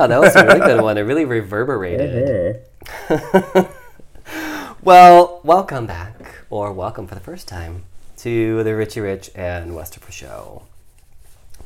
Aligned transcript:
Yeah, 0.00 0.06
that 0.06 0.20
was 0.22 0.34
a 0.34 0.46
really 0.46 0.60
good 0.60 0.80
one. 0.80 0.96
It 0.96 1.02
really 1.02 1.26
reverberated. 1.26 2.64
Mm-hmm. 2.86 4.80
well, 4.82 5.42
welcome 5.44 5.84
back, 5.84 6.36
or 6.48 6.72
welcome 6.72 7.06
for 7.06 7.14
the 7.14 7.20
first 7.20 7.46
time, 7.46 7.84
to 8.16 8.64
the 8.64 8.74
Richie 8.74 9.00
Rich 9.00 9.30
and 9.34 9.72
Westerfer 9.72 10.10
Show. 10.10 10.62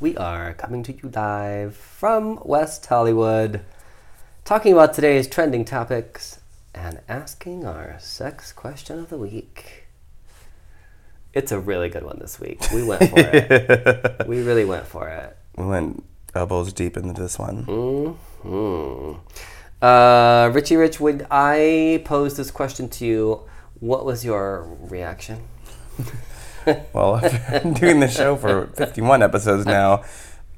We 0.01 0.17
are 0.17 0.53
coming 0.55 0.83
to 0.83 0.93
you 0.93 1.13
live 1.15 1.77
from 1.77 2.41
West 2.43 2.85
Hollywood, 2.87 3.61
talking 4.45 4.73
about 4.73 4.95
today's 4.95 5.29
trending 5.29 5.65
topics 5.65 6.41
and 6.75 7.03
asking 7.09 7.65
our 7.65 7.99
sex 8.01 8.53
question 8.53 8.99
of 8.99 9.11
the 9.11 9.19
week. 9.19 9.85
It's 11.33 11.53
a 11.53 11.61
really 11.61 11.89
good 11.89 12.03
one 12.03 12.19
this 12.19 12.41
week. 12.41 12.61
We 12.75 12.83
went 12.83 13.11
for 13.11 13.17
it. 13.17 14.27
we 14.27 14.43
really 14.43 14.65
went 14.65 14.89
for 14.89 15.07
it. 15.07 15.37
We 15.57 15.67
went 15.67 16.05
elbows 16.37 16.73
deep 16.73 16.97
into 16.97 17.21
this 17.21 17.39
one. 17.39 17.65
Hmm. 18.43 19.13
Uh, 19.85 20.51
Richie 20.53 20.77
Rich, 20.77 21.01
would 21.01 21.27
I 21.31 22.03
pose 22.05 22.37
this 22.37 22.51
question 22.51 22.89
to 22.91 23.07
you, 23.07 23.41
what 23.81 24.05
was 24.05 24.25
your 24.25 24.77
reaction? 24.81 25.41
Well, 26.95 27.17
after 27.17 27.69
doing 27.75 28.01
the 28.01 28.09
show 28.09 28.37
for 28.37 28.69
51 28.69 29.23
episodes 29.23 29.67
now, 29.67 30.03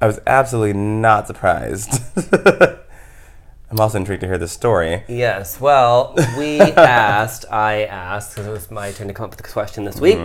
I 0.00 0.06
was 0.06 0.20
absolutely 0.26 0.74
not 0.74 1.26
surprised. 1.26 2.00
I'm 3.70 3.80
also 3.80 3.98
intrigued 3.98 4.20
to 4.20 4.28
hear 4.28 4.38
the 4.38 4.46
story. 4.46 5.02
Yes, 5.08 5.60
well, 5.60 6.14
we 6.38 6.60
asked, 6.60 7.44
I 7.50 7.84
asked, 7.84 8.36
because 8.36 8.46
it 8.46 8.50
was 8.50 8.70
my 8.70 8.92
turn 8.92 9.08
to 9.08 9.14
come 9.14 9.24
up 9.24 9.30
with 9.30 9.38
the 9.38 9.52
question 9.52 9.84
this 9.84 10.00
week. 10.00 10.18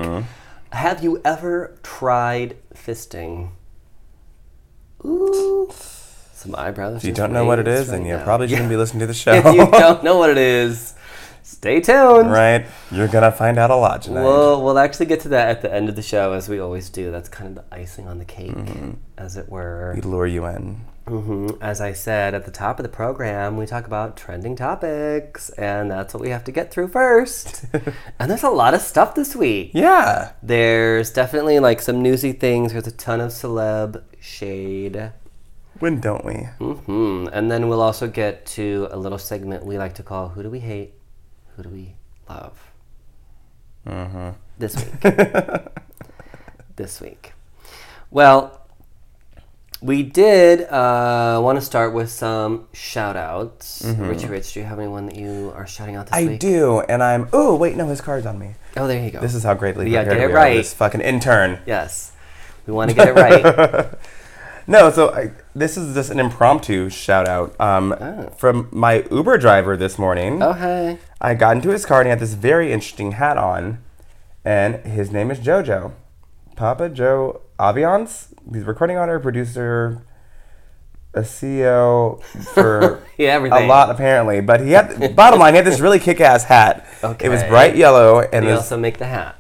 Have 0.72 1.04
you 1.04 1.20
ever 1.26 1.76
tried 1.82 2.58
fisting? 2.76 3.50
Ooh. 5.06 5.70
Some 6.34 6.56
eyebrows. 6.56 6.98
If 6.98 7.04
you 7.06 7.14
don't 7.14 7.34
know 7.34 7.46
what 7.46 7.60
it 7.60 7.68
is, 7.68 7.90
then 7.90 8.06
you 8.06 8.18
probably 8.24 8.48
shouldn't 8.48 8.70
be 8.70 8.76
listening 8.78 9.02
to 9.02 9.08
the 9.08 9.14
show. 9.14 9.32
If 9.46 9.46
you 9.56 9.70
don't 9.70 10.04
know 10.04 10.18
what 10.18 10.30
it 10.32 10.38
is, 10.40 10.96
stay 11.44 11.80
tuned. 11.82 12.32
right? 12.32 12.66
You're 12.92 13.08
gonna 13.08 13.32
find 13.32 13.60
out 13.60 13.70
a 13.70 13.76
lot 13.76 14.02
tonight. 14.02 14.24
We'll, 14.24 14.64
we'll 14.64 14.80
actually 14.80 15.06
get 15.06 15.20
to 15.22 15.30
that 15.30 15.50
at 15.50 15.62
the 15.62 15.72
end 15.72 15.88
of 15.90 15.96
the 15.96 16.02
show, 16.02 16.34
as 16.34 16.50
we 16.50 16.60
always 16.60 16.90
do. 16.90 17.12
That's 17.12 17.30
kind 17.30 17.56
of 17.58 17.64
the 17.70 17.76
icing 17.76 18.08
on 18.08 18.18
the 18.18 18.26
cake, 18.26 18.56
as 19.20 19.38
it 19.38 19.50
were. 19.50 19.94
we 19.96 20.02
lure 20.02 20.26
you 20.26 20.46
in. 20.48 20.82
hmm 21.08 21.50
As 21.62 21.80
I 21.80 21.94
said 21.94 22.34
at 22.34 22.46
the 22.46 22.52
top 22.52 22.80
of 22.80 22.84
the 22.84 22.90
program, 22.90 23.56
we 23.58 23.68
talk 23.68 23.86
about 23.86 24.18
trending 24.18 24.56
topics, 24.56 25.50
and 25.52 25.92
that's 25.92 26.14
what 26.16 26.22
we 26.24 26.30
have 26.30 26.44
to 26.46 26.52
get 26.52 26.72
through 26.72 26.88
first. 26.88 27.66
and 28.20 28.32
there's 28.32 28.42
a 28.44 28.50
lot 28.50 28.74
of 28.74 28.82
stuff 28.82 29.14
this 29.14 29.36
week. 29.36 29.72
Yeah. 29.76 30.32
There's 30.42 31.12
definitely 31.12 31.60
like 31.60 31.82
some 31.82 32.02
newsy 32.02 32.32
things. 32.32 32.72
There's 32.72 32.88
a 32.88 32.92
ton 32.92 33.22
of 33.22 33.30
celeb 33.32 34.02
shade. 34.22 35.12
When 35.80 36.00
don't 36.00 36.24
we? 36.24 36.34
hmm 36.60 37.28
And 37.34 37.50
then 37.52 37.68
we'll 37.68 37.82
also 37.82 38.08
get 38.08 38.46
to 38.58 38.88
a 38.92 38.98
little 38.98 39.18
segment 39.18 39.66
we 39.66 39.78
like 39.78 39.96
to 39.96 40.04
call 40.04 40.30
"Who 40.30 40.44
Do 40.44 40.50
We 40.50 40.60
Hate? 40.60 40.94
Who 41.58 41.64
Do 41.64 41.70
We 41.70 41.96
Love?" 42.30 42.72
Mm-hmm. 43.88 44.30
This 44.60 44.76
week. 44.76 45.02
this 46.76 47.02
week. 47.02 47.34
Well, 48.12 48.60
we 49.82 50.04
did 50.04 50.62
uh, 50.70 51.40
want 51.44 51.58
to 51.58 51.66
start 51.66 51.94
with 51.94 52.12
some 52.12 52.68
shout 52.74 53.16
outs. 53.16 53.84
Richie 53.98 54.28
Rich, 54.28 54.54
do 54.54 54.60
you 54.60 54.66
have 54.68 54.78
anyone 54.78 55.08
that 55.08 55.16
you 55.16 55.52
are 55.56 55.66
shouting 55.66 55.96
out 55.96 56.06
this 56.08 56.16
Mm-hmm. 56.20 56.34
I 56.34 56.38
do, 56.38 56.82
and 56.82 57.02
I'm. 57.02 57.28
Oh 57.34 57.56
wait, 57.56 57.76
no, 57.76 57.88
his 57.88 58.02
card's 58.02 58.28
on 58.28 58.38
me. 58.38 58.52
Oh, 58.78 58.88
there 58.88 59.04
you 59.04 59.10
go. 59.10 59.20
This 59.20 59.34
is 59.34 59.44
how 59.44 59.56
greatly 59.56 59.90
Yeah, 59.90 60.04
get 60.04 60.18
it 60.18 60.32
right. 60.32 60.58
This 60.58 60.74
fucking 60.76 61.02
intern. 61.02 61.60
yes. 61.66 62.12
We 62.68 62.74
want 62.74 62.92
to 62.92 62.96
get 62.96 63.08
it 63.08 63.16
right. 63.16 63.90
No, 64.68 64.90
so 64.92 65.10
I, 65.14 65.32
this 65.56 65.76
is 65.78 65.94
just 65.96 66.12
an 66.12 66.20
impromptu 66.20 66.90
shout 66.90 67.28
out 67.28 67.60
um, 67.60 67.94
Oh. 68.00 68.30
from 68.38 68.68
my 68.72 69.04
Uber 69.12 69.38
driver 69.38 69.76
this 69.76 69.98
morning. 69.98 70.42
oh, 70.42 70.54
hey. 70.54 71.00
I 71.20 71.34
got 71.34 71.56
into 71.56 71.70
his 71.70 71.86
car 71.86 72.00
and 72.02 72.08
he 72.08 72.10
had 72.10 72.20
this 72.20 72.34
very 72.34 72.72
interesting 72.72 73.14
hat 73.14 73.38
on, 73.38 73.80
and 74.46 74.76
his 74.86 75.12
name 75.12 75.30
is 75.32 75.40
JoJo, 75.40 75.92
Papa 76.56 76.90
Joe 76.90 77.42
Aviance. 77.60 78.28
He's 78.52 78.64
a 78.64 78.66
recording 78.66 78.98
author, 78.98 79.20
producer, 79.20 80.02
a 81.14 81.22
CEO 81.22 82.24
for 82.54 83.04
Yeah, 83.18 83.30
everything. 83.34 83.64
a 83.66 83.68
lot 83.68 83.90
apparently. 83.90 84.42
But 84.42 84.62
he 84.62 84.72
had 84.72 85.16
bottom 85.16 85.40
line, 85.40 85.54
he 85.54 85.58
had 85.58 85.66
this 85.66 85.80
really 85.80 86.00
kick-ass 86.00 86.44
hat. 86.46 86.88
Okay. 87.04 87.26
It 87.26 87.30
was 87.30 87.42
bright 87.46 87.76
yellow 87.76 88.20
and 88.22 88.46
it 88.46 88.50
was 88.52 88.60
also 88.60 88.78
make 88.78 89.00
the 89.00 89.08
hat. 89.08 89.36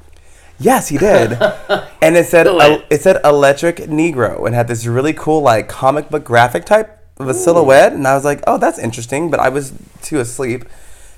Yes, 0.61 0.87
he 0.89 0.97
did. 0.97 1.33
and 2.01 2.15
it 2.15 2.25
said 2.27 2.43
Do 2.43 2.59
it. 2.59 3.01
said 3.01 3.19
electric 3.23 3.77
negro 3.77 4.45
and 4.45 4.53
had 4.55 4.67
this 4.67 4.85
really 4.85 5.13
cool 5.13 5.41
like 5.41 5.67
comic 5.67 6.09
book 6.09 6.23
graphic 6.23 6.65
type 6.65 6.97
of 7.19 7.27
a 7.27 7.33
silhouette 7.33 7.93
and 7.93 8.07
I 8.07 8.15
was 8.15 8.25
like, 8.25 8.41
"Oh, 8.47 8.57
that's 8.57 8.79
interesting," 8.79 9.29
but 9.31 9.39
I 9.39 9.49
was 9.49 9.73
too 10.01 10.19
asleep 10.19 10.65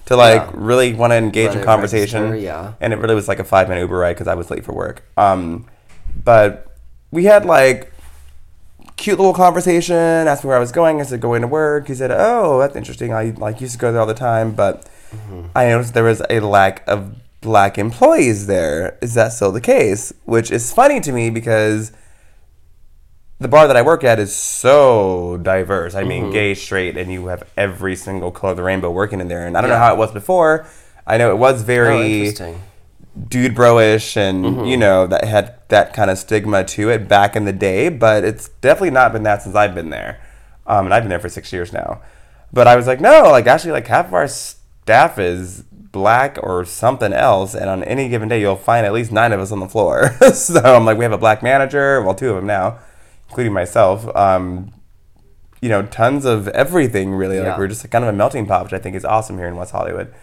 to 0.06 0.16
like 0.18 0.42
Yeah. 0.42 0.52
really 0.54 0.94
want 0.94 1.12
to 1.12 1.16
engage 1.18 1.56
in 1.56 1.64
conversation. 1.64 2.24
register, 2.24 2.44
yeah. 2.46 2.74
And 2.81 2.92
it 2.94 3.00
really 3.00 3.16
was 3.16 3.28
like 3.28 3.40
a 3.40 3.44
5-minute 3.44 3.80
Uber 3.81 3.98
ride 3.98 4.18
cuz 4.18 4.28
I 4.28 4.36
was 4.36 4.50
late 4.52 4.64
for 4.66 4.74
work. 4.74 5.04
Um 5.18 5.66
but 6.24 6.68
we 7.12 7.25
had 7.25 7.46
like 7.46 7.92
cute 8.98 9.18
little 9.18 9.34
conversation, 9.34 9.96
asked 10.28 10.44
me 10.44 10.50
where 10.50 10.58
I 10.58 10.60
was 10.60 10.72
going. 10.72 11.00
I 11.02 11.04
said 11.04 11.20
going 11.22 11.42
to 11.42 11.48
work. 11.48 11.88
He 11.88 11.96
said, 11.96 12.12
"Oh, 12.12 12.60
that's 12.60 12.75
interesting. 12.75 13.14
I 13.14 13.34
like 13.38 13.60
used 13.62 13.74
to 13.74 13.80
go 13.80 13.92
there 13.92 14.02
all 14.02 14.08
the 14.08 14.14
time, 14.14 14.52
but 14.52 14.86
I 15.56 15.68
noticed 15.70 15.94
there 15.94 16.04
was 16.04 16.22
a 16.30 16.40
lack 16.40 16.84
of 16.88 17.16
black 17.44 17.78
employees 17.78 18.48
there. 18.48 18.98
Is 19.02 19.14
that 19.14 19.34
still 19.34 19.52
the 19.52 19.62
case?" 19.62 20.12
Which 20.26 20.50
is 20.50 20.74
funny 20.74 21.00
to 21.02 21.12
me 21.12 21.30
because 21.30 21.92
the 23.40 23.48
bar 23.48 23.68
that 23.68 23.76
I 23.76 23.81
work 23.81 24.04
at 24.04 24.20
is 24.20 24.34
so 24.34 25.38
diverse. 25.44 25.96
I 25.96 26.04
mean, 26.04 26.31
gay, 26.31 26.54
straight, 26.54 26.96
and 26.98 27.12
you 27.12 27.28
have 27.28 27.44
every 27.58 27.96
single 27.96 28.31
color 28.31 28.52
of 28.52 28.58
the 28.58 28.64
rainbow 28.64 28.90
working 28.90 29.20
in 29.20 29.28
there. 29.28 29.46
And 29.46 29.58
I 29.58 29.62
don't 29.62 29.70
know 29.70 29.78
how 29.78 29.94
it 29.94 29.98
was 29.98 30.12
before. 30.12 30.66
I 31.06 31.18
know 31.18 31.30
it 31.31 31.38
was 31.38 31.62
Oh, 31.62 31.66
very 31.66 32.20
interesting. 32.20 32.62
dude 33.28 33.54
bro-ish 33.54 34.16
and 34.18 34.46
Mm-hmm. 34.46 34.66
you 34.66 34.78
know 34.78 35.06
that 35.08 35.24
had 35.25 35.56
that 35.68 35.94
kind 35.94 36.10
of 36.10 36.18
stigma 36.18 36.64
to 36.64 36.90
it 36.90 37.08
back 37.08 37.36
in 37.36 37.44
the 37.46 37.52
day 37.54 37.90
but 37.90 38.24
it's 38.24 38.48
definitely 38.62 38.90
not 38.92 39.12
been 39.14 39.22
that 39.24 39.44
since 39.44 39.56
i've 39.56 39.75
been 39.75 39.92
there 39.92 40.20
um, 40.66 40.86
and 40.86 40.94
i've 40.96 41.04
been 41.04 41.12
there 41.12 41.20
for 41.20 41.30
six 41.30 41.54
years 41.54 41.72
now 41.72 42.02
but 42.52 42.66
i 42.66 42.75
was 42.75 42.88
like 42.88 43.00
no 43.00 43.30
like 43.30 43.46
actually 43.46 43.72
like 43.72 43.86
half 43.86 44.08
of 44.08 44.14
our 44.16 44.28
staff 44.28 45.20
is 45.20 45.64
black 45.94 46.38
or 46.44 46.66
something 46.66 47.14
else 47.14 47.56
and 47.56 47.70
on 47.70 47.84
any 47.86 48.09
given 48.09 48.28
day 48.28 48.42
you'll 48.42 48.58
find 48.58 48.86
at 48.86 48.92
least 48.92 49.12
nine 49.14 49.31
of 49.31 49.40
us 49.40 49.52
on 49.54 49.62
the 49.62 49.70
floor 49.70 50.12
so 50.34 50.59
i'm 50.59 50.84
like 50.84 50.98
we 50.98 51.06
have 51.06 51.14
a 51.14 51.18
black 51.18 51.42
manager 51.42 52.02
well 52.02 52.16
two 52.16 52.30
of 52.31 52.36
them 52.36 52.48
now 52.48 52.78
including 53.30 53.54
myself 53.54 54.14
um, 54.16 54.74
you 55.62 55.70
know 55.70 55.84
tons 55.84 56.26
of 56.26 56.48
everything 56.50 57.14
really 57.14 57.40
like 57.40 57.58
we're 57.58 57.68
just 57.68 57.90
kind 57.92 58.04
of 58.04 58.09
a 58.09 58.18
melting 58.18 58.46
pot 58.46 58.64
which 58.64 58.74
i 58.74 58.80
think 58.80 58.96
is 58.96 59.06
awesome 59.06 59.38
here 59.38 59.48
in 59.48 59.56
west 59.56 59.72
hollywood 59.72 60.14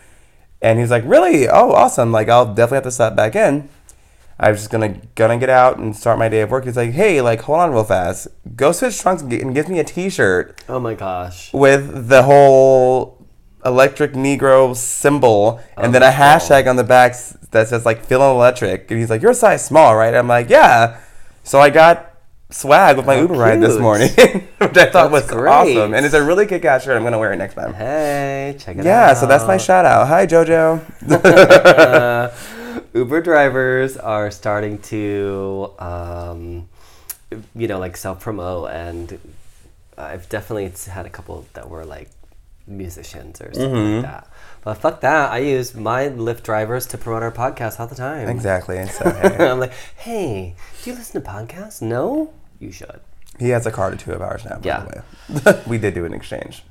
and 0.62 0.78
he's 0.78 0.90
like, 0.90 1.04
"Really? 1.06 1.48
Oh, 1.48 1.72
awesome! 1.72 2.12
Like, 2.12 2.28
I'll 2.28 2.44
definitely 2.44 2.74
have 2.76 2.84
to 2.84 2.90
stop 2.90 3.16
back 3.16 3.34
in. 3.34 3.70
I 4.38 4.50
was 4.50 4.60
just 4.60 4.70
gonna 4.70 5.00
gonna 5.14 5.38
get 5.38 5.48
out 5.48 5.78
and 5.78 5.96
start 5.96 6.18
my 6.18 6.28
day 6.28 6.42
of 6.42 6.50
work." 6.50 6.66
He's 6.66 6.76
like, 6.76 6.90
"Hey, 6.92 7.22
like, 7.22 7.40
hold 7.40 7.60
on 7.60 7.72
real 7.72 7.82
fast. 7.82 8.28
Go 8.56 8.70
switch 8.72 9.00
trunks 9.00 9.22
and, 9.22 9.30
get, 9.30 9.40
and 9.40 9.54
give 9.54 9.70
me 9.70 9.78
a 9.78 9.84
T-shirt 9.84 10.62
Oh 10.68 10.78
my 10.78 10.92
gosh. 10.92 11.50
with 11.54 12.08
the 12.08 12.24
whole 12.24 13.19
electric 13.64 14.12
Negro 14.12 14.74
symbol, 14.76 15.60
and 15.76 15.86
Oh, 15.88 15.90
then 15.90 16.02
a 16.02 16.10
hashtag 16.10 16.68
on 16.68 16.76
the 16.76 16.84
back 16.84 17.14
that 17.50 17.68
says 17.68 17.84
like 17.86 18.04
feeling 18.04 18.30
electric." 18.34 18.90
And 18.90 18.98
he's 19.00 19.10
like, 19.10 19.22
"You're 19.22 19.32
a 19.32 19.34
size 19.34 19.64
small, 19.64 19.96
right?" 19.96 20.14
I'm 20.14 20.28
like, 20.28 20.48
"Yeah." 20.50 20.98
So 21.44 21.60
I 21.60 21.70
got 21.70 22.06
swag 22.50 22.96
with 22.96 23.06
my 23.06 23.18
Uber 23.20 23.34
ride 23.34 23.60
this 23.60 23.78
morning, 23.78 24.08
which 24.58 24.76
I 24.76 24.86
thought 24.90 25.10
was 25.12 25.26
great. 25.28 25.48
awesome, 25.76 25.94
and 25.94 26.04
it's 26.04 26.14
a 26.14 26.22
really 26.22 26.46
kick-ass 26.46 26.84
shirt. 26.84 26.96
I'm 26.96 27.04
gonna 27.04 27.18
wear 27.18 27.32
it 27.32 27.36
next 27.36 27.54
time. 27.54 27.74
Hey, 27.74 28.56
check 28.58 28.76
it 28.76 28.80
out. 28.80 28.84
Yeah, 28.86 29.14
so 29.14 29.26
that's 29.26 29.46
my 29.46 29.56
shout 29.56 29.84
out. 29.84 30.08
Hi, 30.08 30.26
JoJo. 30.26 30.80
uh, 31.24 32.80
Uber 32.94 33.20
drivers 33.22 33.96
are 33.96 34.30
starting 34.30 34.78
to, 34.82 35.72
um, 35.78 36.68
you 37.54 37.68
know, 37.68 37.78
like 37.78 37.96
self 37.96 38.20
promote, 38.20 38.70
and 38.70 39.18
I've 39.96 40.28
definitely 40.28 40.72
had 40.90 41.06
a 41.06 41.10
couple 41.10 41.46
that 41.54 41.68
were 41.68 41.84
like 41.84 42.10
musicians 42.66 43.40
or 43.40 43.52
something 43.52 43.70
Mm-hmm. 43.72 43.94
like 44.02 44.04
that. 44.12 44.28
But 44.62 44.74
fuck 44.74 45.00
that, 45.00 45.30
I 45.30 45.38
use 45.38 45.74
my 45.74 46.08
Lyft 46.08 46.42
drivers 46.42 46.86
to 46.88 46.98
promote 46.98 47.22
our 47.22 47.32
podcast 47.32 47.80
all 47.80 47.86
the 47.86 47.94
time. 47.94 48.28
Exactly. 48.28 48.76
And 48.78 48.90
so, 48.90 49.10
hey, 49.10 49.48
I'm 49.48 49.58
like, 49.60 49.72
hey, 49.96 50.54
do 50.82 50.90
you 50.90 50.96
listen 50.96 51.22
to 51.22 51.28
podcasts? 51.28 51.80
No, 51.80 52.32
you 52.58 52.70
should. 52.70 53.00
he 53.38 53.48
has 53.50 53.64
a 53.66 53.70
car 53.70 53.90
to 53.90 53.96
two 53.96 54.12
of 54.12 54.20
ours 54.20 54.44
now. 54.44 54.56
By 54.58 54.66
Yeah. 54.66 54.84
the 55.28 55.42
way, 55.54 55.62
we 55.66 55.78
did 55.78 55.94
do 55.94 56.04
an 56.04 56.12
exchange. 56.12 56.62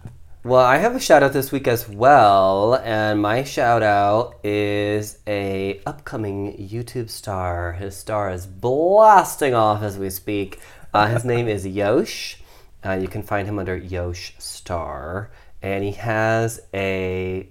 Well, 0.43 0.63
I 0.65 0.77
have 0.77 0.95
a 0.95 0.99
shout 1.01 1.21
out 1.21 1.33
this 1.33 1.51
week 1.51 1.67
as 1.67 1.89
well, 1.89 2.75
and 2.75 3.21
my 3.21 3.43
shout 3.43 3.83
out 3.83 4.35
is 4.45 5.17
a 5.27 5.81
upcoming 5.85 6.53
YouTube 6.57 7.09
star. 7.09 7.73
His 7.73 7.97
star 7.97 8.31
is 8.31 8.45
blasting 8.47 9.53
off 9.53 9.81
as 9.83 9.97
we 9.97 10.09
speak. 10.09 10.59
Uh, 10.93 11.07
his 11.07 11.25
name 11.33 11.47
is 11.49 11.65
Yosh. 11.67 12.37
Uh, 12.85 12.93
you 12.93 13.09
can 13.09 13.21
find 13.21 13.49
him 13.49 13.59
under 13.59 13.75
Yosh 13.75 14.33
Star, 14.39 15.29
and 15.61 15.83
he 15.83 15.91
has 15.91 16.61
a 16.73 17.47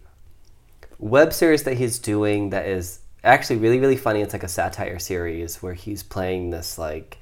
web 0.99 1.33
series 1.33 1.63
that 1.65 1.77
he's 1.77 1.99
doing 1.99 2.51
that 2.51 2.67
is 2.67 3.01
actually 3.25 3.57
really 3.57 3.79
really 3.79 3.97
funny. 3.97 4.21
It's 4.21 4.33
like 4.33 4.45
a 4.45 4.49
satire 4.49 4.99
series 4.99 5.63
where 5.63 5.75
he's 5.75 6.03
playing 6.03 6.51
this 6.51 6.79
like 6.79 7.19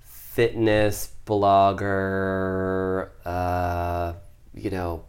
fitness 0.00 1.12
blogger. 1.26 3.10
Uh, 3.24 4.14
you 4.54 4.70
know, 4.70 5.04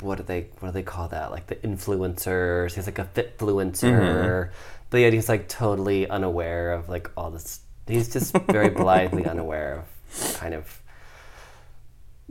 what 0.00 0.18
do 0.18 0.24
they 0.24 0.48
what 0.60 0.68
do 0.68 0.72
they 0.72 0.82
call 0.82 1.08
that? 1.08 1.30
Like 1.30 1.46
the 1.46 1.56
influencers. 1.56 2.74
He's 2.74 2.86
like 2.86 2.98
a 2.98 3.04
fitfluencer, 3.04 4.50
but 4.90 4.98
yet 4.98 5.12
he's 5.12 5.28
like 5.28 5.48
totally 5.48 6.08
unaware 6.08 6.72
of 6.72 6.88
like 6.88 7.10
all 7.16 7.30
this. 7.30 7.60
He's 7.86 8.12
just 8.12 8.36
very 8.50 8.68
blithely 8.82 9.26
unaware 9.26 9.84
of 9.84 10.34
kind 10.34 10.54
of. 10.54 10.82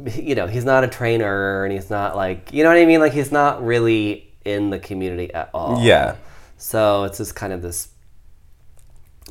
You 0.06 0.36
know, 0.36 0.48
he's 0.48 0.66
not 0.66 0.84
a 0.84 0.88
trainer, 0.88 1.64
and 1.64 1.74
he's 1.74 1.90
not 1.90 2.16
like 2.16 2.54
you 2.54 2.64
know 2.64 2.70
what 2.70 2.78
I 2.78 2.86
mean. 2.86 3.00
Like 3.00 3.14
he's 3.14 3.32
not 3.32 3.66
really 3.66 4.34
in 4.46 4.70
the 4.70 4.80
community 4.80 5.34
at 5.34 5.50
all. 5.54 5.82
Yeah. 5.82 6.16
So 6.58 7.04
it's 7.04 7.18
just 7.18 7.36
kind 7.36 7.54
of 7.54 7.62
this 7.62 7.90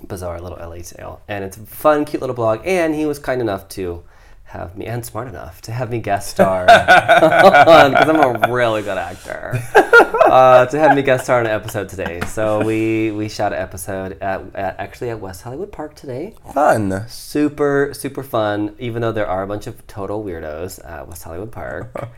bizarre 0.06 0.40
little 0.40 0.58
LA 0.58 0.82
tale. 0.82 1.22
And 1.28 1.44
it's 1.44 1.56
a 1.56 1.60
fun, 1.60 2.04
cute 2.04 2.20
little 2.20 2.36
blog. 2.36 2.60
And 2.64 2.94
he 2.94 3.06
was 3.06 3.18
kind 3.18 3.40
enough 3.40 3.68
to 3.70 4.04
have 4.46 4.76
me, 4.76 4.86
and 4.86 5.04
smart 5.04 5.28
enough 5.28 5.60
to 5.62 5.72
have 5.72 5.90
me 5.90 5.98
guest 6.00 6.30
star 6.34 6.66
because 6.66 8.08
I'm 8.08 8.20
a 8.44 8.52
really 8.52 8.82
good 8.82 8.98
actor. 8.98 9.60
Uh, 10.26 10.66
to 10.66 10.76
have 10.76 10.96
me 10.96 11.02
guest 11.02 11.22
star 11.22 11.38
on 11.38 11.46
an 11.46 11.52
episode 11.52 11.88
today. 11.88 12.20
So 12.26 12.60
we 12.64 13.12
we 13.12 13.28
shot 13.28 13.52
an 13.52 13.60
episode 13.60 14.20
at, 14.20 14.42
at 14.56 14.76
actually 14.80 15.10
at 15.10 15.20
West 15.20 15.42
Hollywood 15.42 15.70
Park 15.70 15.94
today. 15.94 16.34
Fun. 16.52 17.04
Super 17.06 17.92
super 17.94 18.24
fun. 18.24 18.74
Even 18.80 19.02
though 19.02 19.12
there 19.12 19.28
are 19.28 19.44
a 19.44 19.46
bunch 19.46 19.68
of 19.68 19.86
total 19.86 20.24
weirdos 20.24 20.84
at 20.84 21.06
West 21.06 21.22
Hollywood 21.22 21.52
Park. 21.52 21.94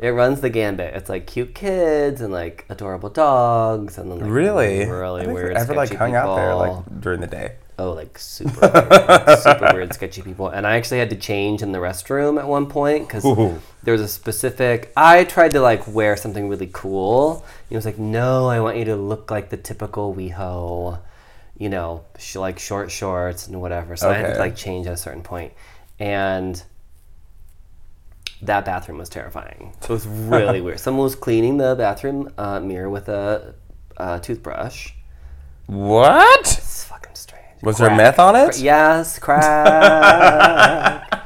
It 0.00 0.08
runs 0.10 0.40
the 0.42 0.50
gambit. 0.50 0.92
It's 0.94 1.08
like 1.08 1.26
cute 1.26 1.54
kids 1.54 2.20
and 2.20 2.32
like 2.32 2.66
adorable 2.68 3.08
dogs 3.08 3.96
and 3.96 4.10
then 4.10 4.18
like 4.18 4.30
Really? 4.30 4.84
really 4.84 5.22
I 5.26 5.32
weird. 5.32 5.56
Ever 5.56 5.72
like 5.74 5.94
hung 5.94 6.14
out 6.14 6.34
there 6.36 6.54
like 6.54 7.00
during 7.00 7.20
the 7.20 7.26
day. 7.28 7.54
Oh, 7.76 7.90
like 7.92 8.16
super, 8.18 8.60
weird, 8.60 9.38
super 9.40 9.70
weird, 9.74 9.92
sketchy 9.94 10.22
people. 10.22 10.48
And 10.48 10.64
I 10.64 10.76
actually 10.76 11.00
had 11.00 11.10
to 11.10 11.16
change 11.16 11.60
in 11.60 11.72
the 11.72 11.78
restroom 11.78 12.38
at 12.38 12.46
one 12.46 12.66
point 12.66 13.08
because 13.08 13.24
there 13.82 13.92
was 13.92 14.00
a 14.00 14.06
specific. 14.06 14.92
I 14.96 15.24
tried 15.24 15.50
to 15.52 15.60
like 15.60 15.86
wear 15.88 16.16
something 16.16 16.48
really 16.48 16.70
cool. 16.72 17.44
He 17.68 17.74
was 17.74 17.84
like, 17.84 17.98
"No, 17.98 18.46
I 18.46 18.60
want 18.60 18.76
you 18.76 18.84
to 18.86 18.96
look 18.96 19.30
like 19.30 19.50
the 19.50 19.56
typical 19.56 20.14
WeHo, 20.14 21.00
you 21.58 21.68
know, 21.68 22.04
sh- 22.16 22.36
like 22.36 22.60
short 22.60 22.92
shorts 22.92 23.48
and 23.48 23.60
whatever." 23.60 23.96
So 23.96 24.08
I 24.08 24.14
had 24.14 24.34
to 24.34 24.38
like 24.38 24.54
change 24.54 24.86
at 24.86 24.92
a 24.92 24.96
certain 24.96 25.22
point, 25.22 25.52
and 25.98 26.62
that 28.42 28.64
bathroom 28.64 28.98
was 28.98 29.08
terrifying. 29.08 29.74
So 29.80 29.86
it 29.94 29.96
was 29.96 30.06
really 30.06 30.60
weird. 30.60 30.78
Someone 30.78 31.04
was 31.04 31.16
cleaning 31.16 31.56
the 31.56 31.74
bathroom 31.74 32.32
uh, 32.38 32.60
mirror 32.60 32.88
with 32.90 33.08
a, 33.08 33.54
uh 33.96 34.20
toothbrush. 34.20 34.92
What? 35.66 36.46
It's 37.68 37.78
fucking 37.78 37.78
strange. 37.78 37.78
Was 37.78 37.78
there 37.78 37.88
Crack. 37.88 37.96
meth 37.98 38.18
on 38.18 38.36
it? 38.36 38.58
Yes, 38.60 39.18
crack. 39.98 41.24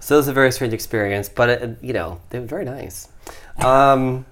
so 0.00 0.14
it 0.14 0.18
was 0.18 0.28
a 0.28 0.32
very 0.32 0.52
strange 0.52 0.72
experience, 0.74 1.28
but 1.28 1.48
it, 1.50 1.78
you 1.82 1.92
know 1.92 2.20
they 2.30 2.38
were 2.40 2.46
very 2.46 2.64
nice. 2.64 3.08
Um, 3.58 4.26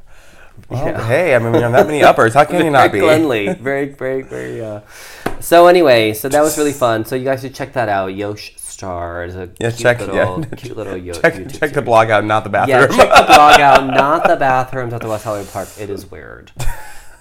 Well, 0.69 0.87
yeah. 0.87 1.07
Hey, 1.07 1.35
I 1.35 1.39
mean, 1.39 1.53
we 1.53 1.61
have 1.61 1.73
that 1.73 1.87
many 1.87 2.03
uppers. 2.03 2.35
How 2.35 2.45
can 2.45 2.65
you 2.65 2.71
not 2.71 2.91
be? 2.93 3.01
very, 3.01 3.87
very, 3.87 4.23
very. 4.23 4.61
Uh... 4.65 4.81
So 5.41 5.67
anyway, 5.69 6.15
so 6.15 6.29
that 6.29 6.41
was 6.41 6.59
really 6.59 6.73
fun. 6.73 7.05
So 7.05 7.15
you 7.15 7.25
guys 7.25 7.43
should 7.43 7.55
check 7.55 7.75
that 7.75 7.89
out. 7.89 8.09
Yosh 8.15 8.57
Star 8.57 9.25
is 9.25 9.37
a 9.37 9.51
Yeah, 9.61 9.71
cute 9.71 9.79
check. 9.79 10.01
little, 10.01 10.17
yeah, 10.17 10.45
cute 10.57 10.77
little 10.77 10.97
Yo- 11.07 11.13
check. 11.15 11.35
YouTube 11.35 11.59
check 11.61 11.73
the 11.75 11.83
blog 11.83 12.11
out, 12.11 12.25
not 12.25 12.43
the 12.45 12.51
bathroom. 12.51 12.81
Yeah, 12.81 12.87
check 12.89 13.09
the 13.27 13.33
blog 13.35 13.61
out, 13.69 13.87
not 13.87 14.27
the 14.27 14.37
bathrooms 14.37 14.93
at 14.93 15.01
the 15.01 15.09
West 15.09 15.25
Hollywood 15.25 15.51
Park. 15.53 15.69
It 15.79 15.91
is 15.91 16.11
weird. 16.11 16.51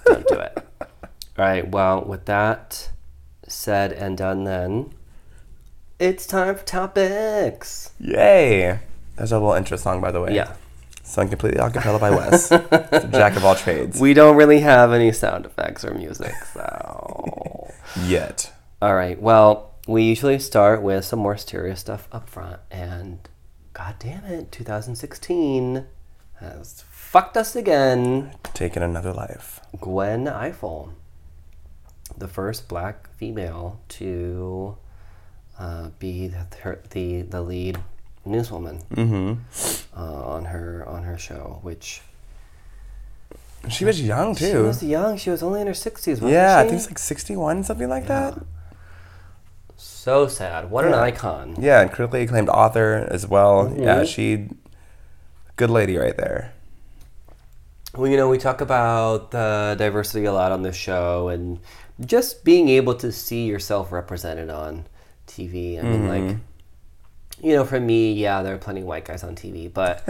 Don't 0.04 0.26
do 0.26 0.34
it. 0.40 0.58
All 0.80 0.88
right. 1.36 1.68
Well, 1.68 2.02
with 2.04 2.24
that 2.26 2.90
said 3.48 3.92
and 3.92 4.16
done, 4.16 4.44
then 4.44 4.92
it's 5.98 6.26
time 6.26 6.54
for 6.54 6.64
topics. 6.64 7.90
Yay! 7.98 8.80
There's 9.16 9.32
a 9.32 9.38
little 9.38 9.54
intro 9.54 9.76
song, 9.76 10.00
by 10.00 10.12
the 10.12 10.20
way. 10.20 10.34
Yeah. 10.34 10.54
Sung 11.02 11.28
completely 11.28 11.58
a 11.58 11.70
cappella 11.70 11.98
by 11.98 12.10
Wes. 12.10 12.50
jack 12.50 13.36
of 13.36 13.44
all 13.44 13.54
trades. 13.54 13.98
We 14.00 14.14
don't 14.14 14.36
really 14.36 14.60
have 14.60 14.92
any 14.92 15.10
sound 15.10 15.46
effects 15.46 15.84
or 15.84 15.94
music, 15.94 16.34
so. 16.52 17.72
Yet. 18.04 18.52
All 18.82 18.94
right. 18.94 19.20
Well, 19.20 19.74
we 19.88 20.02
usually 20.02 20.38
start 20.38 20.82
with 20.82 21.04
some 21.04 21.18
more 21.18 21.36
serious 21.38 21.80
stuff 21.80 22.08
up 22.12 22.28
front, 22.28 22.60
and 22.70 23.26
god 23.72 23.94
damn 23.98 24.24
it, 24.24 24.52
2016 24.52 25.86
has 26.40 26.84
fucked 26.90 27.36
us 27.38 27.56
again. 27.56 28.32
Taken 28.54 28.82
another 28.82 29.12
life. 29.12 29.60
Gwen 29.80 30.26
Ifill, 30.26 30.90
the 32.18 32.28
first 32.28 32.68
black 32.68 33.08
female 33.16 33.80
to 33.88 34.76
uh, 35.58 35.90
be 35.98 36.28
the, 36.28 36.46
her, 36.62 36.80
the 36.90 37.22
the 37.22 37.42
lead 37.42 37.78
newswoman 38.26 38.84
Mm-hmm. 38.94 39.40
uh, 39.98 40.24
on 40.34 40.44
her 40.46 40.84
on 40.86 41.02
her 41.04 41.16
show, 41.18 41.58
which 41.62 42.02
She 43.68 43.84
was 43.84 44.00
young 44.00 44.34
too. 44.34 44.46
she 44.50 44.56
was 44.56 44.82
young. 44.82 45.16
She 45.16 45.30
was 45.30 45.42
only 45.42 45.60
in 45.60 45.66
her 45.66 45.74
sixties. 45.74 46.20
yeah, 46.20 46.58
I 46.58 46.62
she? 46.64 46.68
think 46.70 46.80
it's 46.82 46.90
like 46.90 46.98
61, 46.98 47.64
something 47.64 47.88
like 47.88 48.06
that. 48.06 48.34
so 49.76 50.26
sad. 50.26 50.70
What 50.70 50.84
an 50.84 50.94
icon. 50.94 51.56
Yeah, 51.58 51.80
and 51.80 51.90
critically 51.92 52.22
acclaimed 52.22 52.48
author 52.48 53.06
as 53.10 53.26
well. 53.26 53.72
Yeah, 53.76 54.02
Mhm. 54.02 54.06
she, 54.06 54.48
good 55.56 55.70
lady 55.70 55.96
right 55.96 56.16
there. 56.16 56.52
Well, 57.94 58.10
you 58.10 58.16
know, 58.16 58.28
we 58.28 58.38
talk 58.38 58.60
about 58.60 59.30
the 59.30 59.74
diversity 59.78 60.24
a 60.26 60.32
lot 60.32 60.52
on 60.52 60.62
this 60.62 60.76
show, 60.76 61.28
and 61.28 61.58
just 62.04 62.44
being 62.44 62.68
able 62.68 62.94
to 62.96 63.10
see 63.12 63.46
yourself 63.46 63.90
represented 63.92 64.50
on 64.50 64.86
TV. 65.26 65.78
I 65.78 65.82
mean, 65.82 66.02
Mm-hmm. 66.02 66.28
like, 66.28 66.36
you 67.42 67.54
know, 67.54 67.64
for 67.64 67.78
me, 67.80 68.12
yeah, 68.14 68.42
there 68.42 68.54
are 68.54 68.58
plenty 68.58 68.80
of 68.80 68.86
white 68.86 69.04
guys 69.04 69.22
on 69.22 69.36
TV, 69.36 69.72
but 69.72 70.02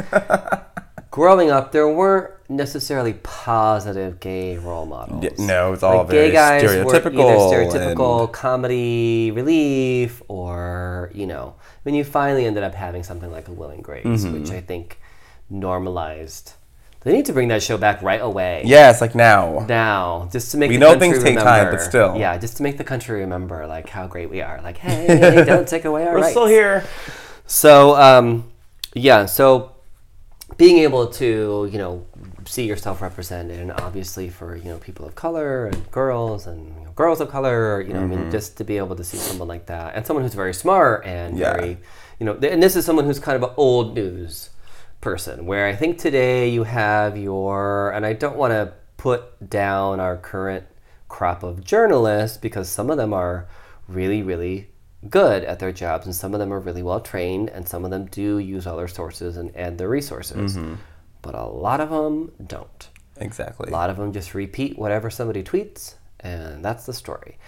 growing 1.11 1.51
up, 1.51 1.73
there 1.73 1.89
weren't 1.89 2.31
necessarily 2.49 3.13
positive 3.23 4.19
gay 4.21 4.57
role 4.57 4.87
models. 4.87 5.39
No, 5.39 5.75
it's 5.75 5.83
all 5.83 5.99
like 5.99 6.09
very 6.09 6.29
gay 6.29 6.33
guys 6.33 6.63
were 6.63 6.69
stereotypical. 6.85 7.51
either 7.61 7.69
stereotypical 7.69 8.25
and- 8.25 8.33
comedy 8.33 9.31
relief, 9.31 10.23
or 10.29 11.11
you 11.15 11.27
know, 11.27 11.55
when 11.83 11.95
you 11.95 12.03
finally 12.05 12.47
ended 12.47 12.63
up 12.63 12.75
having 12.75 13.03
something 13.03 13.31
like 13.31 13.49
a 13.49 13.53
Will 13.53 13.69
and 13.71 13.85
Grace, 13.85 14.05
Mm-hmm. 14.07 14.33
which 14.41 14.51
I 14.51 14.61
think 14.63 14.99
normalized. 15.51 16.53
They 17.09 17.15
need 17.15 17.25
to 17.25 17.33
bring 17.33 17.49
that 17.49 17.63
show 17.63 17.79
back 17.79 18.03
right 18.03 18.21
away. 18.21 18.65
Yes, 18.67 19.01
like 19.01 19.15
now. 19.15 19.65
Now, 19.67 20.29
just 20.31 20.51
to 20.51 20.59
make 20.59 20.69
We 20.69 20.77
the 20.77 20.81
know 20.81 20.91
country 20.91 21.09
things 21.13 21.25
take 21.25 21.39
time, 21.39 21.71
but 21.71 21.81
still. 21.81 22.15
yeah, 22.19 22.37
just 22.37 22.59
to 22.59 22.63
make 22.63 22.77
the 22.77 22.85
country 22.85 23.21
remember 23.21 23.67
like 23.67 23.89
how 23.89 24.07
great 24.07 24.29
we 24.29 24.43
are. 24.43 24.61
Like, 24.61 24.77
hey, 24.87 25.43
don't 25.47 25.67
take 25.67 25.87
away 25.87 26.07
our 26.07 26.13
We're 26.13 26.21
rights. 26.21 26.33
still 26.33 26.45
here. 26.47 26.85
So, 27.47 27.97
um, 27.97 28.53
yeah, 28.93 29.25
so 29.25 29.73
being 30.59 30.79
able 30.81 31.07
to, 31.07 31.67
you 31.73 31.79
know, 31.79 32.05
see 32.45 32.67
yourself 32.67 33.01
represented, 33.01 33.59
and 33.59 33.73
obviously 33.73 34.29
for, 34.29 34.55
you 34.57 34.65
know, 34.65 34.77
people 34.77 35.07
of 35.07 35.15
color 35.15 35.65
and 35.65 35.91
girls 35.91 36.47
and 36.47 36.75
you 36.79 36.85
know, 36.85 36.91
girls 36.95 37.23
of 37.23 37.31
color, 37.31 37.81
you 37.81 37.95
know, 37.95 38.01
I 38.01 38.03
Mm-hmm. 38.03 38.21
mean, 38.25 38.31
just 38.31 38.59
to 38.59 38.65
be 38.65 38.77
able 38.77 38.97
to 38.97 39.05
see 39.05 39.17
someone 39.17 39.49
like 39.49 39.65
that 39.67 39.95
and 39.95 40.07
someone 40.07 40.25
who's 40.25 40.35
very 40.35 40.53
smart 40.53 41.07
and 41.07 41.39
Yeah. 41.39 41.55
very, 41.55 41.79
you 42.21 42.27
know, 42.27 42.35
and 42.35 42.63
this 42.63 42.77
is 42.77 42.85
someone 42.85 43.07
who's 43.07 43.19
kind 43.19 43.37
of 43.43 43.49
an 43.49 43.55
old 43.57 43.95
news 43.95 44.51
person, 45.01 45.47
where 45.47 45.67
I 45.67 45.75
think 45.75 45.99
today 45.99 46.49
you 46.49 46.65
have 46.65 47.17
your, 47.17 47.91
and 47.91 48.05
I 48.05 48.13
don't 48.13 48.37
want 48.37 48.53
to 48.53 48.73
put 48.97 49.49
down 49.49 50.01
our 50.01 50.17
current 50.17 50.67
crop 51.09 51.43
of 51.43 51.65
journalists 51.65 52.37
because 52.37 52.69
some 52.69 52.91
of 52.91 52.97
them 52.97 53.13
are 53.13 53.49
really, 53.87 54.23
really 54.23 54.71
good 55.09 55.45
at 55.45 55.61
their 55.61 55.73
jobs 55.73 56.07
and 56.07 56.15
some 56.15 56.35
of 56.35 56.41
them 56.41 56.53
are 56.53 56.59
really 56.59 56.83
well 56.83 57.01
trained 57.01 57.49
and 57.51 57.69
some 57.69 57.85
of 57.85 57.91
them 57.91 58.07
do 58.07 58.39
use 58.39 58.67
all 58.67 58.77
their 58.77 58.89
sources 58.89 59.37
and, 59.37 59.55
and 59.55 59.79
their 59.79 59.89
resources. 59.89 60.57
Mm-hmm. 60.57 60.75
But 61.23 61.35
a 61.35 61.45
lot 61.45 61.81
of 61.81 61.91
them 61.91 62.33
don't. 62.47 62.89
Exactly. 63.17 63.71
A 63.71 63.73
lot 63.73 63.91
of 63.91 63.97
them 63.97 64.13
just 64.13 64.35
repeat 64.35 64.79
whatever 64.79 65.11
somebody 65.11 65.43
tweets, 65.43 65.95
and 66.21 66.65
that's 66.65 66.87
the 66.87 66.93
story. 66.93 67.39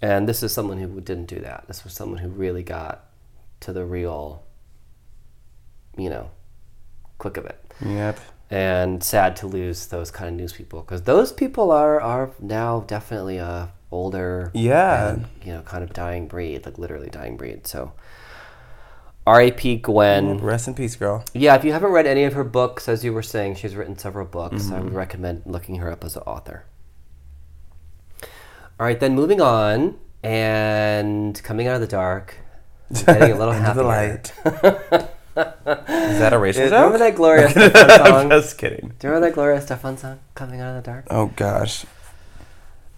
And 0.00 0.28
this 0.28 0.42
is 0.42 0.52
someone 0.52 0.78
who 0.78 1.00
didn't 1.00 1.26
do 1.26 1.40
that. 1.40 1.64
This 1.66 1.84
was 1.84 1.92
someone 1.92 2.18
who 2.18 2.28
really 2.28 2.62
got 2.62 3.06
to 3.60 3.72
the 3.72 3.84
real, 3.84 4.44
you 5.96 6.10
know, 6.10 6.30
quick 7.18 7.36
of 7.36 7.46
it. 7.46 7.62
Yep. 7.84 8.18
And 8.50 9.02
sad 9.02 9.34
to 9.36 9.46
lose 9.46 9.86
those 9.86 10.10
kind 10.10 10.28
of 10.30 10.34
news 10.36 10.52
people 10.52 10.80
because 10.82 11.02
those 11.02 11.32
people 11.32 11.70
are 11.72 12.00
are 12.00 12.30
now 12.40 12.80
definitely 12.86 13.38
a 13.38 13.72
older, 13.90 14.50
Yeah. 14.54 15.10
and, 15.10 15.26
you 15.44 15.52
know, 15.52 15.62
kind 15.62 15.82
of 15.84 15.92
dying 15.92 16.26
breed, 16.28 16.64
like 16.66 16.76
literally 16.78 17.08
dying 17.08 17.36
breed. 17.36 17.66
So, 17.66 17.92
R.A.P. 19.26 19.76
Gwen. 19.76 20.38
Rest 20.38 20.68
in 20.68 20.74
peace, 20.74 20.94
girl. 20.96 21.24
Yeah, 21.34 21.54
if 21.56 21.64
you 21.64 21.72
haven't 21.72 21.90
read 21.90 22.06
any 22.06 22.24
of 22.24 22.34
her 22.34 22.44
books, 22.44 22.88
as 22.88 23.04
you 23.04 23.12
were 23.12 23.22
saying, 23.22 23.56
she's 23.56 23.74
written 23.74 23.98
several 23.98 24.26
books. 24.26 24.70
I 24.70 24.74
would 24.78 24.86
Mm-hmm. 24.88 24.96
recommend 24.96 25.42
looking 25.46 25.76
her 25.76 25.90
up 25.90 26.04
as 26.04 26.14
an 26.16 26.22
author. 26.22 26.64
All 28.22 28.86
right, 28.86 28.98
then 29.00 29.14
moving 29.14 29.40
on 29.40 29.96
and 30.22 31.40
coming 31.42 31.66
out 31.66 31.74
of 31.76 31.80
the 31.80 31.86
dark, 31.86 32.34
getting 33.06 33.32
a 33.32 33.36
little 33.38 33.54
happier. 33.54 33.82
the 33.82 33.88
light. 33.88 35.10
Is 35.36 36.18
that 36.18 36.32
a 36.32 36.38
racial 36.38 36.62
joke? 36.68 36.72
Remember 36.72 36.98
that 36.98 37.14
Gloria 37.14 37.48
Estefan 37.48 37.96
song? 37.98 38.14
I'm 38.16 38.30
just 38.40 38.58
kidding. 38.58 38.92
Do 38.98 39.06
you 39.06 39.12
remember 39.12 39.28
that 39.28 39.34
Gloria 39.34 39.60
Estefan 39.60 39.98
song, 39.98 40.18
"Coming 40.34 40.60
Out 40.60 40.76
of 40.76 40.82
the 40.84 40.90
Dark"? 40.90 41.06
Oh 41.10 41.26
gosh. 41.36 41.84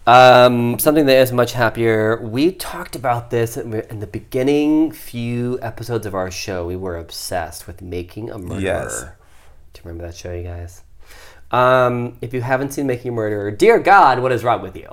Um, 0.06 0.78
something 0.78 1.04
that 1.06 1.18
is 1.18 1.32
much 1.32 1.52
happier. 1.52 2.18
We 2.22 2.52
talked 2.52 2.96
about 2.96 3.30
this 3.30 3.56
in 3.56 3.74
in 3.74 4.00
the 4.00 4.06
beginning 4.06 4.92
few 4.92 5.58
episodes 5.60 6.06
of 6.06 6.14
our 6.14 6.30
show. 6.30 6.66
We 6.66 6.76
were 6.76 6.96
obsessed 6.96 7.66
with 7.66 7.82
making 7.82 8.30
a 8.30 8.38
murderer. 8.38 8.60
Yes. 8.60 9.00
Do 9.02 9.80
you 9.80 9.82
remember 9.84 10.06
that 10.06 10.16
show, 10.16 10.32
you 10.32 10.44
guys? 10.44 10.82
Um, 11.50 12.18
if 12.20 12.34
you 12.34 12.42
haven't 12.42 12.72
seen 12.74 12.86
Making 12.86 13.12
a 13.12 13.14
Murderer, 13.14 13.50
dear 13.50 13.78
God, 13.78 14.20
what 14.20 14.32
is 14.32 14.44
wrong 14.44 14.60
with 14.60 14.76
you? 14.76 14.90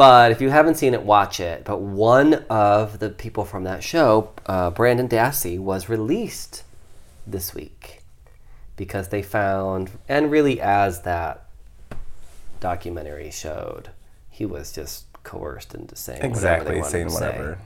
But 0.00 0.32
if 0.32 0.40
you 0.40 0.48
haven't 0.48 0.76
seen 0.76 0.94
it, 0.94 1.02
watch 1.02 1.40
it. 1.40 1.62
But 1.66 1.82
one 1.82 2.32
of 2.48 3.00
the 3.00 3.10
people 3.10 3.44
from 3.44 3.64
that 3.64 3.84
show, 3.84 4.30
uh, 4.46 4.70
Brendan 4.70 5.10
Dassey, 5.10 5.58
was 5.58 5.90
released 5.90 6.62
this 7.26 7.54
week 7.54 8.00
because 8.76 9.08
they 9.08 9.20
found, 9.20 9.90
and 10.08 10.30
really 10.30 10.58
as 10.58 11.02
that 11.02 11.44
documentary 12.60 13.30
showed, 13.30 13.90
he 14.30 14.46
was 14.46 14.72
just 14.72 15.04
coerced 15.22 15.74
into 15.74 15.94
saying 15.96 16.20
whatever 16.20 16.30
they 16.30 16.38
Exactly, 16.38 16.76
wanted 16.76 16.90
saying 16.90 17.06
to 17.08 17.12
say. 17.12 17.26
whatever. 17.26 17.58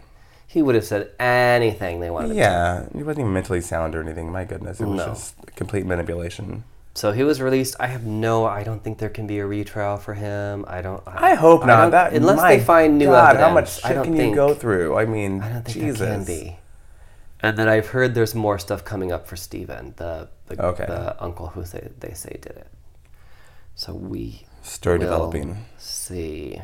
He 0.49 0.61
would 0.61 0.75
have 0.75 0.85
said 0.85 1.11
anything 1.21 2.01
they 2.01 2.11
wanted. 2.11 2.31
to 2.31 2.35
Yeah, 2.35 2.87
he 2.97 3.05
wasn't 3.05 3.21
even 3.21 3.33
mentally 3.33 3.61
sound 3.61 3.95
or 3.95 4.03
anything. 4.03 4.33
My 4.33 4.43
goodness, 4.45 4.81
it 4.81 4.87
was 4.87 4.97
No. 4.97 5.07
just 5.07 5.37
complete 5.55 5.87
manipulation. 5.87 6.65
So 6.95 7.11
he 7.11 7.25
was 7.25 7.41
released. 7.41 7.75
I 7.81 7.89
have 7.89 8.05
no. 8.05 8.45
I 8.45 8.63
don't 8.63 8.83
think 8.83 8.99
there 8.99 9.09
can 9.09 9.27
be 9.27 9.39
a 9.41 9.47
retrial 9.47 9.97
for 9.97 10.15
him. 10.15 10.65
I 10.69 10.81
don't. 10.81 11.03
I 11.07 11.35
hope 11.35 11.65
I 11.65 11.67
not. 11.67 11.91
That 11.91 12.13
unless 12.13 12.41
they 12.43 12.61
find 12.63 12.99
new 12.99 13.07
God, 13.07 13.37
evidence. 13.37 13.49
How 13.49 13.55
much 13.55 13.85
I 13.85 13.89
shit 13.89 13.95
don't 13.97 14.05
can 14.05 14.17
think, 14.17 14.31
you 14.31 14.37
go 14.37 14.55
through? 14.55 14.97
I 14.97 15.05
mean, 15.05 15.43
I 15.43 15.49
don't 15.49 15.65
think 15.65 15.77
Jesus. 15.77 15.99
there 15.99 16.15
can 16.17 16.25
be. 16.25 16.59
And 17.41 17.59
then 17.59 17.69
I've 17.69 17.89
heard 17.89 18.15
there's 18.15 18.35
more 18.35 18.59
stuff 18.59 18.85
coming 18.85 19.11
up 19.13 19.27
for 19.27 19.35
Steven, 19.37 19.95
the 19.97 20.29
the, 20.47 20.65
Okay. 20.65 20.87
the 20.87 21.21
uncle 21.23 21.49
who 21.49 21.63
they, 21.65 21.89
they 21.99 22.15
say 22.15 22.39
did 22.41 22.53
it. 22.53 22.69
So 23.75 23.93
we 23.93 24.47
Story 24.63 24.99
developing. 25.01 25.65
See. 25.77 26.61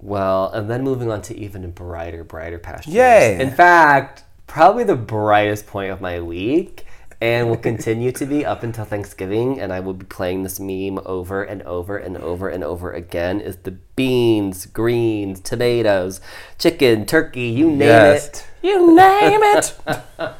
Well, 0.00 0.50
and 0.52 0.70
then 0.70 0.82
moving 0.82 1.10
on 1.10 1.22
to 1.22 1.36
even 1.36 1.70
brighter, 1.72 2.24
brighter 2.24 2.58
pastures. 2.58 2.94
Yay! 2.94 3.38
In 3.40 3.50
fact, 3.50 4.24
probably 4.46 4.84
the 4.84 4.96
brightest 4.96 5.66
point 5.66 5.90
of 5.90 6.00
my 6.00 6.20
week, 6.20 6.86
and 7.20 7.48
will 7.48 7.56
continue 7.70 8.12
to 8.12 8.26
be 8.26 8.44
up 8.44 8.62
until 8.62 8.84
Thanksgiving, 8.84 9.60
and 9.60 9.72
I 9.72 9.80
will 9.80 9.94
be 9.94 10.06
playing 10.06 10.42
this 10.42 10.60
meme 10.60 11.00
over 11.04 11.42
and 11.42 11.62
over 11.62 11.96
and 11.96 12.16
over 12.16 12.48
and 12.48 12.62
over 12.64 12.92
again, 12.92 13.40
is 13.40 13.56
the 13.56 13.72
beans, 13.72 14.66
greens, 14.66 15.40
tomatoes, 15.40 16.20
chicken, 16.58 17.06
turkey, 17.06 17.48
you 17.48 17.68
name 17.70 17.80
Yes. 17.80 18.26
it. 18.28 18.46
You 18.62 18.94
name 18.94 19.40
it. 19.42 19.74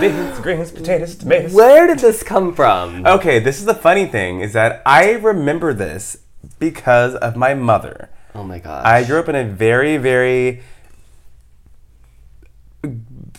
Beans, 0.00 0.38
greens, 0.38 0.70
potatoes, 0.70 1.16
tomatoes. 1.16 1.52
Where 1.52 1.88
did 1.88 1.98
this 1.98 2.22
come 2.22 2.54
from? 2.54 3.04
Okay, 3.04 3.40
this 3.40 3.58
is 3.58 3.64
the 3.64 3.74
funny 3.74 4.06
thing 4.06 4.40
is 4.40 4.52
that 4.52 4.80
I 4.86 5.12
remember 5.14 5.74
this 5.74 6.18
because 6.60 7.16
of 7.16 7.34
my 7.34 7.54
mother. 7.54 8.08
Oh 8.32 8.44
my 8.44 8.60
gosh. 8.60 8.86
I 8.86 9.02
grew 9.02 9.18
up 9.18 9.28
in 9.28 9.34
a 9.34 9.44
very, 9.44 9.96
very 9.96 10.62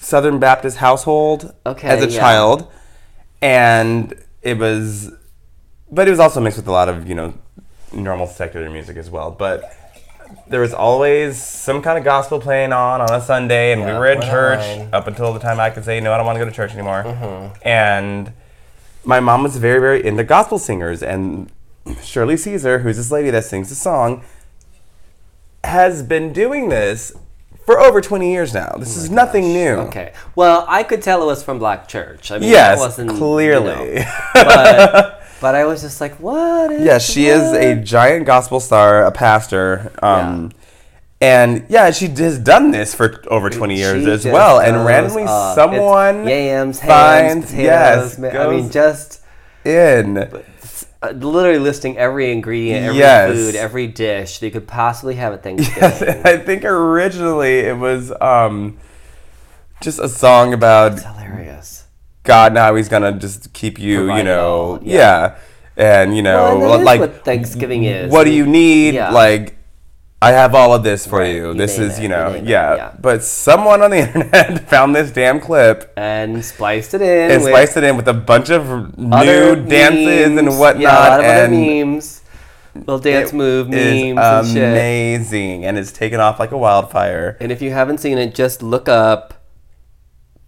Southern 0.03 0.37
Baptist 0.37 0.77
household 0.77 1.53
Okay, 1.65 1.87
as 1.87 2.03
a 2.03 2.09
yeah. 2.09 2.19
child, 2.19 2.69
and 3.41 4.13
it 4.41 4.57
was, 4.57 5.11
but 5.89 6.07
it 6.07 6.11
was 6.11 6.19
also 6.19 6.41
mixed 6.41 6.57
with 6.57 6.67
a 6.67 6.71
lot 6.71 6.89
of 6.89 7.07
you 7.07 7.15
know 7.15 7.33
normal 7.93 8.27
secular 8.27 8.69
music 8.69 8.97
as 8.97 9.09
well. 9.09 9.31
But 9.31 9.63
there 10.47 10.59
was 10.59 10.73
always 10.73 11.41
some 11.41 11.81
kind 11.81 11.97
of 11.97 12.03
gospel 12.03 12.39
playing 12.39 12.73
on 12.73 12.99
on 12.99 13.11
a 13.13 13.21
Sunday, 13.21 13.71
and 13.71 13.81
we 13.81 13.91
were 13.91 14.07
in 14.07 14.21
church 14.21 14.79
on. 14.79 14.93
up 14.93 15.07
until 15.07 15.31
the 15.33 15.39
time 15.39 15.59
I 15.59 15.69
could 15.69 15.85
say 15.85 15.99
no, 16.01 16.11
I 16.11 16.17
don't 16.17 16.25
want 16.25 16.37
to 16.37 16.43
go 16.43 16.49
to 16.49 16.55
church 16.55 16.73
anymore. 16.73 17.03
Mm-hmm. 17.03 17.67
And 17.67 18.33
my 19.05 19.19
mom 19.21 19.43
was 19.43 19.55
very, 19.57 19.79
very 19.79 20.05
into 20.05 20.23
gospel 20.23 20.59
singers, 20.59 21.01
and 21.01 21.49
Shirley 22.01 22.35
Caesar, 22.35 22.79
who's 22.79 22.97
this 22.97 23.11
lady 23.11 23.29
that 23.29 23.45
sings 23.45 23.69
the 23.69 23.75
song, 23.75 24.23
has 25.63 26.03
been 26.03 26.33
doing 26.33 26.67
this 26.67 27.13
for 27.65 27.79
over 27.79 28.01
20 28.01 28.31
years 28.31 28.53
now. 28.53 28.75
This 28.77 28.97
is 28.97 29.09
nothing 29.09 29.45
new. 29.53 29.75
Okay. 29.87 30.13
Well, 30.35 30.65
I 30.67 30.83
could 30.83 31.01
tell 31.01 31.21
it 31.23 31.25
was 31.25 31.43
from 31.43 31.59
Black 31.59 31.87
Church. 31.87 32.31
I 32.31 32.39
mean, 32.39 32.49
Yes, 32.49 32.77
that 32.77 32.83
wasn't 32.83 33.11
you 33.11 33.17
clearly. 33.17 33.95
know, 33.95 34.05
but, 34.33 35.23
but 35.41 35.55
I 35.55 35.65
was 35.65 35.81
just 35.81 36.01
like, 36.01 36.15
what? 36.19 36.71
Is 36.71 36.83
Yes, 36.83 37.09
she 37.09 37.27
is 37.27 37.41
a 37.53 37.75
giant 37.75 38.25
gospel 38.25 38.59
star, 38.59 39.03
a 39.05 39.11
pastor. 39.11 39.91
Um, 40.01 40.51
And 41.21 41.65
yeah, 41.69 41.89
she 41.91 42.07
has 42.07 42.37
done 42.37 42.71
this 42.71 42.93
for 42.93 43.23
over 43.31 43.49
20 43.49 43.77
years 43.77 44.03
She 44.03 44.11
as 44.11 44.25
well. 44.25 44.59
And 44.59 44.85
randomly, 44.85 45.23
up. 45.23 45.29
It's 45.51 45.55
someone 45.55 46.27
yams, 46.27 46.81
finds, 46.81 47.49
hams, 47.51 48.15
potatoes. 48.15 48.19
yes, 48.19 48.19
ma- 48.19 48.27
I 48.27 48.47
mean, 48.49 48.69
just 48.69 49.21
in. 49.63 50.43
Literally 51.11 51.59
listing 51.59 51.97
every 51.97 52.31
ingredient, 52.31 52.85
every 52.85 52.97
Yes. 52.99 53.33
food, 53.33 53.55
every 53.55 53.87
dish 53.87 54.39
that 54.39 54.45
you 54.45 54.51
could 54.51 54.67
possibly 54.67 55.15
have 55.15 55.33
at 55.33 55.45
Yes, 55.45 55.59
Thanksgiving. 55.79 56.15
and 56.15 56.27
I 56.27 56.37
think 56.37 56.63
originally 56.65 57.59
it 57.59 57.77
was 57.77 58.11
um, 58.21 58.77
just 59.81 59.99
a 59.99 60.07
song 60.09 60.53
about 60.53 60.99
hilarious. 61.01 61.85
God 62.23 62.53
now 62.53 62.73
He's 62.75 62.87
gonna 62.89 63.11
just 63.11 63.51
keep 63.53 63.77
you, 63.79 63.97
Provide 64.05 64.17
you 64.19 64.23
know, 64.23 64.79
yeah. 64.81 65.35
yeah. 65.75 65.99
and 66.01 66.15
you 66.15 66.21
know, 66.21 66.57
Well, 66.57 66.75
and 66.75 66.85
like 66.85 66.99
what 67.01 67.25
Thanksgiving 67.25 67.83
is. 67.83 68.11
what 68.11 68.23
do 68.23 68.31
you 68.31 68.45
need? 68.45 68.93
Yeah. 68.93 69.11
Like, 69.11 69.57
I 70.23 70.31
have 70.31 70.55
all 70.55 70.73
of 70.73 70.83
this 70.83 71.05
for 71.05 71.19
Right, 71.19 71.35
you. 71.35 71.53
This 71.53 71.77
is, 71.77 71.99
it, 71.99 72.03
you 72.03 72.09
know, 72.09 72.31
name 72.33 72.45
it, 72.45 72.49
yeah. 72.49 72.75
yeah. 72.75 72.95
But 72.99 73.23
someone 73.23 73.81
on 73.81 73.91
the 73.91 73.97
internet 74.07 74.69
found 74.73 74.95
this 74.95 75.11
damn 75.11 75.39
clip 75.39 75.91
And 75.97 76.43
spliced 76.43 76.93
it 76.93 77.01
in. 77.01 77.31
and 77.31 77.43
spliced 77.43 77.77
it 77.77 77.83
in 77.83 77.97
with 77.97 78.07
a 78.07 78.13
bunch 78.13 78.49
of 78.49 78.97
new 78.97 79.55
dances 79.65 80.29
memes. 80.31 80.39
and 80.39 80.59
whatnot. 80.59 80.81
Yeah, 80.81 80.97
a 80.97 81.09
lot 81.09 81.19
of 81.19 81.25
and 81.25 81.53
other 81.53 81.85
memes. 81.85 82.21
Little 82.75 82.97
dance 82.99 83.31
move 83.33 83.69
memes 83.69 84.17
and 84.19 84.47
shit. 84.47 84.63
amazing, 84.63 85.63
and 85.65 85.77
it's 85.77 85.91
taken 85.91 86.19
off 86.19 86.39
like 86.39 86.51
a 86.51 86.57
wildfire. 86.57 87.37
And 87.39 87.51
if 87.51 87.61
you 87.61 87.69
haven't 87.71 87.99
seen 87.99 88.17
it, 88.17 88.33
just 88.33 88.63
look 88.63 88.89
up 88.89 89.35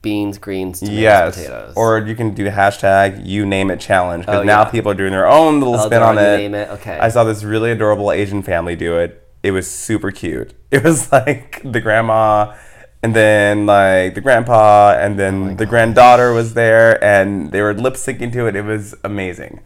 beans, 0.02 0.38
greens, 0.40 0.80
tomatoes, 0.80 1.00
Yes, 1.00 1.36
potatoes. 1.36 1.74
or 1.76 2.00
you 2.00 2.16
can 2.16 2.34
do 2.34 2.46
hashtag 2.50 3.26
you 3.26 3.46
name 3.46 3.70
it 3.72 3.80
challenge 3.80 4.26
because 4.26 4.42
Oh, 4.42 4.44
now 4.44 4.62
yeah. 4.64 4.70
people 4.70 4.92
are 4.92 4.96
doing 4.96 5.12
their 5.12 5.28
own 5.28 5.60
little 5.60 5.76
Oh, 5.76 5.86
spin 5.86 6.02
on 6.02 6.18
it. 6.18 6.52
It, 6.54 6.70
okay. 6.70 6.98
I 7.00 7.10
saw 7.10 7.24
this 7.24 7.44
really 7.44 7.72
adorable 7.72 8.12
Asian 8.12 8.42
family 8.44 8.76
do 8.76 8.98
it. 8.98 9.22
It 9.46 9.52
was 9.52 9.70
super 9.70 10.12
cute. 10.12 10.54
It 10.76 10.84
was 10.84 11.12
like 11.12 11.62
the 11.64 11.80
grandma, 11.80 12.54
and 13.02 13.16
then 13.16 13.66
like 13.66 14.16
the 14.16 14.22
grandpa, 14.22 14.98
and 15.00 15.18
then 15.18 15.56
the 15.56 15.66
granddaughter 15.66 16.34
was 16.34 16.54
there, 16.54 17.02
and 17.02 17.52
they 17.54 17.62
were 17.62 17.74
lip 17.74 17.94
syncing 17.94 18.34
to 18.34 18.48
it. 18.48 18.56
It 18.58 18.66
was 18.66 18.96
amazing. 19.04 19.62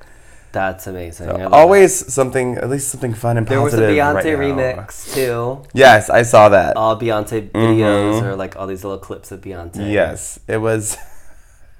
That's 0.51 0.85
amazing. 0.87 1.27
Love 1.29 1.53
Always 1.53 1.93
something, 2.13 2.57
at 2.57 2.69
least 2.69 2.89
something 2.89 3.13
fun 3.13 3.37
and 3.37 3.47
it. 3.47 3.49
There 3.49 3.61
was 3.61 3.73
a. 3.73 3.81
Beyonce 3.81 4.15
right 4.15 4.25
remix 4.25 5.13
too. 5.13 5.63
Yes, 5.73 6.09
I 6.09 6.23
saw 6.23 6.49
that. 6.49 6.75
All 6.75 6.99
Beyonce 6.99 7.49
videos 7.51 8.21
or 8.21 8.35
like 8.35 8.55
all 8.57 8.67
these 8.67 8.83
little 8.83 8.99
clips 8.99 9.31
of 9.31 9.41
Beyonce. 9.41 9.75
Mm-hmm. 9.77 9.91
yes, 9.91 10.39
it 10.47 10.57
was. 10.57 10.97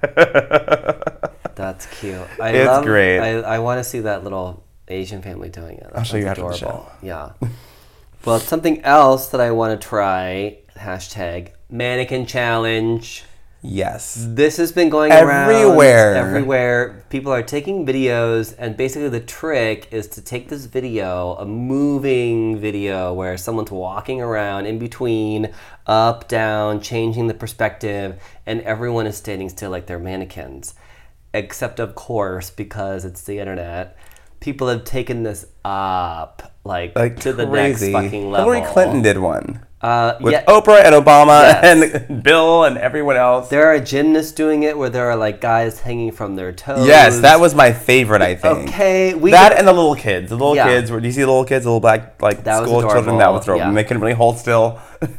That's 0.00 1.86
cute. 2.00 2.26
I 2.40 2.50
It's 2.50 2.66
love, 2.66 2.84
great. 2.84 3.18
I, 3.18 3.56
I 3.56 3.58
want 3.58 3.78
to 3.78 3.84
see 3.84 4.00
that 4.00 4.24
little 4.24 4.64
Asian 4.88 5.20
family 5.20 5.50
doing 5.50 5.76
it. 5.78 5.84
That 5.84 5.98
I'll 5.98 6.04
show 6.04 6.16
you 6.16 6.26
after 6.26 6.42
the 6.42 6.56
show. 6.56 6.66
adorable. 6.66 6.92
Yeah. 7.02 7.32
well, 8.24 8.38
something 8.38 8.80
else 8.82 9.28
that 9.28 9.40
I 9.40 9.50
want 9.50 9.80
to 9.80 9.88
try. 9.88 10.58
Hashtag 10.76 11.50
mannequin 11.70 12.26
challenge. 12.26 13.24
yes. 13.62 14.24
This 14.28 14.56
has 14.56 14.72
been 14.72 14.88
going 14.88 15.12
Everywhere. 15.12 16.14
around 16.14 16.26
everywhere. 16.28 17.04
People 17.10 17.32
are 17.32 17.42
taking 17.42 17.84
videos, 17.86 18.54
and 18.58 18.76
basically 18.76 19.08
the 19.08 19.20
trick 19.20 19.88
is 19.90 20.06
to 20.08 20.22
take 20.22 20.48
this 20.48 20.64
video, 20.66 21.34
a 21.34 21.44
moving 21.44 22.58
video 22.58 23.12
where 23.12 23.36
someone's 23.36 23.70
walking 23.70 24.20
around 24.20 24.66
in 24.66 24.78
between, 24.78 25.52
up, 25.86 26.28
down, 26.28 26.80
changing 26.80 27.26
the 27.26 27.34
perspective, 27.34 28.20
and 28.46 28.60
everyone 28.62 29.06
is 29.06 29.16
standing 29.16 29.48
still 29.48 29.70
like 29.70 29.86
they're 29.86 29.98
mannequins. 29.98 30.74
Except, 31.34 31.78
of 31.78 31.94
course, 31.94 32.50
because 32.50 33.04
it's 33.04 33.22
the 33.24 33.38
internet, 33.38 33.96
people 34.40 34.68
have 34.68 34.84
taken 34.84 35.22
this 35.22 35.46
up 35.64 36.49
like, 36.64 36.94
Like 36.96 37.20
to 37.20 37.32
the 37.32 37.46
next 37.46 37.82
fucking 37.90 38.30
level. 38.30 38.52
Hillary 38.52 38.66
Clinton 38.72 39.02
did 39.02 39.18
one 39.18 39.64
uh, 39.82 40.18
with 40.20 40.32
yeah, 40.32 40.44
Oprah 40.44 40.84
and 40.84 40.94
Obama 40.94 41.40
Yes. 41.42 41.94
and 42.10 42.22
Bill 42.22 42.64
and 42.64 42.76
everyone 42.76 43.16
else. 43.16 43.48
There 43.48 43.66
are 43.66 43.80
gymnasts 43.80 44.32
doing 44.32 44.62
it 44.62 44.76
where 44.76 44.90
there 44.90 45.08
are 45.10 45.16
like 45.16 45.40
guys 45.40 45.80
hanging 45.80 46.12
from 46.12 46.36
their 46.36 46.52
toes. 46.52 46.86
Yes, 46.86 47.20
that 47.20 47.40
was 47.40 47.54
my 47.54 47.72
favorite. 47.72 48.20
I 48.20 48.34
think. 48.34 48.68
okay. 48.68 49.14
We 49.14 49.30
that 49.30 49.56
and 49.58 49.66
the 49.66 49.72
little 49.72 49.94
kids, 49.94 50.28
the 50.28 50.36
little 50.36 50.54
Yeah. 50.54 50.68
kids. 50.68 50.90
Where 50.90 51.00
do 51.00 51.06
you 51.06 51.12
see 51.12 51.22
the 51.22 51.26
little 51.28 51.46
kids, 51.46 51.64
the 51.64 51.70
little 51.70 51.80
black 51.80 52.20
like 52.20 52.44
That 52.44 52.62
school 52.62 52.82
children? 52.82 53.16
That 53.18 53.32
was 53.32 53.44
adorable, 53.44 53.62
adorable. 53.62 53.66
yeah. 53.68 53.72
They 53.74 53.84
couldn't 53.84 54.02
really 54.02 54.12
hold 54.14 54.36
still. 54.38 54.78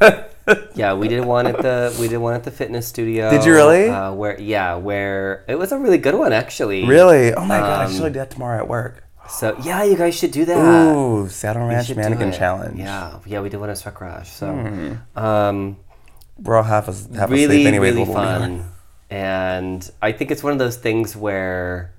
yeah, 0.74 0.94
we 0.94 1.08
did 1.08 1.24
one 1.24 1.46
at 1.48 1.56
the 1.58 1.96
we 2.00 2.06
did 2.08 2.18
one 2.18 2.34
at 2.34 2.44
the 2.44 2.50
fitness 2.52 2.86
studio. 2.86 3.30
Did 3.30 3.44
you 3.44 3.52
really? 3.52 3.88
Uh, 3.88 4.12
where 4.12 4.40
yeah, 4.40 4.76
where 4.76 5.44
it 5.48 5.56
was 5.56 5.72
a 5.72 5.78
really 5.78 5.98
good 5.98 6.14
one 6.14 6.32
actually. 6.32 6.84
really? 6.84 7.34
Oh 7.34 7.44
my 7.44 7.58
god! 7.58 7.80
I 7.80 7.84
Um, 7.86 7.92
should 7.92 8.12
do 8.12 8.18
that 8.20 8.30
tomorrow 8.30 8.58
at 8.58 8.68
work. 8.68 9.02
So 9.32 9.56
yeah, 9.64 9.82
you 9.84 9.96
guys 9.96 10.14
should 10.14 10.30
do 10.30 10.44
that. 10.44 10.94
Ooh, 10.94 11.28
Saddle 11.28 11.66
Ranch 11.66 11.94
Mannequin. 11.94 12.32
Challenge. 12.32 12.78
Yeah, 12.78 13.18
yeah, 13.26 13.40
we 13.40 13.48
did 13.48 13.58
one 13.60 13.70
at 13.70 13.78
Sweat 13.78 13.94
Garage. 13.94 14.28
So, 14.28 14.52
Hmm. 14.52 14.94
um, 15.18 15.76
we're 16.38 16.56
all 16.56 16.62
half, 16.62 16.88
as, 16.88 17.08
half 17.14 17.30
really, 17.30 17.44
asleep 17.62 17.66
anyway. 17.66 17.90
really 17.92 18.04
fun. 18.04 18.64
And 19.10 19.90
I 20.00 20.12
think 20.12 20.30
it's 20.30 20.42
one 20.42 20.52
of 20.52 20.58
those 20.58 20.76
things 20.76 21.16
where 21.16 21.92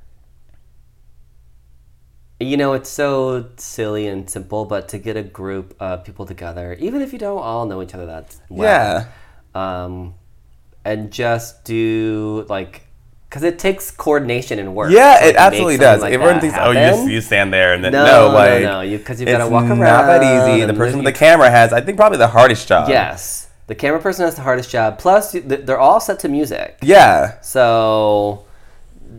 you 2.40 2.58
know, 2.58 2.74
it's 2.74 2.90
so 2.90 3.46
silly 3.56 4.06
and 4.08 4.30
simple, 4.30 4.66
but 4.66 4.90
to 4.90 4.98
get 4.98 5.16
a 5.16 5.24
group 5.24 5.76
of 5.80 6.04
people 6.04 6.26
together, 6.26 6.74
even 6.80 7.02
if 7.02 7.14
you 7.14 7.20
don't 7.20 7.38
all 7.42 7.66
know 7.66 7.82
each 7.82 7.94
other, 7.94 8.06
that's 8.06 8.42
well, 8.50 9.06
Yeah. 9.56 9.84
um, 9.86 10.16
and 10.84 11.10
just 11.12 11.64
do 11.64 12.46
like 12.50 12.83
because 13.34 13.42
it 13.42 13.58
takes 13.58 13.90
coordination 13.90 14.60
and 14.60 14.76
work. 14.76 14.92
Yeah, 14.92 15.18
to, 15.20 15.30
it 15.30 15.36
absolutely 15.36 15.78
does. 15.78 16.02
like 16.02 16.14
Everyone 16.14 16.40
thinks, 16.40 16.56
oh, 16.60 16.70
you 16.70 17.10
you 17.10 17.20
stand 17.20 17.52
there 17.52 17.74
and 17.74 17.84
then 17.84 17.92
No, 17.92 18.06
no, 18.06 18.28
no, 18.28 18.34
like 18.36 18.62
no, 18.62 18.82
you- 18.82 19.00
'cause 19.00 19.20
you've 19.20 19.28
it's 19.28 19.40
gotta 19.40 19.50
walk 19.50 19.64
around. 19.64 19.80
not 19.80 20.06
that 20.06 20.22
easy. 20.22 20.64
The 20.66 20.74
person 20.76 20.98
with 21.00 21.06
the 21.06 21.18
camera 21.18 21.50
has, 21.50 21.74
I 21.74 21.82
think, 21.82 21.98
probably 21.98 22.20
the 22.20 22.28
hardest 22.28 22.68
job. 22.68 22.90
Yes, 22.90 23.48
the 23.66 23.74
camera 23.74 24.00
person 24.00 24.26
has 24.26 24.36
the 24.36 24.44
hardest 24.44 24.70
job. 24.70 25.00
Plus, 25.00 25.32
they're 25.32 25.80
all 25.80 26.00
set 26.00 26.20
to 26.20 26.30
music, 26.30 26.78
Yeah. 26.84 27.42
so 27.42 28.46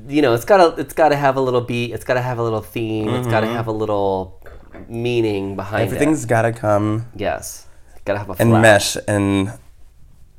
you 0.07 0.23
know 0.23 0.33
it's 0.35 0.45
gotta 0.45 0.81
it's 0.81 0.95
gotta 0.95 1.17
have 1.17 1.35
a 1.35 1.41
little 1.41 1.63
beat. 1.63 1.91
It's 1.91 2.05
gotta 2.05 2.23
have 2.23 2.39
a 2.39 2.43
little 2.45 2.61
theme. 2.61 3.09
It's 3.09 3.27
gotta 3.27 3.49
mm-hmm. 3.49 3.57
have 3.57 3.67
a 3.67 3.73
little 3.73 4.41
meaning 4.89 5.57
behind 5.57 5.87
Everything's 5.87 5.91
it. 5.91 5.97
Everything's 5.97 6.27
got 6.27 6.43
to 6.43 6.53
come 6.53 7.07
Yes, 7.17 7.67
gotta 8.05 8.21
have 8.21 8.31
a 8.31 8.37
and 8.39 8.53
mesh 8.53 8.97
and 9.09 9.51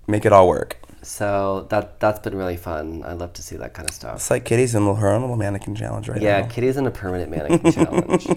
make 0.08 0.26
it 0.26 0.32
all 0.32 0.48
work. 0.48 0.78
So 1.06 1.68
that 1.70 2.00
that's 2.00 2.20
been 2.20 2.36
really 2.36 2.58
fun. 2.58 3.04
I 3.06 3.14
love 3.14 3.34
to 3.34 3.42
see 3.44 3.56
that 3.58 3.74
kind 3.74 3.88
of 3.88 3.94
stuff. 3.96 4.16
It's 4.16 4.32
like 4.32 4.44
Kitty's 4.46 4.74
in 4.76 4.84
her 4.96 5.08
own 5.10 5.22
little 5.22 5.36
mannequin 5.38 5.76
challenge 5.76 6.10
right 6.10 6.22
Yeah, 6.22 6.42
now. 6.42 6.48
Kitty's 6.48 6.78
in 6.78 6.86
a 6.88 6.92
permanent 6.92 7.30
mannequin 7.32 7.72
challenge. 7.72 8.28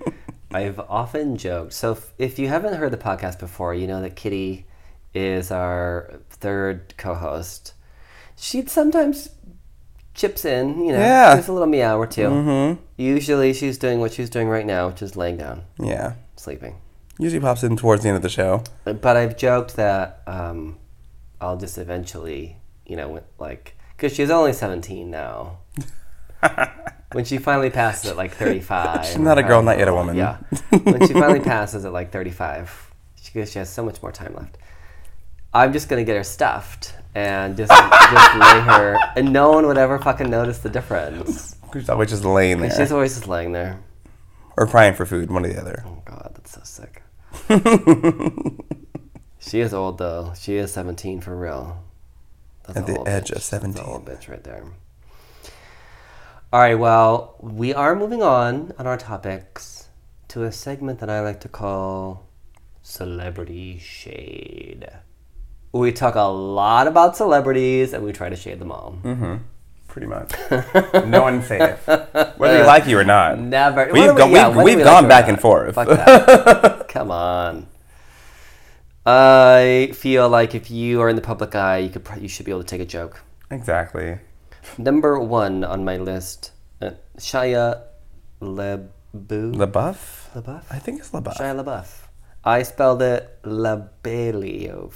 I've 0.52 0.78
often 0.80 1.36
joked. 1.36 1.72
So 1.72 1.92
if, 1.92 2.12
if 2.18 2.38
you 2.38 2.48
haven't 2.48 2.74
heard 2.74 2.92
the 2.92 2.96
podcast 2.98 3.38
before, 3.38 3.74
you 3.74 3.86
know 3.86 4.02
that 4.02 4.16
Kitty 4.16 4.66
is 5.14 5.50
our 5.50 6.20
third 6.30 6.94
co-host. 6.96 7.74
She 8.36 8.62
sometimes 8.66 9.30
chips 10.14 10.44
in, 10.44 10.84
you 10.84 10.92
know, 10.92 10.98
Yeah. 10.98 11.34
gives 11.36 11.48
a 11.48 11.52
little 11.52 11.66
meow 11.68 11.98
or 11.98 12.06
2 12.06 12.22
Mm-hmm. 12.22 12.82
Usually 12.98 13.52
she's 13.54 13.78
doing 13.78 13.98
what 13.98 14.12
she's 14.12 14.28
doing 14.30 14.48
right 14.48 14.66
now, 14.66 14.88
which 14.88 15.00
is 15.02 15.16
laying 15.16 15.38
down, 15.38 15.62
Yeah. 15.78 16.14
sleeping. 16.36 16.76
Usually 17.18 17.40
pops 17.40 17.62
in 17.62 17.76
towards 17.76 18.02
the 18.02 18.08
end 18.08 18.16
of 18.16 18.22
the 18.22 18.28
show. 18.28 18.62
But 18.84 19.16
I've 19.16 19.36
joked 19.36 19.76
that 19.76 20.22
um, 20.26 20.76
I'll 21.42 21.56
just 21.56 21.76
eventually, 21.76 22.56
you 22.86 22.94
know, 22.96 23.20
like, 23.38 23.76
because 23.96 24.14
she's 24.14 24.30
only 24.30 24.52
17 24.52 25.10
now. 25.10 25.58
when 27.12 27.24
she 27.24 27.38
finally 27.38 27.70
passes 27.70 28.10
at 28.10 28.16
like 28.16 28.32
35. 28.32 29.04
She's 29.04 29.18
not 29.18 29.38
a 29.38 29.42
girl, 29.42 29.62
not 29.62 29.78
yet 29.78 29.88
a 29.88 29.94
woman. 29.94 30.16
Yeah. 30.16 30.38
when 30.70 31.06
she 31.06 31.12
finally 31.12 31.40
passes 31.44 31.84
at 31.84 31.92
like 31.92 32.12
35, 32.12 32.92
she 33.20 33.32
goes, 33.32 33.50
she 33.50 33.58
has 33.58 33.68
so 33.70 33.84
much 33.84 34.00
more 34.02 34.12
time 34.12 34.34
left. 34.34 34.56
I'm 35.52 35.72
just 35.72 35.88
going 35.88 36.00
to 36.00 36.06
get 36.06 36.16
her 36.16 36.24
stuffed 36.24 36.94
and 37.14 37.56
just, 37.56 37.70
just 37.70 38.34
lay 38.36 38.60
her, 38.60 38.96
and 39.16 39.32
no 39.32 39.50
one 39.50 39.66
would 39.66 39.76
ever 39.76 39.98
fucking 39.98 40.30
notice 40.30 40.58
the 40.58 40.70
difference. 40.70 41.56
She's 41.72 41.90
always 41.90 42.08
just 42.10 42.24
laying 42.24 42.60
there. 42.60 42.70
She's 42.74 42.92
always 42.92 43.14
just 43.14 43.28
laying 43.28 43.52
there. 43.52 43.80
or 44.56 44.66
crying 44.66 44.94
for 44.94 45.04
food, 45.04 45.30
one 45.30 45.44
or 45.44 45.48
the 45.48 45.60
other. 45.60 45.82
Oh 45.86 46.02
god, 46.06 46.32
that's 46.34 46.52
so 46.52 46.60
sick. 46.64 47.02
She 49.42 49.60
is 49.60 49.74
old 49.74 49.98
though. 49.98 50.32
She 50.38 50.56
is 50.56 50.72
17 50.72 51.20
for 51.20 51.36
real. 51.36 51.82
That's 52.66 52.78
At 52.78 52.86
the 52.86 53.00
edge 53.08 53.24
bitch. 53.24 53.30
of 53.30 53.34
That's 53.36 53.44
17. 53.46 53.82
a 53.82 53.86
old 53.86 54.04
bitch 54.06 54.28
right 54.28 54.42
there. 54.44 54.64
All 56.52 56.60
right, 56.60 56.74
well, 56.78 57.36
we 57.40 57.72
are 57.74 57.94
moving 57.96 58.22
on 58.22 58.72
on 58.78 58.86
our 58.86 58.98
topics 58.98 59.88
to 60.28 60.44
a 60.44 60.52
segment 60.52 61.00
that 61.00 61.08
I 61.10 61.20
like 61.20 61.40
to 61.40 61.48
call 61.48 62.26
Celebrity 62.82 63.78
Shade. 63.78 64.86
We 65.72 65.92
talk 65.92 66.14
a 66.14 66.20
lot 66.22 66.86
about 66.86 67.16
celebrities 67.16 67.94
and 67.94 68.04
we 68.04 68.12
try 68.12 68.28
to 68.28 68.36
shade 68.36 68.58
them 68.58 68.70
all. 68.70 68.98
Mm-hmm. 69.02 69.36
Pretty 69.88 70.06
much. 70.06 70.32
no 71.06 71.22
one's 71.22 71.46
safe. 71.46 71.86
Whether 71.86 72.58
you 72.58 72.64
like 72.66 72.86
you 72.86 72.98
or 72.98 73.04
not. 73.04 73.38
Never. 73.38 73.90
We've 73.90 74.14
gone- 74.14 74.30
yeah, 74.30 74.48
we've- 74.50 74.62
we've 74.62 74.76
we 74.78 74.84
gone 74.84 75.08
back 75.08 75.28
and 75.28 75.40
forth. 75.40 75.74
Fuck 75.74 75.88
that. 75.88 76.88
Come 76.88 77.10
on. 77.10 77.66
I 79.04 79.90
feel 79.94 80.28
like 80.28 80.54
if 80.54 80.70
you 80.70 81.00
are 81.00 81.08
in 81.08 81.16
the 81.16 81.22
public 81.22 81.54
eye, 81.54 81.78
you 81.78 81.90
could 81.90 82.06
you 82.20 82.28
should 82.28 82.46
be 82.46 82.52
able 82.52 82.62
to 82.62 82.66
take 82.66 82.80
a 82.80 82.86
joke. 82.86 83.20
Exactly. 83.50 84.18
Number 84.78 85.18
one 85.18 85.64
on 85.64 85.84
my 85.84 85.96
list, 85.96 86.52
uh, 86.80 86.90
Shia 87.18 87.82
LaBeouf. 88.40 88.88
LaBeouf? 89.12 90.32
LaBeouf. 90.34 90.62
I 90.70 90.78
think 90.78 91.00
it's 91.00 91.10
LaBeouf. 91.10 91.36
Shia 91.36 91.62
LaBeouf. 91.64 91.88
I 92.44 92.62
spelled 92.62 93.02
it 93.02 93.42
LaBeouf. 93.42 94.94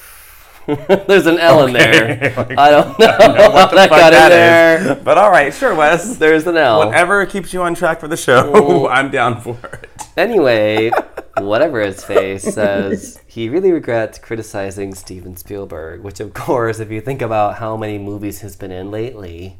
There's 1.06 1.26
an 1.26 1.38
L 1.38 1.64
in 1.66 1.72
there. 1.74 2.34
I 2.58 2.70
don't 2.70 2.98
know, 2.98 3.50
what 3.52 3.76
I 3.78 3.86
Fuck 3.86 3.90
got 3.90 4.12
in 4.12 4.30
there. 4.30 4.92
is. 4.98 5.04
But 5.04 5.16
all 5.18 5.30
right, 5.30 5.54
sure, 5.54 5.74
Wes. 5.76 6.16
There's 6.16 6.44
an 6.46 6.56
L. 6.56 6.78
Whatever 6.86 7.24
keeps 7.26 7.52
you 7.52 7.62
on 7.62 7.74
track 7.76 8.00
for 8.00 8.08
the 8.08 8.16
show, 8.16 8.88
I'm 8.90 9.10
down 9.10 9.40
for 9.40 9.56
it. 9.72 9.88
Anyway, 10.16 10.90
whatever 11.38 11.80
his 11.80 12.02
face 12.04 12.42
says, 12.42 13.20
he 13.26 13.48
really 13.48 13.72
regrets 13.72 14.18
criticizing 14.18 14.94
Steven 14.94 15.36
Spielberg, 15.36 16.02
which, 16.02 16.20
of 16.20 16.32
course, 16.34 16.80
if 16.80 16.90
you 16.90 17.00
think 17.00 17.22
about 17.22 17.56
how 17.56 17.76
many 17.76 17.98
movies 17.98 18.40
he's 18.40 18.56
been 18.56 18.72
in 18.72 18.90
lately, 18.90 19.58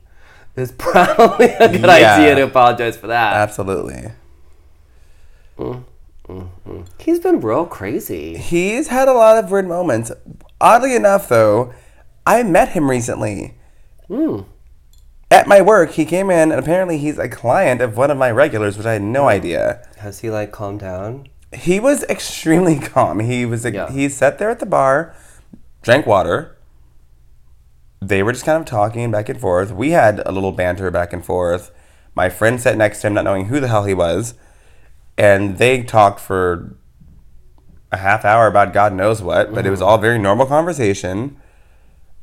is 0.57 0.73
probably 0.79 1.47
a 1.47 1.69
good 1.69 1.81
Yeah. 1.83 2.17
idea 2.17 2.35
to 2.37 2.43
apologize 2.45 2.97
for 2.97 3.09
that. 3.09 3.35
Absolutely. 3.35 4.12
He's 6.99 7.21
been 7.21 7.41
real 7.41 7.67
crazy. 7.67 8.37
He's 8.37 8.89
had 8.89 9.09
a 9.09 9.12
lot 9.12 9.43
of 9.43 9.51
weird 9.51 9.69
moments. 9.69 10.11
Oddly 10.61 10.95
enough, 10.97 11.29
though, 11.29 11.73
I 12.27 12.43
met 12.43 12.71
him 12.71 12.91
recently. 12.91 13.55
Hmm. 14.09 14.41
At 15.31 15.47
my 15.49 15.61
work, 15.61 15.93
he 15.93 16.05
came 16.05 16.31
in, 16.31 16.51
and 16.53 16.61
apparently 16.61 16.99
he's 16.99 17.19
a 17.19 17.29
client 17.29 17.81
of 17.81 17.97
one 17.97 18.11
of 18.11 18.17
my 18.19 18.31
regulars, 18.31 18.77
which 18.77 18.87
I 18.87 18.95
had 18.95 19.03
no 19.03 19.29
idea. 19.29 19.87
Has 19.99 20.21
he 20.21 20.31
like 20.31 20.53
calmed 20.53 20.81
down? 20.81 21.29
He 21.57 21.81
was 21.81 22.05
extremely 22.05 22.79
calm. 22.92 23.21
He 23.21 23.45
was 23.47 23.64
Yeah. 23.64 23.90
he 23.90 24.09
sat 24.09 24.38
there 24.38 24.51
at 24.51 24.61
the 24.61 24.66
bar, 24.66 25.14
drank 25.83 26.07
water. 26.07 26.57
They 28.01 28.23
were 28.23 28.33
just 28.33 28.45
kind 28.45 28.59
of 28.61 28.66
talking 28.66 29.11
back 29.11 29.29
and 29.29 29.40
forth. 29.40 29.73
We 29.73 29.90
had 29.90 30.23
a 30.27 30.31
little 30.33 30.53
banter 30.53 30.90
back 30.90 31.12
and 31.12 31.25
forth. 31.25 31.71
My 32.14 32.29
friend 32.29 32.61
sat 32.61 32.77
next 32.77 33.01
to 33.01 33.07
him, 33.09 33.14
not 33.14 33.25
knowing 33.25 33.47
who 33.47 33.59
the 33.61 33.69
hell 33.69 33.85
he 33.85 33.95
was, 33.95 34.35
and 35.19 35.59
they 35.59 35.83
talked 35.83 36.21
for 36.21 36.77
a 37.92 37.97
half 37.99 38.25
hour 38.25 38.47
about 38.47 38.73
God 38.73 38.92
knows 38.92 39.23
what. 39.23 39.55
But 39.55 39.66
it 39.66 39.71
was 39.71 39.81
all 39.83 39.99
very 39.99 40.19
normal 40.19 40.47
conversation. 40.47 41.37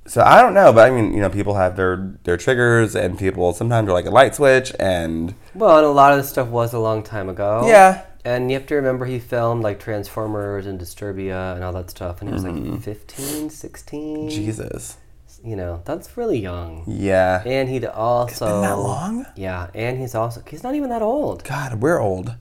So 0.05 0.21
I 0.21 0.41
don't 0.41 0.53
know, 0.53 0.73
but 0.73 0.85
I 0.91 0.93
mean, 0.93 1.13
you 1.13 1.21
know, 1.21 1.29
people 1.29 1.55
have 1.55 1.75
their 1.75 2.17
their 2.23 2.37
triggers, 2.37 2.95
and 2.95 3.17
people 3.17 3.53
sometimes 3.53 3.87
are 3.89 3.93
like 3.93 4.05
a 4.05 4.11
light 4.11 4.35
switch, 4.35 4.73
and 4.79 5.33
Well, 5.55 5.77
and 5.77 5.85
a 5.85 5.89
lot 5.89 6.11
of 6.11 6.17
this 6.19 6.29
stuff 6.29 6.49
was 6.49 6.73
a 6.73 6.79
long 6.79 7.03
time 7.03 7.29
ago. 7.29 7.63
yeah, 7.67 8.03
And 8.25 8.49
you 8.49 8.57
have 8.57 8.65
to 8.67 8.75
remember 8.75 9.05
he 9.05 9.19
filmed 9.19 9.63
like 9.63 9.79
Transformers 9.79 10.65
and 10.65 10.79
Disturbia 10.79 11.55
and 11.55 11.63
all 11.63 11.73
that 11.73 11.89
stuff, 11.89 12.21
and 12.21 12.29
he 12.29 12.33
was 12.33 12.43
Mm-hmm. 12.45 12.71
like 12.73 12.81
15, 12.81 13.49
16. 13.49 14.29
Jesus, 14.29 14.97
You 15.43 15.55
know, 15.57 15.81
that's 15.83 16.15
really 16.15 16.39
young. 16.39 16.83
yeah. 16.87 17.43
And 17.45 17.67
he'd 17.69 17.83
also. 17.85 18.45
been 18.47 18.61
that 18.61 18.77
long? 18.77 19.25
Yeah, 19.35 19.67
and 19.75 19.99
he's 19.99 20.15
also. 20.15 20.41
He's 20.49 20.63
not 20.63 20.73
even 20.75 20.89
that 20.89 21.01
old. 21.01 21.43
God, 21.43 21.81
we're 21.81 21.99
old. 21.99 22.35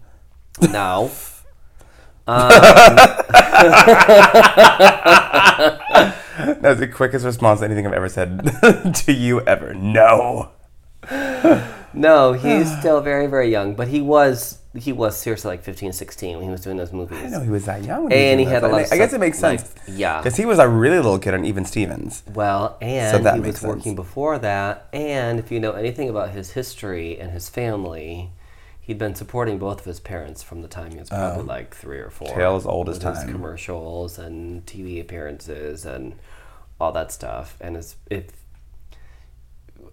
No. 0.60 1.10
That 6.32 6.60
was 6.62 6.78
the 6.78 6.88
quickest 6.88 7.24
response 7.24 7.60
to 7.60 7.66
anything 7.66 7.86
I've 7.86 7.92
ever 7.92 8.08
said 8.08 8.94
to 8.94 9.12
you 9.12 9.40
ever. 9.42 9.74
No. 9.74 10.50
No, 11.92 12.32
he's 12.32 12.76
still 12.78 13.00
very, 13.00 13.26
very 13.26 13.50
young, 13.50 13.74
but 13.74 13.88
he 13.88 14.00
was 14.00 14.58
he 14.74 14.92
was 14.92 15.18
seriously 15.18 15.50
like 15.50 15.62
15, 15.62 15.92
16 15.92 16.36
when 16.36 16.44
he 16.44 16.50
was 16.50 16.62
doing 16.62 16.78
those 16.78 16.92
movies. 16.92 17.18
I 17.18 17.28
know 17.28 17.40
he 17.40 17.50
was 17.50 17.66
that 17.66 17.84
young. 17.84 18.10
And 18.10 18.40
he 18.40 18.46
was 18.46 18.52
had 18.54 18.64
a 18.64 18.68
lot 18.68 18.92
I 18.92 18.96
guess 18.96 19.12
it 19.12 19.20
makes 19.20 19.38
sense. 19.38 19.74
like, 19.76 19.84
yeah. 19.98 20.18
Because 20.18 20.36
he 20.36 20.46
was 20.46 20.58
a 20.58 20.68
really 20.68 20.96
little 20.96 21.18
kid 21.18 21.34
on 21.34 21.44
Even 21.44 21.64
Stevens. 21.66 22.22
Well, 22.32 22.78
and 22.80 23.24
that 23.24 23.34
he 23.34 23.40
was 23.40 23.58
sense. 23.58 23.76
working 23.76 23.94
before 23.94 24.38
that, 24.38 24.88
and 24.92 25.38
if 25.38 25.52
you 25.52 25.60
know 25.60 25.72
anything 25.72 26.08
about 26.08 26.30
his 26.30 26.52
history 26.52 27.18
and 27.18 27.32
his 27.32 27.50
family, 27.50 28.30
he'd 28.80 28.98
been 28.98 29.14
supporting 29.14 29.58
both 29.58 29.80
of 29.80 29.84
his 29.84 30.00
parents 30.00 30.42
from 30.42 30.62
the 30.62 30.68
time 30.68 30.92
he 30.92 30.98
was 30.98 31.10
probably 31.10 31.44
like 31.44 31.74
three 31.74 31.98
or 31.98 32.10
four. 32.10 32.30
Oh. 32.30 32.34
Tale 32.34 32.56
as 32.56 32.66
old 32.66 32.88
as 32.88 32.98
time. 32.98 33.30
commercials 33.30 34.18
and 34.18 34.64
TV 34.64 35.00
appearances 35.02 35.84
and 35.84 36.14
all 36.80 36.92
that 36.92 37.12
stuff. 37.12 37.58
And 37.60 37.76
his, 37.76 37.96
if 38.10 38.30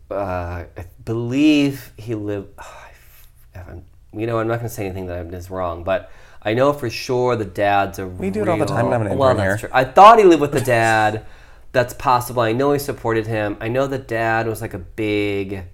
uh, 0.10 0.66
I 0.78 0.86
believe 1.04 1.92
he 1.98 2.16
lived. 2.16 2.58
I'm, 3.56 3.84
you 4.14 4.26
know, 4.28 4.40
I'm 4.40 4.48
not 4.48 4.58
going 4.58 4.70
to 4.70 4.74
say 4.76 4.86
anything 4.86 5.08
that 5.08 5.34
is 5.34 5.50
wrong, 5.50 5.84
but 5.84 6.12
I 6.42 6.54
know 6.54 6.74
for 6.74 6.90
sure 6.90 7.36
the 7.36 7.46
dad's 7.46 8.00
a. 8.00 8.08
We 8.08 8.30
do 8.30 8.42
it 8.42 8.48
all 8.50 8.58
the 8.58 8.66
time, 8.66 8.88
I 8.88 8.92
have 8.92 9.02
an 9.02 9.18
well, 9.18 9.30
intern 9.32 9.48
that's 9.48 9.62
here. 9.62 9.70
true. 9.70 9.78
I 9.78 9.84
thought 9.86 10.20
he 10.20 10.26
lived 10.26 10.42
with 10.42 10.52
the 10.54 10.62
dad. 10.62 11.26
That's 11.72 11.94
possible. 11.94 12.42
I 12.42 12.54
know 12.54 12.72
he 12.74 12.80
supported 12.80 13.28
him. 13.28 13.58
I 13.62 13.68
know 13.68 13.86
the 13.88 14.00
dad 14.00 14.48
was 14.48 14.60
like 14.62 14.74
a 14.74 14.80
big, 14.80 15.66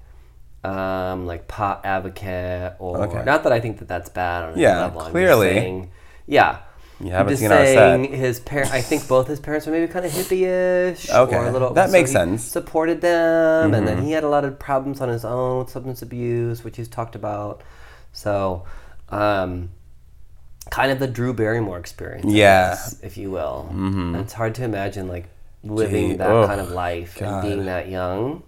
um, 0.63 1.25
like 1.25 1.47
pot 1.47 1.81
advocate, 1.85 2.73
or 2.79 3.03
Okay. 3.03 3.23
not 3.23 3.43
that 3.43 3.51
I 3.53 3.59
think 3.59 3.79
that 3.79 3.87
that's 3.87 4.09
bad 4.09 4.43
on 4.43 4.53
any 4.53 4.61
Yeah, 4.63 4.81
level. 4.81 4.99
I'm 5.01 5.05
just 5.05 5.11
clearly. 5.13 5.49
saying- 5.53 5.91
yeah. 6.27 6.57
You 6.99 7.07
I'm 7.07 7.11
haven't 7.11 7.31
just 7.33 7.41
seen 7.41 7.51
our 7.51 7.65
set. 7.65 7.99
his 8.09 8.39
parents. 8.39 8.71
I 8.71 8.79
think 8.81 9.05
both 9.07 9.27
his 9.27 9.39
parents 9.41 9.65
were 9.67 9.73
maybe 9.73 9.91
kind 9.91 10.05
of 10.05 10.11
hippie-ish. 10.13 11.09
Okay, 11.09 11.35
or 11.35 11.47
a 11.47 11.51
little, 11.51 11.73
that 11.73 11.91
makes 11.91 12.09
he 12.09 12.13
sense. 12.13 12.41
Mm-hmm. 12.41 12.49
Supported 12.51 13.01
them, 13.01 13.73
and 13.73 13.85
then 13.85 14.01
he 14.03 14.13
had 14.13 14.23
a 14.23 14.29
lot 14.29 14.45
of 14.45 14.57
problems 14.57 15.01
on 15.01 15.09
his 15.09 15.25
own, 15.25 15.59
with 15.59 15.69
substance 15.69 16.01
abuse, 16.01 16.63
which 16.63 16.77
he's 16.77 16.87
talked 16.87 17.13
about. 17.15 17.61
So, 18.15 18.63
Um, 19.09 19.69
kind 20.71 20.91
of 20.91 20.97
the 20.97 21.05
Drew 21.07 21.31
Barrymore 21.31 21.77
experience, 21.77 22.25
Yeah. 22.25 22.69
guess, 22.69 22.99
if 23.03 23.17
you 23.17 23.29
will. 23.29 23.69
Mm-hmm. 23.71 24.15
It's 24.15 24.33
hard 24.33 24.55
to 24.55 24.63
imagine 24.63 25.07
like 25.07 25.27
living 25.63 26.09
Gee, 26.11 26.15
that 26.17 26.27
ugh, 26.31 26.47
kind 26.47 26.59
of 26.59 26.71
life 26.71 27.17
God. 27.19 27.27
and 27.27 27.41
being 27.43 27.65
that 27.67 27.87
young, 27.87 28.41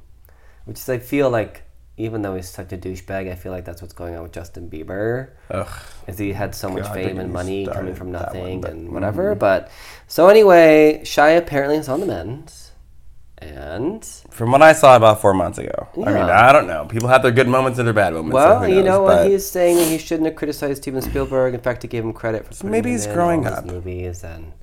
which 0.65 0.77
is 0.77 0.89
I 0.89 0.97
feel 0.97 1.30
like 1.30 1.62
even 1.95 2.21
though 2.23 2.36
he's 2.36 2.49
such 2.49 2.71
a 2.73 2.77
douchebag, 2.77 3.32
I 3.32 3.36
feel 3.36 3.51
like 3.51 3.65
that's 3.65 3.82
what's 3.84 3.93
going 3.93 4.15
on 4.15 4.23
with 4.23 4.32
Justin 4.32 4.67
Bieber. 4.69 5.30
Ugh. 5.51 5.67
Is 6.08 6.17
he 6.17 6.34
had 6.34 6.56
so 6.56 6.69
much 6.69 6.84
God, 6.84 6.93
fame 6.95 7.19
and 7.19 7.32
money 7.32 7.67
coming 7.67 7.93
from 7.95 8.12
that 8.13 8.34
one, 8.34 8.36
nothing 8.36 8.62
but- 8.62 8.71
mm-hmm. 8.71 8.80
and 8.86 8.93
whatever. 8.93 9.36
But 9.36 9.69
so 10.08 10.27
anyway, 10.27 11.01
Shia 11.03 11.38
apparently 11.38 11.77
is 11.77 11.88
on 11.89 11.99
the 11.99 12.06
mend, 12.08 12.51
and 13.39 14.04
From 14.32 14.52
what 14.52 14.62
I 14.63 14.73
saw 14.73 14.95
about 14.95 15.21
four 15.21 15.34
months 15.34 15.60
ago. 15.60 15.88
I 15.95 16.00
mean, 16.12 16.17
I 16.17 16.52
don't 16.52 16.65
know. 16.65 16.86
People 16.86 17.08
have 17.10 17.21
their 17.21 17.32
good 17.32 17.47
moments 17.47 17.78
and 17.78 17.88
their 17.88 17.93
bad 17.93 18.13
moments. 18.13 18.36
so 18.36 18.38
well, 18.38 18.63
who 18.63 18.73
you 18.73 18.82
know 18.82 19.02
what 19.04 19.30
he's 19.30 19.47
saying 19.47 19.78
he 19.89 20.00
shouldn't 20.00 20.26
have 20.26 20.36
criticized 20.36 20.82
Steven 20.82 21.02
Spielberg. 21.02 21.54
In 21.54 21.62
fact, 21.62 21.84
he 21.84 21.88
gave 21.88 22.04
him 22.04 22.13
credit 22.13 22.52
for 22.54 22.65
maybe 22.65 22.91
he's 22.91 23.06
in 23.06 23.13
growing 23.13 23.45
up. 23.45 23.65
movies 23.65 24.23
and. 24.23 24.54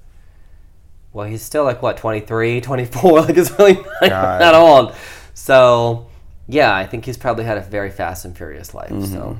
Well, 1.12 1.26
he's 1.28 1.42
still 1.42 1.62
like 1.62 1.80
what 1.80 1.96
23, 1.96 2.60
24, 2.62 3.20
like 3.20 3.36
it's 3.36 3.56
really 3.56 3.78
not 4.02 4.54
old. 4.54 4.96
So, 5.34 6.08
yeah, 6.48 6.74
I 6.74 6.86
think 6.86 7.04
he's 7.04 7.16
probably 7.16 7.44
had 7.44 7.56
a 7.56 7.60
very 7.60 7.92
fast 7.92 8.24
and 8.24 8.36
furious 8.36 8.74
life. 8.74 8.90
Mm-hmm. 8.90 9.12
So, 9.12 9.38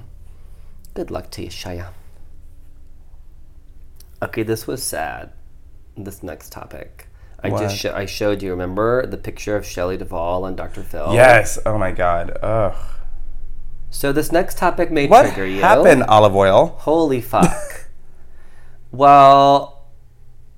good 0.95 1.11
luck 1.11 1.33
to 1.33 1.43
you, 1.43 1.49
Shia. 1.49 1.89
Okay, 4.23 4.45
this 4.45 4.69
was 4.69 4.85
sad. 4.85 5.33
This 5.97 6.23
next 6.23 6.53
topic. 6.53 7.09
I 7.45 7.51
What? 7.51 7.61
just 7.61 7.77
sho- 7.77 7.95
I 7.95 8.07
showed 8.07 8.43
you. 8.43 8.51
Remember 8.51 9.05
the 9.07 9.19
picture 9.19 9.55
of 9.55 9.67
Shelley 9.67 9.99
Duvall 9.99 10.47
and 10.47 10.57
Dr. 10.57 10.83
Phil? 10.83 11.11
Yes. 11.13 11.59
Oh 11.67 11.77
my 11.77 11.93
God. 11.93 12.37
Ugh. 12.43 12.75
So 13.91 14.13
this 14.13 14.33
next 14.33 14.57
topic 14.59 14.91
may 14.91 15.07
What 15.07 15.27
trigger 15.27 15.47
you. 15.47 15.61
What 15.61 15.65
happened, 15.85 16.03
olive 16.05 16.35
oil? 16.35 16.75
Holy 16.79 17.21
fuck. 17.21 17.87
well, 18.91 19.85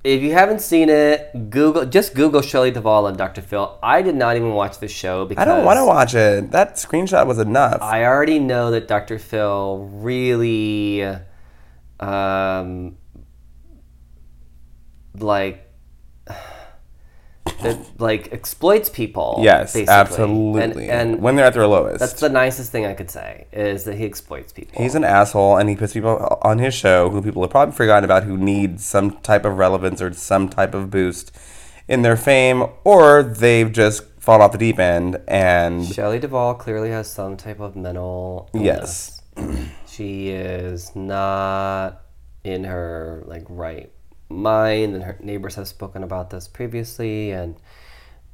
if 0.05 0.23
you 0.23 0.33
haven't 0.33 0.61
seen 0.61 0.89
it, 0.89 1.51
Google 1.51 1.85
just 1.87 2.15
Google 2.15 2.41
Shelley 2.41 2.71
Duvall 2.71 3.09
and 3.09 3.19
Dr. 3.19 3.43
Phil. 3.43 3.77
I 3.83 4.01
did 4.01 4.15
not 4.15 4.37
even 4.37 4.53
watch 4.53 4.79
the 4.79 4.87
show 4.89 5.27
because 5.27 5.43
I 5.43 5.45
don't 5.45 5.65
want 5.65 5.79
to 5.79 5.85
watch 5.85 6.15
it. 6.15 6.53
That 6.53 6.75
screenshot 6.77 7.27
was 7.27 7.39
enough. 7.41 7.83
I 7.83 8.05
already 8.05 8.39
know 8.39 8.71
that 8.71 8.87
Dr. 8.87 9.19
Phil 9.19 9.79
really, 9.93 11.03
um, 11.99 12.97
like, 15.19 15.66
that 17.63 17.79
like 17.99 18.33
exploits 18.33 18.89
people. 18.89 19.39
yes, 19.41 19.73
basically. 19.73 19.93
absolutely. 19.93 20.89
And, 20.89 21.13
and 21.13 21.23
when 21.23 21.37
they're 21.37 21.47
at 21.47 21.55
their 21.55 21.67
lowest. 21.67 22.01
that's 22.01 22.21
the 22.21 22.29
nicest 22.29 22.73
thing 22.73 22.85
I 22.85 22.95
could 22.95 23.11
say 23.11 23.47
is 23.53 23.85
that 23.85 23.97
he 23.97 24.05
exploits 24.05 24.53
people. 24.53 24.81
He's 24.81 24.95
an 24.95 25.05
asshole, 25.05 25.57
and 25.57 25.69
he 25.69 25.77
puts 25.77 25.93
people 25.93 26.39
on 26.43 26.59
his 26.59 26.75
show 26.75 27.11
who 27.11 27.23
people 27.23 27.43
have 27.43 27.51
probably 27.51 27.75
forgotten 27.75 28.05
about 28.05 28.25
who 28.25 28.37
need 28.37 28.81
some 28.81 29.19
type 29.21 29.45
of 29.45 29.59
relevance 29.59 30.03
or 30.03 30.13
some 30.13 30.49
type 30.49 30.75
of 30.75 30.91
boost 30.91 31.37
in 31.89 32.03
their 32.03 32.17
fame, 32.17 32.67
or 32.85 33.23
they've 33.23 33.73
just 33.73 34.05
fallen 34.19 34.43
off 34.43 34.53
the 34.53 34.59
deep 34.59 34.79
end. 34.79 35.21
And 35.29 35.87
Shelley 35.87 36.19
Duvall 36.19 36.55
clearly 36.55 36.91
has 36.91 37.11
some 37.11 37.37
type 37.37 37.61
of 37.61 37.77
mental 37.77 38.51
Yes. 38.53 39.23
she 39.87 40.29
is 40.29 40.95
not 40.97 42.03
in 42.45 42.65
her 42.65 43.23
like 43.27 43.45
right 43.49 43.93
mind, 44.29 44.95
and 44.95 45.05
her 45.05 45.17
neighbors 45.21 45.55
have 45.57 45.69
spoken 45.69 46.03
about 46.03 46.31
this 46.31 46.49
previously, 46.49 47.31
and 47.31 47.57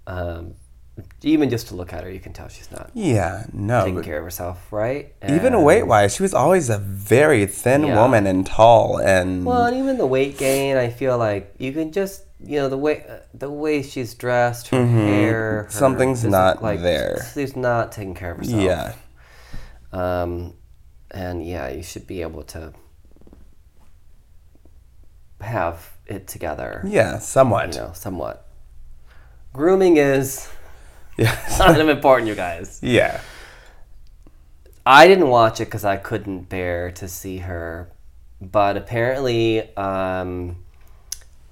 um, 0.06 0.54
even 1.22 1.48
just 1.50 1.68
to 1.68 1.74
look 1.74 1.92
at 1.92 2.04
her, 2.04 2.10
you 2.10 2.20
can 2.20 2.32
tell 2.32 2.48
she's 2.48 2.70
not 2.70 2.90
yeah, 2.94 3.44
no. 3.52 3.84
taking 3.84 4.02
care 4.02 4.18
of 4.18 4.24
herself, 4.24 4.72
right? 4.72 5.14
Even 5.28 5.62
weight 5.62 5.84
wise, 5.86 6.14
she 6.16 6.22
was 6.22 6.34
always 6.34 6.68
a 6.70 6.78
very 6.78 7.46
thin 7.46 7.84
Yeah. 7.84 8.00
woman 8.00 8.26
and 8.26 8.46
tall, 8.46 8.98
and 8.98 9.44
Well, 9.46 9.66
and 9.66 9.76
even 9.76 9.96
the 9.98 10.06
weight 10.06 10.36
gain, 10.38 10.76
I 10.76 10.90
feel 10.90 11.16
like 11.18 11.54
you 11.58 11.72
can 11.72 11.92
just, 11.92 12.24
you 12.44 12.58
know, 12.58 12.68
the 12.68 12.76
way 12.78 13.04
the 13.32 13.50
way 13.50 13.82
she's 13.82 14.14
dressed, 14.14 14.68
her 14.68 14.84
hair, 14.84 14.92
her 14.92 15.62
Mm-hmm. 15.64 15.78
Something's 15.78 16.24
not 16.24 16.62
like, 16.62 16.80
there. 16.82 17.26
She's 17.32 17.56
not 17.56 17.92
taking 17.92 18.14
care 18.14 18.32
of 18.32 18.38
herself. 18.38 18.62
yeah, 18.62 18.92
Um, 19.92 20.54
and 21.10 21.46
yeah, 21.46 21.68
you 21.70 21.82
should 21.82 22.06
be 22.06 22.22
able 22.22 22.42
to 22.44 22.72
have 25.42 25.90
it 26.06 26.26
together. 26.26 26.82
yeah, 26.86 27.18
somewhat. 27.18 27.74
You 27.74 27.80
know, 27.82 27.90
somewhat. 27.94 28.46
Grooming 29.52 29.96
is 29.98 30.48
Yeah, 31.18 31.34
kind 31.58 31.80
of 31.80 31.88
important, 31.88 32.28
you 32.28 32.34
guys. 32.34 32.80
yeah. 32.82 33.20
I 34.84 35.06
didn't 35.06 35.28
watch 35.28 35.60
it 35.60 35.66
because 35.66 35.84
I 35.84 35.96
couldn't 35.96 36.48
bear 36.48 36.90
to 36.92 37.06
see 37.06 37.38
her, 37.38 37.88
but 38.40 38.76
apparently, 38.76 39.74
um, 39.76 40.56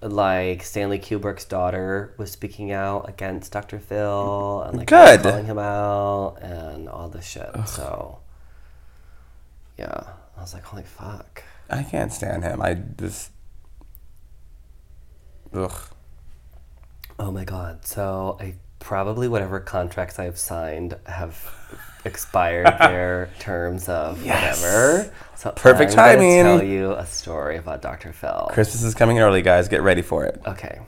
like 0.02 0.62
Stanley 0.64 0.98
Kubrick's 0.98 1.44
daughter 1.44 2.12
was 2.16 2.30
speaking 2.32 2.72
out 2.72 3.08
against 3.08 3.52
Dr. 3.52 3.78
Phil 3.78 4.62
and 4.62 4.78
like 4.78 4.88
Good. 4.88 5.20
calling 5.22 5.44
him 5.46 5.58
out 5.58 6.38
and 6.40 6.88
all 6.88 7.08
this 7.08 7.24
shit. 7.26 7.50
So, 7.68 8.18
yeah, 9.78 10.02
I 10.36 10.40
was 10.40 10.52
like, 10.54 10.64
holy 10.64 10.82
fuck. 10.82 11.44
I 11.68 11.82
can't 11.84 12.12
stand 12.12 12.42
him. 12.42 12.60
I 12.60 12.74
just, 12.74 13.30
ugh. 15.54 15.72
Oh 17.18 17.30
my 17.30 17.44
god. 17.44 17.84
So 17.86 18.36
I 18.40 18.54
probably 18.78 19.28
whatever 19.28 19.60
contracts 19.60 20.18
I 20.18 20.24
have 20.24 20.38
signed 20.38 20.96
have 21.04 21.36
expired 22.04 22.66
their 22.80 23.28
terms 23.38 23.88
of 23.88 24.24
Yes. 24.24 24.60
whatever. 24.62 25.12
So 25.36 25.52
Perfect 25.52 25.90
I'm 25.92 25.96
timing. 25.96 26.42
tell 26.44 26.62
you 26.62 26.92
a 26.92 27.06
story 27.06 27.56
about 27.58 27.82
Dr. 27.82 28.12
Phil. 28.12 28.48
Christmas 28.52 28.82
is 28.82 28.94
coming 28.94 29.18
early, 29.18 29.42
guys. 29.42 29.68
Get 29.68 29.82
ready 29.82 30.02
for 30.02 30.24
it. 30.24 30.40
Okay. 30.46 30.80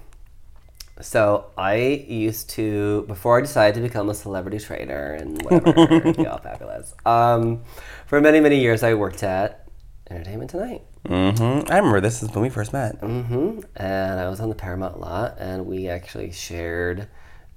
So 1.00 1.46
I 1.58 1.74
used 1.76 2.50
to 2.50 3.02
before 3.08 3.38
I 3.38 3.40
decided 3.40 3.74
to 3.74 3.80
become 3.80 4.08
a 4.08 4.14
celebrity 4.14 4.58
trainer 4.58 5.14
and 5.14 5.42
whatever, 5.42 6.12
yeah, 6.18 6.36
fabulous. 6.36 6.94
Um, 7.04 7.62
for 8.06 8.20
many 8.20 8.40
many 8.40 8.60
years 8.60 8.82
I 8.82 8.94
worked 8.94 9.22
at 9.22 9.61
Entertainment 10.10 10.50
Tonight. 10.50 10.82
Mm-hmm. 11.06 11.70
I 11.72 11.76
remember 11.76 12.00
this 12.00 12.22
is 12.22 12.30
when 12.30 12.42
we 12.42 12.48
first 12.48 12.72
met. 12.72 13.00
Mm-hmm. 13.00 13.60
And 13.76 14.20
I 14.20 14.28
was 14.28 14.40
on 14.40 14.48
the 14.48 14.54
Paramount 14.54 15.00
lot, 15.00 15.36
and 15.38 15.66
we 15.66 15.88
actually 15.88 16.32
shared 16.32 17.08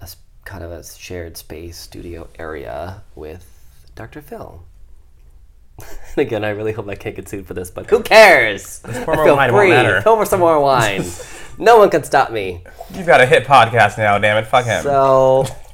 a 0.02 0.08
kind 0.46 0.64
of 0.64 0.72
a 0.72 0.84
shared 0.84 1.38
space 1.38 1.78
studio 1.78 2.30
area 2.40 3.04
with 3.16 3.88
Dr. 3.96 4.22
Phil. 4.22 4.64
and 5.80 5.88
again, 6.18 6.44
I 6.44 6.50
really 6.50 6.72
hope 6.72 6.88
I 6.88 6.96
can't 6.96 7.16
get 7.16 7.28
sued 7.28 7.46
for 7.46 7.54
this, 7.54 7.70
but 7.72 7.90
who 7.90 8.02
cares? 8.02 8.80
pour 8.80 9.14
I 9.14 9.26
more 9.26 9.36
wine, 9.36 9.50
it 9.50 9.54
won't 9.54 9.70
matter. 9.70 10.02
Pour 10.04 10.26
some 10.26 10.40
more 10.40 10.60
wine. 10.60 11.04
no 11.58 11.78
one 11.78 11.90
can 11.90 12.04
stop 12.04 12.32
me. 12.32 12.64
You've 12.94 13.08
got 13.08 13.22
a 13.22 13.26
hit 13.26 13.46
podcast 13.46 13.98
now, 13.98 14.18
damn 14.18 14.38
it. 14.38 14.48
Fuck 14.48 14.66
him. 14.66 14.84
So, 14.84 15.46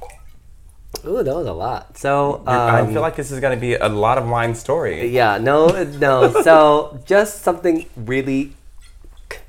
ooh, 1.05 1.23
that 1.23 1.35
was 1.35 1.47
a 1.47 1.53
lot. 1.53 1.97
So, 1.97 2.43
I 2.45 2.81
um, 2.81 2.93
feel 2.93 3.01
like 3.01 3.15
this 3.15 3.31
is 3.31 3.39
going 3.39 3.55
to 3.55 3.59
be 3.59 3.75
a 3.75 3.87
lot 3.87 4.17
of 4.17 4.27
wine 4.27 4.55
story. 4.55 5.07
yeah, 5.07 5.37
no, 5.37 5.83
no. 5.83 6.31
So, 6.43 6.99
just 7.05 7.41
something 7.41 7.85
really, 7.95 8.53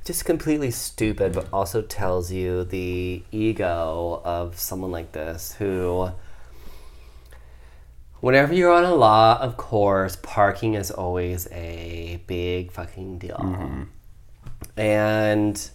just 0.04 0.24
completely 0.24 0.70
stupid, 0.70 1.32
but 1.32 1.48
also 1.52 1.82
tells 1.82 2.32
you 2.32 2.64
the 2.64 3.22
ego 3.30 4.22
of 4.24 4.58
someone 4.58 4.90
like 4.90 5.12
this 5.12 5.54
who, 5.54 6.10
whenever 8.20 8.54
you're 8.54 8.72
on 8.72 8.84
a 8.84 8.94
lot, 8.94 9.40
of 9.40 9.56
course, 9.56 10.16
parking 10.22 10.74
is 10.74 10.90
always 10.90 11.48
a 11.52 12.20
big 12.26 12.72
fucking 12.72 13.18
deal. 13.18 13.86
And 14.76 15.70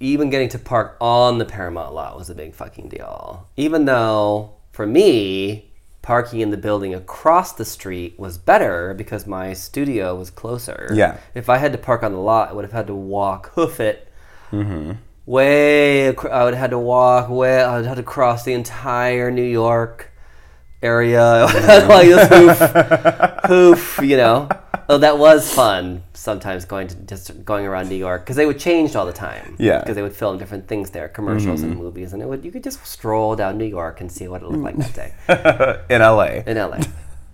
even 0.00 0.30
getting 0.30 0.48
to 0.50 0.58
park 0.58 0.96
on 1.00 1.38
the 1.38 1.44
Paramount 1.44 1.94
lot 1.94 2.16
was 2.18 2.30
a 2.30 2.34
big 2.34 2.54
fucking 2.54 2.88
deal. 2.88 3.48
Even 3.56 3.84
though, 3.84 4.52
for 4.72 4.86
me, 4.86 5.70
parking 6.02 6.40
in 6.40 6.50
the 6.50 6.56
building 6.56 6.94
across 6.94 7.52
the 7.52 7.64
street 7.64 8.18
was 8.18 8.38
better 8.38 8.94
because 8.94 9.26
my 9.26 9.52
studio 9.52 10.14
was 10.14 10.30
closer. 10.30 10.90
Yeah. 10.94 11.18
If 11.34 11.48
I 11.48 11.58
had 11.58 11.72
to 11.72 11.78
park 11.78 12.02
on 12.02 12.12
the 12.12 12.18
lot, 12.18 12.50
I 12.50 12.52
would 12.52 12.64
have 12.64 12.72
had 12.72 12.86
to 12.86 12.94
walk, 12.94 13.52
hoof 13.54 13.80
it, 13.80 14.04
Mm-hmm. 14.52 14.92
way. 15.26 16.08
I 16.08 16.44
would 16.44 16.54
have 16.54 16.60
had 16.60 16.70
to 16.70 16.78
walk 16.78 17.28
way. 17.28 17.60
I 17.62 17.72
would 17.76 17.84
have 17.84 17.96
had 17.96 18.02
to 18.02 18.02
cross 18.02 18.44
the 18.44 18.54
entire 18.54 19.30
New 19.30 19.42
York 19.42 20.10
area 20.80 21.20
like 21.88 22.06
this 22.08 22.28
hoof, 22.30 22.58
hoof. 23.46 24.00
You 24.02 24.16
know. 24.16 24.48
Oh, 24.90 24.96
that 24.98 25.18
was 25.18 25.52
fun. 25.52 26.02
Sometimes 26.14 26.64
going 26.64 26.88
to 26.88 26.94
just 26.96 27.44
going 27.44 27.66
around 27.66 27.90
New 27.90 27.94
York 27.96 28.22
because 28.22 28.36
they 28.36 28.46
would 28.46 28.58
change 28.58 28.96
all 28.96 29.04
the 29.04 29.12
time. 29.12 29.54
Yeah. 29.58 29.80
Because 29.80 29.96
they 29.96 30.02
would 30.02 30.16
film 30.16 30.38
different 30.38 30.66
things 30.66 30.90
there, 30.90 31.08
commercials 31.08 31.62
and 31.62 31.76
movies, 31.76 32.14
and 32.14 32.22
it 32.22 32.26
would 32.28 32.42
you 32.44 32.50
could 32.50 32.64
just 32.64 32.84
stroll 32.86 33.36
down 33.36 33.58
New 33.58 33.66
York 33.66 34.00
and 34.00 34.10
see 34.10 34.28
what 34.28 34.42
it 34.42 34.48
looked 34.48 34.64
like 34.64 34.76
that 34.78 34.94
day 34.94 35.84
In 35.94 36.00
LA. 36.00 36.42
in 36.46 36.56
LA. 36.56 36.80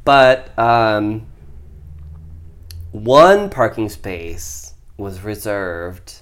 But 0.05 0.57
um, 0.59 1.27
one 2.91 3.51
parking 3.51 3.89
space 3.89 4.75
was 4.97 5.23
reserved 5.23 6.21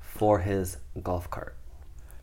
for 0.00 0.40
his 0.40 0.78
golf 1.02 1.30
cart. 1.30 1.54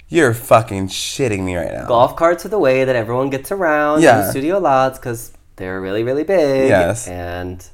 You're 0.10 0.34
fucking 0.34 0.88
shitting 0.88 1.44
me 1.44 1.56
right 1.56 1.72
now. 1.72 1.86
Golf 1.88 2.16
carts 2.16 2.46
are 2.46 2.50
the 2.50 2.60
way 2.60 2.86
that 2.86 2.96
everyone 2.96 3.30
gets 3.30 3.52
around 3.52 4.02
Yeah. 4.02 4.26
in 4.26 4.32
studio 4.32 4.58
lots 4.60 5.00
because 5.00 5.34
They're 5.58 5.82
really, 5.82 6.04
really 6.04 6.24
big. 6.24 6.70
Yes. 6.70 7.08
And 7.08 7.65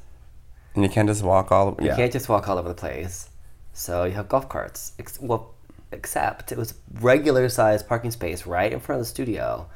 And 0.74 0.82
you 0.84 0.90
can't 0.90 1.08
just 1.08 1.22
walk 1.22 1.52
all. 1.52 1.76
you 1.80 1.86
Yeah. 1.86 1.96
can't 1.96 2.12
just 2.12 2.28
walk 2.28 2.48
all 2.48 2.58
over 2.58 2.68
the 2.68 2.74
place. 2.74 3.28
So 3.72 4.04
you 4.04 4.12
have 4.12 4.28
golf 4.28 4.48
carts. 4.48 4.92
Ex- 4.98 5.20
well, 5.20 5.54
except 5.92 6.50
it 6.52 6.58
was 6.58 6.74
regular 7.00 7.48
sized 7.48 7.86
parking 7.88 8.10
space 8.10 8.46
right 8.46 8.72
in 8.72 8.80
front 8.80 9.00
of 9.00 9.06
the 9.06 9.10
studio. 9.10 9.66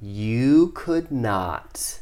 You 0.00 0.72
could 0.74 1.10
not. 1.10 1.98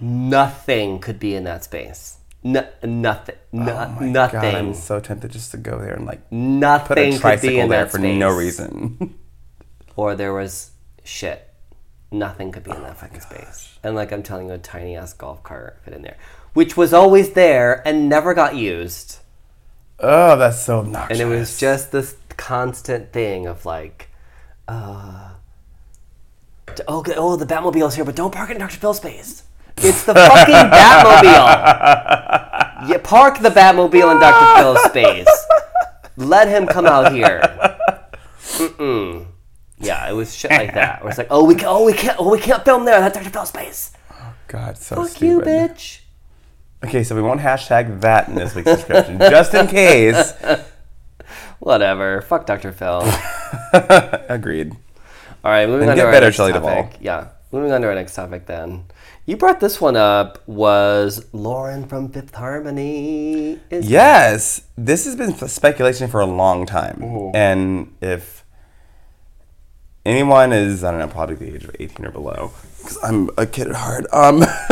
Nothing 0.00 0.98
could 0.98 1.18
be 1.18 1.34
in 1.34 1.44
that 1.44 1.64
space. 1.64 2.18
No, 2.42 2.66
nothing. 2.82 3.36
Oh 3.54 3.58
no, 3.58 3.72
Oh 3.72 3.88
my 4.00 4.06
nothing. 4.08 4.40
God, 4.40 4.54
I'm 4.54 4.74
so 4.74 4.98
tempted 4.98 5.30
just 5.30 5.52
to 5.52 5.56
go 5.56 5.78
there 5.78 5.94
and 5.94 6.04
like 6.06 6.20
nothing 6.32 6.86
put 6.88 6.98
a 6.98 7.02
could 7.04 7.12
be 7.12 7.18
tricycle 7.18 7.60
in 7.60 7.68
there 7.68 7.86
for 7.88 7.98
space. 7.98 8.18
no 8.18 8.30
reason. 8.30 9.18
Or 9.94 10.14
there 10.16 10.32
was 10.32 10.70
shit. 11.04 11.46
Nothing 12.12 12.52
could 12.52 12.62
be 12.62 12.70
Oh 12.70 12.76
in 12.76 12.82
that 12.82 12.98
fucking 12.98 13.20
space. 13.20 13.78
And 13.82 13.94
like 13.94 14.12
I'm 14.12 14.22
telling 14.22 14.48
you, 14.48 14.54
a 14.54 14.58
tiny 14.58 14.96
ass 14.96 15.14
golf 15.14 15.42
cart 15.42 15.80
fit 15.82 15.94
in 15.94 16.02
there, 16.02 16.18
which 16.52 16.76
was 16.76 16.92
always 16.92 17.30
there 17.32 17.82
and 17.88 18.08
never 18.08 18.34
got 18.34 18.54
used. 18.54 19.18
oh, 19.98 20.36
that's 20.36 20.62
so 20.62 20.80
obnoxious. 20.80 21.18
And 21.18 21.32
it 21.32 21.34
was 21.34 21.58
just 21.58 21.90
this 21.90 22.16
constant 22.36 23.12
thing 23.12 23.46
of 23.46 23.64
like, 23.64 24.10
uh, 24.68 25.30
oh, 26.86 27.02
oh, 27.16 27.36
the 27.36 27.46
Batmobile's 27.46 27.94
here, 27.94 28.04
but 28.04 28.14
don't 28.16 28.32
park 28.32 28.50
it 28.50 28.54
in 28.54 28.58
Dr. 28.60 28.76
Phil's 28.76 28.98
space. 28.98 29.44
It's 29.78 30.04
the 30.04 30.14
fucking 30.14 30.54
Batmobile. 30.54 32.88
You 32.88 32.98
park 32.98 33.38
the 33.40 33.48
Batmobile 33.48 34.12
in 34.12 34.20
Dr. 34.20 34.60
Phil's 34.60 34.82
space. 34.84 35.46
Let 36.16 36.48
him 36.48 36.66
come 36.66 36.84
out 36.84 37.12
here. 37.12 37.40
Mm-mm. 38.42 39.26
Yeah, 39.82 40.08
it 40.08 40.12
was 40.12 40.34
shit 40.34 40.50
like 40.50 40.74
that. 40.74 41.02
Where 41.02 41.10
it's 41.10 41.18
like, 41.18 41.26
oh, 41.30 41.44
we 41.44 41.54
can, 41.54 41.66
oh, 41.68 41.84
we 41.84 41.92
can't, 41.92 42.16
oh, 42.18 42.30
we 42.30 42.38
can't 42.38 42.64
film 42.64 42.84
there. 42.84 43.00
That's 43.00 43.16
Dr. 43.18 43.30
Phil's 43.30 43.48
space. 43.48 43.92
Oh 44.12 44.34
God, 44.48 44.78
so 44.78 44.96
Fuck 44.96 45.08
stupid. 45.08 45.24
you, 45.26 45.40
bitch. 45.40 46.00
Okay, 46.84 47.04
so 47.04 47.14
we 47.14 47.22
won't 47.22 47.40
hashtag 47.40 48.00
that 48.00 48.28
in 48.28 48.34
this 48.34 48.54
week's 48.54 48.70
description, 48.74 49.18
just 49.18 49.54
in 49.54 49.66
case. 49.68 50.32
Whatever. 51.60 52.22
Fuck 52.22 52.46
Dr. 52.46 52.72
Phil. 52.72 53.02
Agreed. 54.28 54.72
All 55.44 55.50
right, 55.50 55.68
moving 55.68 55.82
And 55.88 55.90
on 55.90 55.96
get 55.96 56.02
to 56.02 56.06
our 56.06 56.12
better, 56.12 56.26
next 56.26 56.36
Shelley 56.36 56.52
topic. 56.52 56.90
Duvall. 56.90 56.98
Yeah, 57.00 57.28
moving 57.52 57.72
on 57.72 57.80
to 57.82 57.88
our 57.88 57.94
next 57.94 58.14
topic 58.14 58.46
then. 58.46 58.84
You 59.26 59.36
brought 59.36 59.60
this 59.60 59.80
one 59.80 59.96
up. 59.96 60.42
Was 60.48 61.24
Lauren 61.32 61.86
from 61.86 62.10
Fifth 62.10 62.34
Harmony? 62.34 63.60
Is 63.70 63.88
Yes, 63.88 64.62
this 64.76 65.04
has 65.04 65.14
been 65.14 65.32
speculation 65.48 66.08
for 66.08 66.20
a 66.20 66.26
long 66.26 66.66
time, 66.66 67.30
and 67.34 67.94
if 68.00 68.41
anyone 70.04 70.52
is, 70.52 70.84
I 70.84 70.90
don't 70.90 71.00
know, 71.00 71.08
probably 71.08 71.34
the 71.36 71.54
age 71.54 71.64
of 71.64 71.76
eighteen 71.80 72.06
or 72.06 72.10
below, 72.10 72.52
because 72.78 72.98
I'm 73.02 73.30
a 73.36 73.46
kid 73.46 73.68
at 73.68 73.76
heart. 73.76 74.06
Um, 74.12 74.42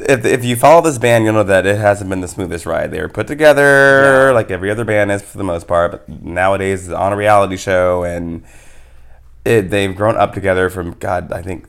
if 0.00 0.24
if 0.24 0.44
you 0.44 0.56
follow 0.56 0.82
this 0.82 0.98
band, 0.98 1.24
you'll 1.24 1.34
know 1.34 1.42
that 1.44 1.66
it 1.66 1.78
hasn't 1.78 2.10
been 2.10 2.20
the 2.20 2.28
smoothest 2.28 2.66
ride. 2.66 2.90
They 2.90 3.00
were 3.00 3.08
put 3.08 3.26
together 3.26 4.32
like 4.32 4.50
every 4.50 4.70
other 4.70 4.84
band 4.84 5.10
is 5.12 5.22
for 5.22 5.38
the 5.38 5.44
most 5.44 5.66
part, 5.66 5.90
but 5.92 6.08
nowadays 6.08 6.86
it's 6.88 6.94
on 6.94 7.12
a 7.12 7.16
reality 7.16 7.56
show, 7.56 8.04
and 8.04 8.44
it, 9.44 9.70
they've 9.70 9.94
grown 9.94 10.16
up 10.16 10.34
together 10.34 10.68
from 10.70 10.92
God. 10.92 11.32
I 11.32 11.42
think 11.42 11.66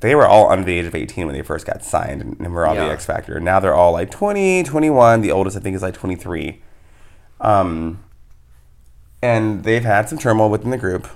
they 0.00 0.14
were 0.14 0.26
all 0.26 0.50
under 0.50 0.64
the 0.64 0.78
age 0.78 0.86
of 0.86 0.94
18 0.94 1.26
when 1.26 1.34
they 1.34 1.42
first 1.42 1.66
got 1.66 1.84
signed 1.84 2.22
and, 2.22 2.40
and 2.40 2.52
were 2.54 2.66
on 2.66 2.74
Yeah. 2.76 2.86
the 2.86 2.92
X 2.92 3.04
Factor. 3.04 3.38
Now 3.38 3.60
they're 3.60 3.74
all 3.74 3.92
like 3.92 4.10
20, 4.10 4.62
21. 4.62 5.20
The 5.20 5.30
oldest 5.30 5.56
I 5.56 5.60
think 5.60 5.76
is 5.76 5.82
like 5.82 5.92
23. 5.94 6.62
Um, 7.40 8.02
and 9.22 9.62
they've 9.64 9.84
had 9.84 10.08
some 10.08 10.16
turmoil 10.18 10.48
within 10.50 10.70
the 10.70 10.78
group, 10.78 11.06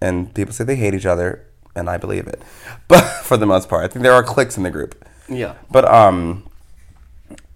and 0.00 0.32
people 0.34 0.52
say 0.52 0.64
they 0.64 0.76
hate 0.76 0.94
each 0.94 1.06
other, 1.06 1.46
and 1.74 1.88
I 1.88 1.96
believe 1.96 2.26
it. 2.26 2.42
But 2.88 3.02
for 3.22 3.36
the 3.36 3.46
most 3.46 3.68
part, 3.68 3.84
I 3.84 3.88
think 3.88 4.02
there 4.02 4.12
are 4.12 4.22
cliques 4.22 4.56
in 4.56 4.64
the 4.64 4.70
group. 4.70 5.04
Yeah. 5.28 5.54
But 5.70 5.84
um, 5.84 6.48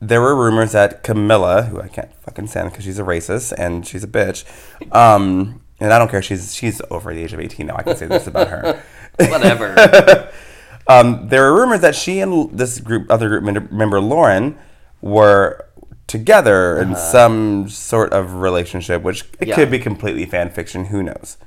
there 0.00 0.20
were 0.20 0.36
rumors 0.36 0.72
that 0.72 1.02
Camila, 1.02 1.68
who 1.68 1.80
I 1.80 1.88
can't 1.88 2.14
fucking 2.22 2.46
stand 2.46 2.70
because 2.70 2.84
she's 2.84 2.98
a 3.00 3.02
racist 3.02 3.52
and 3.58 3.84
she's 3.86 4.04
a 4.04 4.06
bitch, 4.06 4.44
um, 4.94 5.60
and 5.80 5.92
I 5.92 5.98
don't 5.98 6.08
care. 6.08 6.22
She's 6.22 6.54
she's 6.54 6.80
over 6.90 7.12
the 7.12 7.22
age 7.22 7.32
of 7.32 7.40
eighteen 7.40 7.66
now. 7.66 7.76
I 7.76 7.82
can 7.82 7.96
say 7.96 8.06
this 8.06 8.26
about 8.26 8.48
her. 8.48 8.82
Whatever. 9.16 10.30
Um, 10.86 11.28
there 11.28 11.50
were 11.50 11.60
rumors 11.60 11.80
that 11.80 11.94
she 11.94 12.20
and 12.20 12.50
this 12.56 12.78
group, 12.78 13.10
other 13.10 13.28
group 13.30 13.72
member 13.72 14.00
Lauren, 14.02 14.58
were 15.00 15.64
together 16.06 16.78
in 16.78 16.94
some 16.94 17.68
sort 17.70 18.12
of 18.12 18.34
relationship, 18.34 19.02
which 19.02 19.24
it. 19.40 19.48
Yeah. 19.48 19.54
could 19.54 19.70
be 19.70 19.78
completely 19.78 20.26
fan 20.26 20.50
fiction. 20.50 20.86
Who 20.86 21.02
knows? 21.02 21.38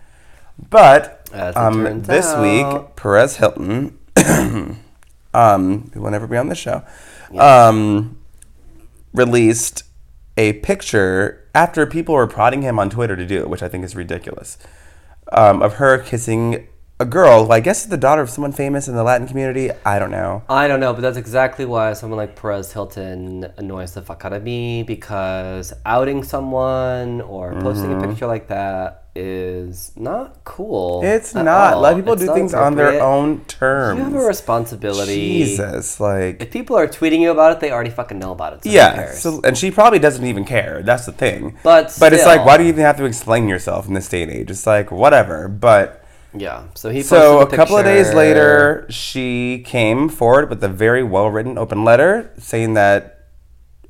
But 0.70 1.30
um, 1.34 2.02
this 2.04 2.28
out- 2.28 2.42
week, 2.42 2.96
Perez 2.96 3.38
Hilton, 3.38 3.98
um, 5.34 5.92
who 5.94 6.02
will 6.02 6.12
never 6.12 6.28
be 6.28 6.38
on 6.38 6.50
this 6.50 6.58
show, 6.58 6.84
um, 7.38 8.18
released 9.14 9.84
a 10.38 10.54
picture 10.54 11.48
after 11.56 11.86
people 11.86 12.16
were 12.16 12.28
prodding 12.28 12.62
him 12.62 12.80
on 12.80 12.90
Twitter 12.90 13.16
to 13.16 13.26
do 13.26 13.40
it, 13.40 13.50
which 13.50 13.64
I 13.64 13.70
think 13.70 13.84
is 13.84 13.96
ridiculous, 13.96 14.58
um, 15.32 15.62
of 15.62 15.76
her 15.76 15.98
kissing 15.98 16.68
a 17.00 17.06
girl 17.06 17.46
who 17.46 17.52
I 17.52 17.60
guess 17.60 17.84
is 17.84 17.90
the 17.90 17.98
daughter 17.98 18.22
of 18.22 18.30
someone 18.30 18.52
famous 18.52 18.88
in 18.88 18.96
the 18.96 19.04
Latin 19.04 19.28
community. 19.28 19.70
I 19.86 20.00
don't 20.00 20.10
know. 20.10 20.44
I 20.50 20.68
don't 20.68 20.80
know, 20.80 20.94
but 20.94 21.02
that's 21.02 21.18
exactly 21.18 21.64
why 21.66 21.94
someone 21.94 22.18
like 22.18 22.36
Perez 22.36 22.74
Hilton 22.74 23.52
annoys 23.58 23.94
the 23.94 24.02
fuck 24.02 24.26
out 24.26 24.34
of 24.34 24.42
me 24.42 24.82
because 24.82 25.74
outing 25.86 26.24
someone 26.24 27.22
or 27.22 27.54
posting 27.62 27.94
a 27.94 28.08
picture 28.08 28.26
like 28.26 28.48
that 28.48 29.07
is 29.18 29.92
not 29.96 30.44
cool. 30.44 31.02
It's 31.04 31.34
not. 31.34 31.74
All. 31.74 31.96
people 31.96 32.14
It's 32.14 32.24
do 32.24 32.34
things 32.34 32.54
on 32.54 32.76
their 32.76 33.02
own 33.02 33.44
terms. 33.46 33.98
You 33.98 34.04
have 34.06 34.14
a 34.14 34.26
responsibility. 34.26 35.16
Jesus, 35.16 36.00
like 36.00 36.42
If 36.42 36.52
people 36.52 36.78
are 36.78 36.88
tweeting 36.88 37.20
you 37.20 37.32
about 37.32 37.54
it, 37.54 37.60
they 37.60 37.72
already 37.72 37.90
fucking 37.90 38.20
know 38.20 38.32
about 38.32 38.54
it. 38.54 38.64
So 38.64 38.70
yeah. 38.70 39.12
So 39.12 39.42
and 39.44 39.58
she 39.58 39.72
probably 39.72 40.00
doesn't 40.00 40.26
even 40.26 40.46
care. 40.46 40.84
That's 40.84 41.06
the 41.08 41.12
thing. 41.12 41.58
But 41.64 41.96
but 42.00 42.14
it's 42.14 42.26
like, 42.26 42.46
why 42.46 42.58
do 42.58 42.64
you 42.64 42.70
even 42.70 42.84
have 42.84 42.98
to 42.98 43.06
explain 43.06 43.48
yourself 43.48 43.88
in 43.88 43.94
this 43.94 44.08
day 44.08 44.24
and 44.24 44.32
age? 44.32 44.52
It's 44.52 44.68
like 44.68 44.92
whatever. 44.92 45.48
But 45.48 46.06
yeah. 46.34 46.66
So 46.76 46.90
he. 46.90 47.02
so 47.02 47.40
a 47.40 47.42
posted 47.42 47.58
couple 47.58 47.78
of 47.78 47.86
days 47.86 48.14
later, 48.14 48.86
she 48.90 49.64
came 49.66 50.10
forward 50.10 50.50
with 50.50 50.64
a 50.64 50.70
very 50.70 51.04
well 51.04 51.30
written 51.30 51.58
open 51.58 51.84
letter 51.84 52.32
saying 52.38 52.76
that. 52.76 53.16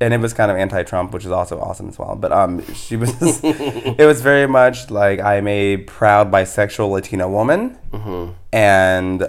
And 0.00 0.14
it 0.14 0.20
was 0.20 0.32
kind 0.32 0.50
of 0.50 0.56
anti-Trump, 0.56 1.12
which 1.12 1.24
is 1.24 1.32
also 1.32 1.58
awesome 1.60 1.88
as 1.88 1.98
well. 1.98 2.14
But 2.14 2.30
um, 2.30 2.62
she 2.74 2.94
was, 2.96 3.10
it 3.42 4.06
was 4.06 4.20
very 4.20 4.46
much 4.46 4.90
like 4.90 5.18
I'm 5.18 5.48
a 5.48 5.78
proud 5.78 6.30
bisexual 6.30 6.90
Latino 6.90 7.28
woman, 7.28 7.76
Mm-hmm. 7.92 8.32
and 8.52 9.28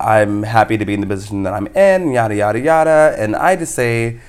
I'm 0.00 0.42
happy 0.42 0.76
to 0.76 0.84
be 0.84 0.94
in 0.94 1.00
the 1.00 1.06
position 1.06 1.42
that 1.44 1.54
I'm 1.54 1.66
in, 1.68 2.12
yada 2.12 2.34
yada 2.34 2.60
yada. 2.60 3.14
And 3.18 3.34
I 3.34 3.56
just 3.56 3.74
say, 3.74 4.20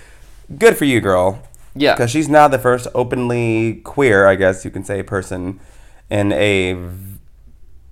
good 0.57 0.77
for 0.77 0.85
you, 0.85 1.01
girl. 1.01 1.43
Yeah. 1.75 1.93
Because 1.93 2.09
she's 2.09 2.27
now 2.29 2.47
the 2.47 2.57
first 2.57 2.87
openly 2.95 3.81
queer, 3.83 4.27
I 4.27 4.35
guess 4.35 4.63
you 4.65 4.71
can 4.71 4.83
say, 4.83 5.03
person 5.03 5.59
in 6.09 6.31
a. 6.31 6.73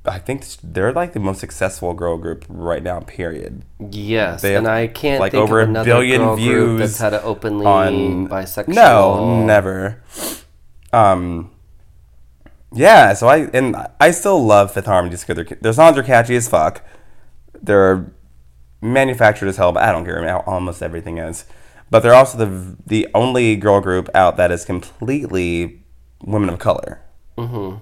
I 0.07 0.19
think 0.19 0.45
they're 0.63 0.93
like 0.93 1.13
the 1.13 1.19
most 1.19 1.39
successful 1.39 1.93
girl 1.93 2.17
group 2.17 2.45
right 2.47 2.81
now. 2.81 2.99
Period. 3.01 3.63
Yes, 3.79 4.41
They 4.41 4.53
have, 4.53 4.59
and 4.59 4.67
I 4.67 4.87
can't 4.87 5.19
like, 5.19 5.33
think 5.33 5.43
over 5.43 5.59
a 5.59 5.63
of 5.63 5.69
another 5.69 5.85
billion 5.85 6.21
girl 6.21 6.35
group 6.37 6.79
that's 6.79 6.97
had 6.97 7.13
an 7.13 7.21
openly 7.23 7.65
On 7.65 8.27
bisexual. 8.27 8.67
No, 8.69 9.43
never. 9.45 10.03
Um. 10.93 11.51
Yeah, 12.73 13.13
so 13.13 13.27
I 13.27 13.47
and 13.53 13.75
I 13.99 14.11
still 14.11 14.43
love 14.43 14.73
Fifth 14.73 14.85
Harmony 14.85 15.11
just 15.11 15.27
because 15.27 15.57
their 15.61 15.73
songs 15.73 15.97
are 15.97 16.03
catchy 16.03 16.35
as 16.35 16.47
fuck. 16.47 16.83
They're 17.61 18.11
manufactured 18.81 19.47
as 19.47 19.57
hell, 19.57 19.71
but 19.71 19.83
I 19.83 19.91
don't 19.91 20.05
care. 20.05 20.21
Mean, 20.21 20.29
almost 20.29 20.83
everything 20.83 21.17
is. 21.17 21.45
But 21.89 22.01
they're 22.01 22.13
also 22.13 22.37
the 22.37 22.75
the 22.85 23.07
only 23.13 23.55
girl 23.55 23.81
group 23.81 24.09
out 24.13 24.37
that 24.37 24.51
is 24.51 24.65
completely 24.65 25.83
women 26.23 26.49
of 26.49 26.59
color. 26.59 27.01
Mm-hmm. 27.37 27.77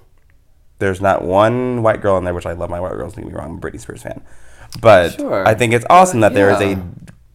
There's 0.79 1.01
not 1.01 1.23
one 1.23 1.81
white 1.83 2.01
girl 2.01 2.17
in 2.17 2.23
there, 2.25 2.33
which 2.33 2.45
I 2.45 2.53
love 2.53 2.69
my 2.69 2.79
white 2.79 2.91
girls. 2.93 3.13
Don't 3.13 3.23
get 3.25 3.31
me 3.33 3.37
wrong, 3.39 3.51
I'm 3.51 3.57
a 3.57 3.59
Britney 3.61 3.79
Spears 3.79 4.03
fan, 4.03 4.21
but 4.81 5.13
Sure. 5.13 5.47
I 5.47 5.53
think 5.55 5.73
it's 5.73 5.85
awesome 5.89 6.19
that 6.19 6.33
there 6.33 6.49
is 6.49 6.59
Yeah. 6.59 6.77
a 6.77 6.77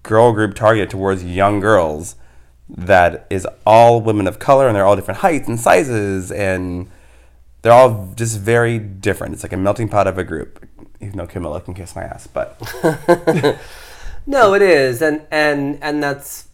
girl 0.03 0.33
group 0.33 0.55
targeted 0.55 0.91
towards 0.91 1.25
young 1.25 1.61
girls 1.61 2.17
that 2.69 3.27
is 3.31 3.47
all 3.67 4.01
women 4.01 4.27
of 4.27 4.39
color, 4.39 4.67
and 4.67 4.77
they're 4.77 4.85
all 4.87 4.97
different 4.97 5.21
heights 5.21 5.49
and 5.49 5.59
sizes, 5.59 6.31
and 6.31 6.89
they're 7.63 7.73
all 7.73 8.13
just 8.15 8.39
very 8.39 8.79
different. 8.79 9.35
It's 9.35 9.43
like 9.43 9.53
a 9.53 9.57
melting 9.57 9.89
pot 9.89 10.07
of 10.07 10.17
a 10.19 10.25
group. 10.25 10.67
Even 11.03 11.17
though 11.17 11.27
Camila 11.27 11.65
can 11.65 11.73
kiss 11.75 11.97
my 11.97 12.03
ass, 12.03 12.27
but 12.27 12.61
No, 14.27 14.53
it 14.55 14.63
is, 14.63 15.01
and 15.03 15.23
and 15.31 15.79
and 15.83 16.03
that's 16.03 16.49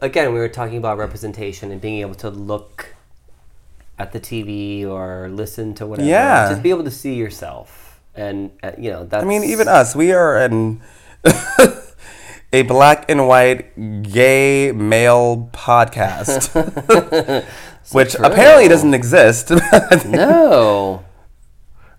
again 0.00 0.32
we 0.34 0.40
were 0.40 0.48
talking 0.48 0.76
about 0.76 0.98
representation 0.98 1.70
and 1.70 1.80
being 1.80 2.00
able 2.00 2.16
to 2.16 2.28
look 2.28 2.94
at 4.02 4.10
the 4.12 4.18
TV 4.20 4.84
or 4.86 5.28
listen 5.30 5.74
to 5.78 5.86
whatever. 5.86 6.08
Yeah. 6.08 6.50
just 6.50 6.62
be 6.62 6.70
able 6.70 6.84
to 6.84 6.90
see 6.90 7.14
yourself, 7.14 8.00
and 8.14 8.50
uh, 8.62 8.72
you 8.76 8.90
know 8.90 9.04
that's. 9.06 9.22
I 9.22 9.26
mean, 9.26 9.44
even 9.44 9.68
us, 9.68 9.94
we 9.94 10.10
are 10.12 10.36
an 10.36 10.82
a 12.52 12.62
black 12.62 13.06
and 13.10 13.28
white 13.28 13.70
gay 14.02 14.72
male 14.72 15.48
podcast, 15.52 16.50
which 17.92 18.12
true. 18.14 18.24
apparently 18.26 18.68
doesn't 18.68 18.94
exist. 18.94 19.50
no. 20.06 21.04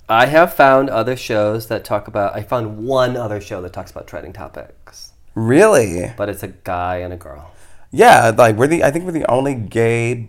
I 0.09 0.25
have 0.25 0.53
found 0.53 0.89
other 0.89 1.15
shows 1.15 1.67
that 1.67 1.85
talk 1.85 2.07
about. 2.09 2.35
I 2.35 2.43
found 2.43 2.85
one 2.85 3.15
other 3.15 3.39
show 3.39 3.61
that 3.61 3.71
talks 3.71 3.89
about 3.89 4.05
trending 4.05 4.33
topics, 4.33 5.13
Really? 5.33 6.11
but 6.17 6.27
it's 6.27 6.43
a 6.43 6.49
guy 6.49 6.97
and 6.97 7.13
a 7.13 7.17
girl. 7.17 7.51
Yeah, 7.89 8.33
like 8.37 8.57
we're 8.57 8.67
the 8.67 8.83
I 8.83 8.91
think 8.91 9.05
we're 9.05 9.13
the 9.13 9.29
only 9.31 9.55
gay 9.55 10.27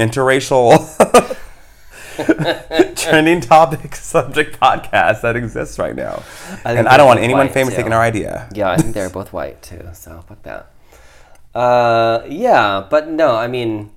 interracial 0.00 0.70
trending 2.96 3.40
topic 3.40 3.94
subject 3.96 4.58
podcast 4.60 5.22
that 5.22 5.36
exists 5.36 5.78
right 5.78 5.94
now. 5.96 6.16
think 6.62 6.78
And 6.78 6.88
I 6.88 6.96
don't 6.96 7.06
want 7.06 7.20
anyone 7.20 7.48
famous 7.48 7.72
too. 7.74 7.78
taking 7.78 7.92
our 7.92 8.02
idea. 8.02 8.48
Yeah, 8.54 8.70
I 8.70 8.76
think 8.76 8.94
they're 8.94 9.10
both 9.10 9.32
white 9.32 9.62
too. 9.62 9.88
So 9.94 10.22
fuck 10.28 10.42
that. 10.42 10.70
Uh, 11.54 12.22
yeah, 12.28 12.86
but 12.88 13.08
no, 13.08 13.34
I 13.34 13.46
mean, 13.48 13.90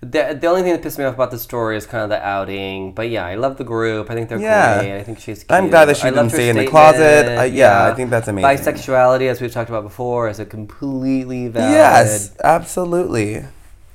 the 0.00 0.36
the 0.40 0.46
only 0.46 0.62
thing 0.62 0.72
that 0.72 0.82
pissed 0.82 0.98
me 0.98 1.04
off 1.04 1.14
about 1.14 1.30
the 1.30 1.38
story 1.38 1.76
is 1.76 1.86
kind 1.86 2.04
of 2.04 2.10
the 2.10 2.22
outing. 2.24 2.92
But 2.92 3.08
yeah, 3.08 3.24
I 3.24 3.34
love 3.36 3.56
the 3.56 3.64
group. 3.64 4.10
I 4.10 4.14
think 4.14 4.28
they're 4.28 4.38
Yeah. 4.38 4.80
great. 4.80 4.98
I 4.98 5.02
think 5.04 5.18
she's. 5.18 5.38
Cute. 5.44 5.50
I'm 5.52 5.68
glad 5.70 5.86
that 5.86 5.96
she 5.96 6.06
I 6.08 6.10
didn't 6.10 6.30
stay 6.30 6.48
in 6.50 6.56
the 6.56 6.66
closet. 6.66 7.26
I- 7.38 7.44
yeah, 7.46 7.84
I 7.86 7.94
think 7.94 8.10
that's 8.10 8.28
amazing. 8.28 8.48
Bisexuality, 8.74 9.28
as 9.28 9.40
we've 9.40 9.52
talked 9.52 9.70
about 9.70 9.84
before, 9.84 10.28
is 10.28 10.38
a 10.38 10.44
completely 10.46 11.48
valid. 11.48 11.72
Yes, 11.72 12.36
absolutely. 12.44 13.44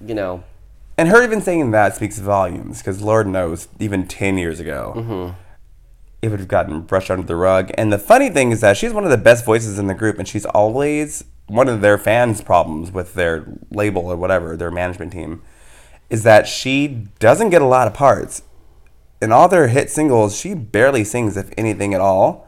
You 0.05 0.15
know, 0.15 0.43
And 0.97 1.09
her 1.09 1.23
even 1.23 1.41
saying 1.41 1.71
that 1.71 1.95
speaks 1.95 2.19
volumes 2.19 2.79
because 2.79 3.01
Lord 3.01 3.27
knows, 3.27 3.67
even 3.79 4.07
10 4.07 4.37
years 4.37 4.59
ago, 4.59 4.93
Mm-hmm. 4.95 5.33
it 6.21 6.29
would 6.29 6.39
have 6.39 6.47
gotten 6.47 6.81
brushed 6.81 7.09
under 7.11 7.25
the 7.25 7.35
rug. 7.35 7.71
And 7.77 7.91
the 7.91 7.97
funny 7.97 8.29
thing 8.29 8.51
is 8.51 8.61
that 8.61 8.77
she's 8.77 8.93
one 8.93 9.03
of 9.03 9.09
the 9.09 9.17
best 9.17 9.43
voices 9.45 9.79
in 9.79 9.87
the 9.87 9.93
group, 9.95 10.19
and 10.19 10.27
she's 10.27 10.45
always 10.45 11.23
one 11.47 11.67
of 11.67 11.81
their 11.81 11.97
fans' 11.97 12.41
problems 12.41 12.91
with 12.91 13.15
their 13.15 13.43
label 13.71 14.03
or 14.05 14.15
whatever, 14.15 14.55
their 14.55 14.71
management 14.71 15.11
team, 15.11 15.41
is 16.09 16.23
that 16.23 16.47
she 16.47 17.07
doesn't 17.19 17.49
get 17.49 17.61
a 17.61 17.65
lot 17.65 17.87
of 17.87 17.93
parts. 17.93 18.43
In 19.21 19.31
all 19.31 19.47
their 19.47 19.67
hit 19.69 19.89
singles, 19.89 20.37
she 20.37 20.53
barely 20.53 21.03
sings, 21.03 21.35
if 21.37 21.49
anything 21.57 21.93
at 21.93 22.01
all. 22.01 22.47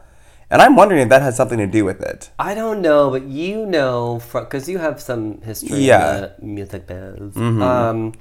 And 0.50 0.62
I'm 0.62 0.76
wondering 0.76 1.00
if 1.02 1.08
that 1.08 1.22
has 1.22 1.36
something 1.36 1.58
to 1.58 1.66
do 1.66 1.84
with 1.84 2.00
it. 2.02 2.30
I 2.38 2.54
don't 2.54 2.80
know, 2.80 3.10
but 3.10 3.24
you 3.24 3.66
know, 3.66 4.20
because 4.32 4.68
you 4.68 4.78
have 4.78 5.00
some 5.00 5.40
history 5.42 5.78
Yeah. 5.80 6.14
in 6.14 6.20
the 6.22 6.32
music 6.40 6.86
biz. 6.86 7.36
Um, 7.36 8.12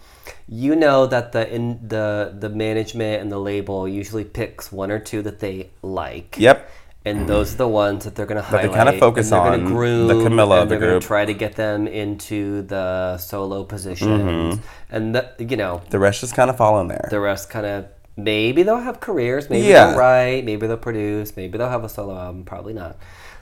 you 0.48 0.76
know 0.76 1.06
that 1.06 1.34
the 1.34 1.48
in 1.54 1.88
the 1.88 2.34
the 2.40 2.50
management 2.50 3.22
and 3.22 3.32
the 3.32 3.38
label 3.40 3.88
usually 3.88 4.24
picks 4.24 4.72
one 4.72 4.90
or 4.90 4.98
two 5.00 5.22
that 5.22 5.40
they 5.40 5.70
like. 5.84 6.36
Yep. 6.40 6.68
And 7.08 7.30
those 7.30 7.54
are 7.54 7.58
the 7.58 7.68
ones 7.68 8.06
that 8.06 8.16
they're 8.16 8.26
going 8.26 8.44
to 8.44 8.52
That 8.52 8.64
they 8.64 8.70
kinda 8.70 8.98
focus 8.98 9.32
and 9.32 9.40
on, 9.42 9.64
the 9.64 9.70
groom, 9.70 10.10
Camila 10.10 10.56
of 10.56 10.62
and 10.64 10.72
the 10.72 10.74
they're 10.74 10.80
gonna 10.80 10.92
group. 10.94 11.04
try 11.04 11.24
to 11.26 11.36
get 11.36 11.56
them 11.56 11.86
into 11.88 12.64
the 12.64 13.20
solo 13.20 13.64
positions, 13.64 14.60
and 14.90 15.14
the, 15.14 15.30
you 15.38 15.56
know 15.58 15.82
The 15.92 16.00
rest 16.00 16.22
just 16.22 16.34
kind 16.36 16.50
of 16.50 16.58
fall 16.58 16.80
in 16.82 16.88
there. 16.88 17.08
the 17.12 17.20
rest 17.20 17.52
kind 17.52 17.68
of 17.68 17.86
maybe 18.18 18.64
they'll 18.64 18.78
have 18.80 19.00
careers, 19.00 19.50
maybe 19.50 19.68
Yeah. 19.68 19.88
they'll 19.88 19.98
write, 20.00 20.46
maybe 20.46 20.68
they'll 20.68 20.78
produce, 20.78 21.36
maybe 21.36 21.58
they'll 21.58 21.70
have 21.70 21.84
a 21.84 21.90
solo 21.90 22.18
album, 22.18 22.44
probably 22.46 22.74
not. 22.74 22.96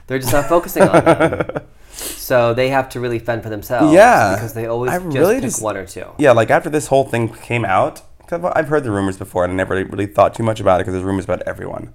They're 0.06 0.18
just 0.18 0.32
not 0.32 0.46
focusing 0.46 0.82
on 0.84 1.04
them. 1.04 1.46
So 1.96 2.54
they 2.54 2.70
have 2.70 2.88
to 2.88 2.98
really 3.00 3.20
fend 3.20 3.44
for 3.44 3.50
themselves. 3.50 3.92
Yeah. 3.92 4.34
Because 4.34 4.52
they 4.52 4.66
always 4.66 4.90
I 4.90 4.98
just 4.98 5.16
really 5.16 5.34
pick 5.36 5.42
just- 5.44 5.62
one 5.62 5.76
or 5.76 5.86
two. 5.86 6.06
yeah, 6.18 6.32
like 6.32 6.50
after 6.50 6.68
this 6.68 6.88
whole 6.88 7.04
thing 7.04 7.28
came 7.28 7.64
out, 7.64 8.02
'cause 8.26 8.32
I've- 8.42 8.52
I've 8.56 8.66
heard 8.66 8.82
the 8.82 8.90
rumors 8.90 9.16
before 9.16 9.44
and 9.44 9.52
I 9.52 9.56
never 9.56 9.76
really 9.76 10.06
thought 10.06 10.34
too 10.34 10.42
much 10.42 10.58
about 10.58 10.80
it 10.80 10.82
because 10.82 10.94
there's 10.94 11.04
rumors 11.04 11.24
about 11.24 11.42
everyone. 11.42 11.92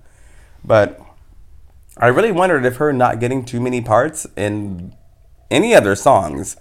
But 0.64 1.02
I 1.98 2.08
really 2.08 2.32
wondered 2.32 2.64
if 2.66 2.78
her 2.78 2.94
not 2.94 3.20
getting 3.20 3.44
too 3.44 3.60
many 3.60 3.82
parts 3.82 4.26
in 4.38 4.94
any 5.52 5.76
other 5.76 5.96
songs 5.96 6.56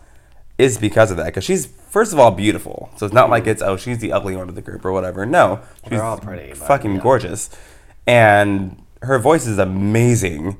is 0.58 0.76
because 0.78 1.12
of 1.12 1.16
that. 1.18 1.26
Because 1.26 1.44
she's, 1.44 1.68
first 1.88 2.12
of 2.12 2.18
all, 2.18 2.30
beautiful. 2.30 2.90
So 2.96 3.06
it's 3.06 3.14
not 3.14 3.30
like 3.30 3.46
it's, 3.46 3.62
oh, 3.62 3.76
she's 3.76 3.98
the 3.98 4.12
ugly 4.12 4.36
one 4.36 4.48
of 4.48 4.54
the 4.54 4.62
group 4.62 4.84
or 4.84 4.92
whatever. 4.92 5.26
No. 5.26 5.60
She's 5.82 5.90
They're 5.90 6.02
all 6.02 6.18
pretty, 6.18 6.50
but, 6.50 6.58
fucking 6.58 6.96
yeah. 6.96 7.00
gorgeous. 7.00 7.50
And 8.06 8.82
her 9.02 9.18
voice 9.18 9.46
is 9.46 9.58
amazing. 9.58 10.58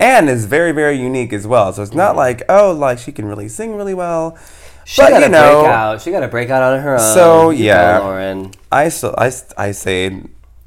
And 0.00 0.28
is 0.28 0.46
very, 0.46 0.72
very 0.72 0.96
unique 0.96 1.32
as 1.32 1.46
well. 1.46 1.72
So 1.72 1.82
it's 1.82 1.94
not 1.94 2.16
like, 2.16 2.42
oh, 2.48 2.72
like 2.72 2.98
she 2.98 3.12
can 3.12 3.26
really 3.26 3.48
sing 3.48 3.76
really 3.76 3.94
well. 3.94 4.36
She 4.84 5.00
but 5.00 5.10
got 5.10 5.20
to 5.20 5.26
you 5.26 5.30
know, 5.32 5.62
break 5.62 5.72
out. 5.72 6.02
She 6.02 6.10
got 6.10 6.20
to 6.20 6.28
break 6.28 6.50
out 6.50 6.62
on 6.62 6.80
her 6.80 6.94
own. 6.94 7.14
So, 7.14 7.50
yeah. 7.50 7.98
Lauren. 8.00 8.50
I 8.70 8.88
still, 8.90 9.14
I, 9.16 9.32
I 9.56 9.70
say, 9.72 10.20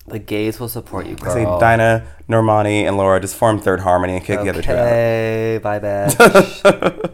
The 0.07 0.19
gays 0.19 0.59
will 0.59 0.69
support 0.69 1.05
you, 1.05 1.13
I 1.21 1.23
girl. 1.23 1.33
say 1.33 1.43
Dinah, 1.43 2.07
Normani, 2.27 2.83
and 2.87 2.97
Lauren 2.97 3.21
just 3.21 3.35
form 3.35 3.59
Third 3.59 3.81
Harmony 3.81 4.15
and 4.15 4.25
kick 4.25 4.39
the 4.41 4.49
other 4.49 4.61
two 4.61 4.71
out. 4.71 4.77
Okay, 4.87 5.59
bye, 5.61 5.79
bitch. 5.79 6.65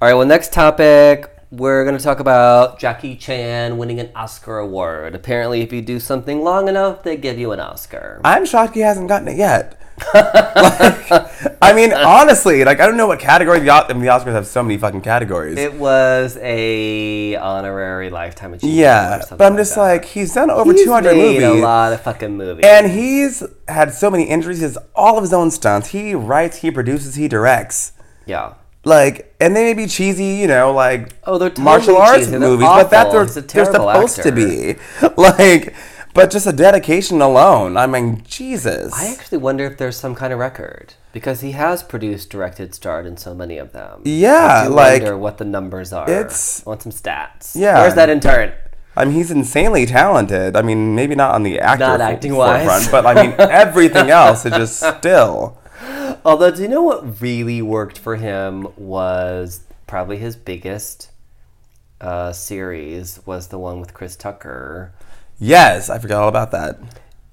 All 0.00 0.08
right, 0.08 0.14
well, 0.14 0.26
next 0.26 0.52
topic. 0.52 1.33
We're 1.56 1.84
going 1.84 1.96
to 1.96 2.02
talk 2.02 2.20
about 2.20 2.78
Jackie 2.80 3.14
Chan 3.16 3.76
winning 3.78 4.00
an 4.00 4.10
Oscar 4.16 4.58
award. 4.58 5.14
Apparently, 5.14 5.60
if 5.60 5.72
you 5.72 5.82
do 5.82 6.00
something 6.00 6.42
long 6.42 6.68
enough, 6.68 7.02
they 7.04 7.16
give 7.16 7.38
you 7.38 7.52
an 7.52 7.60
Oscar. 7.60 8.20
I'm 8.24 8.44
shocked 8.44 8.74
he 8.74 8.80
hasn't 8.80 9.08
gotten 9.08 9.28
it 9.28 9.36
yet. 9.36 9.78
like, 10.12 11.06
I 11.62 11.72
mean, 11.72 11.92
honestly, 11.92 12.64
like 12.64 12.80
I 12.80 12.86
don't 12.86 12.96
know 12.96 13.06
what 13.06 13.20
category 13.20 13.60
the, 13.60 13.70
I 13.70 13.86
mean, 13.92 14.00
the 14.02 14.08
Oscars 14.08 14.32
have 14.32 14.46
so 14.48 14.60
many 14.62 14.76
fucking 14.76 15.02
categories. 15.02 15.56
It 15.56 15.74
was 15.74 16.36
a 16.40 17.36
honorary 17.36 18.10
lifetime 18.10 18.54
achievement. 18.54 18.76
or 18.76 18.82
yeah, 18.82 19.20
something 19.20 19.38
but 19.38 19.44
I'm 19.52 19.56
just 19.56 19.76
that. 19.76 19.80
like 19.80 20.04
he's 20.04 20.34
done 20.34 20.50
over 20.50 20.72
He's 20.72 20.82
200 20.84 21.12
made 21.16 21.40
movies, 21.40 21.60
a 21.60 21.62
lot 21.62 21.92
of 21.92 22.00
fucking 22.00 22.36
movies. 22.36 22.64
and 22.66 22.90
he's 22.90 23.44
had 23.68 23.92
so 23.94 24.10
many 24.10 24.24
injuries. 24.24 24.58
He 24.58 24.64
has 24.64 24.76
all 24.96 25.16
of 25.16 25.22
his 25.22 25.32
own 25.32 25.52
stunts. 25.52 25.90
He 25.90 26.12
writes, 26.16 26.56
he 26.58 26.72
produces, 26.72 27.14
he 27.14 27.28
directs. 27.28 27.92
yeah. 28.26 28.54
Like, 28.84 29.34
and 29.40 29.56
they 29.56 29.64
may 29.64 29.74
be 29.74 29.86
cheesy, 29.86 30.24
you 30.36 30.46
know, 30.46 30.72
like 30.72 31.12
Oh, 31.24 31.38
they're 31.38 31.48
totally 31.48 31.64
martial 31.64 31.96
arts 31.96 32.18
cheesy. 32.18 32.30
They're 32.32 32.40
movies, 32.40 32.66
but 32.66 32.90
what 32.90 33.10
they're 33.34 33.42
terrible 33.42 33.74
supposed 33.92 34.22
to 34.22 34.32
be. 34.32 34.76
Like, 35.16 35.74
but 36.12 36.30
just 36.30 36.46
a 36.46 36.52
dedication 36.52 37.20
alone. 37.20 37.76
I 37.76 37.86
mean, 37.86 38.22
Jesus. 38.26 38.92
I 38.94 39.06
actually 39.12 39.38
wonder 39.38 39.64
if 39.64 39.78
there's 39.78 39.96
some 39.96 40.14
kind 40.14 40.32
of 40.32 40.38
record 40.38 40.94
because 41.12 41.40
he 41.40 41.52
has 41.52 41.82
produced, 41.82 42.30
directed, 42.30 42.74
starred 42.74 43.06
in 43.06 43.16
so 43.16 43.34
many 43.34 43.58
of 43.58 43.72
them. 43.72 44.02
Yeah, 44.04 44.62
I 44.64 44.68
do 44.68 44.74
like, 44.74 45.02
wonder 45.02 45.18
what 45.18 45.38
the 45.38 45.44
numbers 45.44 45.92
are. 45.92 46.08
it's- 46.08 46.62
I 46.66 46.70
want 46.70 46.82
some 46.82 46.92
stats. 46.92 47.56
Yeah. 47.56 47.80
Where's 47.80 47.94
that 47.94 48.10
intern? 48.10 48.52
I 48.96 49.04
mean, 49.06 49.14
he's 49.14 49.32
insanely 49.32 49.86
talented. 49.86 50.54
I 50.54 50.62
mean, 50.62 50.94
maybe 50.94 51.16
not 51.16 51.34
on 51.34 51.42
the 51.42 51.58
actor 51.58 51.84
Not 51.84 52.00
acting-wise. 52.00 52.64
forefront, 52.64 52.90
but 52.92 53.06
I 53.06 53.14
mean, 53.26 53.34
everything 53.38 54.08
else 54.22 54.44
is 54.46 54.52
just 54.52 54.98
still. 54.98 55.58
Although, 56.24 56.50
do 56.52 56.62
you 56.62 56.68
know 56.68 56.82
what 56.82 57.20
really 57.20 57.60
worked 57.62 57.98
for 57.98 58.16
him 58.16 58.66
was 58.76 59.60
probably 59.86 60.16
his 60.18 60.36
biggest 60.36 61.10
uh, 62.00 62.32
series 62.32 63.20
was 63.26 63.48
the 63.48 63.58
one 63.58 63.80
with 63.80 63.94
Chris 63.94 64.16
Tucker, 64.16 64.92
Yes, 65.38 65.90
I 65.90 65.98
forgot 65.98 66.22
all 66.22 66.28
about 66.28 66.52
that. 66.52 66.78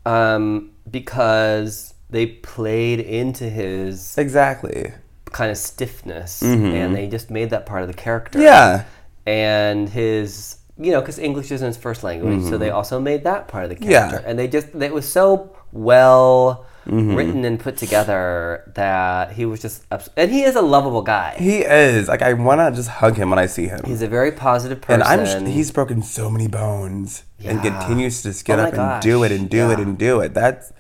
um, 0.06 0.72
because 0.90 1.94
they 2.10 2.26
played 2.26 3.00
into 3.00 3.46
his 3.50 4.18
Exactly. 4.18 4.92
kind 5.32 5.52
of 5.52 5.58
stiffness, 5.58 6.42
and 6.42 6.96
they 6.96 7.08
just 7.08 7.30
made 7.30 7.52
that 7.52 7.66
part 7.66 7.82
of 7.84 7.88
the 7.88 7.94
character. 7.94 8.40
Mm-hmm. 8.40 8.46
Yeah. 8.46 8.84
and 9.26 9.88
his 9.90 10.58
you 10.80 10.92
know 10.92 11.00
because 11.00 11.20
english 11.20 11.52
isn't 11.52 11.68
his 11.68 11.78
first 11.78 12.04
language 12.04 12.42
so 12.50 12.58
they 12.58 12.72
also 12.72 13.00
made 13.00 13.24
that 13.24 13.48
part 13.48 13.66
of 13.66 13.70
the 13.70 13.76
Mm-hmm. 13.76 13.92
Yeah. 13.92 14.22
and 14.26 14.40
they 14.40 14.48
just 14.48 14.74
it 14.74 14.92
was 14.92 15.08
so 15.08 15.56
well 15.72 16.66
Mm-hmm. 16.86 17.14
written 17.16 17.46
and 17.46 17.60
put 17.60 17.78
together 17.78 18.64
that 18.74 19.34
he 19.34 19.46
was 19.46 19.62
just 19.62 19.86
abs- 19.92 20.10
and 20.18 20.32
he 20.32 20.42
is 20.42 20.56
a 20.56 20.64
lovable 20.64 21.04
guy 21.04 21.36
He 21.38 21.60
is. 21.60 22.08
Like, 22.08 22.24
I 22.24 22.34
want 22.34 22.60
to 22.60 22.72
just 22.76 22.90
hug 22.90 23.16
him 23.18 23.30
when 23.30 23.38
I 23.38 23.46
see 23.46 23.68
him. 23.68 23.82
he's 23.86 24.02
a 24.02 24.08
very 24.08 24.32
positive 24.32 24.82
person 24.82 25.04
and 25.04 25.22
I'm 25.22 25.46
sh- 25.46 25.48
he's 25.54 25.70
broken 25.70 26.02
so 26.02 26.28
many 26.32 26.48
bones 26.48 27.24
and 27.44 27.62
continues 27.62 28.24
to 28.24 28.30
just 28.30 28.46
get 28.46 28.58
Oh 28.60 28.64
up 28.64 28.74
and 28.74 29.02
do 29.04 29.24
it 29.24 29.32
and 29.32 29.48
do 29.48 29.70
it 29.70 29.80
and 29.80 29.96
do 29.96 30.22
it. 30.22 30.34
That's 30.34 30.74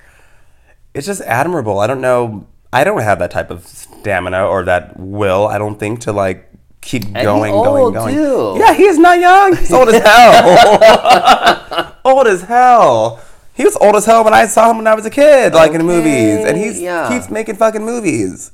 it's 0.96 1.06
just 1.06 1.22
admirable. 1.22 1.80
I 1.80 1.86
don't 1.86 2.02
know. 2.02 2.48
I 2.74 2.84
don't 2.84 3.02
have 3.02 3.20
that 3.20 3.30
type 3.32 3.52
of 3.52 3.68
stamina 3.68 4.44
or 4.46 4.64
that 4.64 5.00
will. 5.00 5.46
I 5.48 5.60
don't 5.60 5.80
think 5.80 6.00
to 6.02 6.12
like 6.12 6.50
keep 6.82 7.04
he 7.06 7.12
going, 7.14 7.52
going, 7.54 7.94
going. 7.94 8.16
too. 8.16 8.56
Yeah, 8.58 8.74
he's 8.74 8.98
not 8.98 9.20
young. 9.20 9.56
He's 9.56 9.72
old 9.72 9.90
as 9.90 10.02
hell. 10.02 11.94
old 12.06 12.26
as 12.28 12.42
hell. 12.42 13.22
He 13.54 13.64
was 13.66 13.76
old 13.78 13.96
as 13.96 14.06
hell 14.06 14.24
when 14.24 14.34
I 14.34 14.46
saw 14.48 14.72
him 14.72 14.78
when 14.78 14.88
I 14.88 14.96
was 14.96 15.06
a 15.06 15.10
kid, 15.10 15.54
like 15.54 15.74
in 15.74 15.86
movies, 15.86 16.38
and 16.40 16.50
Okay, 16.58 16.60
he's 16.60 16.82
yeah. 16.82 17.10
keeps 17.10 17.30
making 17.30 17.56
fucking 17.58 17.84
movies 17.84 18.52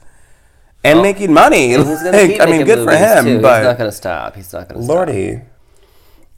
and 0.84 1.02
making 1.02 1.32
money. 1.34 1.74
And 1.74 1.86
Like, 1.90 2.40
I 2.42 2.46
mean, 2.46 2.66
good 2.66 2.84
for 2.84 2.96
him, 2.96 3.24
too. 3.26 3.42
but 3.42 3.60
he's 3.60 3.66
not 3.68 3.78
gonna 3.78 3.92
stop 3.92 4.36
he's 4.36 4.52
not 4.54 4.68
gonna 4.70 4.82
stop 4.84 4.96
lordy. 4.96 5.42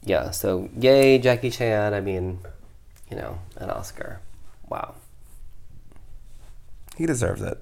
yeah 0.04 0.30
so 0.30 0.68
yay 0.78 1.18
jackie 1.18 1.50
chan 1.50 1.92
i 1.94 2.00
mean 2.00 2.38
you 3.10 3.16
know 3.16 3.38
an 3.56 3.70
oscar 3.70 4.20
wow 4.68 4.94
He 6.96 7.06
deserves 7.06 7.40
it. 7.42 7.58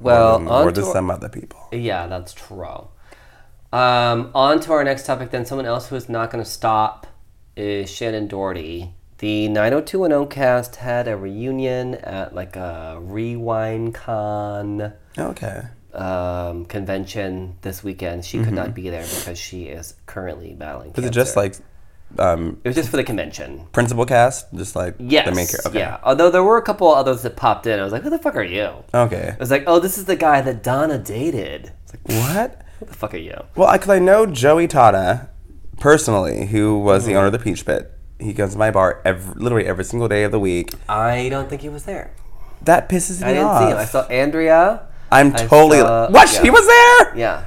well 0.00 0.48
on 0.48 0.72
to 0.74 0.82
some 0.84 1.10
other 1.10 1.28
people. 1.28 1.60
Yeah, 1.72 2.06
that's 2.06 2.32
true. 2.32 2.88
Um, 3.72 4.30
on 4.34 4.58
to 4.60 4.72
our 4.72 4.82
next 4.84 5.04
topic 5.06 5.30
then. 5.30 5.44
Someone 5.44 5.66
else 5.66 5.88
who 5.88 5.96
is 5.96 6.08
not 6.08 6.30
going 6.30 6.42
to 6.42 6.50
stop 6.50 7.06
is 7.56 7.90
Shannen 7.90 8.26
Doherty. 8.28 8.94
The 9.20 9.48
90210 9.48 10.28
cast 10.28 10.76
had 10.76 11.06
a 11.06 11.16
reunion 11.16 11.94
at 11.94 12.34
like 12.34 12.56
a 12.56 12.98
Rewind 13.00 13.94
Con 13.94 14.92
Okay. 15.18 15.62
um, 15.92 16.64
convention 16.64 17.56
this 17.60 17.84
weekend. 17.84 18.24
She 18.24 18.42
could 18.42 18.54
not 18.54 18.74
be 18.74 18.88
there 18.88 19.02
because 19.02 19.38
she 19.38 19.64
is 19.64 19.94
currently 20.06 20.54
battling 20.54 20.90
Mm-hmm. 20.92 21.00
Is 21.02 21.06
it 21.06 21.10
just 21.12 21.36
like 21.36 21.54
um, 22.18 22.60
It 22.64 22.68
was 22.70 22.76
just 22.76 22.88
for 22.88 22.96
the 22.96 23.04
convention. 23.04 23.66
principal 23.72 24.06
cast, 24.06 24.52
just 24.54 24.74
like 24.74 24.94
Yes. 24.98 25.26
the 25.28 25.34
main 25.34 25.46
character. 25.46 25.68
Okay. 25.68 25.78
Yeah. 25.80 25.98
Although 26.02 26.30
there 26.30 26.42
were 26.42 26.56
a 26.56 26.62
couple 26.62 26.88
others 26.88 27.20
that 27.22 27.36
popped 27.36 27.66
in. 27.66 27.78
I 27.78 27.84
was 27.84 27.92
like, 27.92 28.02
who 28.02 28.10
the 28.10 28.18
fuck 28.18 28.36
are 28.36 28.42
you? 28.42 28.70
Okay. 28.94 29.32
I 29.34 29.38
was 29.38 29.50
like, 29.50 29.64
oh, 29.66 29.78
this 29.80 29.98
is 29.98 30.06
the 30.06 30.16
guy 30.16 30.40
that 30.40 30.62
Donna 30.62 30.96
dated. 30.98 31.72
It's 31.84 31.92
like, 31.94 32.08
What? 32.36 32.62
who 32.78 32.86
the 32.86 32.94
fuck 32.94 33.12
are 33.12 33.18
you? 33.18 33.36
Well, 33.54 33.68
I, 33.68 33.76
cause 33.76 33.90
I 33.90 33.98
know 33.98 34.24
Joey 34.24 34.66
Tata 34.66 35.28
personally, 35.78 36.46
who 36.46 36.78
was 36.78 37.02
Mm-hmm. 37.02 37.12
the 37.12 37.18
owner 37.18 37.26
of 37.26 37.32
the 37.32 37.38
Peach 37.38 37.66
Pit. 37.66 37.92
He 38.20 38.34
comes 38.34 38.52
to 38.52 38.58
my 38.58 38.70
bar 38.70 39.00
every, 39.04 39.34
literally 39.40 39.66
every 39.66 39.84
single 39.84 40.08
day 40.08 40.24
of 40.24 40.32
the 40.32 40.40
week. 40.40 40.72
I 40.88 41.28
don't 41.28 41.48
think 41.48 41.62
he 41.62 41.68
was 41.68 41.84
there. 41.84 42.12
That 42.62 42.88
pisses 42.88 43.20
me 43.20 43.24
off. 43.24 43.28
I 43.28 43.32
didn't 43.32 43.44
off. 43.46 43.62
see 43.62 43.70
him. 43.72 43.78
I 43.78 43.84
saw 43.86 44.02
Andrea. 44.08 44.82
I'm 45.10 45.34
I 45.34 45.38
totally 45.46 45.78
saw- 45.78 46.10
what? 46.10 46.32
yeah. 46.32 46.42
She 46.42 46.50
was 46.50 46.66
there. 46.66 47.16
Yeah. 47.16 47.44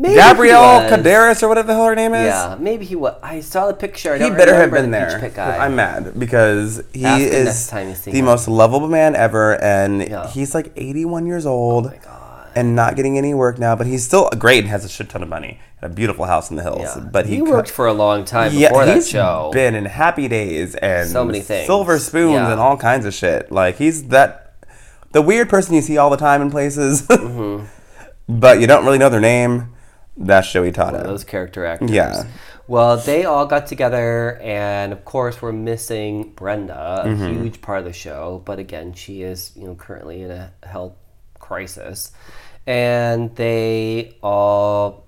Maybe 0.00 0.14
Gabrielle 0.14 0.82
was. 0.82 0.90
Carteris 0.90 1.42
or 1.42 1.48
whatever 1.48 1.66
the 1.66 1.74
hell 1.74 1.86
her 1.86 1.94
name 1.96 2.14
is. 2.14 2.26
Yeah, 2.28 2.56
maybe 2.60 2.84
he 2.84 2.94
was. 2.94 3.14
I 3.20 3.40
saw 3.40 3.66
the 3.66 3.74
picture. 3.74 4.12
I 4.12 4.18
He 4.18 4.28
don't 4.28 4.36
better 4.36 4.54
have 4.54 4.70
remember 4.72 4.82
been 4.82 4.90
the 4.92 4.98
Peach 4.98 5.08
there. 5.10 5.20
Pit 5.20 5.34
guy. 5.34 5.58
I'm 5.64 5.74
mad 5.74 6.16
because 6.18 6.80
he 6.92 7.04
Ask 7.04 7.20
him 7.20 7.30
next 7.44 7.60
is 7.60 7.66
time 7.66 7.88
you 7.88 7.94
see 7.96 8.12
the 8.12 8.18
him. 8.20 8.24
most 8.26 8.46
lovable 8.46 8.86
man 8.88 9.16
ever, 9.16 9.60
and 9.60 10.00
Yeah. 10.08 10.28
he's 10.28 10.54
like 10.54 10.70
81 10.76 11.26
years 11.26 11.46
oh 11.46 11.50
old 11.50 11.86
Oh 11.86 11.90
my 11.90 11.96
God. 11.96 12.48
and 12.54 12.76
not 12.76 12.94
getting 12.94 13.18
any 13.18 13.34
work 13.34 13.58
now. 13.58 13.74
But 13.74 13.88
he's 13.88 14.04
still 14.04 14.30
great 14.38 14.60
and 14.60 14.68
has 14.68 14.84
a 14.84 14.88
shit 14.88 15.08
ton 15.08 15.20
of 15.24 15.28
money 15.28 15.58
a 15.82 15.88
beautiful 15.88 16.24
house 16.24 16.50
in 16.50 16.56
the 16.56 16.62
hills. 16.62 16.80
Yeah. 16.82 17.00
But 17.10 17.26
he, 17.26 17.36
he 17.36 17.42
co- 17.42 17.50
worked 17.50 17.70
for 17.70 17.86
a 17.86 17.92
long 17.92 18.24
time 18.24 18.52
yeah, 18.54 18.68
before 18.68 18.86
that 18.86 19.04
show. 19.04 19.50
been 19.52 19.74
in 19.74 19.84
Happy 19.84 20.26
Days 20.28 20.74
and 20.74 21.08
So 21.08 21.24
many 21.24 21.40
things. 21.40 21.66
Silver 21.66 21.98
Spoons 21.98 22.32
Yeah. 22.34 22.50
and 22.52 22.60
all 22.60 22.76
kinds 22.76 23.06
of 23.06 23.14
shit. 23.14 23.52
Like 23.52 23.76
he's 23.76 24.08
that 24.08 24.54
the 25.12 25.22
weird 25.22 25.48
person 25.48 25.74
you 25.74 25.80
see 25.82 25.96
all 25.96 26.10
the 26.10 26.16
time 26.16 26.42
in 26.42 26.50
places, 26.50 27.02
Mm-hmm. 27.08 27.64
but 28.28 28.60
you 28.60 28.66
don't 28.66 28.84
really 28.84 28.98
know 28.98 29.08
their 29.08 29.20
name. 29.20 29.74
That's 30.16 30.50
Joey 30.52 30.72
Tata. 30.72 30.98
those 31.04 31.22
character 31.24 31.64
actors. 31.64 31.90
Yeah. 31.92 32.24
Well, 32.66 32.98
they 32.98 33.24
all 33.24 33.46
got 33.46 33.66
together, 33.66 34.36
and 34.42 34.92
of 34.92 35.02
course, 35.06 35.40
we're 35.40 35.52
missing 35.52 36.32
Brenda, 36.34 37.02
a 37.04 37.08
Mm-hmm. 37.08 37.42
huge 37.42 37.60
part 37.62 37.78
of 37.78 37.84
the 37.86 37.92
show. 37.94 38.42
But 38.44 38.58
again, 38.58 38.92
she 38.92 39.22
is, 39.22 39.52
you 39.56 39.64
know, 39.68 39.74
currently 39.76 40.20
in 40.22 40.30
a 40.30 40.52
health 40.64 40.92
crisis, 41.38 42.12
and 42.66 43.34
they 43.36 44.16
all 44.22 45.06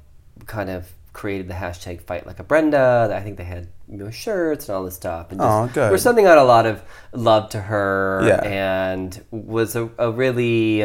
kind 0.50 0.68
of 0.68 0.90
created 1.12 1.48
the 1.48 1.54
hashtag 1.54 2.00
Fight 2.02 2.26
Like 2.26 2.38
a 2.40 2.44
Brenda. 2.44 3.10
I 3.12 3.20
think 3.20 3.36
they 3.38 3.44
had 3.44 3.68
you 3.88 3.96
know, 3.96 4.10
shirts 4.10 4.68
and 4.68 4.76
all 4.76 4.84
this 4.84 4.94
stuff. 4.94 5.30
And 5.30 5.40
just, 5.40 5.48
Aw, 5.48 5.66
good. 5.68 5.90
We're 5.90 5.98
sending 5.98 6.26
out 6.26 6.38
a 6.38 6.44
lot 6.44 6.66
of 6.66 6.82
love 7.12 7.48
to 7.50 7.60
her, 7.60 8.20
Yeah. 8.24 8.40
and 8.44 9.24
was 9.30 9.74
a, 9.76 9.90
a 9.98 10.10
really. 10.12 10.84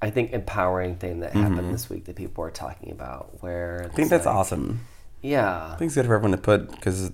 I 0.00 0.10
think 0.10 0.32
empowering 0.32 0.94
thing 0.96 1.20
that 1.20 1.32
happened 1.32 1.74
this 1.74 1.90
week 1.90 2.04
that 2.04 2.14
people 2.14 2.42
were 2.42 2.52
talking 2.52 2.92
about. 2.92 3.42
Where 3.42 3.80
Mm-hmm. 3.82 3.92
I 3.92 3.94
think 3.96 4.10
that's 4.10 4.26
awesome. 4.26 4.80
Yeah, 5.22 5.72
I 5.72 5.76
think 5.76 5.88
it's 5.88 5.96
good 5.96 6.06
for 6.06 6.14
everyone 6.14 6.36
to 6.38 6.42
put 6.42 6.70
because 6.70 7.10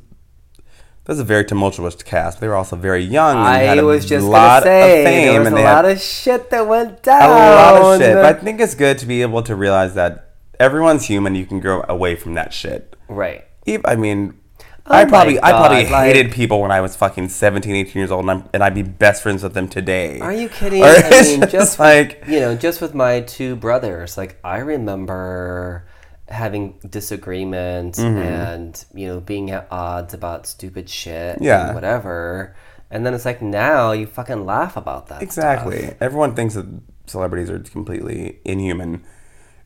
that's 1.07 1.18
a 1.20 1.25
very 1.25 1.45
tumultuous 1.45 1.95
cast. 2.03 2.41
They 2.41 2.49
were 2.49 2.55
also 2.57 2.77
very 2.77 3.03
young. 3.03 3.37
And 3.39 3.47
I 3.47 3.59
had 3.61 3.79
a 3.79 3.85
was 3.87 4.05
just 4.05 4.27
lot 4.27 4.62
say 4.64 5.01
of 5.01 5.07
fame 5.07 5.27
there 5.33 5.41
was 5.41 5.49
and 5.49 5.59
a 5.59 5.62
lot 5.62 5.85
of 5.87 6.01
shit 6.01 6.51
that 6.51 6.66
went 6.66 7.03
down. 7.03 7.22
a 7.22 7.27
lot 7.33 7.75
of 7.95 8.01
shit. 8.01 8.14
But 8.14 8.25
I 8.25 8.33
think 8.35 8.61
it's 8.61 8.75
good 8.75 8.99
to 8.99 9.07
be 9.07 9.22
able 9.22 9.43
to 9.45 9.55
realize 9.57 9.95
that 9.95 10.34
everyone's 10.65 11.05
human. 11.07 11.35
You 11.35 11.47
can 11.47 11.61
grow 11.61 11.85
away 11.89 12.17
from 12.17 12.35
that 12.35 12.53
shit. 12.53 12.97
right. 13.09 13.45
I 13.87 13.97
mean, 13.97 14.41
Oh 14.87 14.95
I 14.95 15.07
probably 15.07 15.39
I 15.43 15.51
probably 15.53 15.85
like- 15.89 16.15
hated 16.15 16.31
people 16.33 16.61
when 16.61 16.71
I 16.71 16.83
was 16.83 16.95
fucking 16.95 17.31
17, 17.31 17.75
18 17.75 17.99
years 18.01 18.11
old, 18.11 18.23
and, 18.29 18.31
I'm, 18.31 18.49
and 18.53 18.62
I'd 18.62 18.75
be 18.75 18.83
best 18.83 19.23
friends 19.23 19.43
with 19.43 19.55
them 19.55 19.67
today. 19.69 20.21
Are 20.21 20.33
you 20.35 20.51
kidding? 20.51 20.83
Or 20.83 20.89
I 20.89 21.11
mean, 21.11 21.41
just 21.41 21.53
just 21.53 21.79
like 21.79 22.23
you 22.29 22.39
know, 22.41 22.55
just 22.55 22.83
with 22.83 22.95
my 22.95 23.21
two 23.21 23.57
brothers, 23.57 24.19
like 24.19 24.39
I 24.45 24.59
remember 24.59 25.87
having 26.29 26.79
disagreements 26.89 27.99
mm-hmm. 27.99 28.19
and 28.19 28.85
you 28.95 29.07
know 29.07 29.21
being 29.21 29.51
at 29.51 29.67
odds 29.71 30.12
about 30.12 30.47
stupid 30.47 30.91
shit, 30.91 31.37
and 31.37 31.45
Yeah. 31.45 31.73
whatever. 31.73 32.55
And 32.91 33.05
then 33.07 33.15
it's 33.15 33.25
like 33.25 33.41
now 33.41 33.93
you 33.93 34.07
fucking 34.07 34.45
laugh 34.45 34.77
about 34.77 35.07
that. 35.09 35.23
exactly. 35.23 35.79
stuff. 35.87 35.95
Everyone 36.03 36.35
thinks 36.35 36.55
that 36.55 36.67
celebrities 37.07 37.49
are 37.51 37.59
completely 37.59 38.39
inhuman. 38.45 39.03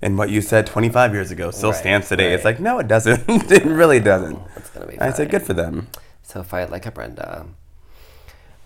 And 0.01 0.17
what 0.17 0.31
you 0.31 0.41
said 0.41 0.67
25 0.67 1.13
years 1.13 1.31
ago 1.31 1.51
still 1.51 1.71
Right, 1.73 1.79
stands 1.79 2.09
today. 2.09 2.33
It's 2.33 2.45
like, 2.45 2.61
no, 2.61 2.79
it 2.79 2.87
doesn't. 2.87 3.25
it 3.29 3.65
really 3.65 3.99
doesn't. 4.01 4.39
It's 4.57 4.71
gonna 4.71 4.87
be. 4.87 4.99
I 5.01 5.11
said, 5.11 5.31
good 5.31 5.43
for 5.43 5.55
them. 5.55 5.89
So 6.23 6.43
fight 6.43 6.71
like 6.71 6.87
a 6.87 6.91
Brenda. 6.93 7.47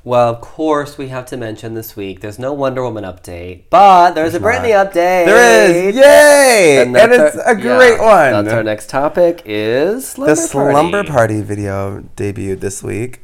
Well, 0.04 0.30
of 0.30 0.40
course, 0.40 0.98
we 0.98 1.08
have 1.08 1.26
to 1.26 1.36
mention 1.36 1.74
this 1.74 1.94
week. 1.94 2.20
There's 2.20 2.38
no 2.38 2.52
Wonder 2.52 2.82
Woman 2.82 3.04
update, 3.04 3.64
but 3.70 4.14
there's, 4.14 4.34
a 4.34 4.40
Britney 4.40 4.72
update. 4.72 5.26
There 5.26 5.70
is. 5.70 5.94
Yay! 5.94 6.82
And, 6.82 6.92
that's 6.92 7.36
it's 7.36 7.36
our- 7.36 7.52
a 7.52 7.54
great 7.54 7.98
yeah, 7.98 8.32
one. 8.32 8.44
That's 8.44 8.52
our 8.52 8.64
next 8.64 8.90
topic. 8.90 9.42
Is 9.44 10.08
slumber 10.08 10.34
the 10.34 10.40
Slumber 10.40 11.04
Party. 11.04 11.10
Party 11.10 11.40
video 11.42 12.00
debuted 12.16 12.58
this 12.58 12.82
week 12.82 13.20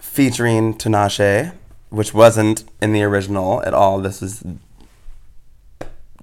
featuring 0.00 0.74
Tinashe, 0.74 1.54
which 1.90 2.12
wasn't 2.12 2.64
in 2.82 2.92
the 2.92 3.04
original 3.04 3.62
at 3.64 3.72
all. 3.72 4.00
This 4.00 4.20
is 4.20 4.42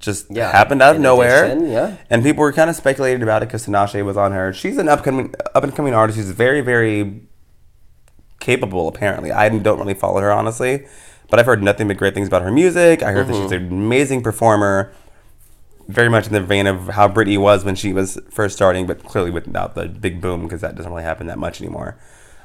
just 0.02 0.28
Yeah, 0.30 0.52
happened 0.52 0.82
out 0.82 0.95
of 0.95 1.02
nowhere. 1.02 1.45
addition, 1.45 1.72
yeah. 1.72 1.95
And 2.10 2.24
people 2.24 2.41
were 2.41 2.52
kind 2.54 2.70
of 2.70 2.76
speculating 2.76 3.24
about 3.24 3.43
it 3.43 3.47
because 3.47 3.66
Tinashe 3.66 4.04
was 4.04 4.18
on 4.18 4.32
her. 4.32 4.52
She's 4.54 4.78
an 4.78 4.89
upcoming 4.89 5.34
up 5.56 5.64
and 5.64 5.76
coming 5.76 5.93
artist 5.93 6.18
She's 6.18 6.32
very, 6.32 6.62
very 6.62 7.22
capable, 8.39 8.88
apparently. 8.88 9.32
I 9.32 9.49
don't 9.49 9.80
really 9.80 9.93
follow 9.93 10.20
her, 10.22 10.32
honestly. 10.32 10.86
But 11.30 11.39
I've 11.39 11.45
heard 11.45 11.64
nothing 11.64 11.88
but 11.88 11.95
great 11.97 12.14
things 12.14 12.28
about 12.28 12.41
her 12.41 12.52
music. 12.52 13.02
I 13.04 13.12
heard 13.14 13.28
that 13.28 13.36
she's 13.36 13.52
an 13.52 13.68
amazing 13.72 14.22
performer. 14.22 14.91
Very 15.88 16.10
much 16.10 16.28
in 16.28 16.34
the 16.34 16.41
vein 16.41 16.68
of 16.68 16.89
how 16.89 17.08
Britney 17.08 17.38
was 17.38 17.64
when 17.64 17.76
she 17.76 17.93
was 17.93 18.20
first 18.30 18.56
starting, 18.56 18.86
but 18.86 19.04
clearly 19.04 19.32
without 19.32 19.76
the 19.76 19.88
big 19.88 20.20
boom 20.22 20.43
because 20.43 20.62
that 20.62 20.76
doesn't 20.76 20.91
really 20.91 21.04
happen 21.04 21.28
that 21.28 21.38
much 21.38 21.62
anymore. 21.62 21.97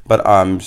But 0.07 0.25
um, 0.27 0.61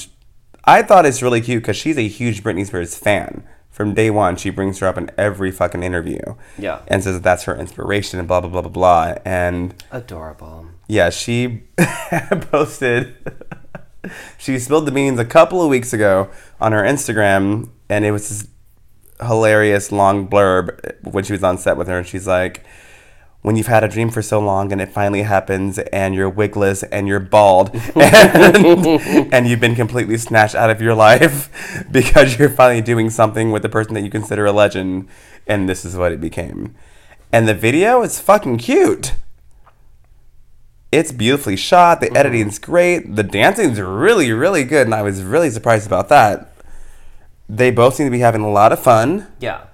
I 0.66 0.82
thought 0.84 1.06
it's 1.06 1.22
really 1.22 1.42
cute 1.42 1.64
because 1.64 1.78
she's 1.78 1.98
a 1.98 2.08
huge 2.08 2.44
Britney 2.44 2.66
Spears 2.66 2.98
fan. 2.98 3.44
From 3.70 3.93
day 3.93 4.09
one, 4.09 4.36
she 4.36 4.49
brings 4.49 4.80
her 4.80 4.88
up 4.88 4.97
in 4.97 5.09
every 5.17 5.51
fucking 5.51 5.84
interview. 5.84 6.20
Yeah. 6.57 6.82
And 6.88 7.03
says 7.03 7.15
that 7.15 7.24
that's 7.24 7.43
her 7.43 7.55
inspiration 7.55 8.20
and 8.20 8.28
blah, 8.28 8.41
blah, 8.41 8.49
blah, 8.49 8.61
blah, 8.63 8.70
blah. 8.72 9.15
And 9.24 9.74
Adorable. 9.91 10.67
yeah, 10.88 11.09
she 11.09 11.63
posted. 12.51 13.15
she 14.38 14.59
spilled 14.59 14.86
the 14.86 14.91
beans 14.91 15.20
a 15.20 15.26
couple 15.26 15.61
of 15.61 15.70
weeks 15.70 15.93
ago 15.93 16.30
on 16.59 16.72
her 16.74 16.82
Instagram, 16.84 17.70
and 17.89 18.03
it 18.05 18.11
was 18.11 18.28
this 18.30 18.47
hilarious 19.26 19.91
long 19.91 20.28
blurb 20.28 20.95
when 21.03 21.24
she 21.24 21.34
was 21.34 21.43
on 21.43 21.57
set 21.57 21.78
with 21.78 21.88
her, 21.88 21.97
and 21.99 22.07
she's 22.07 22.28
like, 22.28 22.65
"When 23.42 23.56
you've 23.56 23.68
had 23.68 23.84
a 23.84 23.88
dream 23.88 24.10
for 24.10 24.22
so 24.22 24.40
long 24.40 24.72
and 24.72 24.82
it 24.82 24.92
finally 24.92 25.24
happens, 25.24 25.80
and 25.80 26.14
you're 26.14 26.30
wigless 26.30 26.84
and 26.84 27.08
you're 27.08 27.20
bald, 27.20 27.72
and, 27.96 28.88
and 29.34 29.48
you've 29.48 29.60
been 29.60 29.76
completely 29.76 30.18
snatched 30.18 30.56
out 30.56 30.70
of 30.70 30.82
your 30.82 30.96
life 30.96 31.86
because 31.92 32.38
you're 32.38 32.50
finally 32.50 32.82
doing 32.82 33.10
something 33.10 33.52
with 33.52 33.62
the 33.62 33.70
person 33.70 33.94
that 33.94 34.02
you 34.02 34.10
consider 34.10 34.46
a 34.46 34.52
legend, 34.52 35.08
and 35.48 35.70
this 35.70 35.86
is 35.86 35.96
what 35.96 36.12
it 36.12 36.22
became." 36.22 36.76
And 37.32 37.48
the 37.48 37.54
video 37.54 38.02
is 38.02 38.20
fucking 38.20 38.58
cute. 38.58 39.14
It's 40.92 41.12
beautifully 41.12 41.56
shot. 41.56 42.02
The 42.02 42.08
mm-hmm. 42.08 42.18
editing's 42.18 42.60
great. 42.60 43.16
The 43.16 43.24
dancing's 43.24 43.80
really, 43.80 44.32
really 44.32 44.64
good, 44.64 44.88
and 44.88 44.96
I 44.96 45.04
was 45.04 45.22
really 45.22 45.52
surprised 45.52 45.86
about 45.86 46.10
that. 46.10 46.52
They 47.48 47.72
both 47.72 47.96
seem 47.96 48.08
to 48.08 48.12
be 48.12 48.20
having 48.20 48.42
a 48.42 48.50
lot 48.50 48.72
of 48.72 48.80
fun. 48.80 49.28
Yeah. 49.40 49.66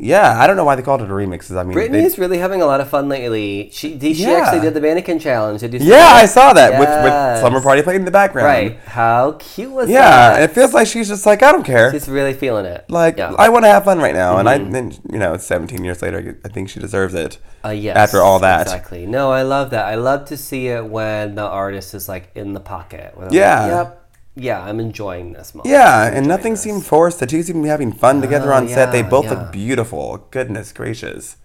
Yeah, 0.00 0.40
I 0.40 0.46
don't 0.46 0.56
know 0.56 0.62
why 0.64 0.76
they 0.76 0.82
called 0.82 1.02
it 1.02 1.10
a 1.10 1.12
remix. 1.12 1.50
I 1.56 1.64
mean, 1.64 1.76
Britney 1.76 2.04
is 2.04 2.18
really 2.18 2.38
having 2.38 2.62
a 2.62 2.66
lot 2.66 2.80
of 2.80 2.88
fun 2.88 3.08
lately. 3.08 3.68
She 3.72 3.98
she 3.98 4.22
Yeah. 4.22 4.30
actually 4.44 4.60
did 4.60 4.72
the 4.74 4.80
mannequin 4.80 5.18
challenge. 5.18 5.60
Did 5.60 5.72
you 5.72 5.80
see 5.80 5.86
yeah, 5.86 5.96
that? 5.96 6.22
I 6.22 6.26
saw 6.26 6.52
that 6.52 6.70
with, 6.78 6.88
with 6.88 7.12
Yes. 7.12 7.40
Slumber 7.40 7.60
Party 7.60 7.82
playing 7.82 8.00
in 8.02 8.04
the 8.04 8.12
background. 8.12 8.46
Right. 8.46 8.78
How 8.86 9.32
cute 9.32 9.72
was 9.72 9.90
Yeah, 9.90 10.00
that? 10.08 10.38
Yeah, 10.38 10.44
it 10.44 10.52
feels 10.52 10.72
like 10.72 10.86
she's 10.86 11.08
just 11.08 11.26
like 11.26 11.42
I 11.42 11.50
don't 11.50 11.64
care. 11.64 11.90
She's 11.90 12.08
really 12.08 12.32
feeling 12.32 12.64
it. 12.64 12.84
like 12.88 13.18
yeah. 13.18 13.34
I 13.36 13.48
want 13.48 13.64
to 13.64 13.68
have 13.70 13.84
fun 13.84 13.98
right 13.98 14.14
now, 14.14 14.36
and 14.38 14.48
I, 14.48 14.58
then 14.58 14.92
you 15.12 15.18
know, 15.18 15.34
it's 15.34 15.44
17 15.44 15.82
years 15.84 16.00
later. 16.00 16.38
I 16.44 16.48
think 16.48 16.68
she 16.70 16.78
deserves 16.78 17.14
it. 17.14 17.38
Uh, 17.64 17.70
yes, 17.70 17.96
After 17.96 18.22
all 18.22 18.38
that. 18.38 18.62
exactly. 18.62 19.04
No, 19.04 19.32
I 19.32 19.42
love 19.42 19.70
that. 19.70 19.84
I 19.86 19.96
love 19.96 20.26
to 20.26 20.36
see 20.36 20.68
it 20.68 20.84
when 20.86 21.34
the 21.34 21.42
artist 21.42 21.92
is 21.94 22.08
like 22.08 22.30
in 22.36 22.52
the 22.52 22.60
pocket. 22.60 23.14
Yeah. 23.32 23.62
Like, 23.62 23.70
yep. 23.72 23.97
Yeah, 24.38 24.62
I'm 24.62 24.80
enjoying 24.80 25.32
this 25.32 25.54
moment. 25.54 25.70
Yeah, 25.70 26.04
I'm 26.04 26.14
and 26.14 26.28
nothing 26.28 26.52
this." 26.52 26.62
seemed 26.62 26.86
forced. 26.86 27.20
The 27.20 27.26
two 27.26 27.42
seemed 27.42 27.58
to 27.58 27.62
be 27.64 27.68
having 27.68 27.92
fun 27.92 28.18
oh, 28.18 28.20
together 28.22 28.52
Oh, 28.52 28.56
on 28.56 28.68
set. 28.68 28.92
They 28.92 29.02
both 29.02 29.24
yeah. 29.26 29.34
look 29.34 29.52
beautiful. 29.52 30.26
Goodness 30.30 30.72
gracious. 30.72 31.36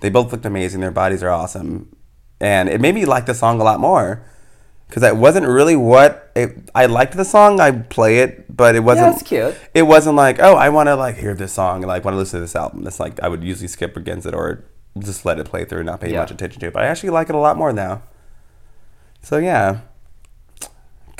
They 0.00 0.10
both 0.10 0.32
looked 0.32 0.44
amazing. 0.44 0.80
Their 0.80 0.90
bodies 0.90 1.22
are 1.22 1.30
awesome. 1.30 1.94
And 2.40 2.68
it 2.68 2.80
made 2.80 2.94
me 2.96 3.04
like 3.04 3.26
the 3.26 3.34
song 3.34 3.60
a 3.60 3.64
lot 3.64 3.78
more. 3.80 4.24
Because 4.88 5.00
that 5.02 5.16
wasn't 5.16 5.46
really 5.46 5.74
what 5.76 6.30
it, 6.36 6.68
I 6.74 6.84
liked 6.84 7.16
the 7.16 7.24
song. 7.24 7.60
I 7.60 7.70
play 7.70 8.18
it, 8.18 8.54
but 8.54 8.74
it 8.74 8.80
wasn't. 8.80 9.14
it's 9.14 9.22
cute. 9.22 9.56
It 9.72 9.84
wasn't 9.84 10.16
like, 10.16 10.38
oh, 10.38 10.54
I 10.56 10.68
want 10.68 10.88
to 10.88 10.96
like 10.96 11.16
hear 11.16 11.32
this 11.34 11.52
song 11.52 11.76
and 11.82 11.86
like 11.86 12.04
want 12.04 12.14
to 12.14 12.18
listen 12.18 12.38
to 12.40 12.42
this 12.44 12.54
album. 12.56 12.86
It's 12.86 13.00
like 13.00 13.18
I 13.20 13.28
would 13.28 13.42
usually 13.42 13.68
skip 13.68 13.96
against 13.96 14.26
it 14.26 14.34
or 14.34 14.64
just 14.98 15.24
let 15.24 15.38
it 15.38 15.46
play 15.46 15.64
through 15.64 15.78
and 15.78 15.86
not 15.86 16.00
pay 16.02 16.12
Yeah. 16.12 16.20
much 16.20 16.30
attention 16.30 16.60
to 16.60 16.66
it. 16.66 16.74
But 16.74 16.82
I 16.82 16.88
actually 16.88 17.08
like 17.10 17.30
it 17.30 17.34
a 17.34 17.38
lot 17.38 17.56
more 17.56 17.72
now. 17.72 18.02
So 19.22 19.38
yeah, 19.38 19.80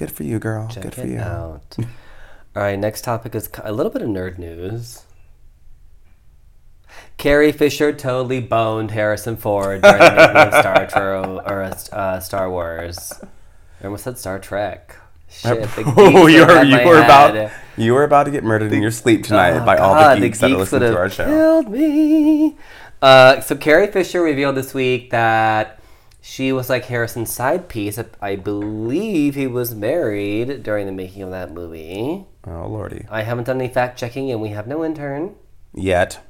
good 0.06 0.12
for 0.12 0.24
you, 0.24 0.38
girl. 0.40 0.68
Check 0.68 0.82
good 0.82 0.94
for 0.94 1.02
it 1.02 1.10
you. 1.10 1.18
out. 1.20 1.76
All 1.78 2.62
right, 2.62 2.78
next 2.78 3.02
topic 3.02 3.34
is 3.36 3.48
a 3.62 3.72
little 3.72 3.92
bit 3.92 4.02
of 4.02 4.08
nerd 4.08 4.36
news. 4.36 5.04
Carrie 7.16 7.52
Fisher 7.52 7.92
totally 7.92 8.40
boned 8.40 8.90
Harrison 8.90 9.36
Ford 9.36 9.80
during 9.82 9.98
the 9.98 10.16
making 10.16 10.36
of 10.36 10.54
Star 10.54 10.86
Trek 10.88 11.50
or 11.50 11.62
uh, 11.92 12.18
Star 12.20 12.50
Wars. 12.50 13.12
I 13.80 13.84
almost 13.84 14.02
said 14.04 14.18
Star 14.18 14.40
Trek. 14.40 14.96
Shit, 15.30 15.62
the 15.62 15.84
Oh, 15.96 16.26
you 16.26 16.44
were 16.44 16.62
you 16.64 16.84
were 16.84 17.02
about 17.02 17.52
you 17.76 17.94
were 17.94 18.04
about 18.04 18.24
to 18.24 18.30
get 18.32 18.44
murdered 18.44 18.72
in 18.72 18.82
your 18.82 18.90
sleep 18.90 19.22
tonight 19.22 19.52
Oh, 19.60 19.64
by 19.64 19.78
all 19.78 19.94
God, 19.94 20.16
the 20.16 20.20
geeks 20.26 20.40
that 20.40 20.46
are 20.46 20.48
geeks 20.48 20.72
listening 20.72 20.82
would 20.82 20.94
to 20.94 20.98
our 20.98 21.10
show. 21.10 21.24
Killed 21.26 21.70
me. 21.70 22.56
Uh, 23.00 23.40
so 23.40 23.56
Carrie 23.56 23.86
Fisher 23.86 24.20
revealed 24.20 24.56
this 24.56 24.74
week 24.74 25.10
that 25.10 25.80
she 26.24 26.52
was 26.52 26.70
like 26.70 26.84
Harrison's 26.84 27.32
side 27.32 27.68
piece. 27.68 27.98
I 28.20 28.36
believe 28.36 29.34
he 29.34 29.48
was 29.48 29.74
married 29.74 30.62
during 30.62 30.86
the 30.86 30.92
making 30.92 31.22
of 31.22 31.30
that 31.32 31.52
movie. 31.52 32.24
Oh 32.46 32.68
lordy. 32.68 33.04
I 33.10 33.22
haven't 33.22 33.44
done 33.44 33.60
any 33.60 33.68
fact 33.72 33.98
checking, 33.98 34.30
and 34.30 34.40
we 34.40 34.50
have 34.50 34.68
no 34.68 34.84
intern. 34.84 35.34
Yet. 35.74 36.20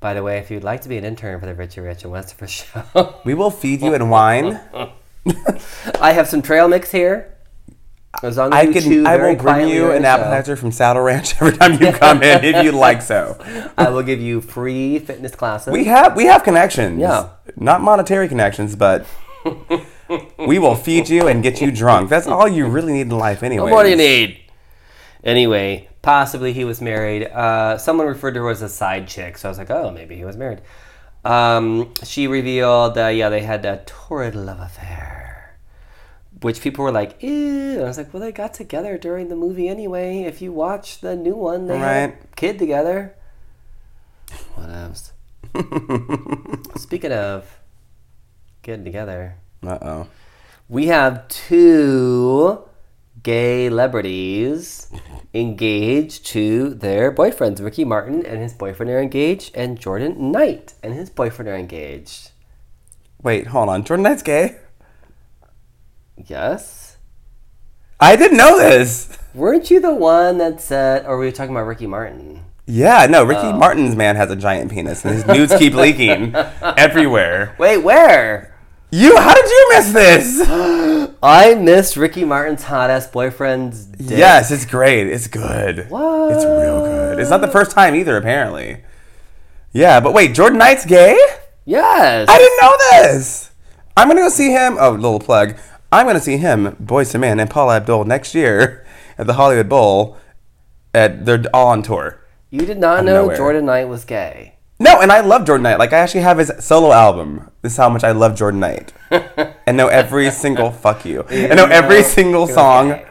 By 0.00 0.14
the 0.14 0.22
way, 0.22 0.38
if 0.38 0.50
you'd 0.50 0.64
like 0.64 0.80
to 0.80 0.88
be 0.88 0.96
an 0.96 1.04
intern 1.04 1.38
for 1.38 1.44
the 1.44 1.54
Richie 1.54 1.82
Rich 1.82 2.04
and 2.04 2.12
Westford 2.12 2.48
show, 2.50 3.20
We 3.24 3.34
will 3.34 3.50
feed 3.50 3.82
you 3.82 3.92
and 3.92 4.10
wine. 4.10 4.58
I 6.00 6.12
have 6.12 6.26
some 6.26 6.40
trail 6.40 6.66
mix 6.66 6.90
here. 6.90 7.36
As 8.22 8.36
long 8.36 8.52
as 8.52 8.58
I 8.58 8.62
you 8.62 8.72
can 8.72 9.06
I 9.06 9.16
will 9.16 9.36
bring 9.36 9.68
you 9.68 9.92
an 9.92 10.04
appetizer 10.04 10.56
from 10.56 10.72
Saddle 10.72 11.02
Ranch 11.02 11.34
every 11.40 11.56
time 11.56 11.80
you 11.80 11.92
come 11.92 12.22
in 12.22 12.44
if 12.44 12.64
you'd 12.64 12.74
like 12.74 13.02
so. 13.02 13.38
I 13.78 13.88
will 13.88 14.02
give 14.02 14.20
you 14.20 14.40
free 14.40 14.98
fitness 14.98 15.34
classes. 15.34 15.72
We 15.72 15.84
have 15.84 16.16
we 16.16 16.26
have 16.26 16.42
connections. 16.42 17.00
Yeah. 17.00 17.30
Not 17.56 17.80
monetary 17.80 18.28
connections, 18.28 18.76
but 18.76 19.06
we 20.38 20.58
will 20.58 20.74
feed 20.74 21.08
you 21.08 21.28
and 21.28 21.42
get 21.42 21.60
you 21.60 21.70
drunk. 21.70 22.10
That's 22.10 22.26
all 22.26 22.48
you 22.48 22.66
really 22.66 22.92
need 22.92 23.02
in 23.02 23.10
life 23.10 23.42
anyway. 23.42 23.70
What 23.70 23.84
do 23.84 23.90
you 23.90 23.96
need? 23.96 24.38
Anyway, 25.22 25.88
possibly 26.02 26.52
he 26.52 26.64
was 26.64 26.80
married. 26.80 27.24
Uh, 27.24 27.78
someone 27.78 28.06
referred 28.06 28.34
to 28.34 28.42
her 28.42 28.50
as 28.50 28.62
a 28.62 28.68
side 28.68 29.06
chick, 29.06 29.38
so 29.38 29.48
I 29.48 29.50
was 29.50 29.58
like, 29.58 29.70
oh, 29.70 29.90
maybe 29.90 30.16
he 30.16 30.24
was 30.24 30.36
married. 30.36 30.62
Um, 31.24 31.92
she 32.02 32.26
revealed, 32.26 32.96
uh, 32.96 33.08
yeah, 33.08 33.28
they 33.28 33.42
had 33.42 33.64
a 33.66 33.82
torrid 33.84 34.34
love 34.34 34.60
affair, 34.60 35.09
which 36.40 36.60
people 36.60 36.84
were 36.84 36.92
like, 36.92 37.22
ew. 37.22 37.72
And 37.74 37.82
I 37.82 37.84
was 37.88 37.98
like, 37.98 38.12
well, 38.12 38.20
they 38.22 38.32
got 38.32 38.54
together 38.54 38.96
during 38.98 39.28
the 39.28 39.36
movie 39.36 39.68
anyway. 39.68 40.22
If 40.22 40.40
you 40.42 40.52
watch 40.52 41.00
the 41.00 41.16
new 41.16 41.34
one, 41.36 41.66
they 41.66 41.78
had 41.78 42.10
Right. 42.10 42.18
a 42.24 42.36
kid 42.36 42.58
together. 42.58 43.14
What 44.54 44.70
else? 44.70 45.12
Speaking 46.76 47.12
of 47.12 47.58
getting 48.62 48.84
together, 48.84 49.36
Uh 49.66 49.78
oh. 49.82 50.06
we 50.68 50.86
have 50.86 51.26
two 51.28 52.62
gay 53.22 53.68
celebrities 53.68 54.90
engaged 55.34 56.24
to 56.26 56.70
their 56.74 57.12
boyfriends. 57.12 57.62
Ricky 57.62 57.84
Martin 57.84 58.24
and 58.24 58.40
his 58.40 58.52
boyfriend 58.54 58.90
are 58.90 59.00
engaged, 59.00 59.54
and 59.56 59.78
Jordan 59.78 60.30
Knight 60.32 60.74
and 60.82 60.94
his 60.94 61.10
boyfriend 61.10 61.48
are 61.48 61.56
engaged. 61.56 62.30
Wait, 63.22 63.48
hold 63.48 63.68
on. 63.68 63.84
Jordan 63.84 64.04
Knight's 64.04 64.22
gay? 64.22 64.56
Yes? 66.26 66.96
I 67.98 68.16
didn't 68.16 68.36
know 68.38 68.58
this. 68.58 69.16
Weren't 69.34 69.70
you 69.70 69.80
the 69.80 69.94
one 69.94 70.38
that 70.38 70.60
said, 70.60 71.04
or 71.06 71.16
were 71.16 71.24
we 71.24 71.32
talking 71.32 71.54
about 71.54 71.66
Ricky 71.66 71.86
Martin? 71.86 72.44
Yeah, 72.66 73.06
no, 73.06 73.24
Ricky 73.24 73.40
Oh. 73.42 73.52
Martin's 73.52 73.96
man 73.96 74.16
has 74.16 74.30
a 74.30 74.36
giant 74.36 74.70
penis 74.70 75.04
and 75.04 75.14
his 75.14 75.26
nudes 75.26 75.54
keep 75.58 75.74
leaking 75.74 76.34
everywhere. 76.62 77.54
Wait, 77.58 77.78
where? 77.78 78.54
You 78.92 79.16
how 79.18 79.34
did 79.34 79.44
you 79.44 79.68
miss 79.70 79.92
this? 79.92 80.40
I 81.22 81.54
missed 81.54 81.96
Ricky 81.96 82.24
Martin's 82.24 82.64
hot 82.64 82.90
ass 82.90 83.06
boyfriend's 83.06 83.84
dick. 83.86 84.18
Yes, 84.18 84.50
it's 84.50 84.64
great. 84.64 85.06
It's 85.06 85.26
good. 85.28 85.88
What? 85.90 86.32
It's 86.32 86.44
real 86.44 86.84
good. 86.84 87.20
It's 87.20 87.30
not 87.30 87.40
the 87.40 87.48
first 87.48 87.70
time 87.72 87.94
either, 87.94 88.16
apparently. 88.16 88.82
Yeah, 89.72 90.00
but 90.00 90.12
wait, 90.12 90.34
Jordan 90.34 90.58
Knight's 90.58 90.84
gay? 90.86 91.16
Yes. 91.64 92.28
I 92.28 92.38
didn't 92.38 92.58
know 92.60 92.72
this. 93.12 93.50
I'm 93.96 94.08
gonna 94.08 94.20
go 94.22 94.28
see 94.28 94.50
him. 94.50 94.76
Oh, 94.80 94.90
little 94.92 95.20
plug. 95.20 95.56
I'm 95.92 96.06
gonna 96.06 96.20
see 96.20 96.36
him, 96.36 96.76
Boyz 96.82 97.14
II 97.14 97.20
Men, 97.20 97.40
and 97.40 97.50
Paula 97.50 97.76
Abdul 97.76 98.04
next 98.04 98.34
year 98.34 98.86
at 99.18 99.26
the 99.26 99.34
Hollywood 99.34 99.68
Bowl. 99.68 100.16
At 100.94 101.24
they're 101.24 101.42
all 101.54 101.68
on 101.68 101.82
tour. 101.82 102.20
You 102.50 102.60
did 102.66 102.78
not 102.78 103.04
know 103.04 103.22
nowhere. 103.22 103.36
Jordan 103.36 103.66
Knight 103.66 103.84
was 103.86 104.04
gay. 104.04 104.54
No, 104.80 105.00
and 105.00 105.12
I 105.12 105.20
love 105.20 105.44
Jordan 105.46 105.62
Knight. 105.62 105.78
Like 105.78 105.92
I 105.92 105.98
actually 105.98 106.22
have 106.22 106.38
his 106.38 106.50
solo 106.58 106.90
album. 106.92 107.48
This 107.62 107.72
is 107.72 107.78
how 107.78 107.88
much 107.88 108.02
I 108.02 108.10
love 108.12 108.34
Jordan 108.34 108.60
Knight, 108.60 108.92
and 109.66 109.76
know 109.76 109.88
every 109.88 110.30
single 110.30 110.70
"fuck 110.70 111.04
you," 111.04 111.22
and 111.30 111.56
know 111.56 111.66
every 111.66 112.02
single 112.02 112.46
song. 112.48 112.88
gay. 112.88 113.06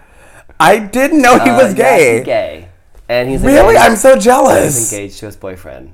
I 0.59 0.79
didn't 0.79 1.21
know 1.21 1.39
he 1.39 1.49
Uh, 1.51 1.57
was 1.57 1.73
yes, 1.73 1.97
gay. 1.99 2.17
he's 2.17 2.25
gay. 2.25 2.69
And 3.07 3.29
he's 3.29 3.41
Really, 3.41 3.75
engaged- 3.75 3.79
I'm 3.79 3.95
so 3.95 4.17
jealous. 4.17 4.75
He's 4.77 4.93
engaged 4.93 5.19
to 5.19 5.25
his 5.27 5.35
boyfriend. 5.37 5.93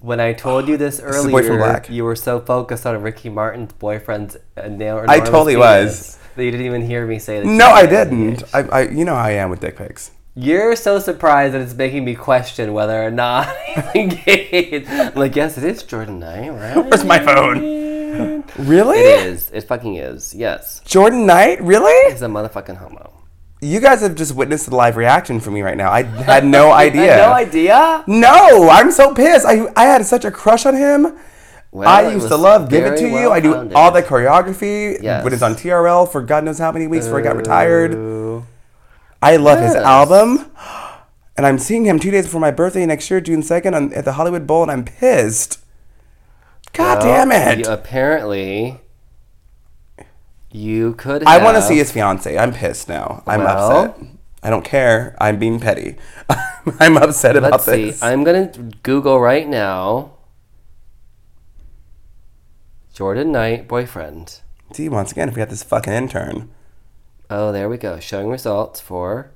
When 0.00 0.18
I 0.20 0.32
told 0.32 0.66
you 0.68 0.76
this 0.76 0.94
is 0.98 1.04
earlier, 1.04 1.30
Boy 1.30 1.46
from 1.46 1.58
Black. 1.58 1.90
you 1.90 2.04
were 2.04 2.16
so 2.16 2.40
focused 2.40 2.86
on 2.86 3.00
Ricky 3.02 3.28
Martin's 3.28 3.72
boyfriend's 3.72 4.36
uh, 4.56 4.68
nail. 4.68 5.04
I 5.08 5.20
totally 5.20 5.56
was. 5.56 6.18
That 6.36 6.44
you 6.44 6.50
didn't 6.50 6.66
even 6.66 6.82
hear 6.86 7.06
me 7.06 7.18
say 7.18 7.40
that. 7.40 7.46
No, 7.46 7.66
I 7.66 7.86
didn't. 7.86 8.44
I, 8.54 8.60
I, 8.60 8.80
you 8.88 9.04
know 9.04 9.14
how 9.14 9.24
I 9.24 9.32
am 9.32 9.50
with 9.50 9.60
dick 9.60 9.76
pics. 9.76 10.12
You're 10.36 10.76
so 10.76 11.00
surprised 11.00 11.54
that 11.54 11.60
it's 11.60 11.74
making 11.74 12.04
me 12.04 12.14
question 12.14 12.72
whether 12.72 13.02
or 13.02 13.10
not 13.10 13.54
he's 13.66 13.84
engaged. 13.94 14.88
I'm 14.88 15.14
like, 15.14 15.34
yes, 15.36 15.58
it 15.58 15.64
is 15.64 15.82
Jordan 15.82 16.20
Knight, 16.20 16.50
right? 16.50 16.76
Where's 16.84 17.04
my 17.04 17.18
phone? 17.18 17.80
Really? 18.58 18.98
It 18.98 19.26
is. 19.26 19.50
It 19.52 19.62
fucking 19.62 19.94
is. 19.94 20.34
Yes. 20.34 20.82
Jordan 20.84 21.24
Knight? 21.24 21.62
Really? 21.62 22.12
He's 22.12 22.20
a 22.20 22.26
motherfucking 22.26 22.76
homo. 22.76 23.12
You 23.62 23.78
guys 23.80 24.00
have 24.00 24.14
just 24.14 24.34
witnessed 24.34 24.70
the 24.70 24.76
live 24.76 24.96
reaction 24.96 25.38
from 25.38 25.52
me 25.54 25.60
right 25.62 25.76
now. 25.76 25.90
I 25.90 26.02
had 26.02 26.46
no 26.46 26.72
idea. 26.86 27.12
had 27.12 27.26
no 27.28 27.32
idea? 27.32 28.04
No, 28.06 28.68
I'm 28.70 28.90
so 28.90 29.14
pissed. 29.14 29.44
I 29.46 29.66
I 29.76 29.84
had 29.84 30.04
such 30.06 30.24
a 30.24 30.30
crush 30.30 30.64
on 30.66 30.74
him. 30.74 31.18
Well, 31.72 31.88
I 31.88 32.10
used 32.12 32.28
to 32.28 32.36
love 32.36 32.68
Give 32.68 32.84
It 32.84 32.96
to 32.98 33.06
You. 33.06 33.12
well 33.14 33.32
I 33.32 33.40
do 33.40 33.52
founded. 33.52 33.74
all 33.76 33.92
the 33.92 34.02
choreography 34.02 35.00
Yes. 35.00 35.22
when 35.22 35.32
it's 35.32 35.42
on 35.42 35.54
TRL 35.54 36.10
for 36.10 36.20
God 36.22 36.42
knows 36.42 36.58
how 36.58 36.72
many 36.72 36.86
weeks 36.88 37.04
before 37.04 37.20
I 37.20 37.22
got 37.22 37.36
retired. 37.36 37.94
Oh. 37.94 38.44
I 39.22 39.36
love 39.36 39.60
his 39.60 39.74
album. 39.76 40.50
And 41.36 41.46
I'm 41.46 41.58
seeing 41.58 41.84
him 41.84 41.98
two 42.00 42.10
days 42.10 42.24
before 42.24 42.40
my 42.40 42.50
birthday 42.50 42.84
next 42.86 43.08
year, 43.10 43.20
June 43.20 43.40
2nd, 43.42 43.74
on, 43.74 43.92
at 43.94 44.04
the 44.04 44.12
Hollywood 44.14 44.46
Bowl, 44.46 44.62
and 44.62 44.70
I'm 44.70 44.84
pissed. 44.84 45.58
God 46.72 46.98
Well, 47.02 47.26
damn 47.26 47.32
it. 47.32 47.58
you- 47.66 47.72
apparently, 47.72 48.80
you 50.50 50.94
could. 50.94 51.24
I 51.24 51.42
want 51.42 51.56
to 51.56 51.62
see 51.62 51.76
his 51.78 51.92
fiance. 51.92 52.36
I'm 52.36 52.52
pissed 52.52 52.88
now. 52.88 53.22
I'm 53.26 53.40
Well- 53.44 53.84
upset. 53.84 54.06
I 54.42 54.48
don't 54.48 54.64
care. 54.64 55.14
I'm 55.20 55.38
being 55.38 55.60
petty. 55.60 55.96
I'm 56.80 56.96
upset 56.96 57.36
about 57.36 57.52
Let's 57.52 57.64
see. 57.66 57.86
this. 57.90 58.02
I'm 58.02 58.24
gonna 58.24 58.46
Google 58.82 59.20
right 59.20 59.46
now. 59.46 60.12
Jordan 62.94 63.32
Knight 63.32 63.68
boyfriend. 63.68 64.40
See, 64.72 64.88
once 64.88 65.12
again, 65.12 65.28
if 65.28 65.34
we 65.34 65.40
had 65.40 65.50
this 65.50 65.62
fucking 65.62 65.92
intern. 65.92 66.50
Oh, 67.28 67.52
there 67.52 67.68
we 67.68 67.76
go. 67.76 68.00
Showing 68.00 68.28
results 68.28 68.80
for. 68.80 69.30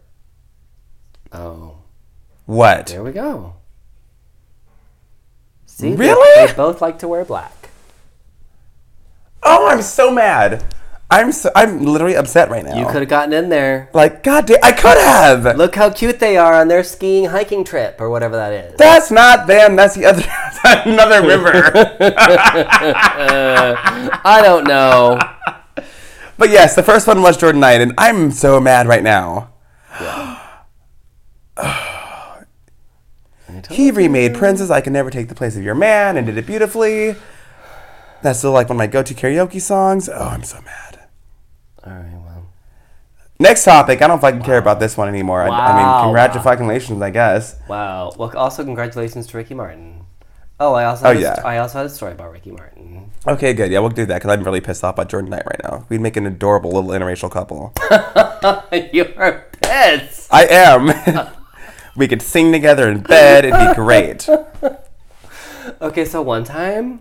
Oh, 1.32 1.78
What? 2.46 2.86
there 2.88 3.02
we 3.02 3.12
go. 3.12 3.56
See, 5.66 5.94
they- 5.94 6.14
They, 6.46 6.52
both 6.56 6.80
like 6.80 6.98
to 7.00 7.08
wear 7.08 7.24
black. 7.24 7.70
Oh, 9.42 9.68
I'm 9.68 9.82
so 9.82 10.10
mad. 10.10 10.64
I'm 11.14 11.30
so, 11.30 11.48
I'm 11.54 11.84
literally 11.84 12.16
upset 12.16 12.50
right 12.50 12.64
now. 12.64 12.76
You 12.76 12.86
could 12.86 12.96
have 12.96 13.08
gotten 13.08 13.32
in 13.32 13.48
there. 13.48 13.88
Like, 13.94 14.24
god 14.24 14.46
damn, 14.46 14.58
I 14.64 14.72
could 14.72 14.98
have. 14.98 15.56
Look 15.56 15.76
how 15.76 15.90
cute 15.90 16.18
they 16.18 16.36
are 16.36 16.54
on 16.54 16.66
their 16.66 16.82
skiing 16.82 17.26
hiking 17.26 17.62
trip 17.62 18.00
or 18.00 18.10
whatever 18.10 18.34
that 18.34 18.52
is. 18.52 18.76
That's 18.76 19.12
not 19.12 19.46
them. 19.46 19.76
That's 19.76 19.94
the 19.94 20.06
other. 20.06 20.22
That's 20.22 20.58
another 20.86 21.24
river. 21.24 21.70
I 24.24 24.40
don't 24.42 24.66
know. 24.66 25.20
but 26.36 26.50
yes, 26.50 26.74
the 26.74 26.82
first 26.82 27.06
one 27.06 27.22
was 27.22 27.36
Jordan 27.36 27.60
Knight, 27.60 27.80
and 27.80 27.94
I'm 27.96 28.32
so 28.32 28.58
mad 28.58 28.88
right 28.88 29.04
now. 29.04 29.52
he 33.70 33.92
remade 33.92 34.34
Prince's. 34.34 34.72
I 34.72 34.80
Can 34.80 34.92
Never 34.92 35.10
Take 35.10 35.28
the 35.28 35.36
Place 35.36 35.56
of 35.56 35.62
Your 35.62 35.76
Man 35.76 36.16
and 36.16 36.26
did 36.26 36.36
it 36.36 36.44
beautifully. 36.44 37.14
That's 38.20 38.40
still 38.40 38.50
like 38.50 38.68
one 38.68 38.74
of 38.74 38.78
my 38.78 38.88
go-to 38.88 39.14
karaoke 39.14 39.60
songs. 39.60 40.08
Oh, 40.08 40.30
I'm 40.32 40.42
so 40.42 40.60
mad. 40.62 40.93
All 41.86 41.92
right, 41.92 42.12
well. 42.24 42.46
Next 43.38 43.64
topic. 43.64 44.00
I 44.00 44.06
don't 44.06 44.20
fucking 44.20 44.42
care 44.42 44.58
about 44.58 44.80
this 44.80 44.96
one 44.96 45.08
anymore. 45.08 45.42
I, 45.42 45.46
I 45.46 45.50
Wow. 45.50 45.76
mean, 46.04 46.04
congratulations, 46.06 47.02
I 47.02 47.10
guess. 47.10 47.56
Wow. 47.68 48.12
Well, 48.16 48.36
also 48.36 48.64
congratulations 48.64 49.26
to 49.28 49.36
Ricky 49.36 49.54
Martin. 49.54 50.06
Oh, 50.60 50.72
I 50.74 50.84
also 50.84 51.06
Oh, 51.08 51.10
yeah. 51.10 51.34
st- 51.34 51.46
I 51.46 51.58
also 51.58 51.78
had 51.78 51.86
a 51.86 51.90
story 51.90 52.12
about 52.12 52.30
Ricky 52.32 52.52
Martin. 52.52 53.10
Okay, 53.26 53.52
good. 53.54 53.72
Yeah, 53.72 53.80
we'll 53.80 53.90
do 53.90 54.06
that 54.06 54.22
because 54.22 54.30
I'm 54.30 54.44
really 54.44 54.60
pissed 54.60 54.84
off 54.84 54.94
by 54.96 55.04
Jordan 55.04 55.30
Knight 55.30 55.42
right 55.46 55.60
now. 55.64 55.84
We'd 55.88 56.00
make 56.00 56.16
an 56.16 56.26
adorable 56.26 56.70
little 56.70 56.90
interracial 56.90 57.30
couple. 57.30 57.72
You're 58.92 59.44
pissed. 59.60 60.28
I 60.32 60.46
am. 60.46 61.28
we 61.96 62.06
could 62.06 62.22
sing 62.22 62.52
together 62.52 62.88
in 62.88 63.00
bed. 63.00 63.44
It'd 63.44 63.68
be 63.68 63.74
great. 63.74 64.28
Okay, 65.80 66.04
so 66.04 66.20
one 66.20 66.44
time, 66.44 67.00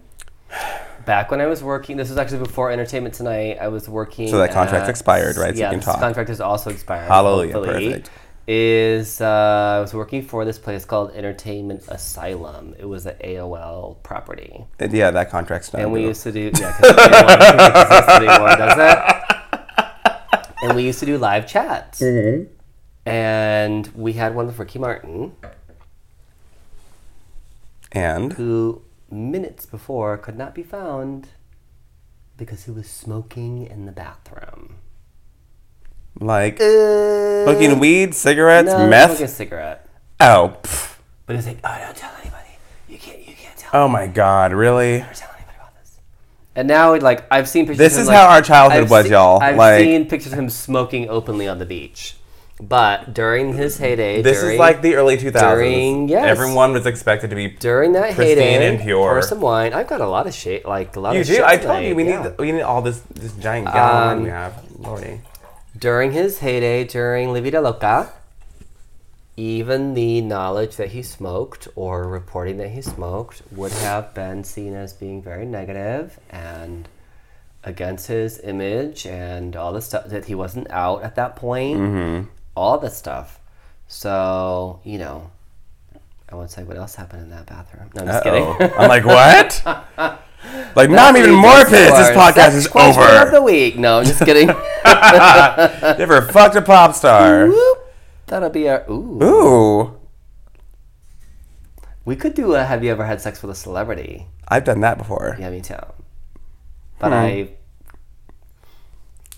back 1.06 1.32
when 1.32 1.42
I 1.42 1.46
was 1.48 1.64
working, 1.64 1.98
this 1.98 2.10
was 2.10 2.18
actually 2.18 2.40
before 2.40 2.72
Entertainment 2.72 3.16
Tonight. 3.16 3.58
I 3.60 3.68
was 3.68 3.88
working. 3.90 4.28
So 4.30 4.38
that 4.38 4.52
contract's 4.52 4.86
at- 4.86 4.90
expired, 4.90 5.38
right? 5.38 5.50
So 5.54 5.56
you 5.56 5.62
Yeah, 5.62 5.70
can 5.70 5.80
this 5.80 5.86
talk. 5.86 6.00
contract 6.00 6.30
is 6.30 6.42
also 6.42 6.70
expired. 6.70 7.08
Hallelujah, 7.08 7.54
hopefully. 7.54 7.88
perfect. 7.90 8.10
Is 8.46 9.22
uh, 9.22 9.76
I 9.78 9.80
was 9.80 9.94
working 9.94 10.22
for 10.22 10.44
this 10.44 10.60
place 10.60 10.84
called 10.84 11.12
Entertainment 11.12 11.84
Asylum. 11.88 12.76
It 12.78 12.84
was 12.86 13.06
an 13.06 13.16
AOL 13.24 14.04
property, 14.04 14.66
And 14.80 14.92
yeah, 14.92 15.12
that 15.12 15.30
contract's 15.30 15.70
done. 15.70 15.82
and 15.82 15.92
we 15.94 16.02
used 16.04 16.24
to 16.24 16.32
do 16.34 16.52
yeah. 16.60 16.76
Because 16.78 16.96
AOL 16.98 17.40
doesn't 17.40 17.82
exist 17.82 18.10
anymore, 18.10 18.56
does 18.58 18.78
it? 18.78 20.48
and 20.64 20.76
we 20.76 20.84
used 20.84 21.00
to 21.00 21.06
do 21.06 21.18
live 21.18 21.48
chats. 21.48 22.02
Mm-hmm. 22.02 22.52
And 23.10 23.88
we 23.96 24.14
had 24.14 24.36
one 24.36 24.48
with 24.48 24.60
Ricky 24.60 24.80
Martin, 24.80 25.34
And 27.94 28.34
who 28.34 28.82
minutes 29.14 29.66
before 29.66 30.18
could 30.18 30.38
not 30.38 30.54
be 30.56 30.64
found 30.64 31.30
because 32.38 32.66
he 32.66 32.72
was 32.72 32.90
smoking 32.90 33.66
in 33.68 33.86
the 33.86 33.92
bathroom. 33.92 34.76
like 36.20 36.60
Uh, 36.60 37.44
smoking 37.46 37.80
weed, 37.80 38.14
cigarettes, 38.16 38.70
no, 38.70 38.88
meth. 38.88 39.12
smoking 39.12 39.26
a 39.26 39.30
cigarette. 39.30 39.88
Oh, 40.20 40.58
pff. 40.64 40.98
But 41.26 41.36
he's 41.38 41.48
like, 41.48 41.60
oh, 41.64 41.78
don't 41.86 41.96
tell 41.96 42.12
anybody. 42.22 42.50
You 42.90 42.98
can't, 42.98 43.20
you 43.28 43.34
can't 43.36 43.58
tell. 43.58 43.72
oh 43.74 43.88
my 43.88 44.08
God! 44.08 44.52
Really? 44.54 45.00
Never 45.00 45.14
tell 45.14 45.30
anybody 45.38 45.58
about 45.58 45.74
this. 45.80 46.00
And 46.56 46.68
now, 46.68 46.96
like, 46.98 47.26
I've 47.32 47.48
seen 47.48 47.64
pictures. 47.66 47.78
This 47.78 47.94
of 47.94 47.98
him, 47.98 48.02
is 48.04 48.08
like- 48.10 48.18
how 48.18 48.28
our 48.30 48.42
childhood 48.42 48.84
I've 48.84 48.92
was, 48.92 49.04
seen- 49.06 49.12
y'all. 49.14 49.42
I've 49.42 49.56
Like- 49.56 49.80
seen 49.82 50.08
pictures 50.08 50.34
of 50.34 50.40
him 50.40 50.50
smoking 50.50 51.10
openly 51.10 51.48
on 51.48 51.60
the 51.60 51.66
beach. 51.66 52.16
But 52.62 53.14
during 53.14 53.54
his 53.54 53.78
heyday, 53.78 54.22
This 54.22 54.40
during, 54.40 54.54
is 54.54 54.60
like 54.60 54.82
the 54.82 54.96
early 54.96 55.18
2000s. 55.18 55.42
during- 55.56 56.08
yes. 56.08 56.26
Everyone 56.28 56.72
was 56.74 56.86
expected 56.86 57.30
to 57.32 57.36
be. 57.36 57.50
during 57.50 57.94
that 57.94 58.14
pristine 58.16 58.38
heyday, 58.38 58.68
and 58.68 58.80
pure. 58.80 59.10
pour 59.10 59.22
some 59.22 59.42
wine. 59.42 59.74
I've 59.74 59.88
got 59.88 60.02
a 60.02 60.08
lot 60.08 60.28
of 60.28 60.34
shit, 60.34 60.66
like 60.66 60.96
a 60.96 61.00
lot 61.00 61.16
You 61.16 61.22
of. 61.22 61.28
do. 61.28 61.34
shit 61.34 61.44
I 61.44 61.58
to 61.58 61.64
told 61.68 61.84
you 61.84 61.96
we 61.96 62.04
need 62.04 62.20
we 62.38 62.52
need 62.52 62.62
all 62.62 62.82
this 62.82 63.02
this 63.14 63.34
giant 63.34 63.68
gallon 63.74 64.18
Um, 64.20 64.24
we 64.24 64.30
have. 64.30 64.54
Lordy. 64.78 65.22
during 65.78 66.12
his 66.12 66.40
heyday, 66.40 66.84
during 66.84 67.34
La 67.34 67.42
Vida 67.42 67.60
Loca, 67.60 68.10
even 69.36 69.96
the 69.96 70.22
knowledge 70.22 70.76
that 70.76 70.90
he 70.90 71.02
smoked 71.02 71.68
or 71.76 72.04
reporting 72.08 72.58
that 72.58 72.70
he 72.70 72.82
smoked 72.84 73.42
would 73.52 73.72
have 73.72 74.14
been 74.14 74.44
seen 74.44 74.76
as 74.76 74.94
being 74.94 75.22
very 75.24 75.46
negative 75.46 76.20
and 76.30 76.88
against 77.64 78.08
his 78.08 78.40
image 78.44 79.08
and 79.08 79.56
all 79.56 79.74
the 79.74 79.82
stuff 79.82 80.06
that 80.08 80.26
he 80.26 80.36
wasn't 80.36 80.70
out 80.70 81.02
at 81.02 81.16
that 81.16 81.36
point. 81.36 82.28
All 82.56 82.78
the 82.78 82.90
stuff. 82.90 83.40
So, 83.88 84.80
you 84.84 84.98
know, 85.00 85.30
I 86.30 86.36
won't 86.36 86.50
say 86.52 86.64
what 86.64 86.78
else 86.78 86.96
happened 86.96 87.24
in 87.24 87.30
that 87.32 87.46
bathroom. 87.46 87.90
No, 87.96 88.02
I'm 88.02 88.08
just 88.08 88.26
Uh-oh. 88.26 88.56
kidding. 88.58 88.78
I'm 88.80 88.88
like, 88.90 89.06
what? 89.06 89.62
like, 90.76 90.90
now 90.90 91.08
I'm 91.08 91.18
even 91.18 91.34
more 91.36 91.64
pissed. 91.66 91.96
This 91.96 92.10
podcast 92.16 92.56
is 92.56 92.68
Question 92.68 93.04
of 93.04 93.22
over. 93.22 93.32
the 93.32 93.42
week. 93.42 93.78
No, 93.78 94.00
I'm 94.00 94.06
just 94.06 94.24
kidding. 94.24 94.48
Never 95.98 96.22
fucked 96.24 96.56
a 96.56 96.62
pop 96.62 96.96
star. 96.96 97.48
Whoop. 97.48 97.94
That'll 98.28 98.50
be 98.50 98.68
our. 98.70 98.84
Ooh. 98.90 99.24
Ooh, 99.24 100.00
We 102.06 102.16
could 102.16 102.34
do 102.34 102.56
a 102.56 102.64
Have 102.64 102.84
you 102.84 102.92
ever 102.92 103.06
had 103.06 103.22
sex 103.22 103.42
with 103.42 103.52
a 103.52 103.56
celebrity? 103.56 104.28
I've 104.48 104.64
done 104.64 104.82
that 104.82 104.98
before. 104.98 105.38
Yeah, 105.40 105.50
me 105.50 105.62
too. 105.62 105.76
But 107.00 107.10
Hmm. 107.10 107.14
I. 107.14 107.50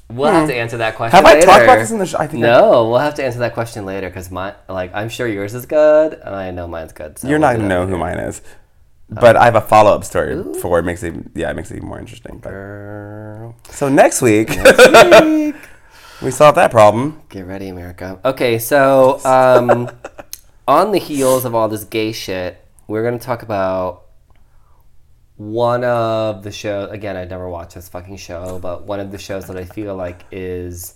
We'll 0.09 0.31
have 0.31 0.47
to 0.47 0.55
answer 0.55 0.77
that 0.77 0.95
question. 0.95 1.15
Have 1.15 1.25
I 1.25 1.33
later. 1.33 1.45
talked 1.47 1.63
about 1.63 1.79
this 1.79 1.91
in 1.91 1.97
the 1.97 2.05
show? 2.05 2.19
I 2.19 2.27
think 2.27 2.41
No, 2.41 2.89
we'll 2.89 2.99
have 2.99 3.15
to 3.15 3.23
answer 3.25 3.39
that 3.39 3.53
question 3.53 3.85
later 3.85 4.07
because 4.07 4.29
my 4.29 4.53
like 4.69 4.91
I'm 4.93 5.09
sure 5.09 5.27
yours 5.27 5.53
is 5.55 5.65
good 5.65 6.13
and 6.13 6.35
I 6.35 6.51
know 6.51 6.67
mine's 6.67 6.93
good. 6.93 7.17
So 7.17 7.27
You're 7.27 7.39
we'll 7.39 7.47
not 7.49 7.53
do 7.53 7.57
gonna 7.57 7.69
that 7.69 7.75
know 7.75 7.79
later. 7.85 7.91
who 7.93 7.97
mine 7.97 8.19
is. 8.19 8.41
But 9.09 9.35
I 9.35 9.45
have 9.45 9.55
a 9.55 9.61
follow 9.61 9.91
up 9.93 10.03
story 10.03 10.41
for 10.61 10.79
it 10.79 10.83
makes 10.83 11.03
it 11.03 11.13
yeah, 11.35 11.49
it 11.51 11.55
makes 11.55 11.69
it 11.71 11.77
even 11.77 11.89
more 11.89 11.99
interesting. 11.99 12.39
But, 12.39 12.49
Girl. 12.51 13.55
so 13.69 13.89
next 13.89 14.21
week 14.21 14.49
Week. 14.49 15.55
we 16.21 16.31
solve 16.31 16.55
that 16.55 16.71
problem. 16.71 17.21
Get 17.29 17.45
ready, 17.45 17.67
America. 17.69 18.19
Okay, 18.25 18.57
so 18.59 19.23
um, 19.25 19.89
on 20.67 20.91
the 20.91 20.99
heels 20.99 21.45
of 21.45 21.53
all 21.53 21.67
this 21.67 21.83
gay 21.83 22.11
shit, 22.11 22.63
we're 22.87 23.03
gonna 23.03 23.19
talk 23.19 23.41
about 23.43 24.04
one 25.37 25.83
of 25.83 26.43
the 26.43 26.51
shows. 26.51 26.91
Again, 26.91 27.17
I 27.17 27.25
never 27.25 27.49
watched 27.49 27.75
this 27.75 27.89
fucking 27.89 28.17
show, 28.17 28.59
but 28.59 28.83
one 28.83 28.99
of 28.99 29.11
the 29.11 29.17
shows 29.17 29.47
that 29.47 29.57
I 29.57 29.65
feel 29.65 29.95
like 29.95 30.23
is 30.31 30.95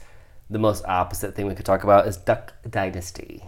the 0.49 0.59
most 0.59 0.83
opposite 0.85 1.35
thing 1.35 1.47
we 1.47 1.55
could 1.55 1.65
talk 1.65 1.83
about 1.83 2.07
is 2.07 2.17
Duck 2.17 2.53
Dynasty. 2.69 3.43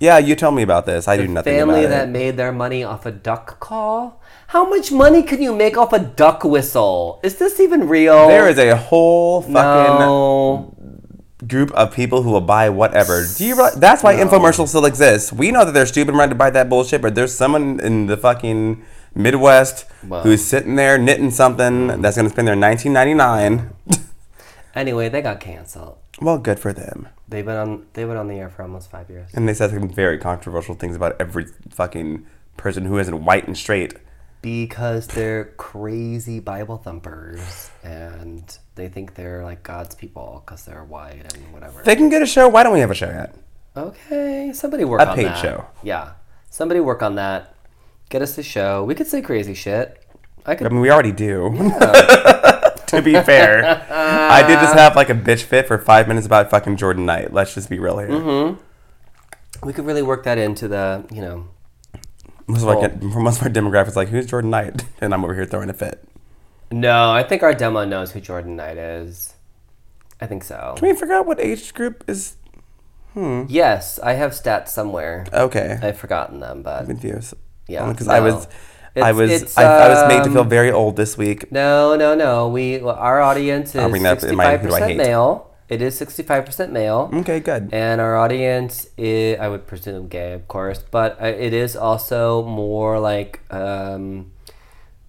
Yeah, 0.00 0.18
you 0.18 0.34
tell 0.34 0.50
me 0.50 0.62
about 0.62 0.86
this. 0.86 1.06
I 1.06 1.16
do 1.16 1.28
nothing 1.28 1.56
Family 1.56 1.86
that 1.86 2.08
made 2.08 2.36
their 2.36 2.52
money 2.52 2.82
off 2.82 3.06
a 3.06 3.12
duck 3.12 3.60
call. 3.60 4.20
How 4.48 4.68
much 4.68 4.90
money 4.90 5.22
can 5.22 5.40
you 5.40 5.54
make 5.54 5.78
off 5.78 5.92
a 5.92 6.00
duck 6.00 6.44
whistle? 6.44 7.20
Is 7.22 7.36
this 7.36 7.60
even 7.60 7.88
real? 7.88 8.26
There 8.28 8.48
is 8.48 8.58
a 8.58 8.76
whole 8.76 9.42
fucking 9.42 9.54
no. 10.00 10.76
group 11.46 11.70
of 11.72 11.94
people 11.94 12.22
who 12.22 12.32
will 12.32 12.40
buy 12.40 12.68
whatever. 12.70 13.24
Do 13.38 13.46
you? 13.46 13.54
realize- 13.54 13.76
That's 13.76 14.02
why 14.02 14.16
infomercials 14.16 14.68
still 14.68 14.84
exist. 14.84 15.32
We 15.32 15.52
know 15.52 15.64
that 15.64 15.72
they're 15.72 15.86
stupid 15.86 16.10
and 16.10 16.18
right 16.18 16.28
to 16.28 16.34
buy 16.34 16.50
that 16.50 16.68
bullshit, 16.68 17.00
but 17.00 17.14
there's 17.14 17.34
someone 17.34 17.78
in 17.80 18.06
the 18.06 18.16
fucking 18.16 18.82
Midwest 19.14 19.86
Wow. 20.06 20.22
who's 20.22 20.44
sitting 20.44 20.76
there 20.76 20.98
knitting 20.98 21.30
something 21.30 22.00
that's 22.02 22.16
gonna 22.16 22.30
spend 22.30 22.48
their 22.48 22.56
19.99. 22.56 23.70
Anyway, 24.74 25.08
they 25.08 25.22
got 25.22 25.38
canceled. 25.40 25.98
well, 26.20 26.38
good 26.38 26.58
for 26.58 26.72
them. 26.72 27.08
They've 27.28 27.44
been 27.44 27.56
on 27.56 27.86
they've 27.92 28.06
been 28.08 28.16
on 28.16 28.28
the 28.28 28.38
air 28.38 28.50
for 28.50 28.62
almost 28.62 28.90
five 28.90 29.08
years. 29.08 29.30
And 29.34 29.48
they 29.48 29.54
said 29.54 29.70
some 29.70 29.88
very 29.88 30.18
controversial 30.18 30.74
things 30.74 30.96
about 30.96 31.16
every 31.20 31.46
fucking 31.70 32.26
person 32.56 32.84
who 32.86 32.98
isn't 32.98 33.24
white 33.24 33.46
and 33.46 33.56
straight. 33.56 33.94
Because 34.42 35.06
they're 35.06 35.46
crazy 35.56 36.38
Bible 36.38 36.76
thumpers 36.76 37.70
and 37.82 38.58
they 38.74 38.88
think 38.88 39.14
they're 39.14 39.42
like 39.42 39.62
God's 39.62 39.94
people 39.94 40.42
because 40.44 40.64
they're 40.66 40.84
white 40.84 41.32
and 41.34 41.52
whatever. 41.52 41.82
They 41.82 41.96
can 41.96 42.10
get 42.10 42.20
a 42.20 42.26
show. 42.26 42.48
Why 42.48 42.62
don't 42.62 42.72
we 42.74 42.80
have 42.80 42.90
a 42.90 42.94
show 42.94 43.06
yet? 43.06 43.34
okay, 43.76 44.52
somebody 44.52 44.84
work 44.84 45.00
A 45.00 45.08
on 45.10 45.16
paid 45.16 45.36
show. 45.38 45.66
Yeah, 45.82 46.12
somebody 46.50 46.78
work 46.80 47.02
on 47.02 47.14
that. 47.16 47.53
Get 48.08 48.22
us 48.22 48.38
a 48.38 48.42
show. 48.42 48.84
We 48.84 48.94
could 48.94 49.06
say 49.06 49.22
crazy 49.22 49.54
shit. 49.54 50.04
I 50.46 50.52
I 50.52 50.54
could. 50.54 50.70
mean, 50.70 50.80
we 50.80 50.90
already 50.90 51.12
do. 51.12 51.50
to 52.86 53.02
be 53.02 53.14
fair, 53.22 53.84
I 53.90 54.46
did 54.46 54.58
just 54.60 54.74
have 54.74 54.94
like 54.94 55.08
a 55.10 55.14
bitch 55.14 55.42
fit 55.42 55.66
for 55.66 55.78
five 55.78 56.06
minutes 56.06 56.26
about 56.26 56.50
fucking 56.50 56.76
Jordan 56.76 57.06
Knight. 57.06 57.32
Let's 57.32 57.54
just 57.54 57.68
be 57.70 57.78
real 57.78 57.98
here. 57.98 58.56
We 59.62 59.72
could 59.72 59.86
really 59.86 60.02
work 60.02 60.24
that 60.24 60.36
into 60.38 60.68
the 60.68 61.04
you 61.10 61.22
know. 61.22 61.48
Most 62.46 62.62
of, 62.62 62.68
our, 62.68 62.90
most 63.20 63.40
of 63.40 63.46
our 63.46 63.52
demographics 63.52 63.96
like, 63.96 64.08
who's 64.08 64.26
Jordan 64.26 64.50
Knight? 64.50 64.84
And 65.00 65.14
I'm 65.14 65.24
over 65.24 65.34
here 65.34 65.46
throwing 65.46 65.70
a 65.70 65.72
fit. 65.72 66.06
No, 66.70 67.10
I 67.10 67.22
think 67.22 67.42
our 67.42 67.54
demo 67.54 67.84
knows 67.86 68.12
who 68.12 68.20
Jordan 68.20 68.54
Knight 68.56 68.76
is. 68.76 69.32
I 70.20 70.26
think 70.26 70.44
so. 70.44 70.74
Can 70.76 70.88
we 70.88 70.94
figure 70.94 71.14
out 71.14 71.24
what 71.26 71.40
age 71.40 71.72
group 71.72 72.04
is? 72.06 72.36
Hmm. 73.14 73.44
Yes, 73.48 73.98
I 74.00 74.12
have 74.14 74.32
stats 74.32 74.68
somewhere. 74.68 75.24
Okay. 75.32 75.78
I've 75.80 75.96
forgotten 75.96 76.40
them, 76.40 76.62
but 76.62 76.84
confused. 76.86 77.34
Yeah, 77.68 77.88
Because 77.90 78.08
I 78.08 78.18
no. 78.20 78.24
was, 78.34 78.48
I 78.96 79.12
was, 79.12 79.30
it's, 79.30 79.58
I, 79.58 79.64
I 79.64 79.88
was 79.88 80.08
made 80.08 80.24
to 80.24 80.30
feel 80.30 80.42
um, 80.42 80.48
very 80.48 80.70
old 80.70 80.96
this 80.96 81.16
week. 81.18 81.50
No, 81.50 81.96
no, 81.96 82.14
no. 82.14 82.48
We 82.48 82.78
well, 82.78 82.94
our 82.96 83.20
audience 83.20 83.68
is 83.70 83.72
that 83.74 83.86
in 83.92 84.02
my- 84.02 84.10
sixty-five 84.14 84.60
who 84.60 84.68
do 84.68 84.74
I 84.74 84.80
percent 84.80 84.96
male. 84.98 85.50
It 85.66 85.80
is 85.80 85.96
sixty-five 85.96 86.44
percent 86.44 86.72
male, 86.72 87.08
Okay, 87.14 87.40
good. 87.40 87.70
and 87.72 87.98
our 87.98 88.16
audience 88.16 88.86
is, 88.98 89.40
I 89.40 89.48
would 89.48 89.66
presume, 89.66 90.08
gay, 90.08 90.34
of 90.34 90.46
course, 90.46 90.84
but 90.90 91.20
uh, 91.20 91.24
it 91.24 91.54
is 91.54 91.74
also 91.74 92.44
more 92.44 93.00
like 93.00 93.40
um, 93.50 94.30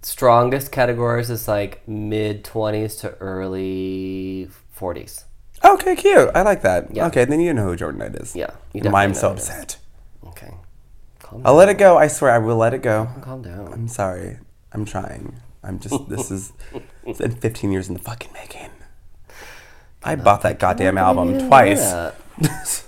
strongest 0.02 0.72
categories 0.72 1.30
is 1.30 1.48
like 1.50 1.86
mid 1.88 2.46
twenties 2.46 2.96
to 2.98 3.10
early 3.20 4.48
forties. 4.72 5.26
Okay, 5.64 5.96
cute. 5.96 6.30
I 6.34 6.42
like 6.44 6.62
that. 6.62 6.96
Yeah. 6.96 7.08
Okay, 7.08 7.26
then 7.26 7.42
you 7.42 7.54
know 7.54 7.66
who 7.66 7.76
Jordan 7.76 8.00
Knight 8.00 8.16
is. 8.16 8.34
Yeah, 8.34 8.52
you 8.74 8.82
why 8.90 9.04
I'm 9.04 9.14
so 9.14 9.32
upset. 9.32 9.78
Okay, 10.28 10.54
calm 11.26 11.42
I'll 11.46 11.56
let 11.56 11.70
it 11.70 11.78
go. 11.78 11.98
I 11.98 12.08
swear, 12.08 12.32
I 12.32 12.38
will 12.38 12.58
let 12.58 12.74
it 12.74 12.82
go. 12.82 13.10
Calm 13.22 13.42
down. 13.42 13.74
I'm 13.74 13.88
sorry. 13.88 14.38
I'm 14.72 14.86
trying. 14.86 15.40
I'm 15.64 15.80
just. 15.80 15.96
This 16.10 16.32
is. 16.32 16.54
It's 17.06 17.20
been 17.20 17.36
15 17.36 17.72
years 17.72 17.88
in 17.88 17.94
the 17.96 18.00
fucking 18.00 18.32
making. 18.34 18.70
I 20.04 20.16
bought 20.16 20.42
that 20.44 20.60
goddamn 20.60 20.98
album 20.98 21.48
twice. 21.48 21.92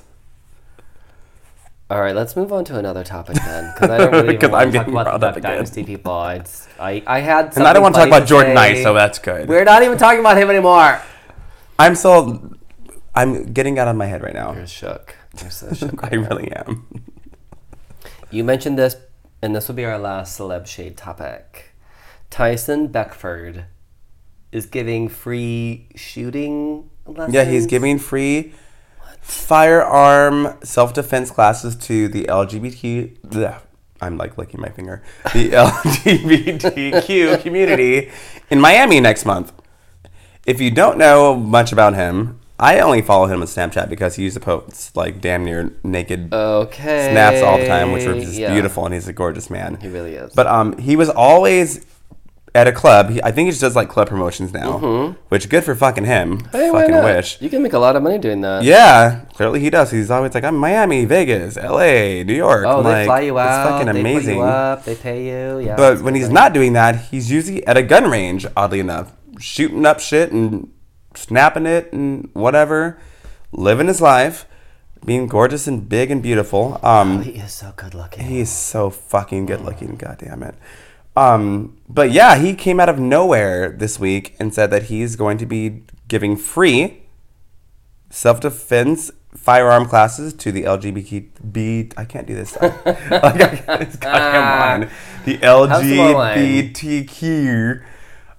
All 1.89 2.01
right, 2.01 2.13
let's 2.13 2.35
move 2.35 2.51
on 2.51 2.65
to 2.65 2.77
another 2.77 3.03
topic 3.05 3.37
then, 3.37 3.73
because 3.73 3.89
I 3.89 3.97
don't 3.97 4.11
really 4.11 4.35
want 4.41 4.43
I'm 4.53 4.71
to 4.71 4.77
talk 4.77 4.85
getting 4.87 4.93
about 4.93 5.05
the 5.05 5.11
up 5.13 5.21
Duck 5.21 5.37
again. 5.37 5.51
Dynasty 5.53 5.83
people. 5.85 6.11
I, 6.11 6.43
I, 6.77 7.01
I 7.07 7.19
had, 7.19 7.55
And 7.55 7.65
I 7.65 7.71
don't 7.71 7.81
want 7.81 7.95
to 7.95 8.01
talk 8.01 8.09
about 8.09 8.27
Jordan 8.27 8.53
Knight, 8.53 8.83
so 8.83 8.93
that's 8.93 9.19
good. 9.19 9.47
We're 9.47 9.63
not 9.63 9.83
even 9.83 9.97
talking 9.97 10.19
about 10.19 10.37
him 10.37 10.49
anymore. 10.49 11.01
I'm 11.79 11.95
still. 11.95 12.51
I'm 13.15 13.53
getting 13.53 13.79
out 13.79 13.87
of 13.87 13.95
my 13.95 14.05
head 14.05 14.21
right 14.21 14.33
now. 14.33 14.53
You're 14.53 14.67
shook. 14.67 15.15
You're 15.41 15.49
so 15.49 15.73
shook. 15.73 16.03
I 16.03 16.15
really 16.15 16.51
am. 16.51 17.05
You 18.29 18.43
mentioned 18.43 18.77
this, 18.77 18.97
and 19.41 19.55
this 19.55 19.67
will 19.67 19.75
be 19.75 19.85
our 19.85 19.97
last 19.97 20.37
celeb 20.37 20.67
shade 20.67 20.97
topic. 20.97 21.71
Tyson 22.29 22.87
Beckford 22.87 23.65
is 24.51 24.65
giving 24.65 25.07
free 25.07 25.87
shooting 25.95 26.89
lessons. 27.05 27.33
Yeah, 27.33 27.45
he's 27.45 27.65
giving 27.65 27.99
free 27.99 28.53
firearm 29.21 30.57
self 30.63 30.93
defense 30.93 31.31
classes 31.31 31.75
to 31.75 32.09
the 32.09 32.23
LGBT. 32.25 33.17
bleh, 33.21 33.61
I'm 34.01 34.17
like 34.17 34.37
licking 34.37 34.59
my 34.59 34.69
finger. 34.69 35.03
The 35.33 35.49
LGBTQ 35.51 37.41
community 37.41 38.11
in 38.49 38.59
Miami 38.59 38.99
next 38.99 39.25
month. 39.25 39.53
If 40.45 40.59
you 40.61 40.71
don't 40.71 40.97
know 40.97 41.35
much 41.35 41.71
about 41.71 41.95
him, 41.95 42.39
I 42.59 42.79
only 42.79 43.01
follow 43.01 43.27
him 43.27 43.41
on 43.41 43.47
Snapchat 43.47 43.87
because 43.89 44.15
he 44.15 44.23
used 44.23 44.33
to 44.33 44.39
post 44.39 44.95
like 44.95 45.21
damn 45.21 45.45
near 45.45 45.71
naked 45.83 46.33
okay. 46.33 47.11
snaps 47.11 47.43
all 47.43 47.59
the 47.59 47.67
time, 47.67 47.91
which 47.91 48.05
are 48.05 48.15
just 48.15 48.33
Yeah, 48.33 48.51
beautiful, 48.53 48.85
and 48.85 48.93
he's 48.93 49.07
a 49.07 49.13
gorgeous 49.13 49.49
man. 49.49 49.77
He 49.79 49.87
really 49.87 50.15
is. 50.15 50.33
But 50.33 50.47
um, 50.47 50.77
he 50.77 50.95
was 50.95 51.09
always 51.09 51.85
at 52.55 52.67
a 52.67 52.71
club. 52.71 53.11
He, 53.11 53.21
I 53.21 53.31
think 53.31 53.45
he 53.45 53.51
just 53.51 53.61
does 53.61 53.75
like 53.75 53.89
club 53.89 54.09
promotions 54.09 54.53
now, 54.53 55.15
which 55.29 55.49
good 55.49 55.63
for 55.63 55.75
fucking 55.75 56.05
him. 56.05 56.39
Mm-hmm. 56.39 56.57
Hey, 56.57 56.71
fucking 56.71 57.03
wish. 57.03 57.39
You 57.39 57.49
can 57.49 57.61
make 57.61 57.73
a 57.73 57.79
lot 57.79 57.95
of 57.95 58.01
money 58.01 58.17
doing 58.17 58.41
that. 58.41 58.63
Yeah, 58.63 59.25
clearly 59.35 59.59
he 59.59 59.69
does. 59.69 59.91
He's 59.91 60.09
always 60.09 60.33
like, 60.33 60.43
I'm 60.43 60.57
Miami, 60.57 61.05
Vegas, 61.05 61.57
L.A., 61.57 62.23
New 62.23 62.33
York. 62.33 62.65
Oh, 62.65 62.79
I'm 62.79 62.83
they 62.83 62.89
like, 62.89 63.05
fly 63.05 63.19
you 63.21 63.37
out. 63.37 63.47
It's 63.47 63.69
fucking 63.69 63.93
they 63.93 63.99
amazing. 63.99 64.41
up. 64.41 64.83
They 64.83 64.95
pay 64.95 65.25
you. 65.25 65.59
Yeah. 65.59 65.75
But 65.75 66.01
when 66.01 66.15
he's 66.15 66.29
not 66.29 66.53
doing 66.53 66.73
that, 66.73 66.95
he's 66.95 67.29
usually 67.29 67.65
at 67.67 67.77
a 67.77 67.83
gun 67.83 68.09
range, 68.09 68.47
oddly 68.55 68.79
enough, 68.79 69.13
shooting 69.39 69.85
up 69.85 69.99
shit 69.99 70.31
and 70.31 70.71
snapping 71.17 71.65
it 71.65 71.91
and 71.91 72.29
whatever, 72.33 72.99
living 73.51 73.87
his 73.87 74.01
life, 74.01 74.45
being 75.05 75.27
gorgeous 75.27 75.67
and 75.67 75.87
big 75.87 76.11
and 76.11 76.21
beautiful. 76.21 76.79
Um, 76.83 77.23
he 77.23 77.31
is 77.31 77.53
so 77.53 77.73
good 77.75 77.93
looking. 77.93 78.25
he's 78.25 78.51
so 78.51 78.89
fucking 78.89 79.45
good 79.45 79.61
looking, 79.61 79.95
god 79.95 80.19
damn 80.19 80.43
it. 80.43 80.55
Um, 81.15 81.77
but 81.89 82.11
yeah, 82.11 82.37
he 82.37 82.53
came 82.53 82.79
out 82.79 82.89
of 82.89 82.99
nowhere 82.99 83.69
this 83.71 83.99
week 83.99 84.35
and 84.39 84.53
said 84.53 84.69
that 84.71 84.83
he's 84.83 85.15
going 85.15 85.37
to 85.39 85.45
be 85.45 85.83
giving 86.07 86.35
free 86.35 87.03
self 88.09 88.39
defense 88.39 89.11
firearm 89.35 89.85
classes 89.85 90.33
to 90.33 90.51
the 90.51 90.63
LGBT. 90.63 91.93
I 91.97 92.05
can't 92.05 92.27
do 92.27 92.35
this. 92.35 92.55
like, 92.61 92.85
I 92.85 93.55
can't, 93.55 93.81
it's 93.81 93.95
goddamn 93.95 94.81
line. 94.81 94.89
The 95.25 95.37
Have 95.37 95.69
some 95.69 95.95
more 95.95 96.13
wine. 96.13 96.37
LGBTQ 96.73 97.83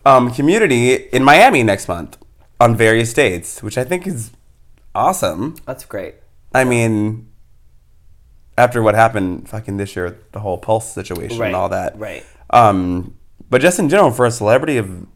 um, 0.05 0.33
community 0.33 0.95
in 0.95 1.25
Miami 1.25 1.63
next 1.63 1.89
month 1.89 2.17
on 2.61 2.77
various 2.77 3.13
dates, 3.13 3.63
which 3.63 3.79
I 3.79 3.85
think 3.85 4.07
is 4.07 4.31
awesome. 4.95 5.57
That's 5.67 5.85
great. 5.85 6.15
I 6.55 6.65
mean, 6.65 7.29
after 8.57 8.83
what 8.83 8.95
happened 8.95 9.49
fucking 9.49 9.77
this 9.77 9.95
year, 9.95 10.19
the 10.33 10.41
whole 10.41 10.59
pulse 10.59 10.93
situation 10.93 11.39
Right, 11.39 11.47
and 11.49 11.57
all 11.57 11.69
that. 11.69 11.99
right. 11.99 12.25
Um, 12.51 13.17
but 13.51 13.61
just 13.61 13.79
in 13.79 13.89
general, 13.89 14.11
for 14.11 14.27
a 14.27 14.31
celebrity 14.31 14.77
of 14.79 15.07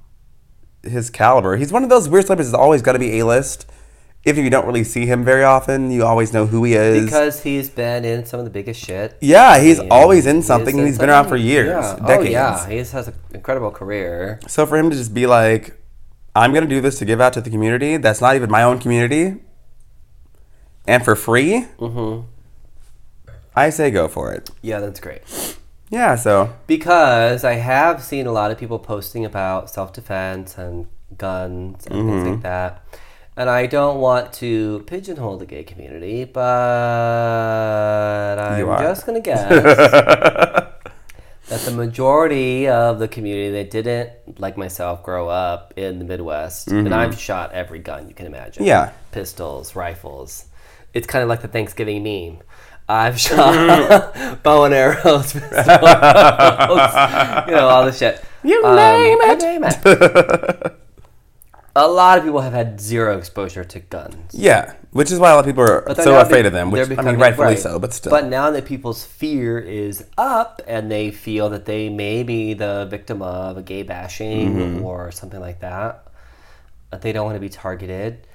his 0.83 1.11
caliber, 1.11 1.57
he's 1.57 1.73
one 1.73 1.83
of 1.83 1.89
those 1.91 2.09
weird 2.09 2.27
celebrities 2.27 2.53
that's 2.53 2.61
always 2.61 2.83
got 2.83 2.93
to 2.93 2.99
be 2.99 3.19
A 3.19 3.27
list. 3.27 3.67
If 4.25 4.37
you 4.39 4.49
don't 4.51 4.67
really 4.67 4.85
see 4.85 5.05
him 5.07 5.25
very 5.25 5.43
often, 5.43 5.91
you 5.91 6.05
always 6.05 6.33
know 6.33 6.47
who 6.47 6.63
he 6.63 6.75
is. 6.75 7.05
Because 7.07 7.43
he's 7.43 7.69
been 7.69 8.05
in 8.05 8.25
some 8.25 8.39
of 8.39 8.45
the 8.45 8.51
biggest 8.53 8.81
shit. 8.85 9.17
yeah, 9.21 9.59
he's 9.59 9.81
And 9.81 9.91
always 9.91 10.27
in 10.27 10.43
something, 10.43 10.79
and 10.79 10.87
he's 10.87 10.97
been 10.99 11.11
around 11.11 11.25
for 11.25 11.31
something- 11.31 11.47
years, 11.47 11.67
Yeah. 11.71 11.97
decades. 12.07 12.29
Oh 12.29 12.31
yeah, 12.31 12.69
he 12.69 12.77
has 12.77 12.95
an 12.95 13.15
incredible 13.35 13.73
career. 13.73 14.39
So 14.47 14.65
for 14.65 14.77
him 14.79 14.91
to 14.91 14.97
just 14.97 15.13
be 15.13 15.27
like, 15.27 15.77
I'm 16.35 16.53
gonna 16.55 16.67
do 16.67 16.81
this 16.81 16.99
to 16.99 17.05
give 17.05 17.21
out 17.21 17.33
to 17.35 17.41
the 17.41 17.51
community 17.51 17.97
that's 17.99 18.21
not 18.21 18.37
even 18.37 18.51
my 18.51 18.63
own 18.63 18.79
community, 18.79 19.37
and 20.87 21.05
for 21.05 21.15
free, 21.17 21.67
Mm-hmm. 21.79 22.27
I 23.55 23.69
say 23.71 23.91
go 23.91 24.09
for 24.09 24.33
it. 24.33 24.51
Yeah, 24.63 24.81
that's 24.81 24.99
great. 25.01 25.23
Yeah, 25.91 26.17
so 26.17 26.55
Because 26.67 27.45
I 27.45 27.55
have 27.55 28.03
seen 28.03 28.27
a 28.27 28.33
lot 28.33 28.51
of 28.51 28.57
people 28.59 28.79
posting 28.79 29.27
about 29.27 29.69
self 29.69 29.93
defense 29.93 30.57
and 30.57 30.87
guns 31.19 31.87
and 31.87 31.95
things 32.09 32.23
Mm-hmm. 32.23 32.31
like 32.31 32.43
that. 32.43 32.83
And 33.37 33.49
I 33.51 33.67
don't 33.67 33.99
want 34.01 34.33
to 34.35 34.85
pigeonhole 34.87 35.37
the 35.39 35.47
gay 35.47 35.65
community, 35.65 36.25
but 36.25 36.43
I'm 38.39 38.67
just 38.83 39.07
going 39.07 39.17
to 39.23 39.25
guess 39.31 39.49
that 41.49 41.61
the 41.63 41.71
majority 41.73 42.69
of 42.69 42.99
the 42.99 43.09
community 43.09 43.51
that 43.51 43.71
didn't, 43.71 44.41
like 44.41 44.57
myself, 44.57 45.03
grow 45.03 45.29
up 45.29 45.75
in 45.77 45.99
the 45.99 46.05
Midwest, 46.05 46.69
and 46.69 46.95
I've 46.95 47.19
shot 47.19 47.53
every 47.53 47.79
gun 47.81 48.09
you 48.09 48.15
can 48.15 48.27
imagine 48.27 48.63
Mm-hmm. 48.63 48.69
Yeah. 48.69 48.93
pistols, 49.11 49.75
rifles. 49.77 50.47
It's 50.95 51.07
kind 51.07 51.23
of 51.23 51.29
like 51.29 51.43
the 51.43 51.49
Thanksgiving 51.49 52.03
meme. 52.03 52.39
I've 52.89 53.19
shot 53.27 54.43
bow 54.43 54.65
and 54.65 54.75
arrows, 54.75 55.33
pistols, 55.33 55.51
you 55.57 55.65
know, 57.55 57.69
all 57.69 57.85
the 57.87 57.93
shit. 57.93 58.23
You 58.45 58.65
Um, 58.65 58.77
name 58.77 59.19
it. 59.21 59.39
name 59.41 59.65
it. 59.65 60.77
A 61.75 61.89
lot 61.89 62.19
of 62.19 62.25
people 62.25 62.41
have 62.41 62.53
had 62.53 62.81
zero 62.81 63.17
exposure 63.17 63.65
to 63.65 63.81
guns. 63.81 64.35
yeah, 64.35 64.75
which 64.91 65.11
is 65.11 65.19
why 65.19 65.31
a 65.31 65.35
lot 65.35 65.41
of 65.41 65.47
people 65.47 65.63
are 65.65 65.95
so 65.95 66.19
afraid 66.21 66.43
be- 66.43 66.47
of 66.49 66.53
them. 66.53 66.71
Which 66.71 66.91
I 66.91 67.03
mean, 67.03 67.17
rightfully 67.17 67.47
right. 67.47 67.59
so, 67.59 67.79
but 67.79 67.93
still. 67.95 68.11
But 68.11 68.27
now 68.27 68.51
that 68.51 68.67
people's 68.67 69.05
fear 69.05 69.59
is 69.59 70.05
up 70.19 70.61
and 70.67 70.91
they 70.91 71.11
feel 71.11 71.49
that 71.51 71.65
they 71.65 71.89
may 71.89 72.23
be 72.25 72.53
the 72.55 72.87
victim 72.91 73.23
of 73.23 73.57
a 73.57 73.63
gay 73.63 73.83
bashing 73.83 74.55
Mm-hmm. 74.55 74.85
or 74.85 75.11
something 75.13 75.41
like 75.41 75.61
that, 75.61 76.07
that 76.91 77.01
they 77.03 77.13
don't 77.13 77.25
want 77.25 77.37
to 77.37 77.41
be 77.41 77.49
targeted, 77.49 78.27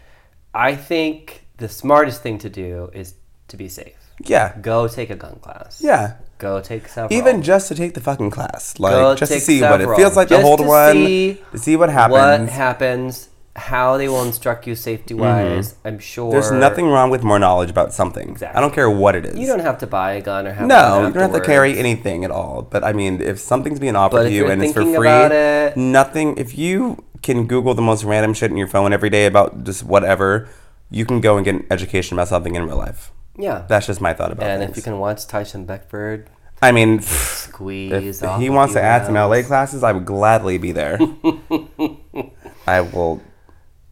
I 0.53 0.75
think 0.75 1.45
the 1.57 1.69
smartest 1.69 2.23
thing 2.23 2.39
to 2.39 2.49
do 2.49 2.89
is 2.93 3.13
to 3.49 3.57
be 3.57 3.69
safe. 3.69 4.06
Yeah, 4.25 4.53
Go 4.61 4.87
take 4.87 5.09
a 5.09 5.15
gun 5.15 5.35
class. 5.41 5.81
yeah. 5.83 6.15
Go 6.39 6.61
take 6.61 6.87
several. 6.87 7.17
Even 7.17 7.41
just 7.41 7.67
to 7.69 7.75
take 7.75 7.95
the 7.95 7.99
fucking 7.99 8.29
class, 8.29 8.77
like 8.79 8.93
Go 8.93 9.15
just 9.15 9.31
to 9.31 9.37
take 9.37 9.43
see 9.43 9.59
what 9.61 9.81
it 9.81 9.85
several. 9.85 9.97
feels 9.97 10.15
like 10.15 10.27
to 10.27 10.35
Just 10.35 10.43
hold 10.45 10.59
to 10.59 10.65
one, 10.67 10.93
see 10.93 11.41
to 11.51 11.57
see 11.57 11.75
what 11.75 11.89
happens. 11.89 12.11
what 12.11 12.29
happens. 12.29 12.51
happens, 12.51 13.29
how 13.55 13.97
they 13.97 14.07
will 14.07 14.21
instruct 14.23 14.67
you 14.67 14.75
safety 14.75 15.15
wise. 15.15 15.73
I'm 15.83 15.97
sure 15.97 16.25
Mm-hmm. 16.25 16.31
There's 16.33 16.51
nothing 16.51 16.85
wrong 16.89 17.09
with 17.09 17.23
more 17.23 17.39
knowledge 17.39 17.71
about 17.71 17.91
something. 17.91 18.29
Exactly. 18.29 18.55
I 18.55 18.61
don't 18.61 18.71
care 18.71 18.87
what 18.87 19.15
it 19.15 19.25
is. 19.25 19.35
You 19.39 19.47
don't 19.47 19.61
have 19.61 19.79
to 19.79 19.87
buy 19.87 20.11
a 20.13 20.21
gun 20.21 20.45
or 20.45 20.53
have 20.53 20.67
no, 20.67 20.75
one 20.99 21.07
you 21.07 21.13
don't 21.13 21.21
have 21.23 21.31
to 21.31 21.37
afterwards. 21.37 21.47
carry 21.47 21.79
anything 21.79 22.23
at 22.23 22.29
all. 22.29 22.61
But 22.61 22.83
I 22.83 22.93
mean, 22.93 23.19
if 23.19 23.39
something's 23.39 23.79
being 23.79 23.95
offered 23.95 24.17
But 24.17 24.21
to 24.23 24.27
if 24.27 24.33
you 24.33 24.43
you're 24.43 24.51
and 24.51 24.61
it's 24.63 24.73
for 24.73 24.81
thinking 24.81 24.95
free, 25.01 25.07
about 25.07 25.31
it- 25.31 25.75
nothing. 25.75 26.37
If 26.37 26.55
you 26.55 27.03
can 27.23 27.47
Google 27.47 27.73
the 27.73 27.81
most 27.81 28.03
random 28.03 28.35
shit 28.35 28.51
in 28.51 28.57
your 28.57 28.67
phone 28.67 28.93
every 28.93 29.09
day 29.09 29.25
about 29.25 29.63
just 29.63 29.83
whatever, 29.83 30.47
you 30.91 31.03
can 31.03 31.19
go 31.19 31.35
and 31.35 31.43
get 31.43 31.55
an 31.55 31.65
education 31.71 32.15
about 32.15 32.27
something 32.27 32.53
in 32.53 32.63
real 32.67 32.77
life. 32.77 33.11
Yeah. 33.37 33.65
That's 33.67 33.85
just 33.87 34.01
my 34.01 34.13
thought 34.13 34.31
about 34.31 34.47
it. 34.47 34.53
and 34.53 34.61
things. 34.61 34.71
if 34.71 34.77
you 34.77 34.83
can 34.83 34.99
watch 34.99 35.27
Tyson 35.27 35.65
Beckford 35.65 36.29
I 36.61 36.71
mean, 36.71 37.01
squeeze, 37.01 38.21
if 38.21 38.27
off 38.27 38.41
he 38.41 38.49
wants 38.49 38.73
to 38.73 38.81
add 38.81 39.05
some 39.05 39.13
LA 39.13 39.43
classes, 39.43 39.83
I 39.83 39.91
would 39.91 40.05
gladly 40.05 40.57
be 40.57 40.71
there. 40.71 40.97
I 42.67 42.81
will. 42.81 43.21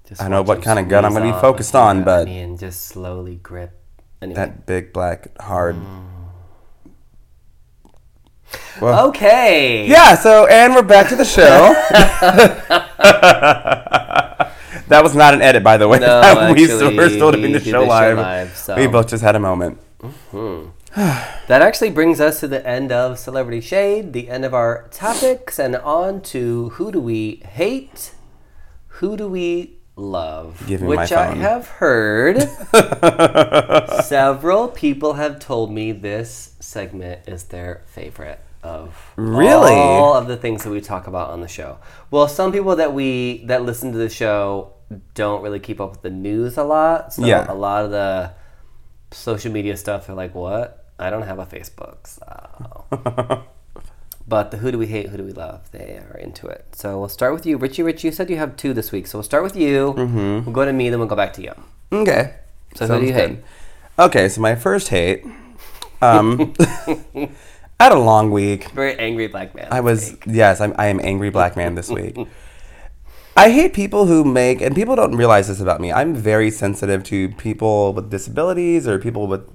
just 0.07 0.21
I 0.21 0.27
know 0.29 0.41
what 0.41 0.63
kind 0.63 0.79
of 0.79 0.89
gun 0.89 1.05
I'm 1.05 1.13
gonna 1.13 1.31
be 1.31 1.39
focused 1.39 1.75
on, 1.75 2.03
but- 2.03 2.27
I 2.27 2.31
mean, 2.31 2.57
just 2.57 2.81
slowly 2.87 3.35
grip. 3.35 3.79
Anyway. 4.21 4.35
That 4.35 4.65
big 4.65 4.93
black 4.93 5.37
hard. 5.39 5.75
Mm. 5.75 6.05
Well, 8.81 9.09
okay. 9.09 9.85
Yeah, 9.87 10.15
so 10.15 10.47
and 10.47 10.73
we're 10.73 10.81
back 10.81 11.09
to 11.09 11.15
the 11.15 11.25
show. 11.25 11.73
that 14.87 15.03
was 15.03 15.15
not 15.15 15.33
an 15.33 15.41
edit, 15.41 15.63
by 15.63 15.77
the 15.77 15.87
way. 15.87 15.99
No, 15.99 16.51
we 16.55 16.63
actually, 16.63 16.97
we're 16.97 17.09
still 17.09 17.31
doing 17.31 17.51
the 17.51 17.59
show 17.59 17.65
the 17.65 17.71
show 17.71 17.83
live. 17.83 18.17
live, 18.17 18.57
so. 18.57 18.75
We 18.75 18.87
both 18.87 19.07
just 19.07 19.23
had 19.23 19.35
a 19.35 19.39
moment. 19.39 19.79
Mm-hmm. 19.99 20.69
That 21.47 21.61
actually 21.61 21.91
brings 21.91 22.19
us 22.19 22.39
to 22.39 22.47
the 22.47 22.65
end 22.65 22.91
of 22.91 23.19
Celebrity 23.19 23.61
Shade, 23.61 24.13
the 24.13 24.29
end 24.29 24.45
of 24.45 24.55
our 24.55 24.87
topics, 24.89 25.59
and 25.59 25.75
on 25.75 26.21
to 26.33 26.69
who 26.69 26.91
do 26.91 26.99
we 26.99 27.43
hate, 27.45 28.13
who 28.87 29.15
do 29.15 29.27
we 29.27 29.77
love, 29.95 30.63
Give 30.65 30.81
me 30.81 30.95
my 30.95 31.03
which 31.03 31.11
I 31.11 31.35
have 31.35 31.67
heard 31.67 32.41
several 34.03 34.69
people 34.69 35.13
have 35.13 35.39
told 35.39 35.71
me 35.71 35.91
this 35.91 36.55
segment 36.59 37.27
is 37.27 37.43
their 37.45 37.83
favorite 37.85 38.39
of 38.63 39.13
Really? 39.15 39.73
all 39.73 40.15
of 40.15 40.27
the 40.27 40.37
things 40.37 40.63
that 40.63 40.71
we 40.71 40.81
talk 40.81 41.07
about 41.07 41.29
on 41.29 41.41
the 41.41 41.47
show. 41.47 41.77
Well, 42.09 42.27
some 42.27 42.51
people 42.51 42.75
that 42.77 42.93
we 42.93 43.43
that 43.45 43.63
listen 43.63 43.91
to 43.91 43.97
the 43.97 44.09
show 44.09 44.73
don't 45.13 45.41
really 45.41 45.59
keep 45.59 45.81
up 45.81 45.91
with 45.91 46.01
the 46.01 46.09
news 46.09 46.57
a 46.57 46.63
lot, 46.63 47.13
so 47.13 47.25
Yeah. 47.25 47.45
a 47.51 47.53
lot 47.55 47.85
of 47.85 47.91
the 47.91 48.31
social 49.11 49.51
media 49.51 49.77
stuff 49.77 50.09
are 50.09 50.13
like, 50.13 50.35
what? 50.35 50.85
I 50.99 51.09
don't 51.09 51.23
have 51.23 51.39
a 51.39 51.45
Facebook, 51.45 52.07
so. 52.07 53.43
but 54.27 54.51
the 54.51 54.57
who 54.57 54.71
do 54.71 54.77
we 54.77 54.87
hate, 54.87 55.09
who 55.09 55.17
do 55.17 55.23
we 55.23 55.31
love? 55.33 55.69
They 55.71 55.97
are 56.09 56.17
into 56.17 56.47
it. 56.47 56.67
So 56.73 56.99
we'll 56.99 57.09
start 57.09 57.33
with 57.33 57.45
you, 57.45 57.57
Richie. 57.57 57.83
Rich, 57.83 58.03
you 58.03 58.11
said 58.11 58.29
you 58.29 58.37
have 58.37 58.55
two 58.55 58.73
this 58.73 58.91
week, 58.91 59.07
so 59.07 59.17
we'll 59.17 59.23
start 59.23 59.43
with 59.43 59.55
you. 59.55 59.91
We'll 59.91 60.53
go 60.53 60.65
to 60.65 60.73
me, 60.73 60.89
then 60.89 60.99
we'll 60.99 61.07
go 61.07 61.15
back 61.15 61.33
to 61.33 61.41
you. 61.43 61.53
Okay. 61.91 62.35
So 62.75 62.87
who 62.87 62.99
do 63.01 63.05
you 63.05 63.13
hate? 63.13 63.39
Okay, 63.97 64.29
so 64.29 64.41
my 64.41 64.55
first 64.55 64.89
hate. 64.89 65.25
Um, 66.01 66.53
I 66.59 67.29
had 67.79 67.91
a 67.91 67.99
long 67.99 68.31
week. 68.31 68.69
Very 68.71 68.97
angry 68.97 69.27
black 69.27 69.55
man. 69.55 69.67
I 69.71 69.81
was 69.81 70.15
yes, 70.25 70.61
I'm, 70.61 70.73
I 70.77 70.87
am 70.87 70.99
angry 71.03 71.29
black 71.29 71.55
man 71.55 71.75
this 71.75 71.89
week. 71.89 72.17
I 73.37 73.49
hate 73.51 73.73
people 73.73 74.05
who 74.05 74.23
make 74.23 74.61
and 74.61 74.73
people 74.75 74.95
don't 74.95 75.15
realize 75.15 75.47
this 75.49 75.59
about 75.59 75.81
me. 75.81 75.91
I'm 75.91 76.15
very 76.15 76.49
sensitive 76.49 77.03
to 77.05 77.29
people 77.29 77.93
with 77.93 78.09
disabilities 78.09 78.87
or 78.87 78.97
people 78.97 79.27
with 79.27 79.45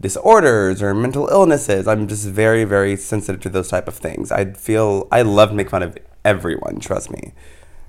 disorders 0.00 0.82
or 0.82 0.94
mental 0.94 1.28
illnesses. 1.28 1.88
I'm 1.88 2.06
just 2.06 2.26
very 2.28 2.64
very 2.64 2.96
sensitive 2.96 3.40
to 3.42 3.48
those 3.48 3.68
type 3.68 3.88
of 3.88 3.94
things. 3.94 4.30
I 4.30 4.52
feel 4.52 5.08
I 5.10 5.22
love 5.22 5.48
to 5.50 5.54
make 5.54 5.70
fun 5.70 5.82
of 5.82 5.96
everyone. 6.24 6.78
Trust 6.78 7.10
me. 7.10 7.32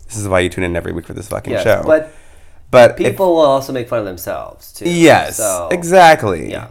This 0.07 0.17
is 0.17 0.27
why 0.27 0.39
you 0.39 0.49
tune 0.49 0.63
in 0.63 0.75
every 0.75 0.91
week 0.91 1.05
for 1.05 1.13
this 1.13 1.27
fucking 1.27 1.53
Yes, 1.53 1.63
show. 1.63 1.83
but 1.85 2.11
but 2.71 2.91
if- 2.91 2.97
people 2.97 3.27
will 3.35 3.41
also 3.45 3.71
make 3.73 3.87
fun 3.87 3.99
of 3.99 4.05
themselves 4.05 4.73
too. 4.73 4.89
Yes, 4.89 5.37
So, 5.37 5.69
exactly. 5.71 6.49
yeah. 6.51 6.69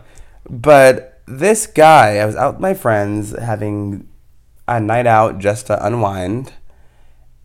But 0.50 1.20
this 1.26 1.66
guy, 1.66 2.18
I 2.18 2.26
was 2.26 2.36
out 2.36 2.54
with 2.54 2.60
my 2.60 2.74
friends 2.74 3.30
having 3.38 4.08
a 4.68 4.78
night 4.80 5.06
out 5.06 5.38
just 5.38 5.68
to 5.68 5.86
unwind. 5.86 6.52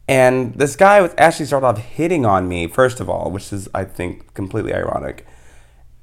And 0.10 0.56
this 0.56 0.76
guy 0.76 1.02
was 1.02 1.14
actually 1.20 1.46
started 1.46 1.68
off 1.68 1.78
hitting 1.78 2.26
on 2.26 2.48
me, 2.48 2.66
first 2.66 3.00
of 3.00 3.12
all, 3.12 3.30
which 3.30 3.54
is, 3.54 3.70
I 3.76 3.86
think, 3.86 4.34
completely 4.34 4.74
ironic. 4.74 5.24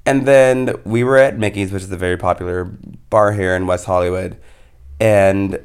And 0.05 0.25
then 0.25 0.75
we 0.85 1.03
were 1.03 1.17
at 1.17 1.37
Mickey's, 1.37 1.73
which 1.73 1.83
is 1.83 1.91
a 1.91 1.97
very 1.97 2.15
popular 2.15 2.63
bar 2.63 3.33
here 3.33 3.53
in 3.53 3.67
West 3.67 3.85
Hollywood. 3.85 4.37
And 5.01 5.59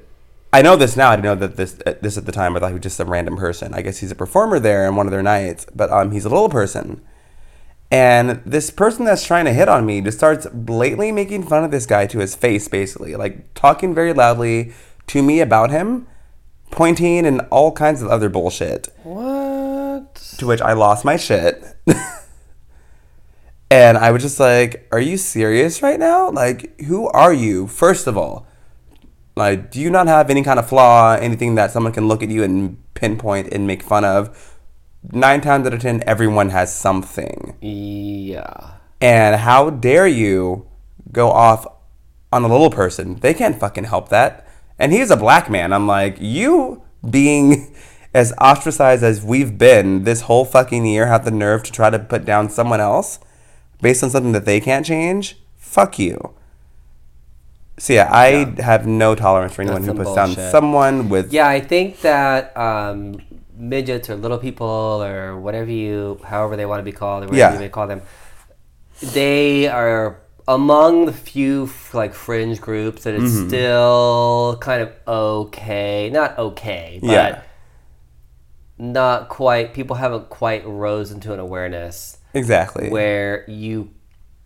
I 0.53 0.61
know 0.61 0.74
this 0.74 0.97
now. 0.97 1.11
I 1.11 1.16
didn't 1.16 1.24
know 1.24 1.47
that 1.47 1.57
this 1.57 1.74
this 2.01 2.18
at 2.18 2.26
the 2.26 2.32
time. 2.32 2.57
I 2.57 2.59
thought 2.59 2.70
he 2.70 2.74
was 2.74 2.82
just 2.82 2.97
some 2.97 3.09
random 3.09 3.36
person. 3.36 3.74
I 3.74 3.80
guess 3.80 3.99
he's 3.99 4.11
a 4.11 4.16
performer 4.16 4.59
there 4.59 4.88
in 4.88 4.97
one 4.97 5.07
of 5.07 5.12
their 5.12 5.22
nights, 5.22 5.64
but 5.72 5.93
um, 5.93 6.11
he's 6.11 6.24
a 6.24 6.28
little 6.28 6.49
person. 6.49 7.01
And 7.93 8.43
this 8.45 8.70
person 8.70 9.05
that's 9.05 9.24
trying 9.24 9.45
to 9.45 9.53
hit 9.53 9.68
on 9.68 9.86
me 9.86 10.01
just 10.01 10.18
starts 10.18 10.49
blatantly 10.53 11.12
making 11.12 11.45
fun 11.45 11.62
of 11.62 11.70
this 11.70 11.86
guy 11.86 12.07
to 12.07 12.18
his 12.18 12.34
face, 12.34 12.66
basically, 12.66 13.14
like 13.14 13.55
talking 13.55 13.95
very 13.95 14.12
loudly 14.12 14.72
to 15.07 15.22
me 15.22 15.38
about 15.38 15.70
him, 15.70 16.09
pointing 16.73 17.25
and 17.25 17.43
all 17.51 17.70
kinds 17.70 18.03
of 18.03 18.09
other 18.09 18.29
bullshit. 18.29 18.89
What? 19.05 20.16
To 20.39 20.47
which 20.47 20.61
I 20.61 20.73
lost 20.73 21.05
my 21.05 21.16
shit. 21.16 21.62
and 23.70 23.97
I 23.97 24.11
was 24.11 24.23
just 24.23 24.41
like, 24.41 24.89
Are 24.91 25.01
you 25.01 25.16
serious 25.16 25.83
right 25.83 26.01
now? 26.01 26.31
Like, 26.31 26.81
who 26.81 27.07
are 27.09 27.33
you, 27.33 27.68
first 27.68 28.09
of 28.09 28.18
all? 28.18 28.47
Like, 29.37 29.70
do 29.70 29.81
you 29.81 29.89
not 29.89 30.09
have 30.09 30.29
any 30.29 30.43
kind 30.43 30.59
of 30.59 30.68
flaw, 30.68 31.14
anything 31.14 31.55
that 31.55 31.70
someone 31.70 31.93
can 31.93 32.09
look 32.09 32.23
at 32.23 32.29
you 32.29 32.43
and 32.43 32.83
pinpoint 32.95 33.53
and 33.53 33.66
make 33.66 33.83
fun 33.83 34.05
of? 34.05 34.59
Nine 35.11 35.41
times 35.41 35.66
out 35.66 35.75
of 35.75 35.81
ten, 35.81 36.03
everyone 36.07 36.51
has 36.51 36.75
something. 36.75 37.57
Yeah. 37.61 38.73
And 39.01 39.37
how 39.37 39.70
dare 39.70 40.07
you 40.07 40.68
go 41.11 41.31
off 41.31 41.66
on 42.33 42.45
a 42.45 42.49
little 42.49 42.70
person? 42.70 43.16
They 43.20 43.35
can't 43.35 43.59
fucking 43.59 43.85
help 43.85 44.11
that. 44.11 44.47
And 44.83 44.93
he's 44.93 45.12
a 45.12 45.16
black 45.16 45.49
man. 45.49 45.72
I'm 45.72 45.87
like, 45.87 46.16
you 46.18 46.83
being 47.09 47.72
as 48.14 48.33
ostracized 48.41 49.05
as 49.05 49.22
we've 49.22 49.57
been 49.57 50.03
this 50.03 50.22
whole 50.22 50.45
fucking 50.45 50.85
year 50.85 51.07
have 51.07 51.24
the 51.24 51.30
nerve 51.30 51.62
to 51.62 51.70
try 51.70 51.89
to 51.89 52.01
put 52.01 52.24
down 52.24 52.51
someone 52.51 52.80
else 52.80 53.20
based 53.80 54.03
on 54.03 54.11
something 54.11 54.33
that 54.33 54.45
they 54.45 54.59
can't 54.59 54.85
change? 54.85 55.39
Fuck 55.57 56.01
you. 56.01 56.35
So 57.78 57.93
yeah, 57.93 58.09
I 58.12 58.61
have 58.61 58.85
no 58.85 59.14
tolerance 59.14 59.55
for 59.55 59.62
anyone 59.62 59.83
That's 59.83 59.97
who 59.97 60.05
puts 60.05 60.16
down 60.16 60.35
someone 60.51 61.09
with 61.09 61.33
Yeah, 61.33 61.47
I 61.47 61.61
think 61.61 62.01
that 62.01 62.55
um, 62.57 63.22
midgets 63.57 64.11
or 64.11 64.16
little 64.16 64.39
people 64.39 64.66
or 64.66 65.39
whatever 65.39 65.70
you, 65.70 66.20
however 66.24 66.57
they 66.57 66.66
want 66.66 66.80
to 66.80 66.85
be 66.85 66.91
called 66.93 67.22
or 67.22 67.26
whatever 67.28 67.39
Yeah. 67.39 67.55
you 67.55 67.61
may 67.61 67.68
call 67.68 67.87
them, 67.87 68.03
they 69.01 69.68
are 69.68 70.18
among 70.49 71.07
the 71.07 71.12
few 71.12 71.70
like 71.93 72.14
fringe 72.14 72.61
groups 72.61 73.05
that 73.05 73.14
it's 73.14 73.32
Mm-hmm. 73.32 73.49
still 73.49 74.59
kind 74.61 74.82
of 74.82 74.93
okay, 75.07 76.11
not 76.11 76.38
okay, 76.38 76.99
but 77.01 77.09
Yeah. 77.11 77.43
not 78.78 79.28
quite. 79.28 79.74
People 79.74 79.97
haven't 79.97 80.28
quite 80.30 80.66
rose 80.66 81.11
into 81.11 81.32
an 81.32 81.40
awareness 81.40 82.18
exactly. 82.34 82.88
where 82.90 83.45
you 83.49 83.90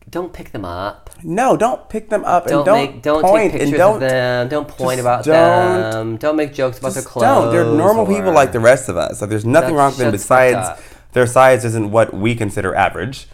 don't 0.09 0.33
pick 0.33 0.53
them 0.53 0.65
up. 0.65 1.11
no, 1.25 1.57
don't 1.57 1.89
pick 1.89 2.11
them 2.11 2.25
up 2.25 2.47
Don't, 2.47 2.59
and 2.59 2.67
don't 2.67 2.79
make 2.95 3.03
don't 3.03 3.23
point 3.23 3.53
take 3.53 3.61
and 3.63 3.71
pictures 3.71 3.79
don't 3.79 3.95
of 3.95 4.01
them. 4.01 4.49
Don't 4.49 4.69
point 4.69 5.01
about 5.01 5.25
don't- 5.25 5.91
them. 5.91 6.17
Don't 6.19 6.37
make 6.37 6.55
jokes 6.55 6.79
about 6.79 6.95
their 6.95 7.03
clothes. 7.03 7.25
don't. 7.25 7.53
They're 7.53 7.65
normal 7.65 8.07
people 8.07 8.33
like 8.33 8.53
the 8.53 8.61
rest 8.61 8.89
of 8.89 8.97
us. 8.97 9.21
Like 9.21 9.31
there's 9.31 9.45
nothing 9.45 9.75
wrong 9.75 9.91
with 9.91 9.99
them 9.99 10.13
besides 10.13 10.81
their 11.13 11.27
size 11.27 11.65
isn't 11.65 11.91
what 11.91 12.15
we 12.15 12.35
consider 12.35 12.75
average. 12.75 13.27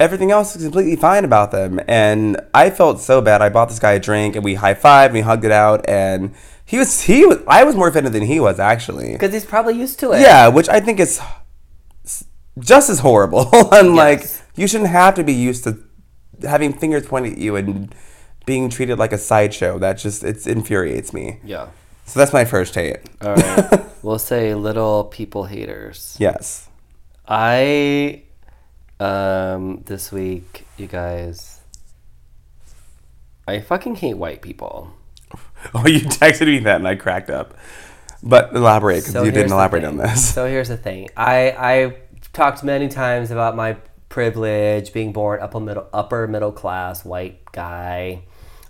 Everything 0.00 0.30
else 0.32 0.56
is 0.56 0.62
completely 0.62 0.96
fine 0.96 1.24
about 1.24 1.52
them. 1.52 1.78
And 1.86 2.40
I 2.54 2.70
felt 2.70 3.00
so 3.00 3.20
bad. 3.20 3.42
I 3.42 3.50
bought 3.50 3.68
this 3.68 3.78
guy 3.78 3.92
a 3.92 4.00
drink 4.00 4.34
and 4.34 4.42
we 4.42 4.54
high 4.54 4.74
fived, 4.74 5.06
and 5.06 5.14
we 5.14 5.20
hugged 5.20 5.44
it 5.44 5.52
out, 5.52 5.88
and 5.88 6.34
he 6.64 6.78
was 6.78 7.02
he 7.02 7.26
was 7.26 7.38
I 7.46 7.64
was 7.64 7.76
more 7.76 7.88
offended 7.88 8.12
than 8.12 8.22
he 8.22 8.40
was 8.40 8.58
actually. 8.58 9.12
Because 9.12 9.32
he's 9.32 9.44
probably 9.44 9.74
used 9.74 10.00
to 10.00 10.12
it. 10.12 10.20
Yeah, 10.20 10.48
which 10.48 10.68
I 10.68 10.80
think 10.80 10.98
is 10.98 11.20
just 12.58 12.90
as 12.90 13.00
horrible. 13.00 13.48
and 13.72 13.94
like 13.94 14.24
you 14.56 14.66
shouldn't 14.66 14.90
have 14.90 15.14
to 15.16 15.22
be 15.22 15.34
used 15.34 15.64
to 15.64 15.78
having 16.42 16.72
fingers 16.72 17.06
pointed 17.06 17.34
at 17.34 17.38
you 17.38 17.56
and 17.56 17.94
being 18.46 18.70
treated 18.70 18.98
like 18.98 19.12
a 19.12 19.18
sideshow. 19.18 19.78
That 19.78 19.94
just 19.94 20.24
it 20.24 20.46
infuriates 20.46 21.12
me. 21.12 21.40
Yeah. 21.44 21.68
So 22.06 22.18
that's 22.18 22.32
my 22.32 22.44
first 22.44 22.74
hate. 22.74 22.98
All 23.20 23.36
right. 23.36 23.84
we'll 24.02 24.18
say 24.18 24.54
little 24.54 25.04
people 25.04 25.44
haters. 25.44 26.16
Yes. 26.18 26.68
I, 27.28 28.24
um, 29.00 29.82
this 29.86 30.12
week, 30.12 30.66
you 30.76 30.86
guys, 30.86 31.60
I 33.48 33.60
fucking 33.60 33.96
hate 33.96 34.14
white 34.14 34.42
people. 34.42 34.92
Oh, 35.74 35.86
you 35.86 36.00
texted 36.00 36.46
me 36.46 36.58
that 36.60 36.76
and 36.76 36.88
I 36.88 36.94
cracked 36.94 37.28
up. 37.28 37.54
But 38.22 38.54
elaborate 38.56 39.00
because 39.00 39.12
So 39.12 39.24
you 39.24 39.30
didn't 39.30 39.52
elaborate 39.52 39.84
on 39.84 39.98
this. 39.98 40.32
So 40.32 40.46
here's 40.46 40.68
the 40.68 40.78
thing. 40.78 41.10
I 41.18 41.50
I 41.50 41.96
talked 42.32 42.64
many 42.64 42.88
times 42.88 43.30
about 43.30 43.56
my 43.56 43.76
privilege, 44.08 44.94
being 44.94 45.12
born 45.12 45.38
upper 45.40 45.60
middle 45.60 45.86
upper 45.92 46.26
middle 46.26 46.50
class 46.50 47.04
white 47.04 47.44
guy. 47.52 48.22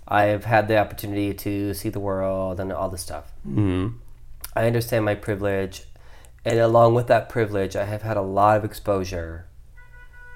I've 0.05 0.43
had 0.43 0.67
the 0.67 0.77
opportunity 0.77 1.33
to 1.33 1.73
see 1.73 1.87
the 1.87 2.01
world 2.01 2.59
and 2.59 2.73
all 2.73 2.89
this 2.89 3.01
stuff. 3.01 3.31
Mm-hmm. 3.47 3.95
I 4.53 4.67
understand 4.67 5.05
my 5.05 5.15
privilege, 5.15 5.85
and 6.43 6.59
along 6.59 6.93
with 6.93 7.07
that 7.07 7.29
privilege, 7.29 7.77
I 7.77 7.85
have 7.85 8.01
had 8.01 8.17
a 8.17 8.21
lot 8.21 8.57
of 8.57 8.65
exposure 8.65 9.45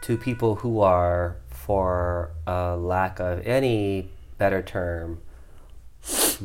to 0.05 0.17
people 0.17 0.57
who 0.57 0.81
are, 0.81 1.37
for 1.49 2.31
a 2.45 2.77
lack 2.77 3.19
of 3.19 3.45
any 3.45 4.11
better 4.37 4.61
term, 4.61 5.19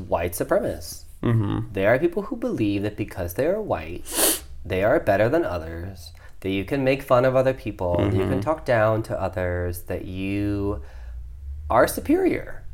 white 0.09 0.33
supremacists. 0.33 1.05
Mm-hmm. 1.23 1.75
There 1.75 1.93
are 1.93 1.99
people 1.99 2.23
who 2.23 2.37
believe 2.37 2.83
that 2.85 2.97
because 2.97 3.35
they 3.35 3.45
are 3.45 3.61
white, 3.61 4.43
they 4.65 4.83
are 4.83 4.99
better 4.99 5.29
than 5.29 5.45
others, 5.45 6.13
that 6.41 6.49
you 6.49 6.65
can 6.65 6.83
make 6.83 7.03
fun 7.03 7.27
of 7.27 7.37
other 7.37 7.53
people, 7.53 7.99
that 7.99 8.15
you 8.15 8.27
can 8.27 8.41
talk 8.41 8.65
down 8.65 9.03
to 9.03 9.21
others, 9.21 9.83
that 9.83 10.07
you 10.07 10.81
are 11.69 11.87
superior. 11.87 12.65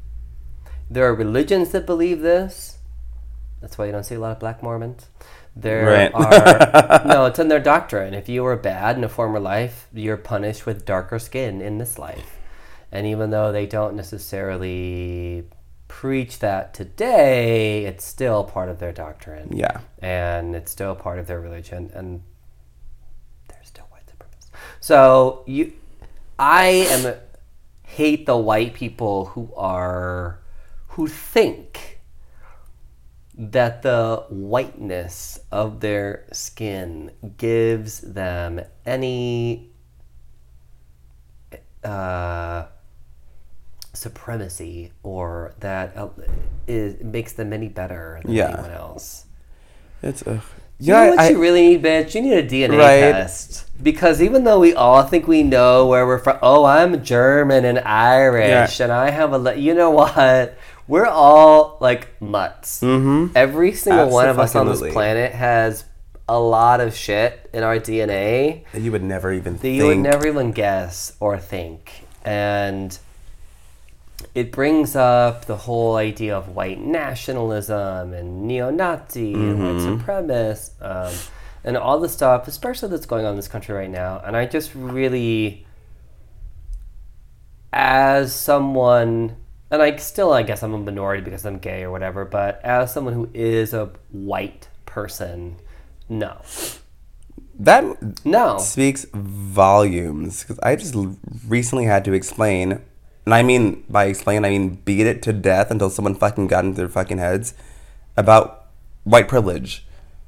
There 0.89 1.05
are 1.05 1.15
religions 1.15 1.71
that 1.71 1.85
believe 1.85 2.21
this. 2.21 2.79
That's 3.61 3.77
why 3.77 3.87
you 3.87 3.93
don't 3.93 4.05
see 4.05 4.15
a 4.15 4.21
lot 4.21 4.31
of 4.31 4.39
black 4.39 4.63
Mormons. 4.63 5.09
There 5.57 5.87
Right. 5.87 6.13
are 6.15 7.03
no, 7.07 7.25
it's 7.25 7.39
in 7.39 7.49
their 7.49 7.61
doctrine. 7.61 8.13
If 8.13 8.29
you 8.29 8.43
were 8.43 8.57
bad 8.57 8.97
in 8.99 9.05
a 9.05 9.09
former 9.09 9.41
life, 9.41 9.89
you're 9.93 10.19
punished 10.19 10.67
with 10.67 10.85
darker 10.85 11.19
skin 11.19 11.63
in 11.63 11.79
this 11.79 11.99
life. 11.99 12.37
And 12.93 13.07
even 13.07 13.31
though 13.31 13.53
they 13.53 13.67
don't 13.67 13.97
necessarily 13.97 15.45
preach 15.89 16.41
that 16.41 16.75
today, 16.75 17.87
it's 17.87 18.05
still 18.05 18.45
part 18.45 18.69
of 18.69 18.79
their 18.81 18.93
doctrine. 18.93 19.57
Yeah. 19.57 19.81
And 19.99 20.55
it's 20.55 20.71
still 20.71 20.95
part 20.95 21.19
of 21.19 21.27
their 21.27 21.41
religion 21.41 21.91
and 21.95 22.23
they're 23.49 23.59
still 23.65 23.87
white 23.91 24.03
supremacists. 24.07 24.51
So 24.81 25.43
you 25.47 25.73
I 26.39 26.65
am 26.91 27.15
hate 27.83 28.27
the 28.27 28.37
white 28.37 28.75
people 28.75 29.27
who 29.27 29.51
are 29.57 30.39
who 30.89 31.07
think 31.09 31.96
that 33.39 33.83
the 33.83 34.25
whiteness 34.31 35.39
of 35.53 35.81
their 35.81 36.25
skin 36.33 37.11
gives 37.37 38.01
them 38.01 38.61
any 38.87 39.71
uh, 41.85 42.67
supremacy 43.93 44.93
or 45.03 45.55
that 45.61 45.97
uh, 45.97 46.09
is, 46.67 47.03
makes 47.03 47.33
them 47.35 47.53
any 47.53 47.69
better 47.69 48.21
than 48.25 48.33
Yeah. 48.33 48.49
anyone 48.53 48.71
else. 48.71 49.27
It's 50.03 50.27
ugh. 50.27 50.41
You 50.79 50.93
know 50.93 51.09
what 51.11 51.19
I- 51.21 51.29
you 51.31 51.41
really 51.41 51.69
need, 51.69 51.83
bitch? 51.83 52.15
You 52.15 52.21
need 52.23 52.35
a 52.35 52.43
DNA 52.43 52.77
Right. 52.79 53.13
test. 53.13 53.65
Because 53.83 54.21
even 54.21 54.45
though 54.45 54.61
we 54.61 54.75
all 54.75 55.03
think 55.05 55.27
we 55.27 55.43
know 55.43 55.87
where 55.87 56.07
we're 56.07 56.19
from, 56.19 56.39
oh, 56.43 56.65
I'm 56.65 57.03
German 57.03 57.65
and 57.65 57.79
Irish, 57.79 58.79
Yeah. 58.81 58.85
and 58.85 58.93
I 58.93 59.11
have 59.11 59.33
a, 59.33 59.39
le-" 59.39 59.55
you 59.55 59.75
know 59.75 59.91
what? 59.91 60.55
We're 60.89 61.07
all 61.07 61.79
like 61.81 62.21
mutts. 62.21 62.81
Mm-hmm. 62.81 63.37
Every 63.37 63.73
single 63.73 64.11
one 64.11 64.29
of 64.29 64.39
us 64.39 64.55
on 64.55 64.67
this 64.67 64.81
planet 64.93 65.33
has 65.33 65.85
a 66.29 66.39
lot 66.39 66.81
of 66.81 66.95
shit 66.95 67.49
in 67.53 67.63
our 67.63 67.79
DNA 67.79 68.65
that 68.73 68.83
you 68.83 68.93
would 68.93 69.03
never 69.03 69.33
even 69.33 69.55
that 69.55 69.61
think. 69.61 69.77
you 69.77 69.87
would 69.87 69.99
never 69.99 70.27
even 70.27 70.53
guess 70.53 71.17
or 71.21 71.39
think. 71.39 72.05
And 72.25 72.99
it 74.35 74.51
brings 74.51 74.97
up 74.97 75.45
the 75.45 75.57
whole 75.57 75.97
idea 75.97 76.37
of 76.37 76.49
white 76.49 76.81
nationalism 76.81 78.13
and 78.13 78.47
neo-Nazi 78.47 79.35
and 79.35 79.63
white 79.63 79.83
supremacist 79.83 80.71
um, 80.81 81.15
and 81.65 81.77
all 81.77 82.01
the 82.01 82.09
stuff, 82.09 82.49
especially 82.49 82.89
that's 82.89 83.07
going 83.07 83.25
on 83.25 83.33
in 83.33 83.37
this 83.37 83.49
country 83.49 83.75
right 83.75 83.91
now. 83.91 84.21
And 84.25 84.37
I 84.37 84.47
just 84.47 84.75
really, 84.75 85.67
as 87.73 88.35
someone, 88.35 89.37
and 89.71 89.83
I 89.83 89.97
still, 89.97 90.33
I 90.33 90.43
guess 90.43 90.63
I'm 90.63 90.75
a 90.75 90.79
minority 90.79 91.23
because 91.23 91.45
I'm 91.45 91.59
gay 91.59 91.83
or 91.83 91.91
whatever, 91.91 92.25
but 92.25 92.61
as 92.65 92.93
someone 92.93 93.15
who 93.15 93.29
is 93.35 93.73
a 93.75 93.91
white 94.11 94.69
person, 94.85 95.57
no. 96.09 96.41
that 97.59 98.25
No. 98.25 98.59
speaks 98.59 99.07
volumes 99.13 100.43
because 100.43 100.59
I 100.61 100.77
just 100.77 100.95
recently 101.49 101.85
had 101.85 102.05
to 102.05 102.13
explain, 102.13 102.81
and 103.25 103.35
I 103.35 103.43
mean 103.43 103.85
by 103.89 104.05
explain, 104.05 104.45
I 104.45 104.51
mean 104.51 104.77
beat 104.85 105.07
it 105.07 105.23
to 105.23 105.33
death 105.33 105.71
until 105.71 105.91
someone 105.91 106.15
fucking 106.15 106.47
got 106.49 106.65
into 106.65 106.77
their 106.77 106.89
fucking 106.89 107.19
heads 107.19 107.55
about 108.17 108.67
white 109.05 109.29
privilege. 109.29 109.85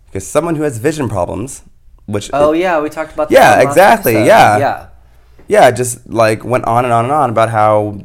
Because 0.07 0.27
someone 0.27 0.57
who 0.57 0.63
has 0.63 0.79
vision 0.79 1.09
problems, 1.09 1.63
which 2.07 2.31
Oh 2.33 2.53
yeah, 2.53 2.81
we 2.81 2.89
talked 2.89 3.13
about 3.13 3.29
that 3.29 3.35
Yeah, 3.35 3.61
exactly, 3.69 4.17
episode. 4.17 4.27
yeah. 4.27 4.59
yeah. 4.59 4.87
yeah, 5.49 5.71
just 5.71 6.09
like 6.09 6.45
went 6.45 6.65
on 6.65 6.85
and 6.85 6.93
on 6.95 7.05
and 7.05 7.13
on 7.13 7.29
about 7.31 7.51
how 7.51 8.01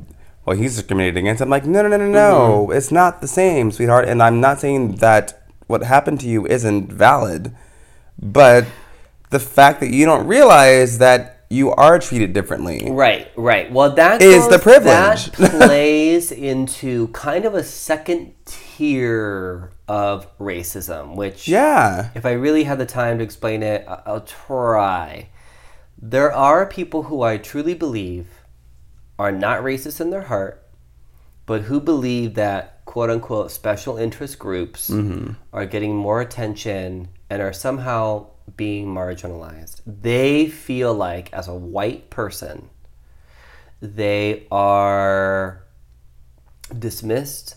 well 0.45 0.55
he's 0.57 0.75
discriminated 0.75 1.17
against. 1.17 1.41
I'm 1.41 1.49
like, 1.49 1.65
no, 1.65 1.81
no, 1.81 1.87
no, 1.89 1.97
no, 1.97 2.09
no, 2.09 2.65
Mm-hmm. 2.67 2.77
it's 2.77 2.91
not 2.91 3.21
the 3.21 3.27
same, 3.27 3.71
sweetheart. 3.71 4.07
And 4.07 4.21
I'm 4.21 4.39
not 4.41 4.59
saying 4.59 4.97
that 4.97 5.43
what 5.67 5.83
happened 5.83 6.19
to 6.21 6.27
you 6.27 6.45
isn't 6.47 6.91
valid, 6.91 7.55
but 8.21 8.65
the 9.29 9.39
fact 9.39 9.79
that 9.79 9.89
you 9.91 10.05
don't 10.05 10.27
realize 10.27 10.97
that 10.99 11.45
you 11.49 11.71
are 11.71 11.99
treated 11.99 12.33
differently. 12.33 12.89
Right, 12.89 13.29
right. 13.35 13.71
Well, 13.71 13.91
that 13.95 14.21
Is 14.21 14.43
goes- 14.43 14.51
the 14.51 14.59
privilege. 14.59 15.31
that 15.31 15.51
plays 15.51 16.31
into 16.31 17.07
kind 17.09 17.45
of 17.45 17.53
a 17.53 17.63
second 17.63 18.33
tier 18.45 19.71
of 19.87 20.27
racism, 20.39 21.15
which 21.15 21.47
Yeah. 21.47 22.09
if 22.15 22.25
I 22.25 22.31
really 22.31 22.63
had 22.63 22.79
the 22.79 22.85
time 22.85 23.17
to 23.19 23.23
explain 23.23 23.61
it, 23.63 23.85
I'll 23.87 24.21
try. 24.21 25.29
There 26.01 26.31
are 26.33 26.65
people 26.65 27.03
who 27.03 27.21
I 27.21 27.37
truly 27.37 27.73
believe 27.75 28.32
are 29.23 29.31
not 29.31 29.61
racist 29.61 30.01
in 30.01 30.09
their 30.09 30.23
heart, 30.23 30.61
but 31.45 31.61
who 31.61 31.79
believe 31.79 32.33
that 32.33 32.83
quote 32.83 33.09
unquote 33.09 33.51
special 33.51 33.97
interest 33.97 34.37
groups 34.37 34.89
mm-hmm. 34.89 35.31
are 35.53 35.65
getting 35.65 35.95
more 35.95 36.19
attention 36.19 37.07
and 37.29 37.41
are 37.41 37.53
somehow 37.53 38.27
being 38.57 38.85
marginalized. 38.85 39.79
They 39.87 40.47
feel 40.47 40.93
like, 40.93 41.31
as 41.31 41.47
a 41.47 41.55
white 41.55 42.09
person, 42.09 42.69
they 43.81 44.45
are 44.51 45.63
dismissed, 46.77 47.55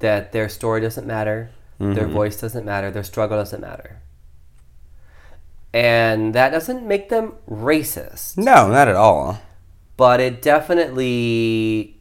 that 0.00 0.32
their 0.32 0.48
story 0.48 0.80
doesn't 0.80 1.06
matter, 1.06 1.50
their 1.78 2.06
mm-hmm. 2.06 2.12
voice 2.12 2.40
doesn't 2.40 2.64
matter, 2.64 2.90
their 2.90 3.04
struggle 3.04 3.38
doesn't 3.38 3.60
matter. 3.60 4.00
And 5.72 6.34
that 6.34 6.50
doesn't 6.50 6.84
make 6.84 7.10
them 7.10 7.34
racist, 7.48 8.38
No, 8.38 8.68
not 8.68 8.88
at 8.88 8.96
all. 8.96 9.40
But 9.96 10.20
it 10.20 10.42
definitely 10.42 12.00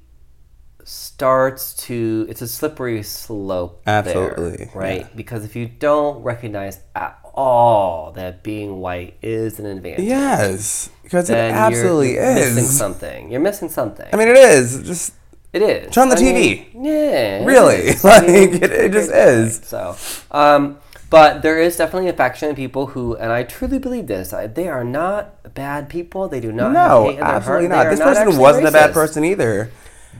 starts 0.83 1.73
to 1.73 2.25
it's 2.29 2.41
a 2.41 2.47
slippery 2.47 3.01
slope 3.01 3.83
there, 3.85 3.95
Absolutely, 3.95 4.69
right 4.75 5.15
because 5.15 5.43
if 5.43 5.55
you 5.55 5.65
don't 5.67 6.21
recognize 6.21 6.79
at 6.95 7.19
all 7.33 8.11
that 8.11 8.43
being 8.43 8.79
white 8.79 9.17
is 9.21 9.59
an 9.59 9.65
advantage 9.65 10.05
Yes, 10.05 10.89
because 11.03 11.29
it 11.29 11.33
you're- 11.33 11.49
absolutely 11.51 12.13
you're 12.13 12.35
missing 12.35 12.57
is. 12.63 12.77
something 12.77 13.31
you're 13.31 13.41
missing 13.41 13.69
something 13.69 14.07
I 14.13 14.15
mean, 14.15 14.27
it 14.27 14.37
is. 14.37 14.83
Just 14.83 15.13
it 15.53 15.61
is 15.61 15.91
Turn 15.91 16.03
on 16.03 16.09
the 16.09 16.17
I 16.17 16.21
mean, 16.21 16.35
TV. 16.35 16.85
yeah 16.85 17.45
Really? 17.45 17.89
I 18.03 18.21
mean, 18.21 18.51
Like, 18.51 18.61
it- 18.61 18.71
it 18.71 18.91
just 18.91 19.11
is. 19.11 19.61
so 19.65 19.95
um 20.31 20.77
but 21.09 21.41
there 21.41 21.59
is 21.61 21.77
definitely 21.77 22.09
a 22.09 22.13
faction 22.13 22.49
of 22.49 22.55
people 22.55 22.87
who, 22.87 23.15
and 23.15 23.31
I 23.31 23.43
truly 23.43 23.79
believe 23.79 24.07
this, 24.07 24.33
they 24.53 24.67
are 24.67 24.83
not 24.83 25.53
bad 25.53 25.87
people. 25.89 26.27
They 26.27 26.39
do 26.39 26.51
not 26.51 26.65
have 26.65 26.73
no, 26.73 27.03
hate 27.05 27.09
in 27.11 27.15
their 27.17 27.25
absolutely 27.25 27.67
heart. 27.69 27.85
Not. 27.85 27.89
This 27.91 27.99
not 27.99 28.15
person 28.25 28.39
wasn't 28.39 28.67
a 28.67 28.71
bad 28.71 28.93
person 28.93 29.23
either. 29.25 29.69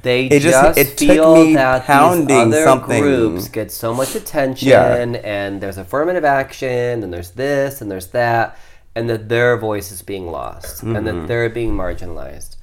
They 0.03 0.25
It 0.27 0.41
just- 0.41 0.75
just, 0.75 0.77
it 0.77 0.99
feel 0.99 1.35
me 1.35 1.55
that 1.55 1.85
pounding 1.85 2.27
these 2.27 2.37
other 2.37 2.63
something. 2.63 3.01
groups 3.01 3.47
get 3.47 3.71
so 3.71 3.93
much 3.93 4.13
attention, 4.15 4.67
Yeah. 4.67 4.93
and 5.23 5.61
there's 5.61 5.77
affirmative 5.77 6.23
action, 6.25 7.01
and 7.03 7.11
there's 7.13 7.31
this, 7.31 7.81
and 7.81 7.89
there's 7.89 8.07
that, 8.07 8.57
and 8.93 9.09
that 9.09 9.29
their 9.29 9.57
voice 9.57 9.91
is 9.91 10.01
being 10.03 10.29
lost, 10.29 10.83
and 10.83 10.95
Mm-hmm. 10.95 11.05
that 11.05 11.27
they're 11.27 11.49
being 11.49 11.71
marginalized. 11.73 12.57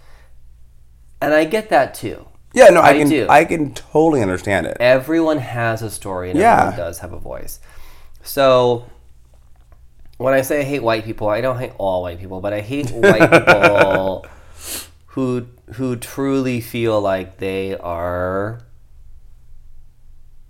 And 1.20 1.34
I 1.34 1.44
get 1.44 1.68
that 1.70 1.94
too. 1.94 2.26
Yeah, 2.54 2.68
no, 2.68 2.80
I, 2.80 2.90
I 2.90 2.98
can 2.98 3.08
do. 3.08 3.26
I 3.30 3.44
can 3.46 3.72
totally 3.74 4.20
understand 4.22 4.66
it. 4.66 4.76
Everyone 4.78 5.38
has 5.38 5.80
a 5.82 5.90
story, 5.90 6.30
and 6.30 6.38
Yeah. 6.38 6.54
everyone 6.66 6.76
does 6.76 6.98
have 6.98 7.12
a 7.12 7.18
voice. 7.18 7.60
So 8.22 8.86
when 10.18 10.34
I 10.34 10.42
say 10.42 10.60
I 10.60 10.64
hate 10.64 10.82
white 10.82 11.04
people, 11.04 11.28
I 11.28 11.40
don't 11.40 11.58
hate 11.58 11.72
all 11.78 12.02
white 12.02 12.18
people, 12.18 12.40
but 12.40 12.52
I 12.52 12.60
hate 12.60 12.90
white 12.92 13.30
people 13.30 14.26
who 15.06 15.46
who 15.74 15.96
truly 15.96 16.60
feel 16.60 17.00
like 17.00 17.38
they 17.38 17.76
are 17.78 18.60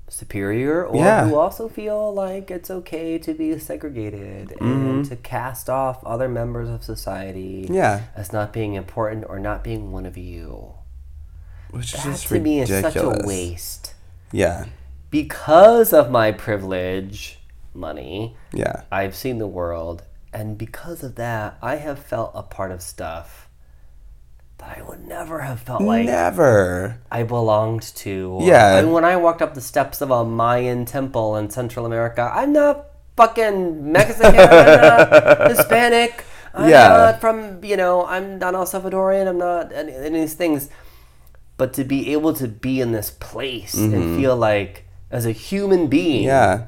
superior 0.09 0.85
or 0.87 0.97
Yeah. 0.97 1.27
who 1.27 1.37
also 1.37 1.69
feel 1.69 2.13
like 2.13 2.51
it's 2.51 2.71
okay 2.71 3.19
to 3.19 3.33
be 3.33 3.59
segregated 3.59 4.53
and 4.61 4.61
mm-hmm. 4.61 5.03
to 5.09 5.17
cast 5.17 5.71
off 5.71 6.05
other 6.05 6.29
members 6.29 6.69
of 6.69 6.85
society 6.85 7.67
Yeah. 7.71 8.03
as 8.15 8.33
not 8.33 8.53
being 8.53 8.75
important 8.75 9.25
or 9.29 9.39
not 9.39 9.65
being 9.65 9.91
one 9.91 10.05
of 10.05 10.19
you. 10.19 10.75
Which 11.71 11.95
is 11.95 12.03
That 12.03 12.11
just 12.11 12.29
to 12.29 12.41
me 12.41 12.61
is 12.61 12.69
such 12.69 12.97
a 12.97 13.23
waste 13.25 13.95
Yeah, 14.33 14.67
because 15.11 15.93
of 15.95 16.11
my 16.11 16.31
privilege, 16.31 17.39
money, 17.75 18.37
yeah, 18.53 18.83
I've 18.91 19.15
seen 19.15 19.39
the 19.39 19.47
world, 19.47 20.03
and 20.33 20.57
because 20.59 21.03
of 21.03 21.15
that, 21.17 21.59
I 21.63 21.77
have 21.77 21.99
felt 21.99 22.33
a 22.35 22.43
part 22.43 22.71
of 22.71 22.83
stuff 22.83 23.49
that 24.59 24.79
I 24.79 24.83
would 24.83 25.07
never 25.07 25.41
have 25.41 25.61
felt 25.61 25.83
like 25.83 26.07
never. 26.07 27.01
I 27.11 27.23
belonged 27.25 27.83
to. 27.97 28.39
Yeah. 28.43 28.79
And 28.79 28.93
when 28.93 29.05
I 29.05 29.17
walked 29.17 29.43
up 29.43 29.55
the 29.55 29.61
steps 29.61 30.01
of 30.01 30.11
a 30.11 30.25
Mayan 30.25 30.85
temple 30.85 31.37
in 31.37 31.51
Central 31.51 31.85
America, 31.85 32.31
I'm 32.33 32.53
not 32.53 32.87
fucking 33.17 33.91
Mexican, 33.91 34.37
I'm 34.39 34.81
not 34.81 35.51
Hispanic. 35.57 36.25
I'm 36.55 36.69
Yeah. 36.71 36.89
not 36.89 37.21
from, 37.21 37.65
you 37.65 37.77
know, 37.77 38.05
I'm 38.07 38.39
not 38.39 38.55
El 38.55 38.65
Salvadorian, 38.67 39.27
I'm 39.27 39.39
not 39.39 39.73
any, 39.73 39.93
any 39.95 40.07
of 40.07 40.13
these 40.13 40.35
things. 40.35 40.69
But 41.57 41.73
to 41.75 41.85
be 41.85 42.13
able 42.13 42.33
to 42.35 42.47
be 42.49 42.81
in 42.81 42.93
this 42.93 43.11
place 43.11 43.75
and 43.75 44.17
feel 44.17 44.37
like, 44.37 44.85
as 45.11 45.27
a 45.27 45.33
human 45.33 45.89
being, 45.89 46.21
Mm-hmm. 46.29 46.63
Yeah, 46.63 46.67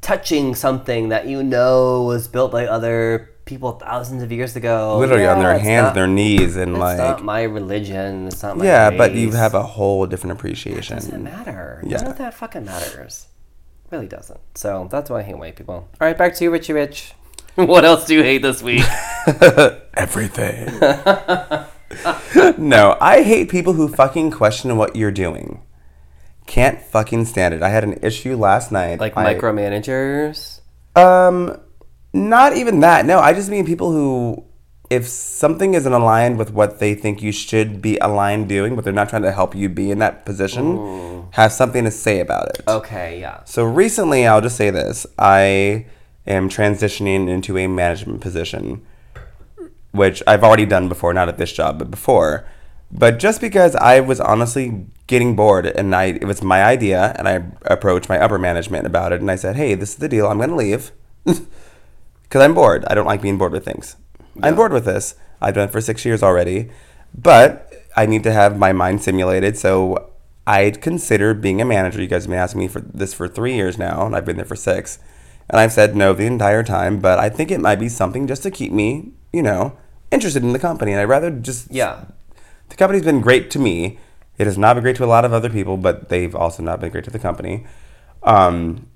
touching 0.00 0.54
something 0.54 1.08
that 1.10 1.26
you 1.26 1.42
know 1.42 2.02
was 2.04 2.28
built 2.28 2.52
by 2.52 2.66
other 2.66 3.30
people 3.44 3.72
thousands 3.72 4.22
of 4.22 4.30
years 4.30 4.54
ago. 4.56 4.96
literally 4.98 5.26
on 5.26 5.40
their 5.40 5.58
hands, 5.58 5.86
not- 5.86 5.94
their 5.94 6.06
knees, 6.06 6.56
and 6.56 6.78
like 6.78 6.92
It's 6.98 7.00
not 7.00 7.24
my 7.24 7.42
religion. 7.42 8.26
It's 8.28 8.42
not 8.42 8.56
my 8.58 8.64
yeah, 8.64 8.90
but 8.90 9.12
you 9.14 9.32
have 9.32 9.54
a 9.54 9.62
whole 9.62 10.06
different 10.06 10.32
appreciation. 10.38 10.96
doesn't 10.96 11.22
matter. 11.22 11.82
Yeah. 11.84 11.98
None 11.98 12.10
of 12.12 12.18
that 12.18 12.34
fucking 12.34 12.64
matters. 12.64 13.26
Really 13.90 14.06
doesn't. 14.06 14.40
So 14.54 14.88
that's 14.90 15.10
why 15.10 15.18
I 15.20 15.22
hate 15.22 15.36
white 15.38 15.56
people. 15.56 15.74
All 15.74 15.88
right, 16.00 16.16
back 16.16 16.34
to 16.36 16.44
you, 16.44 16.50
Richie 16.52 16.72
Rich. 16.74 17.12
what 17.56 17.84
else 17.84 18.06
do 18.06 18.14
you 18.14 18.22
hate 18.22 18.42
this 18.42 18.62
week? 18.62 18.84
Everything. 19.94 20.66
no, 22.58 22.96
I 23.00 23.22
hate 23.22 23.48
people 23.48 23.72
who 23.72 23.88
fucking 23.88 24.30
question 24.30 24.76
what 24.76 24.94
you're 24.94 25.10
doing. 25.10 25.60
Can't 26.50 26.82
fucking 26.82 27.26
stand 27.26 27.54
it. 27.54 27.62
I 27.62 27.68
had 27.68 27.84
an 27.84 28.00
issue 28.02 28.34
last 28.34 28.72
night. 28.72 28.98
like 28.98 29.16
I- 29.16 29.34
micromanagers. 29.36 30.58
Um, 30.96 31.56
not 32.12 32.56
even 32.56 32.80
that. 32.80 33.06
No, 33.06 33.20
I 33.20 33.34
just 33.34 33.48
mean 33.50 33.64
people 33.64 33.92
who, 33.92 34.42
if 34.90 35.06
something 35.06 35.74
isn't 35.74 35.92
aligned 35.92 36.38
with 36.38 36.52
what 36.52 36.80
they 36.80 36.96
think 36.96 37.22
you 37.22 37.30
should 37.30 37.80
be 37.80 37.98
aligned 37.98 38.48
doing, 38.48 38.74
but 38.74 38.82
they're 38.82 38.92
not 38.92 39.08
trying 39.08 39.22
to 39.22 39.30
help 39.30 39.54
you 39.54 39.68
be 39.68 39.92
in 39.92 40.00
that 40.00 40.26
position, 40.26 41.28
have 41.34 41.52
something 41.52 41.84
to 41.84 41.90
say 41.92 42.18
about 42.18 42.48
it. 42.48 42.64
Okay, 42.66 43.20
yeah. 43.20 43.44
So 43.44 43.62
recently, 43.62 44.26
I'll 44.26 44.40
just 44.40 44.56
say 44.56 44.70
this: 44.70 45.06
I 45.20 45.86
am 46.26 46.48
transitioning 46.48 47.28
into 47.28 47.58
a 47.58 47.68
management 47.68 48.22
position, 48.22 48.84
which 49.92 50.20
I've 50.26 50.42
already 50.42 50.66
done 50.66 50.88
before, 50.88 51.14
not 51.14 51.28
at 51.28 51.38
this 51.38 51.52
job, 51.52 51.78
but 51.78 51.92
before. 51.92 52.44
But 52.92 53.18
just 53.18 53.40
because 53.40 53.76
I 53.76 54.00
was 54.00 54.20
honestly 54.20 54.86
getting 55.06 55.36
bored, 55.36 55.66
and 55.66 55.94
I 55.94 56.06
it 56.06 56.24
was 56.24 56.42
my 56.42 56.64
idea, 56.64 57.14
and 57.18 57.28
I 57.28 57.44
approached 57.64 58.08
my 58.08 58.18
upper 58.18 58.38
management 58.38 58.86
about 58.86 59.12
it, 59.12 59.20
and 59.20 59.30
I 59.30 59.36
said, 59.36 59.56
"Hey, 59.56 59.74
this 59.74 59.90
is 59.90 59.96
the 59.96 60.08
deal. 60.08 60.26
I'm 60.26 60.38
going 60.38 60.50
to 60.50 60.56
leave 60.56 60.90
because 61.24 62.42
I'm 62.42 62.54
bored. 62.54 62.84
I 62.88 62.94
don't 62.94 63.06
like 63.06 63.22
being 63.22 63.38
bored 63.38 63.52
with 63.52 63.64
things. 63.64 63.96
I'm 64.42 64.56
bored 64.56 64.72
with 64.72 64.84
this. 64.84 65.14
I've 65.40 65.54
done 65.54 65.68
it 65.68 65.72
for 65.72 65.80
six 65.80 66.04
years 66.04 66.22
already, 66.22 66.70
but 67.16 67.72
I 67.96 68.06
need 68.06 68.22
to 68.24 68.32
have 68.32 68.58
my 68.58 68.72
mind 68.72 69.02
simulated. 69.02 69.56
So 69.56 70.10
I'd 70.46 70.80
consider 70.80 71.34
being 71.34 71.60
a 71.60 71.64
manager. 71.64 72.00
You 72.00 72.08
guys 72.08 72.24
have 72.24 72.30
been 72.30 72.38
asking 72.38 72.60
me 72.60 72.68
for 72.68 72.80
this 72.80 73.14
for 73.14 73.28
three 73.28 73.54
years 73.54 73.78
now, 73.78 74.06
and 74.06 74.16
I've 74.16 74.24
been 74.24 74.36
there 74.36 74.44
for 74.44 74.56
six. 74.56 74.98
And 75.48 75.58
I've 75.58 75.72
said 75.72 75.96
no 75.96 76.12
the 76.12 76.26
entire 76.26 76.62
time, 76.62 77.00
but 77.00 77.18
I 77.18 77.28
think 77.28 77.50
it 77.50 77.60
might 77.60 77.80
be 77.80 77.88
something 77.88 78.26
just 78.26 78.42
to 78.44 78.50
keep 78.50 78.72
me, 78.72 79.12
you 79.32 79.42
know, 79.42 79.76
interested 80.10 80.42
in 80.42 80.52
the 80.52 80.58
company. 80.58 80.92
And 80.92 81.00
I'd 81.00 81.04
rather 81.04 81.30
just 81.30 81.70
Yeah. 81.70 82.04
The 82.70 82.76
company's 82.76 83.04
been 83.04 83.20
great 83.20 83.50
to 83.50 83.58
me. 83.58 83.98
It 84.38 84.46
has 84.46 84.56
not 84.56 84.74
been 84.74 84.82
great 84.82 84.96
to 84.96 85.04
a 85.04 85.06
lot 85.06 85.24
of 85.24 85.32
other 85.32 85.50
people, 85.50 85.76
but 85.76 86.08
they've 86.08 86.34
also 86.34 86.62
not 86.62 86.80
been 86.80 86.90
great 86.90 87.04
to 87.04 87.10
the 87.10 87.18
company. 87.18 87.66
Um, 88.22 88.86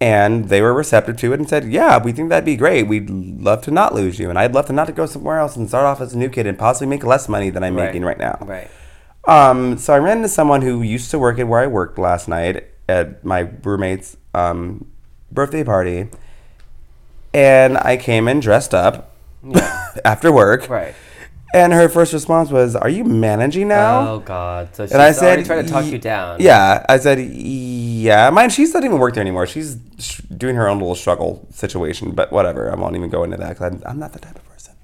and 0.00 0.48
they 0.48 0.62
were 0.62 0.72
receptive 0.72 1.16
to 1.18 1.32
it 1.32 1.38
and 1.38 1.48
said, 1.48 1.66
"Yeah, 1.66 2.02
we 2.02 2.12
think 2.12 2.30
that'd 2.30 2.44
be 2.44 2.56
great. 2.56 2.84
We'd 2.88 3.10
love 3.10 3.62
to 3.62 3.70
not 3.70 3.94
lose 3.94 4.18
you, 4.18 4.30
and 4.30 4.38
I'd 4.38 4.54
love 4.54 4.66
to 4.66 4.72
not 4.72 4.86
to 4.86 4.92
go 4.92 5.06
somewhere 5.06 5.38
else 5.38 5.56
and 5.56 5.68
start 5.68 5.84
off 5.84 6.00
as 6.00 6.14
a 6.14 6.18
new 6.18 6.30
kid 6.30 6.46
and 6.46 6.58
possibly 6.58 6.88
make 6.88 7.04
less 7.04 7.28
money 7.28 7.50
than 7.50 7.62
I'm 7.62 7.74
making 7.74 8.02
right 8.02 8.18
now." 8.18 8.38
Right. 8.40 8.70
Um, 9.26 9.76
so 9.76 9.92
I 9.92 9.98
ran 9.98 10.18
into 10.18 10.28
someone 10.28 10.62
who 10.62 10.80
used 10.80 11.10
to 11.10 11.18
work 11.18 11.38
at 11.38 11.46
where 11.46 11.60
I 11.60 11.66
worked 11.66 11.98
last 11.98 12.26
night 12.28 12.64
at 12.88 13.22
my 13.24 13.50
roommate's 13.62 14.16
um, 14.34 14.86
birthday 15.30 15.62
party, 15.62 16.08
and 17.34 17.76
I 17.76 17.98
came 17.98 18.26
in 18.26 18.40
dressed 18.40 18.72
up 18.74 19.14
after 20.04 20.32
work. 20.32 20.68
Right. 20.68 20.94
And 21.52 21.72
her 21.72 21.88
first 21.88 22.12
response 22.12 22.50
was, 22.50 22.76
"Are 22.76 22.88
you 22.88 23.04
managing 23.04 23.68
now?" 23.68 24.12
Oh 24.14 24.18
God. 24.20 24.74
So 24.74 24.84
she's 24.86 24.92
and 24.92 25.02
I 25.02 25.12
said, 25.12 25.44
trying 25.44 25.64
to 25.66 25.70
talk 25.72 25.84
you 25.86 25.98
down. 25.98 26.40
Yeah, 26.40 26.84
I 26.88 26.98
said, 26.98 27.18
"Yeah." 27.18 28.30
Mind, 28.30 28.52
she 28.52 28.64
doesn't 28.64 28.84
even 28.84 28.98
work 28.98 29.14
there 29.14 29.20
anymore. 29.22 29.46
She's 29.46 29.76
sh- 29.98 30.20
doing 30.36 30.54
her 30.54 30.68
own 30.68 30.78
little 30.78 30.94
struggle 30.94 31.46
situation, 31.50 32.12
but 32.12 32.30
whatever. 32.30 32.70
I 32.70 32.76
won't 32.76 32.94
even 32.94 33.10
go 33.10 33.24
into 33.24 33.36
that 33.38 33.48
because 33.50 33.72
I'm, 33.72 33.82
I'm 33.84 33.98
not 33.98 34.12
the 34.12 34.20
type 34.20 34.36
of 34.36 34.44
person. 34.48 34.74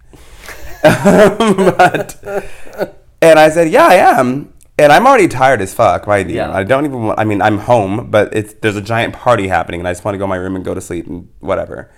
but, 1.77 2.97
and 3.23 3.39
I 3.39 3.49
said, 3.51 3.71
"Yeah, 3.71 3.87
I 3.87 3.95
am." 4.21 4.53
and 4.79 4.93
I'm 4.93 5.07
already 5.07 5.29
tired 5.29 5.63
as 5.63 5.73
fuck. 5.73 6.07
Mind 6.07 6.31
you, 6.31 6.37
Yeah. 6.37 6.53
I 6.53 6.63
don't 6.63 6.85
even. 6.85 7.05
Want, 7.05 7.19
I 7.19 7.25
mean, 7.25 7.41
I'm 7.41 7.59
home, 7.59 8.11
but 8.11 8.35
it's 8.35 8.55
there's 8.55 8.77
a 8.77 8.83
giant 8.83 9.15
party 9.15 9.49
happening, 9.49 9.81
and 9.81 9.89
I 9.89 9.93
just 9.93 10.05
want 10.05 10.15
to 10.15 10.19
go 10.19 10.25
in 10.25 10.31
my 10.31 10.37
room 10.37 10.57
and 10.57 10.65
go 10.65 10.75
to 10.75 10.81
sleep 10.81 11.07
and 11.07 11.29
whatever. 11.41 11.91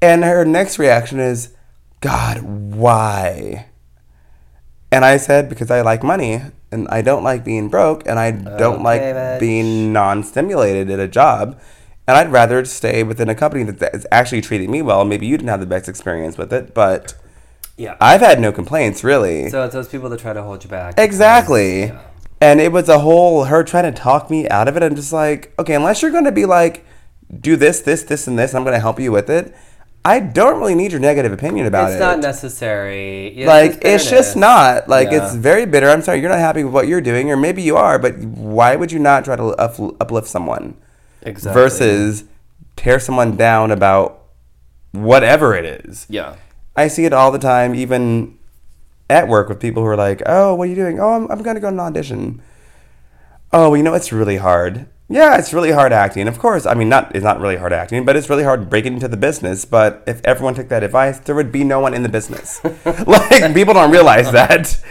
And 0.00 0.24
her 0.24 0.44
next 0.44 0.78
reaction 0.78 1.20
is, 1.20 1.54
God, 2.00 2.42
why? 2.42 3.66
And 4.92 5.04
I 5.06 5.16
said, 5.16 5.48
because 5.48 5.70
I 5.70 5.80
like 5.80 6.02
money, 6.02 6.42
and 6.70 6.86
I 6.88 7.00
don't 7.00 7.24
like 7.24 7.44
being 7.44 7.68
broke, 7.70 8.06
and 8.06 8.18
I 8.18 8.30
don't 8.30 8.82
like 8.82 9.00
bitch. 9.00 9.40
being 9.40 9.92
non-stimulated 9.92 10.90
at 10.90 11.00
a 11.00 11.08
job. 11.08 11.58
And 12.06 12.16
I'd 12.16 12.30
rather 12.30 12.62
stay 12.66 13.02
within 13.02 13.30
a 13.30 13.34
company 13.34 13.64
that 13.64 13.94
is 13.94 14.06
actually 14.12 14.42
treating 14.42 14.70
me 14.70 14.82
well. 14.82 15.04
Maybe 15.06 15.26
you 15.26 15.38
didn't 15.38 15.48
have 15.48 15.60
the 15.60 15.66
best 15.66 15.88
experience 15.88 16.36
with 16.36 16.52
it, 16.52 16.74
but 16.74 17.14
Yeah. 17.78 17.94
I've 18.00 18.20
had 18.20 18.38
no 18.38 18.52
complaints 18.52 19.02
really. 19.02 19.48
so 19.48 19.64
it's 19.64 19.72
those 19.72 19.88
people 19.88 20.10
that 20.10 20.20
try 20.20 20.34
to 20.34 20.42
hold 20.42 20.62
you 20.62 20.68
back. 20.68 20.94
Exactly. 20.98 21.86
because- 21.86 22.00
And 22.42 22.60
it 22.60 22.70
was 22.72 22.88
a 22.88 22.98
whole 22.98 23.44
her 23.44 23.62
trying 23.64 23.84
to 23.84 23.92
talk 23.98 24.28
me 24.30 24.46
out 24.48 24.66
of 24.68 24.76
it. 24.76 24.82
I'm 24.82 24.96
just 24.96 25.12
like, 25.12 25.54
okay, 25.60 25.74
unless 25.74 26.02
you're 26.02 26.10
going 26.10 26.24
to 26.24 26.32
be 26.32 26.44
like, 26.44 26.84
do 27.40 27.54
this, 27.56 27.80
this, 27.80 28.02
this, 28.02 28.26
and 28.26 28.36
this, 28.38 28.52
I'm 28.54 28.64
going 28.64 28.74
to 28.74 28.80
help 28.80 28.98
you 29.00 29.10
with 29.12 29.30
it. 29.30 29.54
I 30.04 30.18
don't 30.18 30.58
really 30.58 30.74
need 30.74 30.90
your 30.90 31.00
negative 31.00 31.32
opinion 31.32 31.66
about 31.66 31.84
It's 31.84 31.92
it. 31.92 31.94
It's 31.96 32.00
not 32.00 32.18
necessary. 32.18 33.38
Yeah, 33.38 33.46
like 33.46 33.78
it's 33.82 34.10
just 34.10 34.36
not 34.36 34.88
like 34.88 35.10
Yeah. 35.12 35.24
it's 35.24 35.34
very 35.34 35.64
bitter. 35.64 35.88
I'm 35.88 36.02
sorry, 36.02 36.20
you're 36.20 36.30
not 36.30 36.40
happy 36.40 36.64
with 36.64 36.72
what 36.72 36.88
you're 36.88 37.00
doing, 37.00 37.30
or 37.30 37.36
maybe 37.36 37.62
you 37.62 37.76
are, 37.76 37.98
but 37.98 38.18
why 38.18 38.74
would 38.74 38.90
you 38.90 38.98
not 38.98 39.24
try 39.24 39.36
to 39.36 39.54
uplift 39.54 40.26
someone 40.26 40.74
exactly. 41.22 41.60
versus 41.62 42.24
tear 42.74 42.98
someone 42.98 43.36
down 43.36 43.70
about 43.70 44.22
whatever 44.90 45.54
it 45.54 45.64
is? 45.64 46.06
yeah. 46.08 46.34
I 46.74 46.88
see 46.88 47.04
it 47.04 47.12
all 47.12 47.30
the 47.30 47.38
time, 47.38 47.74
even 47.74 48.38
at 49.10 49.28
work 49.28 49.50
with 49.50 49.60
people 49.60 49.82
who 49.82 49.88
are 49.90 49.96
like, 49.96 50.22
"Oh, 50.24 50.54
what 50.54 50.64
are 50.64 50.70
you 50.70 50.74
doing? 50.74 50.98
Oh, 50.98 51.10
I'm, 51.10 51.30
I'm 51.30 51.42
going 51.42 51.54
to 51.54 51.60
go 51.60 51.68
to 51.68 51.74
an 51.74 51.80
audition." 51.80 52.40
Oh, 53.52 53.74
you 53.74 53.82
know, 53.82 53.92
it's 53.92 54.10
really 54.10 54.38
hard. 54.38 54.86
Yeah, 55.12 55.36
it's 55.36 55.52
really 55.52 55.72
hard 55.72 55.92
acting. 55.92 56.26
Of 56.26 56.38
course, 56.38 56.64
I 56.64 56.72
mean, 56.72 56.88
not 56.88 57.14
it's 57.14 57.22
not 57.22 57.38
really 57.38 57.56
hard 57.56 57.74
acting, 57.74 58.06
but 58.06 58.16
it's 58.16 58.30
really 58.30 58.44
hard 58.44 58.70
breaking 58.70 58.94
into 58.94 59.08
the 59.08 59.18
business. 59.18 59.66
But 59.66 60.02
if 60.06 60.22
everyone 60.24 60.54
took 60.54 60.68
that 60.70 60.82
advice, 60.82 61.18
there 61.18 61.34
would 61.34 61.52
be 61.52 61.64
no 61.64 61.80
one 61.80 61.92
in 61.92 62.02
the 62.02 62.08
business. 62.08 62.64
like 63.06 63.52
people 63.52 63.74
don't 63.74 63.90
realize 63.90 64.32
that 64.32 64.82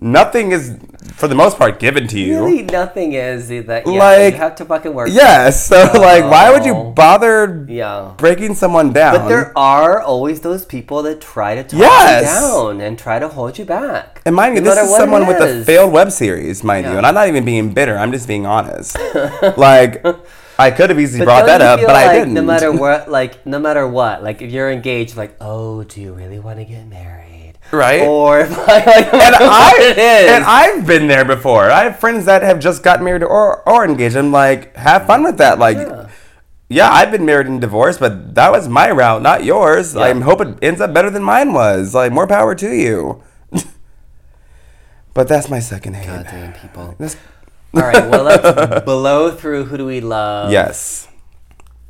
nothing 0.00 0.52
is, 0.52 0.76
for 1.14 1.28
the 1.28 1.34
most 1.34 1.58
part, 1.58 1.78
given 1.78 2.06
to 2.08 2.18
you. 2.18 2.44
Really, 2.44 2.62
nothing 2.62 3.12
is 3.14 3.48
that. 3.48 3.86
Yeah, 3.86 3.92
Like- 3.98 4.34
you 4.34 4.38
have 4.38 4.54
to 4.56 4.64
fucking 4.64 4.94
work. 4.94 5.08
Yes. 5.10 5.66
So, 5.66 5.76
like, 5.94 6.24
why 6.24 6.50
would 6.52 6.64
you 6.64 6.74
Oh. 6.74 6.90
bother 6.92 7.64
Yeah. 7.68 8.12
breaking 8.16 8.54
someone 8.54 8.92
down? 8.92 9.14
But 9.16 9.28
there 9.28 9.52
are 9.56 10.00
always 10.00 10.40
those 10.40 10.64
people 10.64 11.02
that 11.02 11.20
try 11.20 11.54
to 11.56 11.62
talk 11.62 11.78
Yes. 11.80 12.40
you 12.40 12.48
down 12.48 12.80
and 12.80 12.98
try 12.98 13.18
to 13.18 13.28
hold 13.28 13.58
you 13.58 13.64
back. 13.64 14.20
And 14.26 14.34
mind 14.34 14.54
you, 14.56 14.60
no 14.60 14.74
this 14.74 14.78
is 14.88 14.96
someone 14.96 15.26
with 15.26 15.40
a 15.40 15.64
failed 15.64 15.92
web 15.92 16.12
series, 16.12 16.62
mind 16.62 16.86
you. 16.86 16.96
And 16.96 17.06
I'm 17.06 17.14
not 17.14 17.28
even 17.28 17.44
being 17.44 17.70
bitter. 17.70 17.96
I'm 17.98 18.12
just 18.12 18.28
being 18.28 18.46
honest. 18.46 18.96
like, 19.56 20.04
I 20.60 20.72
could 20.72 20.90
have 20.90 20.98
easily 20.98 21.20
But 21.20 21.24
brought 21.26 21.46
that 21.46 21.62
up, 21.62 21.80
but 21.80 21.94
I 21.94 22.12
didn't. 22.18 22.34
No 22.34 22.42
matter 22.42 22.72
what, 22.84 23.08
like 23.08 23.46
no 23.46 23.60
matter 23.60 23.86
what, 23.86 24.24
like 24.24 24.42
if 24.42 24.50
you're 24.50 24.70
engaged, 24.70 25.16
like 25.16 25.36
oh, 25.40 25.84
do 25.84 26.00
you 26.00 26.12
really 26.12 26.40
want 26.40 26.58
to 26.58 26.64
get 26.64 26.84
married? 26.88 27.27
Right. 27.70 28.02
Or 28.02 28.40
if 28.40 28.50
I 28.50 28.56
like, 28.84 29.12
and 29.14 29.34
I 29.36 29.94
and 30.36 30.44
I've 30.44 30.86
been 30.86 31.06
there 31.06 31.24
before. 31.24 31.70
I 31.70 31.84
have 31.84 31.98
friends 31.98 32.24
that 32.24 32.42
have 32.42 32.60
just 32.60 32.82
got 32.82 33.02
married 33.02 33.22
or 33.22 33.68
or 33.68 33.84
engaged. 33.84 34.16
I'm 34.16 34.32
like, 34.32 34.74
have 34.76 35.06
fun 35.06 35.22
with 35.22 35.38
that. 35.38 35.58
Like, 35.58 35.76
Yeah. 35.76 36.08
yeah, 36.70 36.90
I've 36.90 37.10
been 37.10 37.26
married 37.26 37.46
and 37.46 37.60
divorced, 37.60 38.00
but 38.00 38.34
that 38.34 38.50
was 38.52 38.68
my 38.68 38.90
route, 38.90 39.20
not 39.22 39.44
yours. 39.44 39.94
I 39.96 40.08
Yeah. 40.12 40.20
hope 40.20 40.40
it 40.40 40.56
ends 40.62 40.80
up 40.80 40.94
better 40.94 41.10
than 41.10 41.22
mine 41.22 41.52
was. 41.52 41.94
Like, 41.94 42.10
more 42.12 42.26
power 42.26 42.54
to 42.54 42.70
you. 42.74 43.22
but 45.14 45.28
that's 45.28 45.48
my 45.48 45.60
second 45.60 45.94
hate. 45.94 46.06
Goddamn 46.06 46.52
people. 46.54 46.96
All 47.74 47.82
right, 47.82 48.08
well 48.08 48.22
let's 48.24 48.84
blow 48.84 49.30
through. 49.30 49.64
Who 49.64 49.76
do 49.76 49.84
we 49.86 50.00
love? 50.00 50.50
yes. 50.50 51.06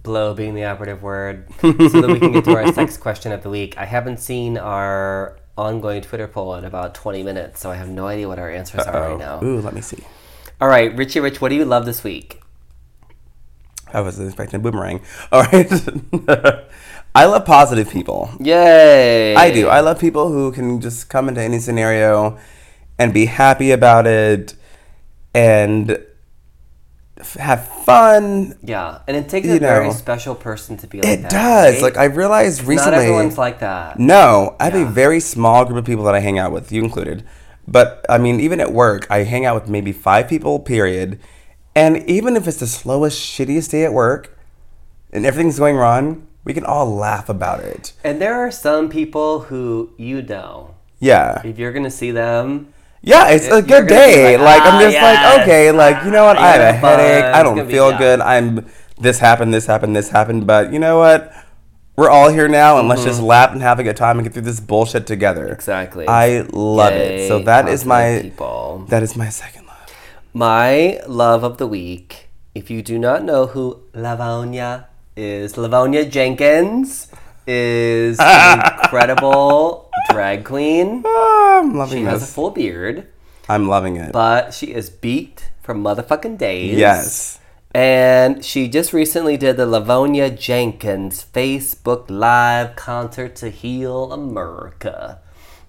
blow 0.02 0.32
being 0.34 0.54
the 0.54 0.64
operative 0.64 1.02
word, 1.02 1.46
so 1.60 1.70
that 2.00 2.08
we 2.10 2.18
can 2.18 2.32
get 2.32 2.44
to 2.46 2.56
our 2.56 2.72
sex 2.72 2.96
question 2.96 3.30
of 3.30 3.42
the 3.42 3.50
week. 3.50 3.76
I 3.78 3.84
haven't 3.84 4.18
seen 4.20 4.56
our 4.58 5.36
ongoing 5.58 6.00
Twitter 6.00 6.28
poll 6.28 6.54
in 6.54 6.64
about 6.64 6.94
20 6.94 7.22
minutes, 7.22 7.60
so 7.60 7.70
I 7.70 7.74
have 7.74 7.88
no 7.88 8.06
idea 8.06 8.28
what 8.28 8.38
our 8.38 8.50
answers 8.50 8.86
are 8.86 9.10
right 9.10 9.18
now. 9.18 9.42
Ooh, 9.42 9.60
let 9.60 9.74
me 9.74 9.80
see. 9.80 10.04
All 10.60 10.68
right, 10.68 10.96
Richie 10.96 11.20
Rich, 11.20 11.40
what 11.40 11.50
do 11.50 11.56
you 11.56 11.64
love 11.64 11.84
this 11.84 12.02
week? 12.02 12.40
I 13.92 14.00
was 14.00 14.18
expecting 14.20 14.60
a 14.60 14.62
boomerang. 14.62 15.00
All 15.32 15.42
right. 15.42 15.70
I 17.14 17.24
love 17.24 17.44
positive 17.44 17.90
people. 17.90 18.30
Yay! 18.38 19.34
I 19.34 19.50
do. 19.50 19.68
I 19.68 19.80
love 19.80 19.98
people 19.98 20.28
who 20.28 20.52
can 20.52 20.80
just 20.80 21.08
come 21.08 21.28
into 21.28 21.40
any 21.40 21.58
scenario 21.58 22.38
and 22.98 23.12
be 23.12 23.26
happy 23.26 23.70
about 23.70 24.06
it 24.06 24.54
and 25.34 25.98
have 27.38 27.66
fun. 27.84 28.56
yeah, 28.62 29.00
and 29.06 29.16
it 29.16 29.28
takes 29.28 29.48
a 29.48 29.58
very 29.58 29.90
special 29.92 30.34
person 30.34 30.76
to 30.78 30.86
be 30.86 30.98
like 31.00 31.06
It 31.08 31.22
that. 31.22 31.30
does. 31.30 31.74
right? 31.74 31.82
Like 31.82 31.96
I 31.96 32.04
realized 32.04 32.62
recently, 32.64 32.92
Not 32.98 33.02
everyone's 33.04 33.38
like 33.38 33.60
that. 33.60 33.98
No, 33.98 34.56
I 34.60 34.64
have 34.64 34.74
Yeah. 34.74 34.82
a 34.82 34.90
very 34.90 35.20
small 35.20 35.64
group 35.64 35.78
of 35.78 35.84
people 35.84 36.04
that 36.04 36.14
I 36.14 36.20
hang 36.20 36.38
out 36.38 36.52
with, 36.52 36.70
you 36.72 36.82
included. 36.82 37.24
But 37.66 38.04
I 38.08 38.18
mean, 38.18 38.40
even 38.40 38.60
at 38.60 38.72
work, 38.72 39.06
I 39.10 39.24
hang 39.24 39.44
out 39.44 39.54
with 39.60 39.68
maybe 39.68 39.92
five 39.92 40.28
people, 40.28 40.58
period. 40.60 41.18
And 41.74 41.98
even 42.08 42.36
if 42.36 42.48
it's 42.48 42.58
the 42.58 42.66
slowest, 42.66 43.20
shittiest 43.20 43.70
day 43.70 43.84
at 43.84 43.92
work 43.92 44.36
and 45.12 45.24
everything's 45.26 45.58
going 45.58 45.76
wrong, 45.76 46.26
we 46.44 46.54
can 46.54 46.64
all 46.64 46.94
laugh 46.94 47.28
about 47.28 47.60
it. 47.60 47.92
And 48.02 48.20
there 48.22 48.34
are 48.34 48.50
some 48.50 48.88
people 48.88 49.40
who 49.40 49.90
you 49.98 50.22
know, 50.22 50.74
Yeah. 50.98 51.42
if 51.44 51.58
you're 51.58 51.72
gonna 51.72 51.90
see 51.90 52.10
them, 52.10 52.68
Yeah, 53.02 53.28
it's 53.30 53.46
a 53.46 53.62
good 53.62 53.86
day. 53.86 54.36
like, 54.36 54.44
Like, 54.44 54.62
"Ah, 54.62 54.74
I'm 54.76 54.80
just 54.82 54.94
yes. 54.94 55.02
like, 55.06 55.42
okay, 55.42 55.70
like 55.72 56.04
you 56.04 56.10
know 56.10 56.24
what? 56.24 56.36
I 56.36 56.52
have 56.52 56.74
a 56.76 56.80
fun. 56.80 56.98
headache. 56.98 57.24
I 57.34 57.42
don't 57.42 57.66
feel 57.68 57.96
good. 57.96 58.20
I'm 58.20 58.66
this 58.98 59.18
happened, 59.20 59.54
this 59.54 59.66
happened, 59.66 59.94
this 59.94 60.10
happened. 60.10 60.46
But 60.46 60.72
you 60.72 60.78
know 60.78 60.98
what? 60.98 61.32
We're 61.96 62.10
all 62.10 62.28
here 62.30 62.46
now, 62.48 62.78
and 62.78 62.86
let's 62.88 63.02
just 63.04 63.20
laugh 63.20 63.50
and 63.52 63.60
have 63.62 63.78
a 63.80 63.82
good 63.82 63.96
time 63.96 64.18
and 64.18 64.24
get 64.26 64.32
through 64.32 64.42
this 64.42 64.60
bullshit 64.60 65.06
together. 65.06 65.44
Mm-hmm. 65.44 65.52
Exactly. 65.52 66.06
I 66.08 66.40
love 66.52 66.92
it. 66.92 67.26
So 67.28 67.38
Yay, 67.38 67.44
that 67.44 67.68
is 67.68 67.84
my 67.84 68.20
people. 68.22 68.86
that 68.88 69.02
is 69.02 69.16
my 69.16 69.28
second 69.30 69.66
love. 69.66 69.90
My 70.32 71.00
love 71.08 71.42
of 71.44 71.58
the 71.58 71.66
week. 71.66 72.28
If 72.54 72.70
you 72.70 72.82
do 72.82 72.98
not 72.98 73.22
know 73.24 73.46
who 73.46 73.82
Lavonia 73.94 74.86
is, 75.16 75.54
Lavonia 75.54 76.08
Jenkins 76.08 77.08
is 77.48 78.18
an 78.20 78.60
incredible 78.82 79.90
drag 80.10 80.44
queen. 80.44 81.02
Oh, 81.04 81.60
I'm 81.64 81.74
loving 81.74 81.98
She 81.98 82.04
loving 82.04 82.20
has 82.20 82.22
a 82.22 82.32
full 82.32 82.50
beard, 82.50 83.06
I'm 83.48 83.66
loving 83.68 83.96
it. 83.96 84.12
but 84.12 84.52
she 84.54 84.66
is 84.74 84.90
beat 84.90 85.48
from 85.62 85.82
motherfucking 85.82 86.38
days. 86.38 86.76
Yes. 86.78 87.40
And 87.74 88.44
she 88.44 88.68
just 88.68 88.92
recently 88.92 89.36
did 89.36 89.56
the 89.56 89.66
Lavonia 89.66 90.36
Jenkins 90.36 91.24
Facebook 91.32 92.08
Live 92.10 92.76
concert 92.76 93.36
to 93.36 93.50
heal 93.50 94.12
America. 94.12 95.20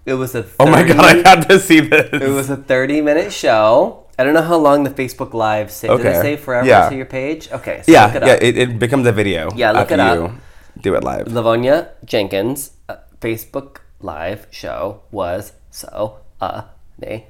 It 0.06 0.14
was 0.14 0.34
a 0.34 0.44
30, 0.44 0.56
Oh 0.60 0.66
my 0.72 0.84
god, 0.84 1.00
I 1.00 1.22
got 1.22 1.50
to 1.50 1.60
see 1.60 1.82
this. 1.82 2.10
It 2.14 2.30
was 2.30 2.50
a 2.50 2.56
30 2.58 3.02
minute 3.02 3.32
show. 3.34 4.06
I 4.18 4.24
don't 4.24 4.34
know 4.34 4.42
how 4.42 4.58
long 4.58 4.84
the 4.84 4.90
Facebook 4.90 5.34
Live 5.34 5.72
say. 5.72 5.88
Did 5.90 6.00
Okay. 6.00 6.12
it 6.18 6.22
say 6.22 6.36
forever 6.38 6.68
Yeah. 6.68 6.90
to 6.90 6.96
your 6.96 7.06
page? 7.06 7.52
Okay, 7.52 7.82
so 7.86 7.92
yeah, 7.92 8.06
look 8.08 8.16
it 8.16 8.24
yeah. 8.28 8.34
It, 8.42 8.58
it 8.58 8.80
becomes 8.80 9.06
a 9.06 9.12
video. 9.12 9.50
Yeah, 9.56 9.72
look 9.72 9.84
after 9.92 9.94
it 9.96 10.00
up. 10.00 10.18
you 10.18 10.38
Do 10.82 10.96
it 10.96 11.04
live. 11.04 11.28
Lavonia 11.28 11.90
Jenkins 12.06 12.72
uh, 12.88 12.98
Facebook 13.22 13.78
Live 14.02 14.48
show 14.50 15.02
was 15.12 15.52
so 15.72 16.20
amazing. 16.40 17.26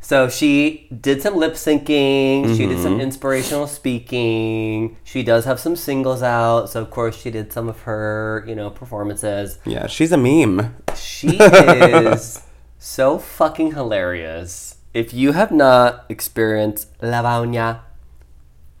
So 0.00 0.28
she 0.28 0.86
did 1.00 1.20
some 1.22 1.36
lip 1.36 1.54
syncing. 1.54 2.56
She 2.56 2.66
did 2.66 2.72
Mm-hmm. 2.76 2.82
some 2.82 3.00
inspirational 3.00 3.66
speaking. 3.66 4.96
She 5.04 5.22
does 5.22 5.44
have 5.46 5.58
some 5.58 5.74
singles 5.76 6.22
out. 6.22 6.66
So 6.66 6.80
of 6.82 6.90
course 6.90 7.16
she 7.20 7.30
did 7.30 7.52
some 7.52 7.68
of 7.68 7.80
her, 7.82 8.44
you 8.46 8.54
know, 8.54 8.70
performances. 8.70 9.58
Yeah, 9.64 9.86
she's 9.86 10.12
a 10.12 10.16
meme. 10.16 10.76
She 10.96 11.36
is 11.40 12.42
so 12.78 13.18
fucking 13.18 13.72
hilarious. 13.72 14.76
If 14.94 15.14
you 15.14 15.32
have 15.32 15.50
not 15.50 16.04
experienced 16.08 16.96
Lavonia, 17.00 17.80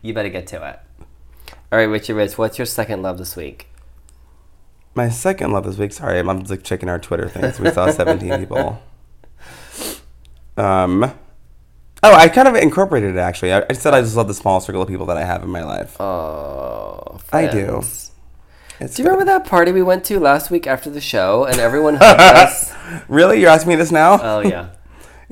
you 0.02 0.12
better 0.12 0.28
get 0.28 0.46
to 0.48 0.56
it. 0.68 0.78
All 1.72 1.78
right, 1.78 1.84
Richie 1.88 2.12
Rich, 2.12 2.36
what's 2.36 2.58
your 2.58 2.66
second 2.66 3.00
love 3.02 3.16
this 3.18 3.34
week? 3.34 3.68
My 4.94 5.08
second 5.08 5.52
love 5.52 5.64
this 5.64 5.78
week. 5.78 5.92
Sorry, 5.92 6.18
I'm 6.18 6.38
just 6.40 6.50
like 6.50 6.62
checking 6.62 6.88
our 6.88 6.98
Twitter 6.98 7.28
things. 7.28 7.58
We 7.58 7.70
saw 7.70 7.90
17 7.90 8.38
people. 8.38 8.82
Um. 10.56 11.12
Oh, 12.04 12.14
I 12.14 12.28
kind 12.28 12.48
of 12.48 12.56
incorporated 12.56 13.14
it 13.14 13.18
actually. 13.18 13.52
I, 13.52 13.64
I 13.70 13.72
said 13.74 13.94
I 13.94 14.00
just 14.00 14.16
love 14.16 14.26
the 14.28 14.34
small 14.34 14.60
circle 14.60 14.82
of 14.82 14.88
people 14.88 15.06
that 15.06 15.16
I 15.16 15.24
have 15.24 15.42
in 15.42 15.48
my 15.50 15.62
life. 15.64 15.98
Oh, 16.00 17.18
I 17.32 17.46
do. 17.46 17.82
It's 18.80 18.96
Do 18.96 19.02
you 19.02 19.08
remember 19.08 19.24
that 19.26 19.46
party 19.46 19.70
we 19.70 19.82
went 19.82 20.04
to 20.06 20.18
last 20.18 20.50
week 20.50 20.66
after 20.66 20.90
the 20.90 21.00
show 21.00 21.44
and 21.44 21.60
everyone 21.60 21.94
hugged 22.00 22.20
us? 22.20 22.72
Really? 23.08 23.40
You're 23.40 23.50
asking 23.50 23.68
me 23.70 23.76
this 23.76 23.92
now? 23.92 24.18
Oh 24.20 24.40
yeah. 24.40 24.70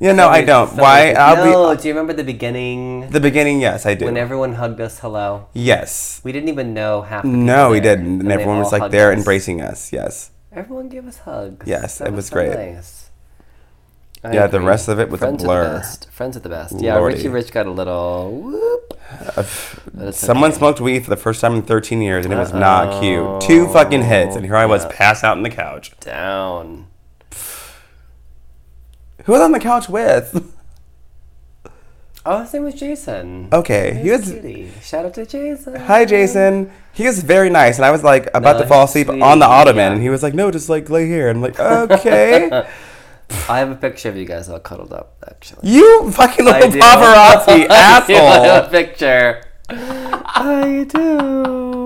Yeah, 0.01 0.13
no, 0.13 0.29
I 0.29 0.43
don't. 0.43 0.75
Why? 0.77 1.13
I'll 1.13 1.37
no, 1.45 1.75
be 1.77 1.83
do 1.83 1.89
you 1.89 1.95
remember 1.95 2.13
the 2.15 2.25
beginning 2.25 3.11
the 3.11 3.21
beginning. 3.21 3.61
Yes, 3.61 3.87
I 3.87 3.95
do. 3.95 4.07
when 4.07 4.17
everyone 4.17 4.55
hugged 4.55 4.81
us 4.81 4.99
hello? 5.01 5.47
yes. 5.53 6.21
We 6.25 6.33
didn't 6.33 6.49
even 6.49 6.75
know 6.75 7.03
half. 7.03 7.23
The 7.23 7.29
No, 7.29 7.71
we 7.71 7.81
there, 7.81 7.97
didn't, 7.97 8.21
and 8.21 8.31
they 8.31 8.35
everyone 8.35 8.59
was 8.59 8.73
like 8.73 8.83
hugged 8.83 8.95
there 8.95 9.13
us. 9.13 9.19
embracing 9.19 9.61
us. 9.61 9.93
Yes. 9.93 10.31
Everyone 10.53 10.89
gave 10.89 11.07
us 11.07 11.19
hugs. 11.19 11.67
Yes, 11.67 11.99
That 11.99 12.09
it 12.09 12.15
was 12.15 12.27
so 12.27 12.35
great. 12.35 12.55
Nice. 12.75 13.11
I 14.23 14.33
Yeah, 14.35 14.49
the 14.49 14.61
rest 14.61 14.89
of 14.89 14.99
it 15.01 15.09
was 15.09 15.21
a 15.23 15.25
Friends 15.25 15.43
Are 15.45 15.47
blur. 15.47 15.65
the 15.65 15.79
best. 15.79 16.11
Friends 16.11 16.37
are 16.37 16.41
the 16.41 16.49
best. 16.51 16.75
Yeah, 16.81 16.97
Lordy. 16.97 17.17
Richie 17.17 17.29
Rich 17.29 17.53
got 17.53 17.67
a 17.67 17.71
little 17.71 18.31
whoop. 18.33 18.95
Uh, 19.37 19.45
That's 19.95 20.19
Someone 20.19 20.51
okay. 20.51 20.59
smoked 20.59 20.81
weed 20.81 21.05
for 21.05 21.11
the 21.11 21.17
first 21.17 21.41
time 21.41 21.55
in 21.55 21.63
13 21.63 22.03
years, 22.03 22.25
and 22.27 22.35
it 22.35 22.37
was 22.37 22.53
not 22.53 23.01
cute. 23.01 23.41
Two 23.41 23.67
fucking 23.69 24.03
hits, 24.03 24.37
and 24.37 24.45
here 24.45 24.57
I 24.57 24.67
was, 24.67 24.85
Yeah. 24.85 24.91
passed 24.93 25.25
out 25.25 25.37
on 25.39 25.43
the 25.43 25.51
couch. 25.51 25.93
down. 26.01 26.87
Who 29.25 29.33
was 29.33 29.41
on 29.41 29.53
the 29.53 29.61
couch 29.61 29.89
with? 29.89 30.55
Oh, 32.27 32.43
his 32.43 32.53
name 32.53 32.65
was 32.65 32.75
Jason. 32.75 33.49
Okay, 33.53 33.95
he 34.03 34.11
was. 34.11 34.31
cutie. 34.31 34.71
Shout 34.83 35.07
out 35.07 35.15
to 35.15 35.25
Jason. 35.25 35.75
Hi, 35.77 36.05
Jason. 36.05 36.71
He 36.93 37.07
was 37.07 37.23
very 37.23 37.49
nice, 37.49 37.77
and 37.77 37.85
I 37.87 37.91
was 37.91 38.05
like 38.05 38.27
about 38.35 38.57
No, 38.57 38.63
to 38.63 38.69
fall 38.69 38.85
asleep 38.85 39.09
on 39.09 39.39
the 39.39 39.47
ottoman, 39.47 39.77
yeah. 39.77 39.93
and 39.95 40.03
he 40.03 40.11
was 40.11 40.23
like, 40.23 40.35
"No, 40.35 40.51
just 40.51 40.69
like 40.69 40.91
lay 40.91 41.07
here." 41.07 41.29
And 41.31 41.39
I'm 41.39 41.43
like, 41.43 41.59
"Okay." 41.61 42.51
I 43.49 43.59
have 43.61 43.71
a 43.71 43.75
picture 43.77 44.09
of 44.11 44.17
you 44.17 44.27
guys 44.27 44.49
all 44.51 44.59
cuddled 44.59 44.93
up, 44.93 45.17
actually. 45.31 45.71
you 45.71 46.11
fucking 46.13 46.47
I 46.47 46.51
little 46.59 46.71
do. 46.73 46.79
paparazzi 46.81 47.67
I 47.71 48.05
do 48.07 48.15
have 48.15 48.45
asshole. 48.45 48.67
a 48.67 48.69
picture. 48.71 49.45
I 49.71 50.85
do. 50.89 51.80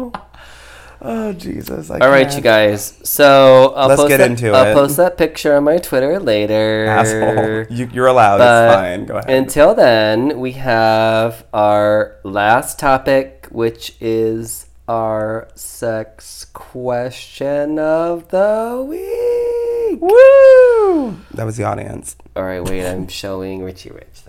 Oh 1.06 1.34
Jesus! 1.34 1.90
I 1.90 1.98
All 1.98 2.08
right, 2.08 2.24
can't. 2.24 2.36
you 2.36 2.40
guys. 2.42 2.98
So 3.04 3.74
I'll 3.76 3.88
Let's 3.88 4.00
post 4.00 4.08
get 4.08 4.16
that, 4.18 4.30
into 4.30 4.52
I'll 4.52 4.70
it. 4.70 4.74
post 4.74 4.96
that 4.96 5.18
picture 5.18 5.54
on 5.54 5.64
my 5.64 5.76
Twitter 5.76 6.18
later. 6.18 6.86
asshole. 6.86 7.66
You, 7.76 7.90
you're 7.92 8.06
allowed. 8.06 8.38
But 8.38 8.64
it's 8.64 8.74
fine. 8.74 9.04
Go 9.06 9.16
ahead. 9.18 9.30
Until 9.30 9.74
then, 9.74 10.40
we 10.40 10.52
have 10.52 11.44
our 11.52 12.16
last 12.22 12.78
topic, 12.78 13.48
which 13.50 13.96
is 14.00 14.66
our 14.88 15.48
sex 15.54 16.46
question 16.54 17.78
of 17.78 18.28
the 18.28 18.84
week. 18.88 20.00
Woo! 20.00 21.18
That 21.34 21.44
was 21.44 21.58
the 21.58 21.64
audience. 21.64 22.16
All 22.34 22.44
right, 22.44 22.64
wait. 22.64 22.86
I'm 22.86 23.08
showing 23.08 23.62
Richie 23.62 23.90
Rich. 23.90 24.22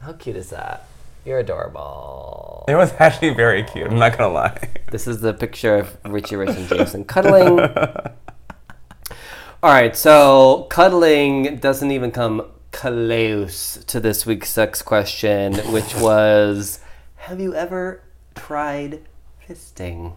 How 0.00 0.12
cute 0.12 0.36
is 0.36 0.50
that? 0.50 0.86
You're 1.24 1.38
adorable. 1.38 2.64
It 2.68 2.74
was 2.74 2.92
actually 2.98 3.34
very 3.34 3.62
cute. 3.62 3.90
I'm 3.90 3.98
not 3.98 4.18
gonna 4.18 4.32
lie. 4.32 4.68
This 4.90 5.06
is 5.06 5.20
the 5.20 5.32
picture 5.32 5.76
of 5.76 5.96
Richie 6.04 6.36
Rich 6.36 6.56
and 6.56 6.68
Jason 6.68 7.04
cuddling. 7.04 7.60
All 9.62 9.70
right, 9.70 9.96
so 9.96 10.66
cuddling 10.70 11.56
doesn't 11.56 11.90
even 11.90 12.10
come 12.10 12.42
close 12.72 13.82
to 13.86 14.00
this 14.00 14.26
week's 14.26 14.50
sex 14.50 14.82
question, 14.82 15.54
which 15.72 15.94
was 15.94 16.80
Have 17.16 17.40
you 17.40 17.54
ever 17.54 18.02
tried 18.34 19.02
fisting? 19.48 20.16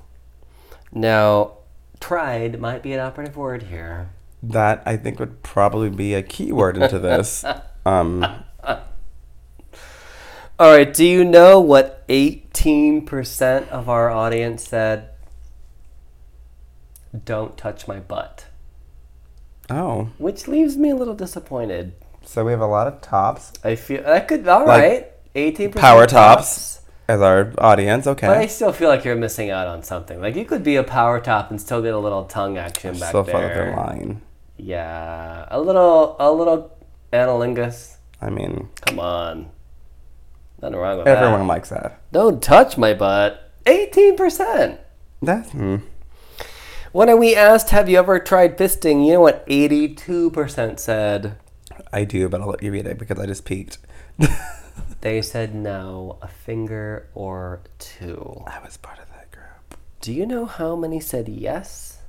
Now, 0.92 1.58
tried 2.00 2.60
might 2.60 2.82
be 2.82 2.94
an 2.94 3.00
operative 3.00 3.38
word 3.38 3.64
here. 3.64 4.10
That 4.42 4.82
I 4.86 4.98
think 4.98 5.20
would 5.20 5.44
probably 5.44 5.90
be 5.90 6.14
a 6.14 6.24
keyword 6.24 6.78
into 6.78 7.00
this. 7.00 7.46
Um, 7.88 8.26
All 10.58 10.72
right, 10.72 10.92
do 10.94 11.06
you 11.06 11.26
know 11.26 11.60
what 11.60 12.08
18% 12.08 13.68
of 13.70 13.90
our 13.90 14.10
audience 14.10 14.68
said? 14.68 15.10
Don't 17.26 17.58
touch 17.58 17.88
my 17.88 18.00
butt. 18.00 18.46
oh, 19.70 20.10
Which 20.18 20.48
leaves 20.48 20.78
me 20.78 20.90
a 20.92 20.96
little 20.96 21.16
disappointed. 21.16 21.94
so 22.24 22.46
we 22.46 22.52
have 22.52 22.62
a 22.62 22.66
lot 22.68 22.88
of 22.88 23.02
tops 23.02 23.52
I 23.64 23.76
feel 23.76 24.04
that 24.04 24.28
could 24.28 24.48
all 24.48 24.66
Like, 24.66 24.82
right. 24.82 25.12
Eighteen 25.38 25.70
percent 25.72 25.82
power 25.82 26.06
tops 26.08 26.80
as 27.10 27.20
our 27.22 27.54
audience. 27.58 28.08
Okay. 28.08 28.26
But 28.28 28.38
I 28.38 28.48
still 28.48 28.72
feel 28.72 28.88
like 28.88 29.04
you're 29.04 29.16
missing 29.18 29.50
out 29.50 29.68
on 29.68 29.84
something. 29.84 30.22
Like 30.22 30.36
you 30.38 30.46
could 30.46 30.64
be 30.64 30.78
a 30.78 30.84
power 30.84 31.20
top 31.20 31.52
and 31.52 31.60
still 31.60 31.82
get 31.82 31.94
a 31.94 32.00
little 32.00 32.24
tongue 32.24 32.58
action 32.58 32.98
back 32.98 33.12
so 33.12 33.24
far 33.26 33.42
that 33.42 33.54
there. 33.54 33.66
they're 33.66 33.76
lying. 33.76 34.22
Yeah, 34.58 35.46
a 35.52 35.60
little, 35.60 36.16
a 36.20 36.32
little 36.32 36.72
analingus. 37.12 37.98
I 38.22 38.30
mean, 38.30 38.70
Come 38.88 39.00
on, 39.02 39.50
nothing 40.62 40.78
wrong 40.78 40.98
with 41.00 41.08
everyone 41.08 41.42
that. 41.42 41.46
likes 41.46 41.70
that. 41.70 42.02
Don't 42.12 42.42
touch 42.42 42.78
my 42.78 42.94
butt. 42.94 43.52
Eighteen 43.66 44.16
percent. 44.16 44.80
That's 45.22 45.52
hmm. 45.52 45.78
When 46.92 47.20
we 47.20 47.36
asked, 47.36 47.72
"Have 47.72 47.90
you 47.90 47.98
ever 47.98 48.20
tried 48.20 48.58
fisting?" 48.58 49.06
You 49.06 49.14
know 49.14 49.22
what? 49.22 49.44
Eighty-two 49.48 50.32
percent 50.32 50.80
said. 50.80 51.38
I 51.92 52.04
do, 52.04 52.30
but 52.30 52.42
I'll 52.42 52.50
let 52.50 52.64
you 52.64 52.72
read 52.72 52.86
it 52.88 52.98
because 52.98 53.20
I 53.20 53.26
just 53.26 53.46
peeked. 53.46 53.78
They 55.02 55.22
said 55.22 55.54
no, 55.54 56.18
a 56.22 56.28
finger 56.28 57.10
or 57.14 57.62
two. 57.78 58.44
I 58.48 58.60
was 58.60 58.78
part 58.78 58.98
of 59.00 59.08
that 59.10 59.32
group. 59.32 59.80
Do 60.02 60.12
you 60.12 60.26
know 60.26 60.46
how 60.46 60.76
many 60.76 61.00
said 61.00 61.30
yes? 61.30 62.00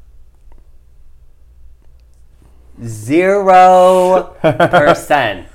Zero 2.82 4.34
percent. 4.42 5.46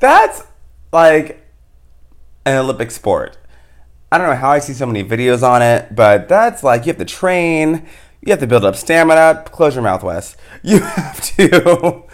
That's 0.00 0.44
like 0.92 1.41
an 2.44 2.56
Olympic 2.56 2.90
sport. 2.90 3.38
I 4.10 4.18
don't 4.18 4.28
know 4.28 4.36
how 4.36 4.50
I 4.50 4.58
see 4.58 4.74
so 4.74 4.86
many 4.86 5.02
videos 5.02 5.42
on 5.42 5.62
it, 5.62 5.94
but 5.94 6.28
that's 6.28 6.62
like 6.62 6.86
you 6.86 6.90
have 6.90 6.98
to 6.98 7.04
train, 7.04 7.86
you 8.20 8.30
have 8.30 8.40
to 8.40 8.46
build 8.46 8.64
up 8.64 8.76
stamina. 8.76 9.44
Close 9.46 9.74
your 9.74 9.82
mouth, 9.82 10.02
Wes. 10.02 10.36
You 10.62 10.80
have 10.80 11.20
to 11.36 12.04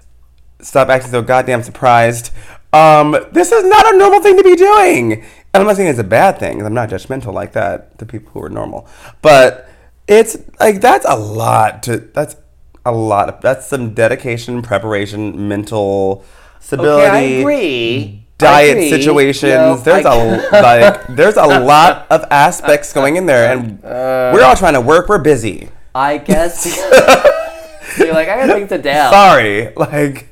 stop 0.60 0.88
acting 0.88 1.10
so 1.10 1.22
goddamn 1.22 1.62
surprised. 1.62 2.32
Um, 2.72 3.16
this 3.32 3.52
is 3.52 3.64
not 3.64 3.94
a 3.94 3.96
normal 3.96 4.20
thing 4.20 4.36
to 4.36 4.42
be 4.42 4.56
doing. 4.56 5.12
And 5.12 5.60
I'm 5.60 5.66
not 5.66 5.76
saying 5.76 5.88
it's 5.88 5.98
a 6.00 6.04
bad 6.04 6.38
thing. 6.38 6.60
I'm 6.60 6.74
not 6.74 6.90
judgmental 6.90 7.32
like 7.32 7.52
that 7.52 7.96
to 7.98 8.04
people 8.04 8.32
who 8.32 8.42
are 8.42 8.48
normal. 8.48 8.88
But 9.22 9.70
it's 10.08 10.36
like 10.58 10.80
that's 10.80 11.06
a 11.08 11.16
lot 11.16 11.82
to 11.84 11.98
that's 11.98 12.36
a 12.84 12.92
lot 12.92 13.28
of 13.28 13.40
that's 13.40 13.66
some 13.66 13.94
dedication, 13.94 14.60
preparation, 14.60 15.48
mental 15.48 16.24
stability 16.60 17.06
Okay, 17.06 17.10
I 17.10 17.20
agree. 17.20 18.23
Diet 18.38 18.72
agree. 18.76 18.90
situations. 18.90 19.82
There's 19.84 20.04
I- 20.04 20.14
a 20.14 20.50
like 20.62 21.06
there's 21.08 21.36
a 21.36 21.46
lot 21.46 22.06
of 22.10 22.24
aspects 22.30 22.92
going 22.98 23.16
in 23.16 23.26
there, 23.26 23.56
and 23.56 23.82
we're 23.82 24.42
all 24.44 24.56
trying 24.56 24.74
to 24.74 24.80
work. 24.80 25.08
We're 25.08 25.18
busy. 25.18 25.68
I 25.94 26.18
guess. 26.18 26.66
You're 27.98 28.12
like, 28.12 28.28
I 28.28 28.36
gotta 28.46 28.54
think 28.54 28.72
it 28.72 28.82
down. 28.82 29.12
Sorry, 29.12 29.72
like 29.76 30.28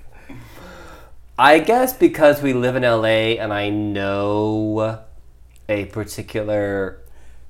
I 1.38 1.60
guess 1.60 1.92
because 1.92 2.42
we 2.42 2.52
live 2.52 2.74
in 2.76 2.82
LA 2.82 3.38
and 3.40 3.52
I 3.52 3.68
know 3.70 5.00
a 5.68 5.84
particular 5.86 6.98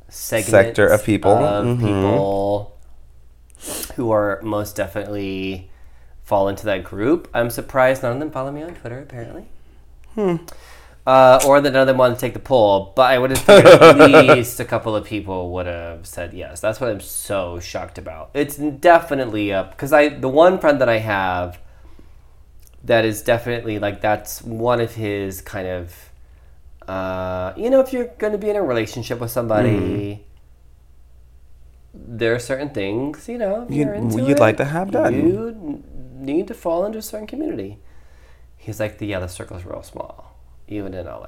segment 0.09 0.51
Sector 0.51 0.87
of 0.89 1.05
people. 1.05 1.33
of 1.33 1.65
Mhm. 1.65 1.79
people 1.81 2.79
who 3.97 4.11
are 4.11 4.41
most 4.43 4.77
definitely 4.77 5.71
fall 6.25 6.49
into 6.49 6.65
that 6.67 6.85
group. 6.85 7.29
I'm 7.33 7.49
surprised 7.49 8.03
none 8.03 8.13
of 8.13 8.19
them 8.21 8.31
follow 8.31 8.51
me 8.53 8.63
on 8.63 8.75
Twitter 8.75 8.99
apparently. 9.01 9.47
Uh, 11.05 11.41
or 11.45 11.61
that 11.61 11.73
none 11.73 11.89
of 11.89 11.97
them 11.97 12.15
to 12.15 12.21
take 12.21 12.33
the 12.33 12.39
poll, 12.39 12.93
but 12.95 13.11
I 13.11 13.19
would 13.19 13.31
have 13.31 13.41
figured 13.41 13.83
at 13.83 13.99
least 14.37 14.61
a 14.61 14.65
couple 14.65 14.95
of 14.95 15.05
people 15.05 15.51
would 15.53 15.67
have 15.67 16.07
said 16.07 16.33
yes. 16.33 16.61
That's 16.61 16.81
what 16.81 16.91
I'm 16.91 17.01
so 17.01 17.59
shocked 17.59 17.99
about. 17.99 18.31
It's 18.35 18.57
definitely 18.57 19.53
up 19.53 19.73
because 19.73 19.93
I 19.93 20.11
the 20.11 20.29
one 20.29 20.61
friend 20.61 20.81
that 20.81 20.89
I 20.89 20.99
have 20.99 21.59
that 22.85 23.05
is 23.05 23.21
definitely 23.23 23.81
like 23.81 24.01
that's 24.01 24.43
one 24.43 24.81
of 24.81 24.95
his 24.95 25.41
kind 25.41 25.67
of 25.67 26.11
uh, 26.89 27.53
you 27.57 27.69
know 27.69 27.81
if 27.81 27.93
you're 27.93 28.07
going 28.19 28.33
to 28.33 28.39
be 28.39 28.51
in 28.51 28.55
a 28.57 28.63
relationship 28.63 29.19
with 29.19 29.31
somebody 29.33 30.25
there 31.95 32.35
are 32.35 32.39
certain 32.39 32.71
things 32.71 33.29
you 33.29 33.39
know 33.39 33.63
You'd- 33.69 33.77
you're 33.77 33.95
into 33.95 34.19
you'd 34.19 34.31
it, 34.31 34.41
like 34.41 34.57
to 34.57 34.65
have 34.65 34.91
done. 34.91 35.15
you 35.15 35.83
need 36.17 36.49
to 36.49 36.55
fall 36.55 36.85
into 36.87 36.99
a 36.99 37.03
certain 37.03 37.27
community 37.27 37.79
he's 38.65 38.79
like 38.81 38.99
the 38.99 39.07
yeah 39.07 39.19
the 39.21 39.29
circle's 39.29 39.65
real 39.65 39.83
small 39.83 40.35
even 40.69 40.95
in 40.95 41.07
la 41.07 41.27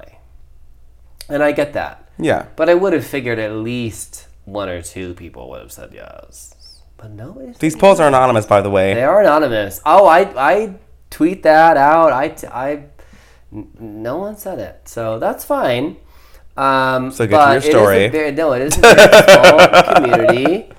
and 1.29 1.43
i 1.43 1.51
get 1.51 1.73
that 1.73 2.09
yeah. 2.17 2.47
but 2.55 2.69
i 2.69 2.73
would 2.73 2.93
have 2.93 3.05
figured 3.05 3.39
at 3.39 3.51
least 3.51 4.27
one 4.45 4.69
or 4.69 4.81
two 4.81 5.13
people 5.13 5.49
would 5.49 5.61
have 5.61 5.71
said 5.71 5.91
yes 5.93 6.51
but 6.97 7.11
said 7.11 7.59
These 7.59 7.75
polls 7.75 7.99
are 7.99 8.07
anonymous, 8.07 8.45
by 8.45 8.61
the 8.61 8.69
way. 8.69 8.93
they 8.93 9.03
are 9.03 9.19
anonymous. 9.19 9.81
Oh, 9.85 10.07
I 10.07 10.21
I 10.53 10.75
tweet 11.09 11.43
that 11.43 11.75
out. 11.75 12.13
I 12.13 12.33
I 12.49 12.83
no 13.51 14.17
one 14.17 14.37
said 14.37 14.59
it, 14.59 14.87
so 14.87 15.19
that's 15.19 15.43
fine. 15.43 15.97
Um, 16.55 17.11
So 17.11 17.27
get 17.27 17.35
to 17.35 17.35
your 17.35 17.51
it 17.51 17.57
is 17.57 17.65
a 17.67 17.69
story. 17.69 18.07
very- 18.07 18.31
no, 18.31 18.53
it 18.53 18.61
is 18.61 18.77
a 18.77 18.81
very 18.81 19.11
small 19.27 19.59
community, 19.95 20.69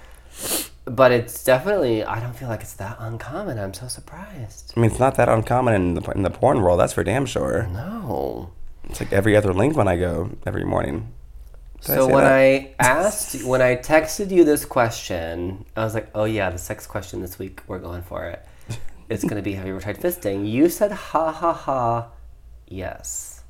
but 0.86 1.12
it's 1.12 1.44
definitely. 1.44 2.02
I 2.04 2.20
don't 2.20 2.34
feel 2.34 2.48
like 2.48 2.62
it's 2.62 2.74
that 2.74 2.96
uncommon. 2.98 3.58
I'm 3.58 3.74
so 3.74 3.88
surprised. 3.88 4.72
I 4.76 4.80
mean, 4.80 4.90
it's 4.90 5.00
not 5.00 5.16
that 5.16 5.28
uncommon 5.28 5.74
in 5.74 5.94
the 5.94 6.10
in 6.12 6.22
the 6.22 6.30
porn 6.30 6.62
world. 6.62 6.80
That's 6.80 6.92
for 6.94 7.04
damn 7.04 7.26
sure. 7.26 7.66
No. 7.66 8.50
It's 8.88 9.00
like 9.00 9.12
every 9.12 9.36
other 9.36 9.52
link 9.52 9.76
when 9.76 9.88
I 9.88 9.96
go 9.96 10.30
every 10.46 10.64
morning. 10.64 11.12
Did 11.80 11.84
So 11.84 12.06
say 12.06 12.12
when 12.12 12.24
that? 12.24 12.32
I 12.32 12.74
asked, 12.78 13.44
when 13.44 13.60
I 13.60 13.76
texted 13.76 14.30
you 14.30 14.44
this 14.44 14.64
question, 14.64 15.64
I 15.76 15.84
was 15.84 15.94
like, 15.94 16.08
"Oh 16.14 16.24
yeah, 16.24 16.50
the 16.50 16.58
sex 16.58 16.86
question 16.86 17.20
this 17.20 17.38
week. 17.38 17.62
We're 17.66 17.80
going 17.80 18.02
for 18.02 18.24
it. 18.26 18.44
It's 19.08 19.24
gonna 19.24 19.42
be 19.42 19.54
Have 19.54 19.66
you 19.66 19.72
ever 19.72 19.80
tried 19.82 19.98
fisting?" 20.00 20.48
You 20.48 20.68
said, 20.68 20.92
"Ha 20.92 21.32
ha 21.32 21.52
ha, 21.52 22.08
yes." 22.66 23.42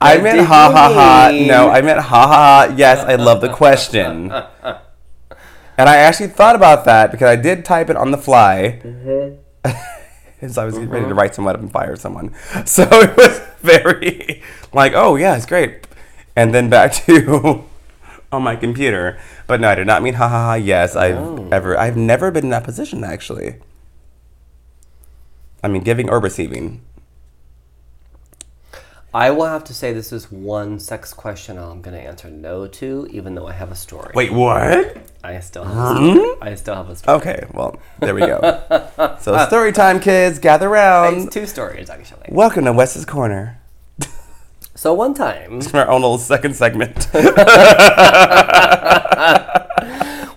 I 0.00 0.18
meant 0.18 0.40
ha 0.40 0.70
ha 0.72 0.92
ha. 0.92 1.30
No, 1.46 1.70
I 1.70 1.80
meant 1.80 2.00
ha 2.00 2.26
ha 2.26 2.66
ha. 2.68 2.74
Yes, 2.76 2.98
I 3.00 3.14
love 3.14 3.40
the 3.40 3.52
question. 3.52 4.32
and 5.76 5.88
I 5.88 5.96
actually 5.96 6.28
thought 6.28 6.56
about 6.56 6.84
that 6.84 7.10
because 7.10 7.28
I 7.28 7.36
did 7.36 7.64
type 7.64 7.90
it 7.90 7.96
on 7.96 8.10
the 8.10 8.18
fly. 8.18 8.80
Mm-hmm. 8.82 9.70
And 10.42 10.52
so 10.52 10.62
I 10.62 10.64
was 10.64 10.74
getting 10.74 10.90
ready 10.90 11.04
to 11.04 11.10
mm-hmm. 11.10 11.18
write 11.20 11.36
someone 11.36 11.54
up 11.54 11.60
and 11.60 11.70
fire 11.70 11.94
someone. 11.94 12.34
So 12.66 12.82
it 12.90 13.16
was 13.16 13.40
very 13.60 14.42
like, 14.72 14.92
oh 14.92 15.14
yeah, 15.14 15.36
it's 15.36 15.46
great. 15.46 15.86
And 16.34 16.52
then 16.52 16.68
back 16.68 16.92
to 17.06 17.64
on 18.32 18.42
my 18.42 18.56
computer. 18.56 19.20
But 19.46 19.60
no, 19.60 19.68
I 19.68 19.76
did 19.76 19.86
not 19.86 20.02
mean 20.02 20.14
ha 20.14 20.28
ha 20.28 20.44
ha. 20.46 20.54
Yes, 20.54 20.96
I've 20.96 21.16
Oh. 21.16 21.48
ever 21.52 21.78
I've 21.78 21.96
never 21.96 22.32
been 22.32 22.44
in 22.44 22.50
that 22.50 22.64
position 22.64 23.04
actually. 23.04 23.56
I 25.62 25.68
mean, 25.68 25.84
giving 25.84 26.10
or 26.10 26.18
receiving. 26.18 26.80
I 29.14 29.30
will 29.30 29.46
have 29.46 29.62
to 29.64 29.74
say 29.74 29.92
this 29.92 30.12
is 30.12 30.32
one 30.32 30.80
sex 30.80 31.12
question 31.12 31.58
I'm 31.58 31.82
going 31.82 31.94
to 31.96 32.02
answer 32.02 32.30
no 32.30 32.66
to, 32.66 33.06
even 33.10 33.34
though 33.34 33.46
I 33.46 33.52
have 33.52 33.70
a 33.70 33.74
story. 33.74 34.10
Wait, 34.14 34.32
what? 34.32 34.96
I 35.24 35.38
still 35.38 35.62
have 35.62 35.76
a 35.76 36.00
hmm? 36.00 36.14
story. 36.14 36.36
I 36.42 36.54
still 36.56 36.74
have 36.74 36.88
a 36.88 36.96
story. 36.96 37.16
Okay, 37.18 37.46
well, 37.54 37.78
there 38.00 38.12
we 38.12 38.22
go. 38.22 39.16
so 39.20 39.46
story 39.46 39.70
time, 39.70 40.00
kids, 40.00 40.40
gather 40.40 40.68
round. 40.68 41.16
It's 41.16 41.32
two 41.32 41.46
stories, 41.46 41.88
actually. 41.90 42.26
Welcome 42.28 42.64
to 42.64 42.72
Wes's 42.72 43.04
Corner, 43.04 43.60
So 44.74 44.92
one 44.92 45.14
time, 45.14 45.60
our 45.74 45.88
own 45.88 46.00
little 46.00 46.18
second 46.18 46.56
segment. 46.56 47.08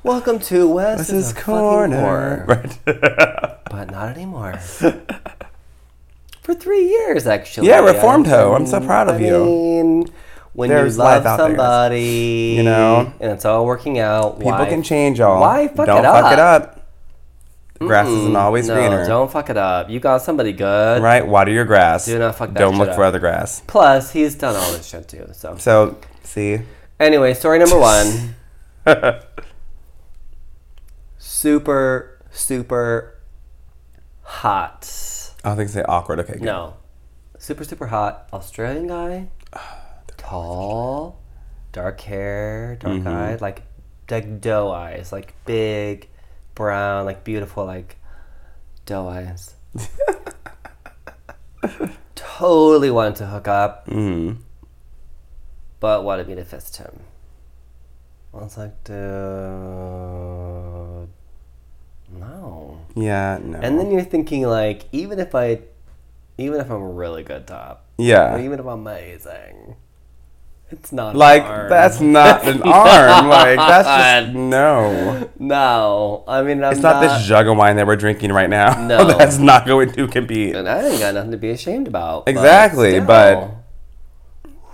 welcome 0.04 0.38
to 0.40 0.70
Wes 0.70 1.00
Wes's 1.00 1.32
fucking 1.32 1.44
Corner, 1.44 2.46
right? 2.48 2.78
but 2.86 3.90
not 3.90 4.16
anymore. 4.16 4.54
For 6.44 6.54
three 6.54 6.88
years, 6.90 7.26
actually. 7.26 7.70
Yeah, 7.70 7.80
reformed 7.80 8.28
hoe. 8.28 8.54
I'm 8.54 8.68
so 8.68 8.80
proud 8.82 9.08
of 9.08 9.16
I 9.16 9.26
you. 9.26 9.46
mean, 9.46 10.12
when 10.56 10.70
There's 10.70 10.96
you 10.96 11.04
love 11.04 11.24
life 11.24 11.26
out 11.26 11.38
there, 11.38 11.48
guys. 11.50 11.58
somebody, 11.58 12.54
You 12.58 12.64
know? 12.64 13.12
and 13.20 13.32
it's 13.32 13.44
all 13.46 13.66
working 13.66 14.00
out, 14.00 14.38
People 14.40 14.52
why, 14.54 14.70
can 14.70 14.82
change, 14.84 15.20
y'all. 15.20 15.42
why 15.42 15.68
fuck 15.68 15.86
Don't 15.86 16.00
it 16.06 16.08
fuck 16.08 16.32
it 16.34 16.40
up? 16.40 16.72
The 17.78 17.86
grass 17.88 18.08
isn't 18.08 18.36
always 18.38 18.70
no, 18.70 18.76
greener. 18.76 19.06
don't 19.06 19.30
fuck 19.30 19.50
it 19.50 19.58
up. 19.58 19.90
You 19.90 20.00
got 20.00 20.22
somebody 20.22 20.54
good. 20.54 21.02
Right? 21.04 21.28
Water 21.28 21.52
your 21.52 21.66
grass. 21.66 22.06
Do 22.06 22.18
not 22.18 22.36
fuck 22.36 22.50
that 22.54 22.56
up. 22.56 22.60
Don't 22.60 22.74
shit 22.76 22.80
look 22.80 22.90
up. 22.92 22.96
for 22.96 23.04
other 23.04 23.20
grass. 23.20 23.62
Plus, 23.68 24.12
he's 24.14 24.34
done 24.36 24.56
all 24.56 24.72
this 24.72 24.88
shit 24.88 25.10
too. 25.10 25.28
So, 25.34 25.58
So, 25.58 25.98
see. 26.24 26.62
anyway, 27.02 27.34
story 27.34 27.60
number 27.60 27.78
one. 27.78 28.36
super, 31.18 32.20
super 32.32 33.18
hot. 34.22 34.90
I 35.44 35.50
don't 35.50 35.58
think 35.58 35.70
say 35.70 35.84
awkward. 35.84 36.20
Okay, 36.22 36.34
good. 36.34 36.44
No. 36.44 36.76
Super, 37.38 37.64
super 37.64 37.88
hot 37.88 38.28
Australian 38.34 38.88
guy. 38.88 39.28
Tall, 40.26 41.20
dark 41.72 42.02
hair, 42.02 42.78
dark 42.80 42.96
Mm-hmm. 42.98 43.08
eyed, 43.08 43.42
like 43.42 43.62
like 44.10 44.42
doe 44.42 44.72
eyes, 44.72 45.12
like 45.12 45.34
big, 45.46 46.08
brown, 46.56 47.06
like 47.06 47.24
beautiful, 47.24 47.66
like 47.66 47.98
doe 48.86 49.08
eyes. 49.08 49.54
totally 52.16 52.90
wanted 52.92 53.16
to 53.18 53.26
hook 53.28 53.48
up, 53.48 53.88
Mm. 53.88 54.38
but 55.80 56.04
wanted 56.04 56.28
me 56.28 56.36
to 56.36 56.46
fist 56.46 56.78
him. 56.78 57.00
I 58.34 58.38
was 58.38 58.58
like, 58.58 58.84
dude, 58.84 58.96
no. 62.20 62.80
Yeah, 62.96 63.40
no. 63.42 63.60
And 63.60 63.80
then 63.80 63.92
you're 63.92 64.04
thinking 64.04 64.44
like, 64.44 64.86
even 64.92 65.20
if 65.20 65.34
I, 65.36 65.60
even 66.38 66.60
if 66.60 66.70
I'm 66.70 66.82
a 66.82 66.88
really 66.90 67.24
good 67.24 67.48
top, 67.48 67.86
or 67.98 68.04
yeah. 68.04 68.38
even 68.40 68.60
if 68.60 68.66
I'm 68.66 68.80
amazing, 68.86 69.76
it's 70.72 70.92
not 70.92 71.14
an 71.14 71.20
Like, 71.20 71.44
that's 71.70 72.00
not 72.20 72.48
an 72.48 72.62
arm. 72.64 73.28
Like, 73.30 73.58
that's 73.58 73.88
just. 74.26 74.36
No. 74.36 75.30
no. 75.40 76.24
I 76.28 76.42
mean, 76.42 76.64
I'm 76.64 76.74
It's 76.74 76.82
not, 76.82 77.02
this 77.02 77.26
jug 77.28 77.48
of 77.48 77.58
wine 77.58 77.76
that 77.78 77.86
we're 77.88 77.96
drinking 77.96 78.32
right 78.34 78.50
now. 78.50 78.86
No. 78.88 79.06
that's 79.06 79.38
not 79.38 79.66
going 79.66 79.92
to 79.94 80.08
compete. 80.08 80.56
And 80.56 80.68
I 80.68 80.88
ain't 80.88 81.00
got 81.00 81.14
nothing 81.14 81.32
to 81.32 81.38
be 81.38 81.50
ashamed 81.52 81.88
about. 81.88 82.28
Exactly, 82.28 83.00
but- 83.00 83.52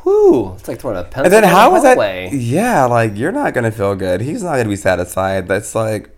whew, 0.03 0.53
it's 0.57 0.67
like 0.67 0.79
throwing 0.79 0.97
a 0.97 1.03
pencil. 1.03 1.25
And 1.25 1.31
then 1.33 1.43
how 1.43 1.75
is 1.75 1.83
that? 1.83 1.95
hallway. 1.95 2.29
Yeah, 2.33 2.85
like 2.85 3.15
you're 3.15 3.31
not 3.31 3.53
gonna 3.53 3.71
feel 3.71 3.93
good. 3.95 4.21
He's 4.21 4.41
not 4.41 4.55
gonna 4.57 4.67
be 4.69 4.75
satisfied. 4.75 5.47
That's 5.47 5.75
like 5.75 6.09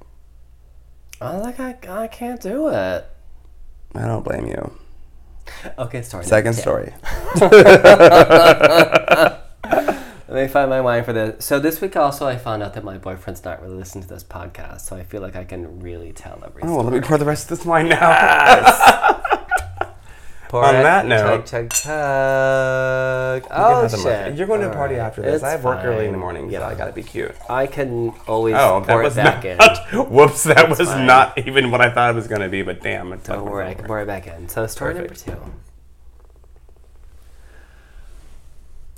I 1.20 1.36
was 1.36 1.44
like, 1.44 1.60
I, 1.60 2.04
I 2.04 2.08
can't 2.08 2.40
do 2.41 2.70
it. 2.70 3.06
I 3.95 4.06
don't 4.08 4.24
blame 4.24 4.45
you. 4.48 4.72
Okay, 5.78 6.02
story. 6.02 6.24
Second 6.24 6.56
number 6.66 6.91
10. 7.40 7.50
story. 9.02 9.34
Let 10.34 10.41
me 10.41 10.47
find 10.47 10.68
my 10.68 10.81
wine 10.81 11.03
for 11.03 11.14
this. 11.14 11.45
So 11.45 11.60
this 11.60 11.80
week 11.80 11.95
also, 11.95 12.26
I 12.27 12.38
found 12.38 12.64
out 12.64 12.73
that 12.73 12.84
my 12.84 12.97
boyfriend's 12.97 13.45
not 13.45 13.61
really 13.61 13.76
listening 13.76 14.01
to 14.05 14.10
this 14.10 14.23
podcast, 14.23 14.81
so 14.81 14.95
I 14.95 15.03
feel 15.03 15.22
like 15.22 15.35
I 15.35 15.43
can 15.43 15.80
really 15.80 16.11
tell 16.11 16.41
everything. 16.43 16.72
Oh, 16.72 16.77
well, 16.77 16.85
let 16.85 16.93
me 16.93 17.01
pour 17.01 17.19
the 17.19 17.26
rest 17.26 17.51
of 17.51 17.57
this 17.60 17.68
wine 17.68 17.89
now. 17.89 19.19
Pour 20.49 20.64
On 20.64 20.76
it, 20.76 20.84
that 20.84 21.05
note- 21.07 21.47
chug, 21.47 21.69
chug, 21.69 21.73
chug. 21.73 23.47
Oh 23.49 23.88
shit! 23.88 24.35
You're 24.35 24.45
going 24.45 24.61
to 24.61 24.69
a 24.69 24.73
party 24.73 24.95
right. 24.95 25.01
after 25.01 25.23
this. 25.23 25.35
It's 25.35 25.43
I 25.43 25.49
have 25.51 25.64
work 25.64 25.84
early 25.84 26.05
in 26.05 26.11
the 26.11 26.18
morning, 26.19 26.51
Yeah, 26.51 26.60
so 26.60 26.65
I 26.65 26.76
gotta 26.76 26.91
be 26.91 27.01
cute. 27.01 27.34
I 27.49 27.65
can 27.65 28.10
always 28.27 28.53
Oh, 28.55 28.80
that 28.81 28.88
pour 28.88 29.01
was 29.01 29.18
it 29.18 29.23
back 29.23 29.43
not. 29.57 29.93
in. 29.93 29.99
Whoops, 30.11 30.43
that 30.43 30.69
was 30.69 30.77
fine. 30.80 31.07
not 31.07 31.35
even 31.39 31.72
what 31.72 31.81
I 31.81 31.89
thought 31.91 32.11
it 32.11 32.15
was 32.15 32.27
gonna 32.27 32.49
be. 32.49 32.61
But 32.61 32.81
damn, 32.81 33.14
it's 33.14 33.27
Don't 33.27 33.45
worry, 33.49 33.68
I 33.68 33.73
can 33.73 33.85
pour 33.85 33.99
it 34.01 34.05
back 34.05 34.27
in. 34.27 34.47
So 34.47 34.68
story 34.68 34.93
Perfect. 34.93 35.27
number 35.27 35.41
two. 35.45 35.53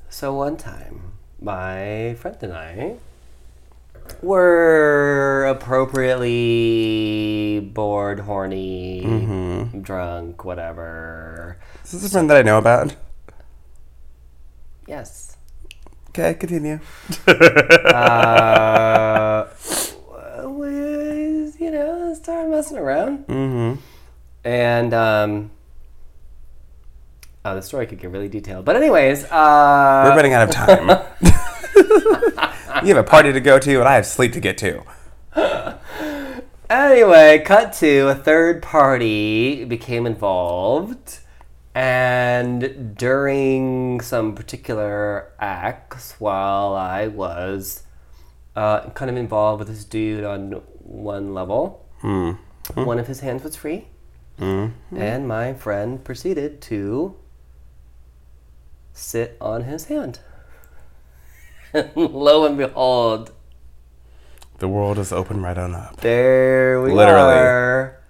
So 0.10 0.34
one 0.34 0.58
time, 0.58 1.14
my 1.42 2.16
friend 2.20 2.38
and 2.42 2.54
I 2.54 2.96
were 4.22 5.46
appropriately 5.50 7.60
bored, 7.74 8.20
horny, 8.22 9.04
Mm-hmm. 9.06 9.82
drunk, 9.82 10.46
whatever. 10.46 11.58
Is 11.84 11.92
this 11.92 12.06
a 12.06 12.10
friend 12.10 12.30
that 12.30 12.38
I 12.38 12.42
know 12.44 12.58
about? 12.58 12.96
Yes. 14.88 15.36
Okay, 16.10 16.34
continue. 16.36 16.80
uh, 17.28 17.34
we, 20.46 20.68
you 21.60 21.72
know, 21.72 22.14
started 22.14 22.50
messing 22.50 22.78
around. 22.78 23.26
Mm-hmm. 23.28 23.82
And 24.46 24.94
um, 24.94 25.52
oh, 27.46 27.56
the 27.56 27.62
story 27.62 27.86
could 27.86 28.00
get 28.00 28.12
really 28.12 28.28
detailed. 28.28 28.66
But 28.66 28.76
anyways, 28.76 29.24
uh, 29.26 30.04
We're 30.10 30.16
running 30.16 30.34
out 30.34 30.50
of 30.50 30.54
time. 30.54 30.90
you 32.86 32.96
have 32.96 32.98
a 32.98 33.08
party 33.08 33.32
to 33.32 33.40
go 33.40 33.60
to, 33.60 33.80
and 33.80 33.88
I 33.88 33.94
have 33.94 34.06
sleep 34.06 34.34
to 34.34 34.40
get 34.40 34.58
to. 34.58 34.84
anyway, 36.70 37.42
cut 37.46 37.72
to 37.74 38.10
a 38.10 38.16
third 38.16 38.62
party 38.62 39.64
became 39.64 40.06
involved, 40.08 41.20
and 41.76 42.96
during 42.98 44.02
some 44.02 44.34
particular 44.34 45.32
acts, 45.40 46.16
while 46.20 46.74
I 46.74 47.08
was 47.08 47.84
uh, 48.56 48.90
kind 48.90 49.12
of 49.12 49.18
involved 49.18 49.60
with 49.60 49.68
this 49.68 49.86
dude 49.86 50.24
on 50.24 50.62
one 50.80 51.34
level, 51.34 51.86
one 52.74 52.98
of 53.00 53.08
his 53.08 53.20
hands 53.20 53.44
was 53.44 53.56
free, 53.56 53.88
and 54.98 55.28
my 55.28 55.54
friend 55.54 56.04
proceeded 56.04 56.62
to 56.62 57.16
sit 58.96 59.38
on 59.42 59.64
his 59.64 59.86
hand. 59.86 60.20
Lo 61.96 62.46
and 62.46 62.58
behold, 62.58 63.32
The 64.60 64.68
world 64.68 64.98
is 64.98 65.12
open 65.12 65.42
right 65.44 65.58
on 65.58 65.76
up. 65.76 65.98
there 65.98 66.82
we 66.82 66.92
Literally. 66.94 67.34
are 67.34 68.02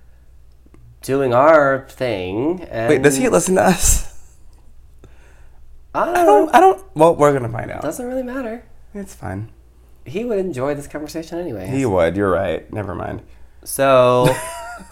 doing 1.02 1.34
our 1.34 1.88
thing. 1.90 2.62
And 2.70 2.90
Wait, 2.90 3.02
does 3.02 3.18
he 3.18 3.28
listen 3.30 3.56
to 3.56 3.64
us? 3.64 4.12
I 5.94 6.06
don't 6.06 6.16
I 6.18 6.26
don't. 6.26 6.56
I 6.56 6.60
don't. 6.60 6.84
Well, 6.96 7.16
we're 7.16 7.34
gonna 7.34 7.50
find 7.50 7.72
out. 7.72 7.82
Doesn't 7.82 8.06
really 8.06 8.24
matter. 8.24 8.66
It's 8.94 9.16
fine. 9.16 9.50
He 10.06 10.24
would 10.26 10.38
enjoy 10.38 10.76
this 10.76 10.88
conversation 10.88 11.40
anyway. 11.40 11.68
He 11.68 11.86
would. 11.86 12.16
You're 12.16 12.30
right. 12.30 12.72
Never 12.72 12.94
mind. 12.94 13.24
So, 13.64 14.28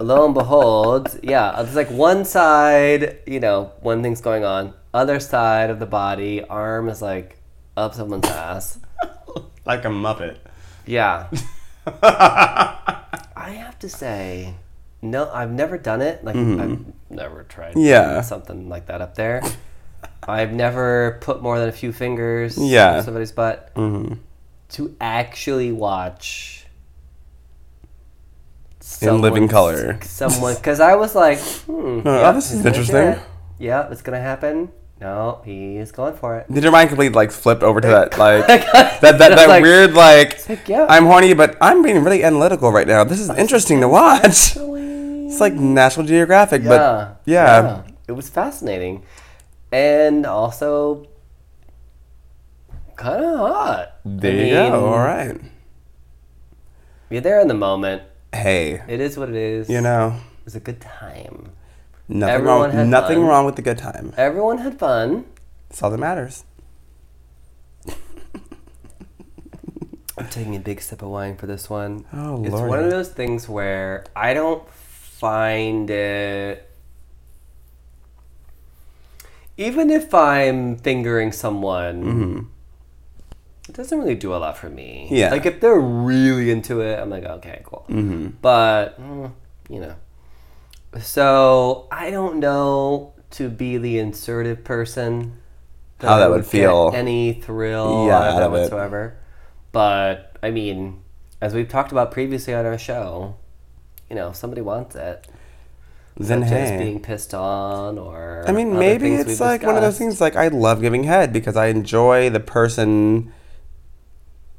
lo 0.00 0.24
and 0.24 0.32
behold, 0.34 1.18
yeah, 1.22 1.60
it's 1.60 1.74
like 1.74 1.90
one 1.90 2.24
side, 2.24 3.18
you 3.26 3.40
know, 3.40 3.72
one 3.82 4.02
thing's 4.02 4.22
going 4.22 4.44
on. 4.44 4.72
Other 4.92 5.20
side 5.20 5.70
of 5.70 5.78
the 5.78 5.86
body, 5.86 6.42
arm 6.44 6.88
is 6.88 7.00
like 7.00 7.38
up 7.76 7.94
someone's 7.94 8.26
ass. 8.28 8.78
Like 9.66 9.84
a 9.84 9.88
muppet. 9.88 10.38
Yeah. 10.86 11.28
I 12.02 13.50
have 13.56 13.78
to 13.80 13.88
say, 13.88 14.54
no, 15.02 15.30
I've 15.30 15.50
never 15.52 15.76
done 15.78 16.00
it. 16.00 16.24
Like, 16.24 16.34
I've 16.34 16.84
never 17.10 17.44
tried 17.44 17.72
Mm-hmm. 17.72 17.80
Yeah. 17.80 18.20
something 18.22 18.68
like 18.68 18.86
that 18.86 19.00
up 19.02 19.14
there. 19.14 19.42
I've 20.26 20.52
never 20.52 21.18
put 21.20 21.42
more 21.42 21.58
than 21.58 21.68
a 21.68 21.72
few 21.72 21.92
fingers 21.92 22.56
Yeah. 22.58 22.98
in 22.98 23.04
somebody's 23.04 23.32
butt. 23.32 23.72
Mm-hmm. 23.74 24.14
To 24.70 24.96
actually 25.00 25.72
watch 25.72 26.66
In 29.02 29.20
living 29.20 29.46
color. 29.46 30.00
Someone, 30.02 30.54
because 30.54 30.80
I 30.80 30.94
was 30.96 31.14
like, 31.14 31.38
hmm, 31.38 32.00
oh, 32.04 32.32
this 32.32 32.50
is 32.50 32.62
gonna 32.62 32.68
interesting. 32.76 33.22
Yeah, 33.58 33.88
it's 33.90 34.02
gonna 34.02 34.20
happen. 34.20 34.72
No, 35.00 35.40
he's 35.46 35.92
going 35.92 36.14
for 36.14 36.36
it. 36.38 36.52
Did 36.52 36.62
your 36.62 36.72
mind 36.72 36.90
completely 36.90 37.14
like 37.14 37.30
flip 37.30 37.62
over 37.62 37.80
to 37.80 37.88
that 37.88 38.18
like 38.18 38.46
that 38.46 39.00
that, 39.00 39.18
that 39.18 39.48
Like- 39.48 39.62
weird 39.62 39.94
like 39.94 40.46
like, 40.48 40.68
yeah. 40.68 40.86
I'm 40.88 41.06
horny 41.06 41.32
but 41.32 41.56
I'm 41.60 41.82
being 41.82 42.04
really 42.04 42.22
analytical 42.22 42.70
right 42.70 42.86
now. 42.86 43.02
This 43.04 43.18
is 43.20 43.30
interesting 43.30 43.80
to 43.80 43.88
watch. 43.88 44.56
It's 44.56 45.40
like 45.40 45.54
National 45.54 46.04
Geographic, 46.06 46.62
yeah, 46.62 46.68
but 46.68 47.22
yeah. 47.24 47.82
it 48.08 48.12
was 48.12 48.28
fascinating, 48.28 49.04
and 49.70 50.26
also 50.26 51.06
kind 52.96 53.24
of 53.24 53.38
hot. 53.38 53.94
There 54.04 54.32
I 54.32 54.34
you 54.34 54.54
mean, 54.54 54.72
go. 54.72 54.86
All 54.92 54.98
right. 54.98 55.40
You're 57.08 57.20
there 57.22 57.40
in 57.40 57.48
the 57.48 57.54
moment. 57.54 58.02
Hey, 58.34 58.82
It 58.88 59.00
is 59.00 59.16
what 59.16 59.28
it 59.28 59.34
is. 59.36 59.70
you 59.70 59.80
know, 59.80 60.16
it 60.40 60.44
was 60.44 60.56
a 60.56 60.60
good 60.60 60.80
time. 60.80 61.52
Nothing 62.10 62.34
Everyone 62.34 62.60
wrong. 62.60 62.70
had 62.72 62.86
Nothing 62.88 63.18
fun. 63.18 63.26
wrong 63.26 63.46
with 63.46 63.56
the 63.56 63.62
good 63.62 63.78
time. 63.78 64.12
Everyone 64.16 64.58
had 64.58 64.78
fun. 64.78 65.24
That's 65.68 65.82
all 65.82 65.90
that 65.90 65.98
matters. 65.98 66.44
I'm 70.18 70.28
taking 70.28 70.54
a 70.54 70.60
big 70.60 70.82
sip 70.82 71.00
of 71.00 71.08
wine 71.08 71.36
for 71.36 71.46
this 71.46 71.70
one. 71.70 72.04
Oh, 72.12 72.42
it's 72.44 72.52
Lordy. 72.52 72.68
one 72.68 72.78
of 72.84 72.90
those 72.90 73.08
things 73.08 73.48
where 73.48 74.04
I 74.14 74.34
don't 74.34 74.68
find 74.70 75.88
it. 75.88 76.66
Even 79.56 79.88
if 79.90 80.12
I'm 80.14 80.76
fingering 80.76 81.32
someone, 81.32 82.48
it 83.68 83.74
doesn't 83.74 83.98
really 83.98 84.14
do 84.14 84.34
a 84.34 84.36
lot 84.36 84.58
for 84.58 84.68
me. 84.68 85.04
Mm-hmm. 85.06 85.14
Yeah. 85.14 85.30
Like 85.30 85.46
if 85.46 85.60
they're 85.60 85.78
really 85.80 86.50
into 86.50 86.80
it, 86.80 86.98
I'm 86.98 87.08
like, 87.08 87.24
okay, 87.24 87.62
cool. 87.64 87.86
Mm-hmm. 87.88 88.28
But 88.42 89.00
mm, 89.00 89.32
you 89.70 89.80
know, 89.80 89.94
so 90.98 91.86
I 91.90 92.10
don't 92.10 92.38
know 92.38 93.14
to 93.32 93.48
be 93.48 93.76
the 93.78 93.98
insertive 93.98 94.64
person. 94.64 95.36
How 96.00 96.18
that 96.18 96.30
would 96.30 96.46
feel. 96.46 96.92
Any 96.94 97.34
thrill 97.34 98.06
Yeah, 98.06 98.16
out 98.18 98.28
of 98.28 98.34
out 98.36 98.42
it. 98.42 98.50
whatsoever. 98.60 99.16
But 99.72 100.36
I 100.42 100.50
mean, 100.50 101.02
as 101.40 101.54
we've 101.54 101.68
talked 101.68 101.92
about 101.92 102.10
previously 102.10 102.54
on 102.54 102.64
our 102.66 102.78
show, 102.78 103.36
you 104.08 104.16
know, 104.16 104.30
if 104.30 104.36
somebody 104.36 104.62
wants 104.62 104.96
it. 104.96 105.26
Then 106.16 106.42
as 106.42 106.78
being 106.78 107.00
pissed 107.00 107.32
on 107.32 107.96
or 107.96 108.44
I 108.46 108.52
mean, 108.52 108.78
maybe 108.78 109.14
it's 109.14 109.40
like 109.40 109.62
one 109.62 109.76
of 109.76 109.82
those 109.82 109.96
things. 109.96 110.20
Like 110.20 110.36
I 110.36 110.48
love 110.48 110.80
giving 110.82 111.04
head 111.04 111.32
because 111.32 111.56
I 111.56 111.66
enjoy 111.66 112.28
the 112.28 112.40
person. 112.40 113.32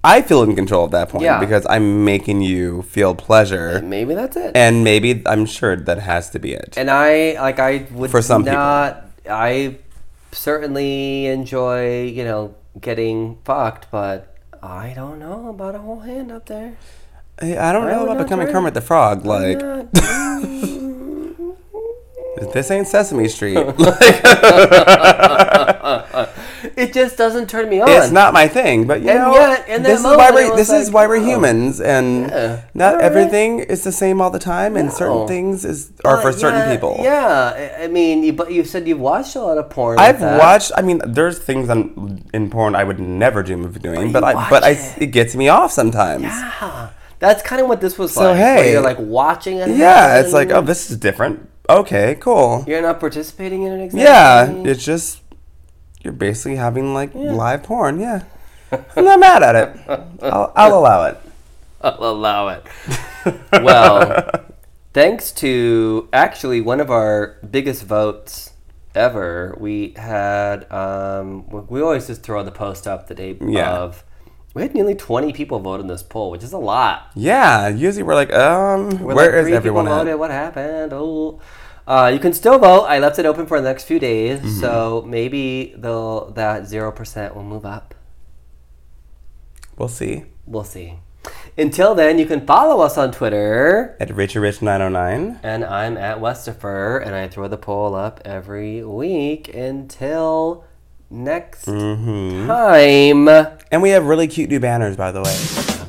I 0.03 0.21
feel 0.23 0.41
in 0.43 0.55
control 0.55 0.85
at 0.85 0.91
that 0.91 1.09
point 1.09 1.23
Yeah. 1.23 1.39
because 1.39 1.65
I'm 1.69 2.03
making 2.05 2.41
you 2.41 2.81
feel 2.83 3.13
pleasure, 3.13 3.81
Maybe 3.83 4.15
that's 4.15 4.35
it. 4.35 4.51
and 4.55 4.83
maybe 4.83 5.21
I'm 5.27 5.45
sure 5.45 5.75
that 5.75 5.99
has 5.99 6.29
to 6.31 6.39
be 6.39 6.53
it. 6.53 6.73
And 6.77 6.89
I 6.89 7.33
like 7.39 7.59
I 7.59 7.85
would 7.91 8.09
For 8.09 8.21
some 8.21 8.43
people. 8.43 8.57
not. 8.57 9.05
I 9.29 9.77
certainly 10.31 11.27
enjoy 11.27 12.05
you 12.05 12.23
know 12.23 12.55
getting 12.79 13.37
fucked, 13.45 13.91
but 13.91 14.35
I 14.63 14.93
don't 14.95 15.19
know 15.19 15.49
about 15.49 15.75
a 15.75 15.79
whole 15.79 15.99
hand 15.99 16.31
up 16.31 16.45
there. 16.47 16.73
Hey, 17.39 17.57
I 17.57 17.71
don't 17.73 17.87
I 17.87 17.91
know 17.91 17.97
would 17.99 18.03
about 18.05 18.17
not 18.17 18.23
becoming 18.25 18.47
try. 18.47 18.53
Kermit 18.53 18.73
the 18.73 18.81
Frog. 18.81 19.23
Like 19.25 19.59
Not- 19.61 19.91
this 22.53 22.71
ain't 22.71 22.87
Sesame 22.87 23.27
Street. 23.27 23.57
it 26.77 26.93
just 26.93 27.17
doesn't 27.17 27.49
turn 27.49 27.69
me 27.69 27.81
on. 27.81 27.89
it's 27.89 28.11
not 28.11 28.33
my 28.33 28.47
thing, 28.47 28.85
but 28.87 29.01
you 29.01 29.09
And 29.09 29.19
know, 29.19 29.33
yet, 29.33 29.67
in 29.69 29.83
this 29.83 29.99
is 29.99 30.05
why 30.05 30.31
we're 30.31 30.49
was 30.51 30.57
this 30.57 30.69
is 30.69 30.91
why 30.91 31.07
we're 31.07 31.17
oh. 31.17 31.23
humans, 31.25 31.79
and 31.81 32.29
Yeah. 32.29 32.61
not 32.73 32.93
Alright. 32.95 33.05
everything 33.05 33.59
is 33.59 33.83
the 33.83 33.91
same 33.91 34.21
all 34.21 34.29
the 34.29 34.39
time, 34.39 34.75
and 34.75 34.87
No. 34.89 34.93
certain 34.93 35.27
things 35.27 35.65
is 35.65 35.91
are 36.05 36.21
for 36.21 36.29
Uh, 36.29 36.33
certain 36.43 36.59
yeah, 36.59 36.71
people. 36.73 36.97
Yeah, 37.01 37.71
I 37.81 37.87
mean, 37.87 38.35
but 38.35 38.51
you 38.51 38.63
said 38.63 38.87
you've 38.87 38.99
watched 38.99 39.35
a 39.35 39.41
lot 39.41 39.57
of 39.57 39.69
porn. 39.69 39.99
I've 39.99 40.19
that. 40.19 40.39
watched. 40.39 40.71
I 40.77 40.81
mean, 40.81 41.01
there's 41.05 41.37
things 41.39 41.69
on, 41.69 42.23
in 42.33 42.49
porn 42.49 42.75
I 42.75 42.83
would 42.83 42.99
never 42.99 43.43
dream 43.43 43.63
of 43.65 43.81
doing, 43.81 44.11
But 44.11 44.21
but 44.21 44.35
I 44.35 44.49
but 44.49 44.61
watch 44.61 44.63
I 44.63 44.69
it. 44.71 44.95
it 45.03 45.07
gets 45.07 45.35
me 45.35 45.49
off 45.49 45.71
sometimes. 45.71 46.23
Yeah, 46.23 46.89
that's 47.19 47.41
kind 47.43 47.61
of 47.61 47.67
what 47.67 47.81
this 47.81 47.97
was 47.97 48.13
So, 48.13 48.21
like. 48.31 48.37
where 48.39 48.63
hey. 48.63 48.71
you're 48.73 48.81
like 48.81 48.97
watching 48.99 49.57
it. 49.57 49.69
Yeah, 49.69 50.19
it's 50.19 50.33
like, 50.33 50.51
oh, 50.51 50.61
this 50.61 50.89
is 50.91 50.97
different. 50.97 51.47
Okay, 51.69 52.17
cool. 52.19 52.65
You're 52.67 52.81
not 52.81 52.99
participating 52.99 53.63
in 53.63 53.71
it 53.79 53.83
exactly. 53.85 54.01
Yeah, 54.03 54.71
it's 54.71 54.83
just 54.83 55.20
you're 56.03 56.13
basically 56.13 56.55
having 56.57 56.93
like 56.93 57.13
live 57.13 57.63
porn. 57.63 57.99
Yeah, 57.99 58.23
I'm 58.95 59.05
not 59.05 59.19
mad 59.19 59.43
at 59.43 59.55
it. 59.55 59.77
I'll, 60.23 60.51
I'll 60.55 60.77
allow 60.79 61.05
it. 61.05 61.17
I'll 61.81 62.03
allow 62.11 62.47
it. 62.49 62.65
well, 63.51 64.29
thanks 64.93 65.31
to 65.33 66.07
actually 66.13 66.61
one 66.61 66.79
of 66.79 66.91
our 66.91 67.37
biggest 67.49 67.83
votes 67.83 68.51
ever, 68.95 69.55
we 69.59 69.93
had. 69.97 70.71
Um, 70.71 71.47
we- 71.49 71.61
we 71.61 71.81
always 71.81 72.07
just 72.07 72.23
throw 72.23 72.43
the 72.43 72.51
post 72.51 72.87
up 72.87 73.07
the 73.07 73.15
day 73.15 73.37
Yeah. 73.41 73.71
of. 73.71 74.03
We 74.53 74.63
had 74.63 74.73
nearly 74.73 74.95
20 74.95 75.31
people 75.31 75.59
vote 75.59 75.79
in 75.79 75.87
this 75.87 76.03
poll, 76.03 76.29
which 76.29 76.43
is 76.43 76.51
a 76.51 76.57
lot. 76.57 77.09
Yeah, 77.15 77.69
usually 77.69 78.03
we're 78.03 78.15
like, 78.15 78.33
um, 78.33 78.89
We're 78.99 79.15
where 79.15 79.41
like, 79.43 79.47
is 79.51 79.55
everyone 79.55 79.87
at? 79.87 79.91
voted. 79.91 80.19
What 80.19 80.29
happened? 80.29 80.91
Oh. 80.91 81.39
Uh, 81.91 82.07
you 82.07 82.19
can 82.19 82.31
still 82.31 82.57
vote. 82.57 82.83
I 82.85 82.99
left 82.99 83.19
it 83.19 83.25
open 83.25 83.45
for 83.47 83.59
the 83.59 83.67
next 83.67 83.83
few 83.83 83.99
days, 83.99 84.39
Mm-hmm. 84.39 84.59
so 84.61 85.03
maybe 85.05 85.73
that 85.77 86.63
zero 86.65 86.89
percent 86.91 87.35
will 87.35 87.43
move 87.43 87.65
up. 87.65 87.93
We'll 89.77 89.89
see. 89.89 90.23
We'll 90.45 90.63
see. 90.63 90.99
Until 91.57 91.93
then, 91.93 92.17
you 92.17 92.25
can 92.25 92.45
follow 92.47 92.81
us 92.81 92.97
on 92.97 93.11
Twitter, 93.11 93.97
At 93.99 94.09
Richard 94.15 94.39
Rich 94.41 94.61
909. 94.61 95.39
and 95.43 95.65
I'm 95.65 95.97
at 95.97 96.19
Westifer, 96.19 97.05
and 97.05 97.13
I 97.13 97.27
throw 97.27 97.47
the 97.49 97.57
poll 97.57 97.93
up 97.93 98.21
every 98.23 98.83
week 98.85 99.53
until 99.53 100.63
next 101.09 101.65
Mm-hmm. 101.65 102.47
time. 102.47 103.27
And 103.71 103.81
we 103.81 103.89
have 103.89 104.05
really 104.05 104.27
cute 104.27 104.49
new 104.49 104.59
banners, 104.61 104.95
by 104.95 105.11
the 105.11 105.21
way. 105.21 105.80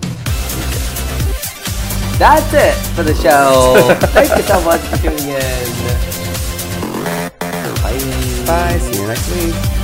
That's 2.23 2.55
it 2.55 2.75
for 2.95 3.03
the 3.03 3.17
show. 3.17 3.75
Thank 4.13 4.37
you 4.37 4.45
so 4.45 4.63
much 4.63 4.81
for 4.83 4.97
tuning 4.99 5.31
in. 5.31 5.41
Bye. 7.83 8.47
Bye. 8.47 8.79
See 8.79 9.01
you 9.01 9.09
next 9.09 9.29
week. 9.35 9.82